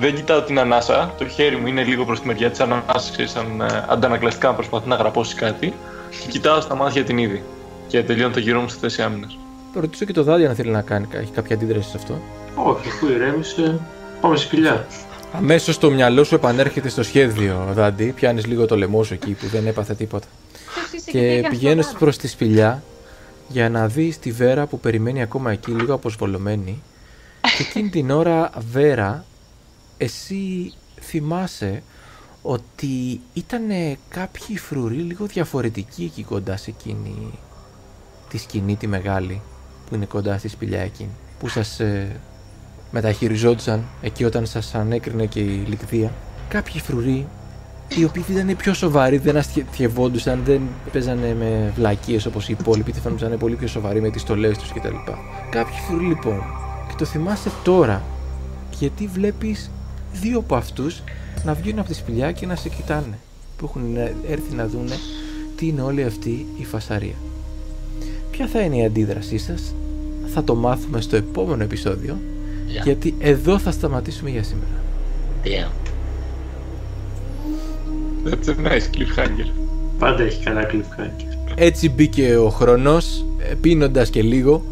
δεν 0.00 0.14
κοιτάω 0.14 0.42
την 0.42 0.58
ανάσα. 0.58 1.14
Το 1.18 1.28
χέρι 1.28 1.56
μου 1.56 1.66
είναι 1.66 1.82
λίγο 1.82 2.04
προς 2.04 2.20
τη 2.20 2.26
μεριά 2.26 2.50
της 2.50 2.60
ανάσα, 2.60 3.10
ξέρει, 3.12 3.28
σαν 3.28 3.60
ε, 3.60 3.84
αντανακλαστικά 3.88 4.48
να 4.48 4.54
προσπαθεί 4.54 4.88
να 4.88 4.94
γραπώσει 4.94 5.34
κάτι. 5.34 5.74
Και 6.10 6.28
κοιτάω 6.28 6.60
στα 6.60 6.74
μάτια 6.74 7.04
την 7.04 7.18
είδη. 7.18 7.42
Και 7.86 8.02
τελειώνω 8.02 8.32
το 8.32 8.40
γύρο 8.40 8.60
μου 8.60 8.68
στη 8.68 8.78
θέση 8.78 9.02
άμυνας. 9.02 9.38
Το 9.74 9.80
ρωτήσω 9.80 10.04
και 10.04 10.12
το 10.12 10.22
δάδι 10.22 10.46
αν 10.46 10.54
θέλει 10.54 10.70
να 10.70 10.82
κάνει, 10.82 11.08
έχει 11.12 11.30
κάποια 11.32 11.56
αντίδραση 11.56 11.88
σε 11.88 11.96
αυτό. 11.96 12.20
Όχι, 12.54 12.88
αφού 12.88 13.08
ηρέμησε, 13.08 13.80
πάμε 14.20 14.36
στη 14.36 14.46
σπηλιά. 14.46 14.86
Αμέσως 15.32 15.78
το 15.78 15.90
μυαλό 15.90 16.24
σου 16.24 16.34
επανέρχεται 16.34 16.88
στο 16.88 17.02
σχέδιο, 17.02 17.66
Δάντι. 17.72 18.12
Πιάνεις 18.16 18.46
λίγο 18.46 18.66
το 18.66 18.76
λαιμό 18.76 19.02
σου 19.02 19.14
εκεί 19.14 19.32
που 19.32 19.46
δεν 19.46 19.66
έπαθε 19.66 19.94
τίποτα. 19.94 20.26
Ποιος 20.74 20.92
είσαι 20.92 21.10
Και 21.10 21.40
τι 21.42 21.48
πηγαίνεις 21.48 21.86
αυτό 21.86 21.98
προς 21.98 22.16
τη 22.16 22.28
σπηλιά 22.28 22.82
για 23.48 23.68
να 23.68 23.88
δεις 23.88 24.18
τη 24.18 24.32
Βέρα 24.32 24.66
που 24.66 24.80
περιμένει 24.80 25.22
ακόμα 25.22 25.52
εκεί, 25.52 25.70
λίγο 25.70 25.94
αποσβολωμένη. 25.94 26.82
Και 27.40 27.62
εκείνη 27.62 27.88
την 27.88 28.10
ώρα, 28.10 28.50
Βέρα, 28.70 29.24
εσύ 29.96 30.72
θυμάσαι 31.00 31.82
ότι 32.42 33.20
ήταν 33.32 33.62
κάποιοι 34.08 34.58
φρουροί 34.58 34.96
λίγο 34.96 35.26
διαφορετικοί 35.26 36.04
εκεί 36.04 36.22
κοντά 36.22 36.56
σε 36.56 36.70
εκείνη 36.70 37.38
τη 38.28 38.38
σκηνή 38.38 38.76
τη 38.76 38.86
μεγάλη 38.86 39.40
που 39.88 39.94
είναι 39.94 40.04
κοντά 40.04 40.38
στη 40.38 40.48
σπηλιά 40.48 40.80
εκείνη 40.80 41.10
που 41.38 41.48
σας 41.48 41.80
ε, 41.80 42.20
μεταχειριζόντουσαν 42.90 43.84
εκεί 44.02 44.24
όταν 44.24 44.46
σας 44.46 44.74
ανέκρινε 44.74 45.26
και 45.26 45.40
η 45.40 45.64
λικδία 45.68 46.12
κάποιοι 46.48 46.80
φρουροί 46.80 47.26
οι 47.96 48.04
οποίοι 48.04 48.24
ήταν 48.30 48.56
πιο 48.56 48.74
σοβαροί, 48.74 49.18
δεν 49.18 49.36
αστειευόντουσαν, 49.36 50.40
δεν 50.44 50.60
παίζανε 50.92 51.36
με 51.38 51.72
βλακίες 51.76 52.26
όπως 52.26 52.48
οι 52.48 52.56
υπόλοιποι, 52.60 52.92
δεν 52.92 53.02
φαίνονταν 53.02 53.38
πολύ 53.38 53.54
πιο 53.54 53.68
σοβαροί 53.68 54.00
με 54.00 54.10
τις 54.10 54.20
στολές 54.20 54.58
τους 54.58 54.72
κτλ. 54.72 54.94
Κάποιοι 55.50 55.74
φρουροί 55.86 56.04
λοιπόν, 56.04 56.42
και 56.88 56.94
το 56.98 57.04
θυμάσαι 57.04 57.50
τώρα, 57.64 58.02
γιατί 58.78 59.06
βλέπεις 59.06 59.70
δύο 60.12 60.38
από 60.38 60.56
αυτούς 60.56 61.02
να 61.44 61.54
βγουν 61.54 61.78
από 61.78 61.88
τη 61.88 61.94
σπηλιά 61.94 62.32
και 62.32 62.46
να 62.46 62.56
σε 62.56 62.68
κοιτάνε 62.68 63.18
που 63.56 63.64
έχουν 63.64 63.96
έρθει 64.28 64.54
να 64.54 64.66
δούνε 64.66 64.94
τι 65.56 65.66
είναι 65.66 65.82
όλη 65.82 66.04
αυτή 66.04 66.46
η 66.58 66.64
φασαρία. 66.64 67.14
Ποια 68.30 68.46
θα 68.46 68.60
είναι 68.60 68.76
η 68.76 68.84
αντίδρασή 68.84 69.38
σας; 69.38 69.74
Θα 70.34 70.44
το 70.44 70.54
μάθουμε 70.54 71.00
στο 71.00 71.16
επόμενο 71.16 71.62
επεισόδιο 71.62 72.16
Yeah. 72.68 72.84
γιατί 72.84 73.14
εδώ 73.18 73.58
θα 73.58 73.70
σταματήσουμε 73.70 74.30
για 74.30 74.42
σήμερα. 74.42 74.82
Damn. 75.44 75.87
That's 78.28 78.48
a 78.48 78.68
nice 78.68 78.88
cliffhanger. 78.96 79.46
Πάντα 79.98 80.22
έχει 80.22 80.44
καλά 80.44 80.70
cliffhanger. 80.72 81.52
Έτσι 81.54 81.88
μπήκε 81.90 82.36
ο 82.36 82.48
χρόνος 82.48 83.24
ε, 83.50 83.54
πίνοντας 83.54 84.10
και 84.10 84.22
λίγο. 84.22 84.64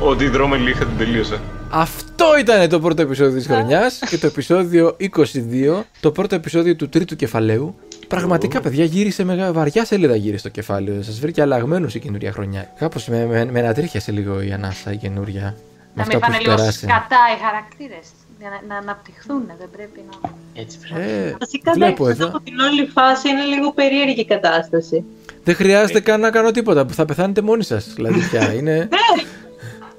Ο 0.00 0.10
αντιδρόμενοι 0.10 0.70
είχα 0.70 0.84
την 0.84 0.96
τελείωσα. 0.98 1.40
Αυτό 1.70 2.24
ήταν 2.40 2.68
το 2.68 2.80
πρώτο 2.80 3.02
επεισόδιο 3.02 3.36
της 3.36 3.46
χρονιάς 3.46 3.98
και 4.10 4.18
το 4.18 4.26
επεισόδιο 4.26 4.96
22, 5.00 5.82
το 6.00 6.10
πρώτο 6.12 6.34
επεισόδιο 6.34 6.76
του 6.76 6.88
τρίτου 6.88 7.16
κεφαλαίου. 7.16 7.74
Πραγματικά, 8.08 8.60
παιδιά, 8.60 8.84
γύρισε 8.84 9.24
με 9.24 9.50
βαριά 9.52 9.84
σελίδα 9.84 10.16
γύρισε 10.16 10.42
το 10.42 10.48
κεφάλαιο. 10.48 11.02
Σας 11.02 11.18
βρήκε 11.20 11.40
αλλαγμένος 11.42 11.94
η 11.94 11.98
καινούρια 11.98 12.32
χρονιά. 12.32 12.72
Κάπως 12.78 13.08
με, 13.08 13.26
με, 13.26 13.44
με 13.44 13.58
ανατρίχιασε 13.60 14.12
λίγο 14.12 14.42
η 14.42 14.52
ανάσα 14.52 14.92
η 14.92 14.96
καινούρια. 14.96 15.42
Με 15.42 15.52
Να 15.94 16.02
αυτά 16.02 16.14
μην 16.14 16.14
που 16.14 16.20
πάνε 16.20 16.34
έχει 16.34 16.44
λίγο 16.44 16.56
περάσει. 16.56 16.78
σκατά 16.78 17.16
οι 17.36 17.42
χαρακτήρες. 17.44 18.06
Για 18.40 18.48
να, 18.50 18.74
να 18.74 18.80
αναπτυχθούν, 18.80 19.42
δεν 19.58 19.68
πρέπει 19.76 20.04
να... 20.10 20.30
Έτσι 20.54 20.78
πρέπει. 20.78 21.10
Ε, 21.10 21.36
Βασικά 21.40 21.72
βλέπω 21.72 22.04
εντάξει, 22.04 22.22
εδώ. 22.22 22.36
από 22.36 22.40
την 22.44 22.58
όλη 22.60 22.86
φάση 22.86 23.28
είναι 23.28 23.42
λίγο 23.42 23.72
περίεργη 23.72 24.20
η 24.20 24.24
κατάσταση. 24.24 25.04
Δεν 25.44 25.54
χρειάζεται 25.54 26.00
καν 26.00 26.20
να 26.20 26.30
κάνω 26.30 26.50
τίποτα 26.50 26.86
που 26.86 26.94
θα 26.94 27.04
πεθάνετε 27.04 27.40
μόνοι 27.40 27.62
σας. 27.64 27.92
Δηλαδή 27.94 28.20
πια 28.28 28.52
είναι... 28.58 28.88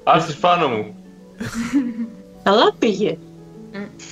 Άστες 0.04 0.34
πάνω 0.36 0.68
μου. 0.68 0.94
Καλά 2.42 2.72
πήγε. 2.78 3.18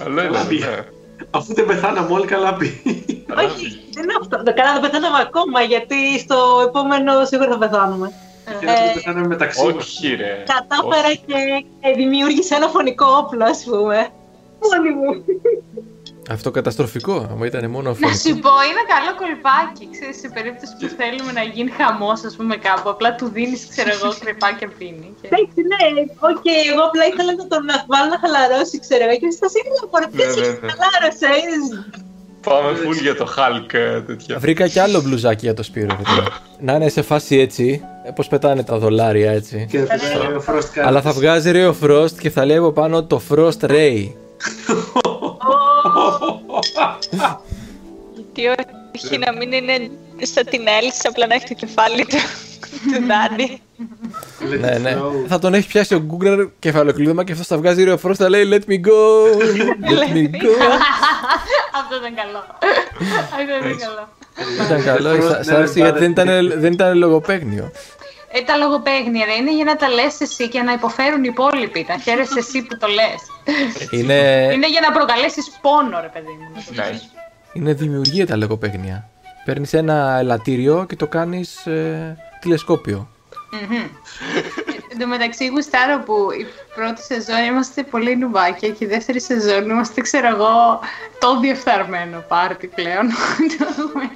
Αλλά 0.04 0.22
έλα, 0.22 0.44
πήγε. 0.46 0.64
ναι. 0.66 0.84
Αφού 1.30 1.54
δεν 1.54 1.66
πεθάναμε 1.66 2.12
όλοι 2.12 2.26
καλά 2.26 2.54
πει. 2.54 2.80
Καλά 3.26 3.42
Όχι, 3.42 3.56
πήγε. 3.62 3.76
δεν 3.92 4.02
είναι 4.02 4.12
αυτό. 4.20 4.36
Το 4.42 4.54
καλά 4.54 4.72
δεν 4.72 4.80
πεθάναμε 4.80 5.18
ακόμα 5.20 5.60
γιατί 5.62 6.18
στο 6.18 6.36
επόμενο 6.66 7.24
σίγουρα 7.24 7.48
θα 7.50 7.58
πεθάνουμε. 7.58 8.12
Και 8.60 8.66
να 8.66 8.72
το 8.74 8.80
πεθάναμε 8.94 9.26
μεταξύ 9.26 9.64
μας. 9.64 9.74
Όχι 9.74 10.14
ρε. 10.14 10.44
Κατάφερα 10.46 11.06
Όχι. 11.06 11.20
και 11.26 11.34
ε, 11.80 11.92
δημιούργησα 11.92 12.56
ένα 12.56 12.66
φονικό 12.68 13.06
όπλο, 13.22 13.44
ας 13.44 13.64
πούμε. 13.64 14.08
Μόνη 14.64 14.90
μου. 14.98 15.10
Αυτό 16.36 16.48
καταστροφικό, 16.58 17.14
άμα 17.32 17.44
ήταν 17.50 17.64
μόνο 17.76 17.88
Να 17.90 17.94
φονικό. 18.00 18.18
σου 18.24 18.32
πω, 18.44 18.52
είναι 18.70 18.84
καλό 18.94 19.10
κολπάκι, 19.20 19.84
ξέρεις, 19.94 20.16
σε 20.22 20.28
περίπτωση 20.36 20.72
που 20.80 20.86
θέλουμε 21.00 21.32
να 21.38 21.42
γίνει 21.54 21.70
χαμός, 21.80 22.18
ας 22.28 22.34
πούμε, 22.38 22.54
κάπου. 22.66 22.88
Απλά 22.94 23.10
του 23.18 23.26
δίνεις, 23.36 23.60
ξέρω 23.72 23.90
εγώ, 23.96 24.08
κρεπάκια 24.22 24.68
πίνει. 24.78 25.08
Και... 25.18 25.26
Εντάξει, 25.30 25.58
ναι, 25.70 25.82
οκ, 26.30 26.44
εγώ 26.70 26.82
απλά 26.88 27.04
ήθελα 27.10 27.32
να 27.40 27.46
τον 27.52 27.62
βάλω 27.90 28.06
να 28.14 28.18
χαλαρώσει, 28.22 28.76
ξέρω 28.84 29.02
εγώ. 29.08 29.16
Και 29.22 29.28
στα 29.38 29.46
σίγουρα 29.54 29.82
μπορεί 29.90 30.06
Ναι, 30.18 30.24
ναι, 30.24 30.46
να 30.52 30.52
ναι. 30.64 30.68
χαλάρωσε. 30.72 31.28
είδες. 31.40 31.64
Πάμε 32.48 32.70
full 32.82 32.98
για 33.06 33.16
το 33.20 33.26
Hulk 33.36 33.70
ε, 33.74 34.00
τέτοια. 34.08 34.38
Βρήκα 34.44 34.64
κι 34.68 34.78
άλλο 34.78 34.98
μπλουζάκι 35.02 35.44
για 35.48 35.54
το 35.54 35.62
Σπύρο. 35.68 35.92
παιδιά. 35.96 36.24
να 36.66 36.72
είναι 36.74 36.88
σε 36.88 37.02
φάση 37.02 37.36
έτσι, 37.46 37.66
πώς 38.14 38.26
πετάνε 38.28 38.62
τα 38.70 38.78
δολάρια 38.78 39.30
έτσι. 39.40 39.66
Και 39.70 39.78
θα 39.78 39.86
πεθάναμε 39.86 40.36
ο 40.36 40.42
Frost 40.48 40.68
Cat. 40.78 40.82
Αλλά 40.84 41.00
θα 41.02 41.12
βγάζει 41.12 41.50
Ray 41.54 41.66
of 41.72 41.74
Frost 41.84 42.12
και 42.20 42.30
θα 42.30 42.44
λέει 42.44 42.56
από 42.56 42.72
πάνω 42.72 43.04
το 43.04 43.20
Frost 43.30 43.60
Ray. 43.60 44.12
Γιατί 48.14 48.62
όχι 48.96 49.18
να 49.18 49.32
μην 49.32 49.52
είναι 49.52 49.90
σαν 50.22 50.46
την 50.50 50.66
Έλση, 50.82 51.00
απλά 51.08 51.26
να 51.26 51.34
έχει 51.34 51.46
το 51.48 51.54
κεφάλι 51.54 52.04
του, 52.04 52.16
του 52.92 53.06
Δάντη. 53.06 53.60
Let 54.40 54.60
ναι, 54.60 54.76
it 54.76 54.80
ναι. 54.80 54.96
flow. 54.98 55.26
θα 55.28 55.38
τον 55.38 55.54
έχει 55.54 55.68
πιάσει 55.68 55.94
ο 55.94 56.06
Google 56.10 56.48
κεφαλοκλείδωμα 56.58 57.24
και 57.24 57.32
αυτός 57.32 57.46
θα 57.46 57.56
βγάζει 57.56 57.84
Ray 57.88 57.92
of 57.94 58.08
Frost 58.08 58.14
θα 58.14 58.28
λέει 58.28 58.48
Let 58.50 58.70
me 58.70 58.74
go. 58.74 58.98
Let 60.00 60.12
me 60.14 60.24
go. 60.42 60.50
Αυτό 61.80 61.96
ήταν 62.00 62.14
καλό. 62.14 62.44
Αυτό 63.22 63.42
ήταν 63.42 63.78
καλό. 63.78 64.08
Ήταν 64.64 64.84
καλό, 64.84 65.10
Frost 65.10 65.30
σα- 65.30 65.42
σ' 65.42 65.48
never 65.48 65.54
άρεσε 65.54 65.80
γιατί 65.80 65.98
δεν 65.98 66.12
bothered 66.12 66.26
ήταν, 66.26 66.60
δεν 66.60 66.72
ήταν 66.72 66.98
λογοπαίγνιο. 66.98 67.70
Ε, 68.30 68.42
τα 68.42 68.56
λογοπαίγνια 68.56 69.24
ρε, 69.24 69.32
είναι 69.32 69.54
για 69.54 69.64
να 69.64 69.76
τα 69.76 69.88
λες 69.88 70.20
εσύ 70.20 70.48
και 70.48 70.62
να 70.62 70.72
υποφέρουν 70.72 71.24
οι 71.24 71.28
υπόλοιποι. 71.30 71.86
Να 71.88 71.98
χαίρεσαι 71.98 72.38
εσύ 72.38 72.62
που 72.62 72.76
το 72.78 72.86
λες. 72.86 73.20
Είναι, 73.98 74.14
Είναι 74.52 74.68
για 74.68 74.80
να 74.80 74.92
προκαλέσεις 74.92 75.58
πόνο, 75.60 76.00
ρε 76.00 76.10
παιδί 76.12 76.38
μου. 76.40 76.62
Nice. 76.76 77.18
είναι 77.52 77.72
δημιουργία 77.72 78.26
τα 78.26 78.36
λογοπαίγνια. 78.36 79.08
Παίρνεις 79.44 79.72
ένα 79.72 80.16
ελαττήριο 80.18 80.84
και 80.88 80.96
το 80.96 81.06
κάνεις 81.06 81.66
τηλεσκόπιο. 82.40 83.08
Μμμ. 83.50 83.86
Εν 85.00 85.04
τω 85.04 85.10
μεταξύ, 85.10 85.46
γουστάρω 85.46 86.02
που 86.02 86.14
η 86.40 86.46
πρώτη 86.74 87.02
σεζόν 87.02 87.42
είμαστε 87.48 87.82
πολύ 87.82 88.16
νουμπάκια 88.16 88.68
και 88.68 88.84
η 88.84 88.86
δεύτερη 88.86 89.20
σεζόν 89.20 89.70
είμαστε, 89.70 90.00
ξέρω 90.00 90.26
εγώ, 90.28 90.80
το 91.18 91.40
διεφθαρμένο 91.40 92.24
πάρτι 92.28 92.66
πλέον. 92.66 93.06
Το 93.58 93.66
έχουμε- 93.78 94.10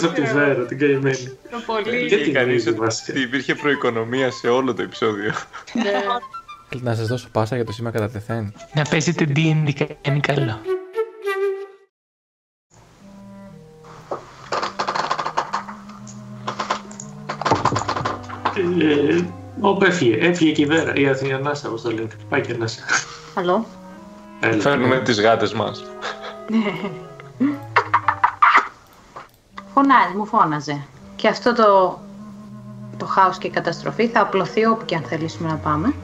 Θα 0.00 0.08
τη 0.12 0.26
φέρω, 0.26 0.64
την 0.66 0.78
καημένη. 0.78 1.38
Το 1.50 1.58
πολύ. 1.66 2.06
Και 2.06 2.16
Και 2.16 2.22
την 2.22 2.32
κανείς 2.32 2.62
κρίνει, 2.64 2.78
βασικά. 2.78 3.12
ότι 3.12 3.20
υπήρχε 3.22 3.54
προοικονομία 3.54 4.30
σε 4.30 4.48
όλο 4.48 4.74
το 4.74 4.82
επεισόδιο. 4.82 5.32
Ναι. 5.72 5.82
Θέλετε 6.68 6.88
να 6.88 6.94
σας 6.94 7.06
δώσω 7.06 7.28
πάσα 7.32 7.54
για 7.56 7.64
το 7.64 7.72
σήμα 7.72 7.90
κατά 7.90 8.10
τεθέν. 8.10 8.54
Να 8.74 8.82
παίζετε 8.90 9.26
D&D 9.36 9.86
κάνει 10.00 10.20
καλό. 10.20 10.60
Ε, 18.56 19.39
Όπου 19.60 19.84
έφυγε, 19.84 20.16
έφυγε 20.16 20.52
και 20.52 20.62
η 20.62 20.66
Βέρα, 20.66 20.94
η 20.94 21.08
Αθηνία 21.08 21.38
Νάσα, 21.38 21.68
όπως 21.68 21.82
το 21.82 21.90
λένε. 21.90 22.08
Πάει 22.28 22.40
και 22.40 22.52
Νάσα. 22.52 22.80
Καλό. 23.34 23.66
Έλα. 24.40 24.62
Φέρνουμε 24.62 24.98
τις 24.98 25.20
γάτες 25.20 25.52
μας. 25.52 25.84
Φωνάζει, 29.74 30.16
μου 30.16 30.26
φώναζε. 30.26 30.80
Και 31.16 31.28
αυτό 31.28 31.54
το, 31.54 32.00
το 32.96 33.06
χάος 33.06 33.38
και 33.38 33.46
η 33.46 33.50
καταστροφή 33.50 34.08
θα 34.08 34.20
απλωθεί 34.20 34.64
όπου 34.64 34.84
και 34.84 34.94
αν 34.94 35.02
θελήσουμε 35.02 35.48
να 35.48 35.56
πάμε. 35.56 35.94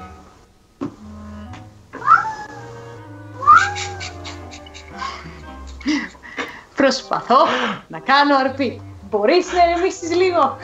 Προσπαθώ 6.77 7.37
να 7.89 7.99
κάνω 7.99 8.37
αρπή. 8.37 8.81
Μπορείς 9.11 9.53
να 9.53 9.71
ηρεμήσεις 9.71 10.17
λίγο. 10.17 10.57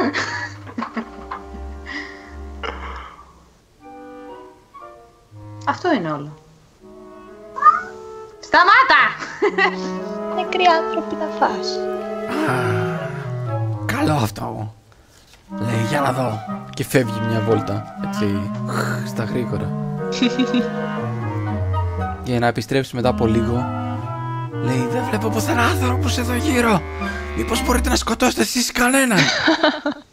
Αυτό 5.66 5.92
είναι 5.92 6.10
όλο. 6.12 6.38
Σταμάτα! 8.40 9.02
Νεκροί 10.34 10.64
άνθρωποι 10.82 11.14
να 11.14 11.26
φας. 11.38 11.68
Καλό 13.86 14.12
αυτό. 14.12 14.74
Λέει, 15.60 15.86
για 15.88 16.00
να 16.00 16.12
δω. 16.12 16.38
Και 16.74 16.84
φεύγει 16.84 17.20
μια 17.28 17.40
βόλτα. 17.40 17.96
Έτσι, 18.06 18.50
στα 19.06 19.24
γρήγορα. 19.24 19.70
Για 22.24 22.38
να 22.38 22.46
επιστρέψει 22.46 22.94
μετά 22.94 23.08
από 23.08 23.26
λίγο. 23.26 23.64
Λέει, 24.62 24.88
δεν 24.92 25.02
βλέπω 25.08 25.28
πουθενά 25.28 25.62
άνθρωπους 25.62 26.18
εδώ 26.18 26.34
γύρω. 26.34 26.82
Μήπως 27.36 27.64
μπορείτε 27.64 27.88
να 27.88 27.96
σκοτώσετε 27.96 28.42
εσείς 28.42 28.72
κανέναν; 28.72 29.18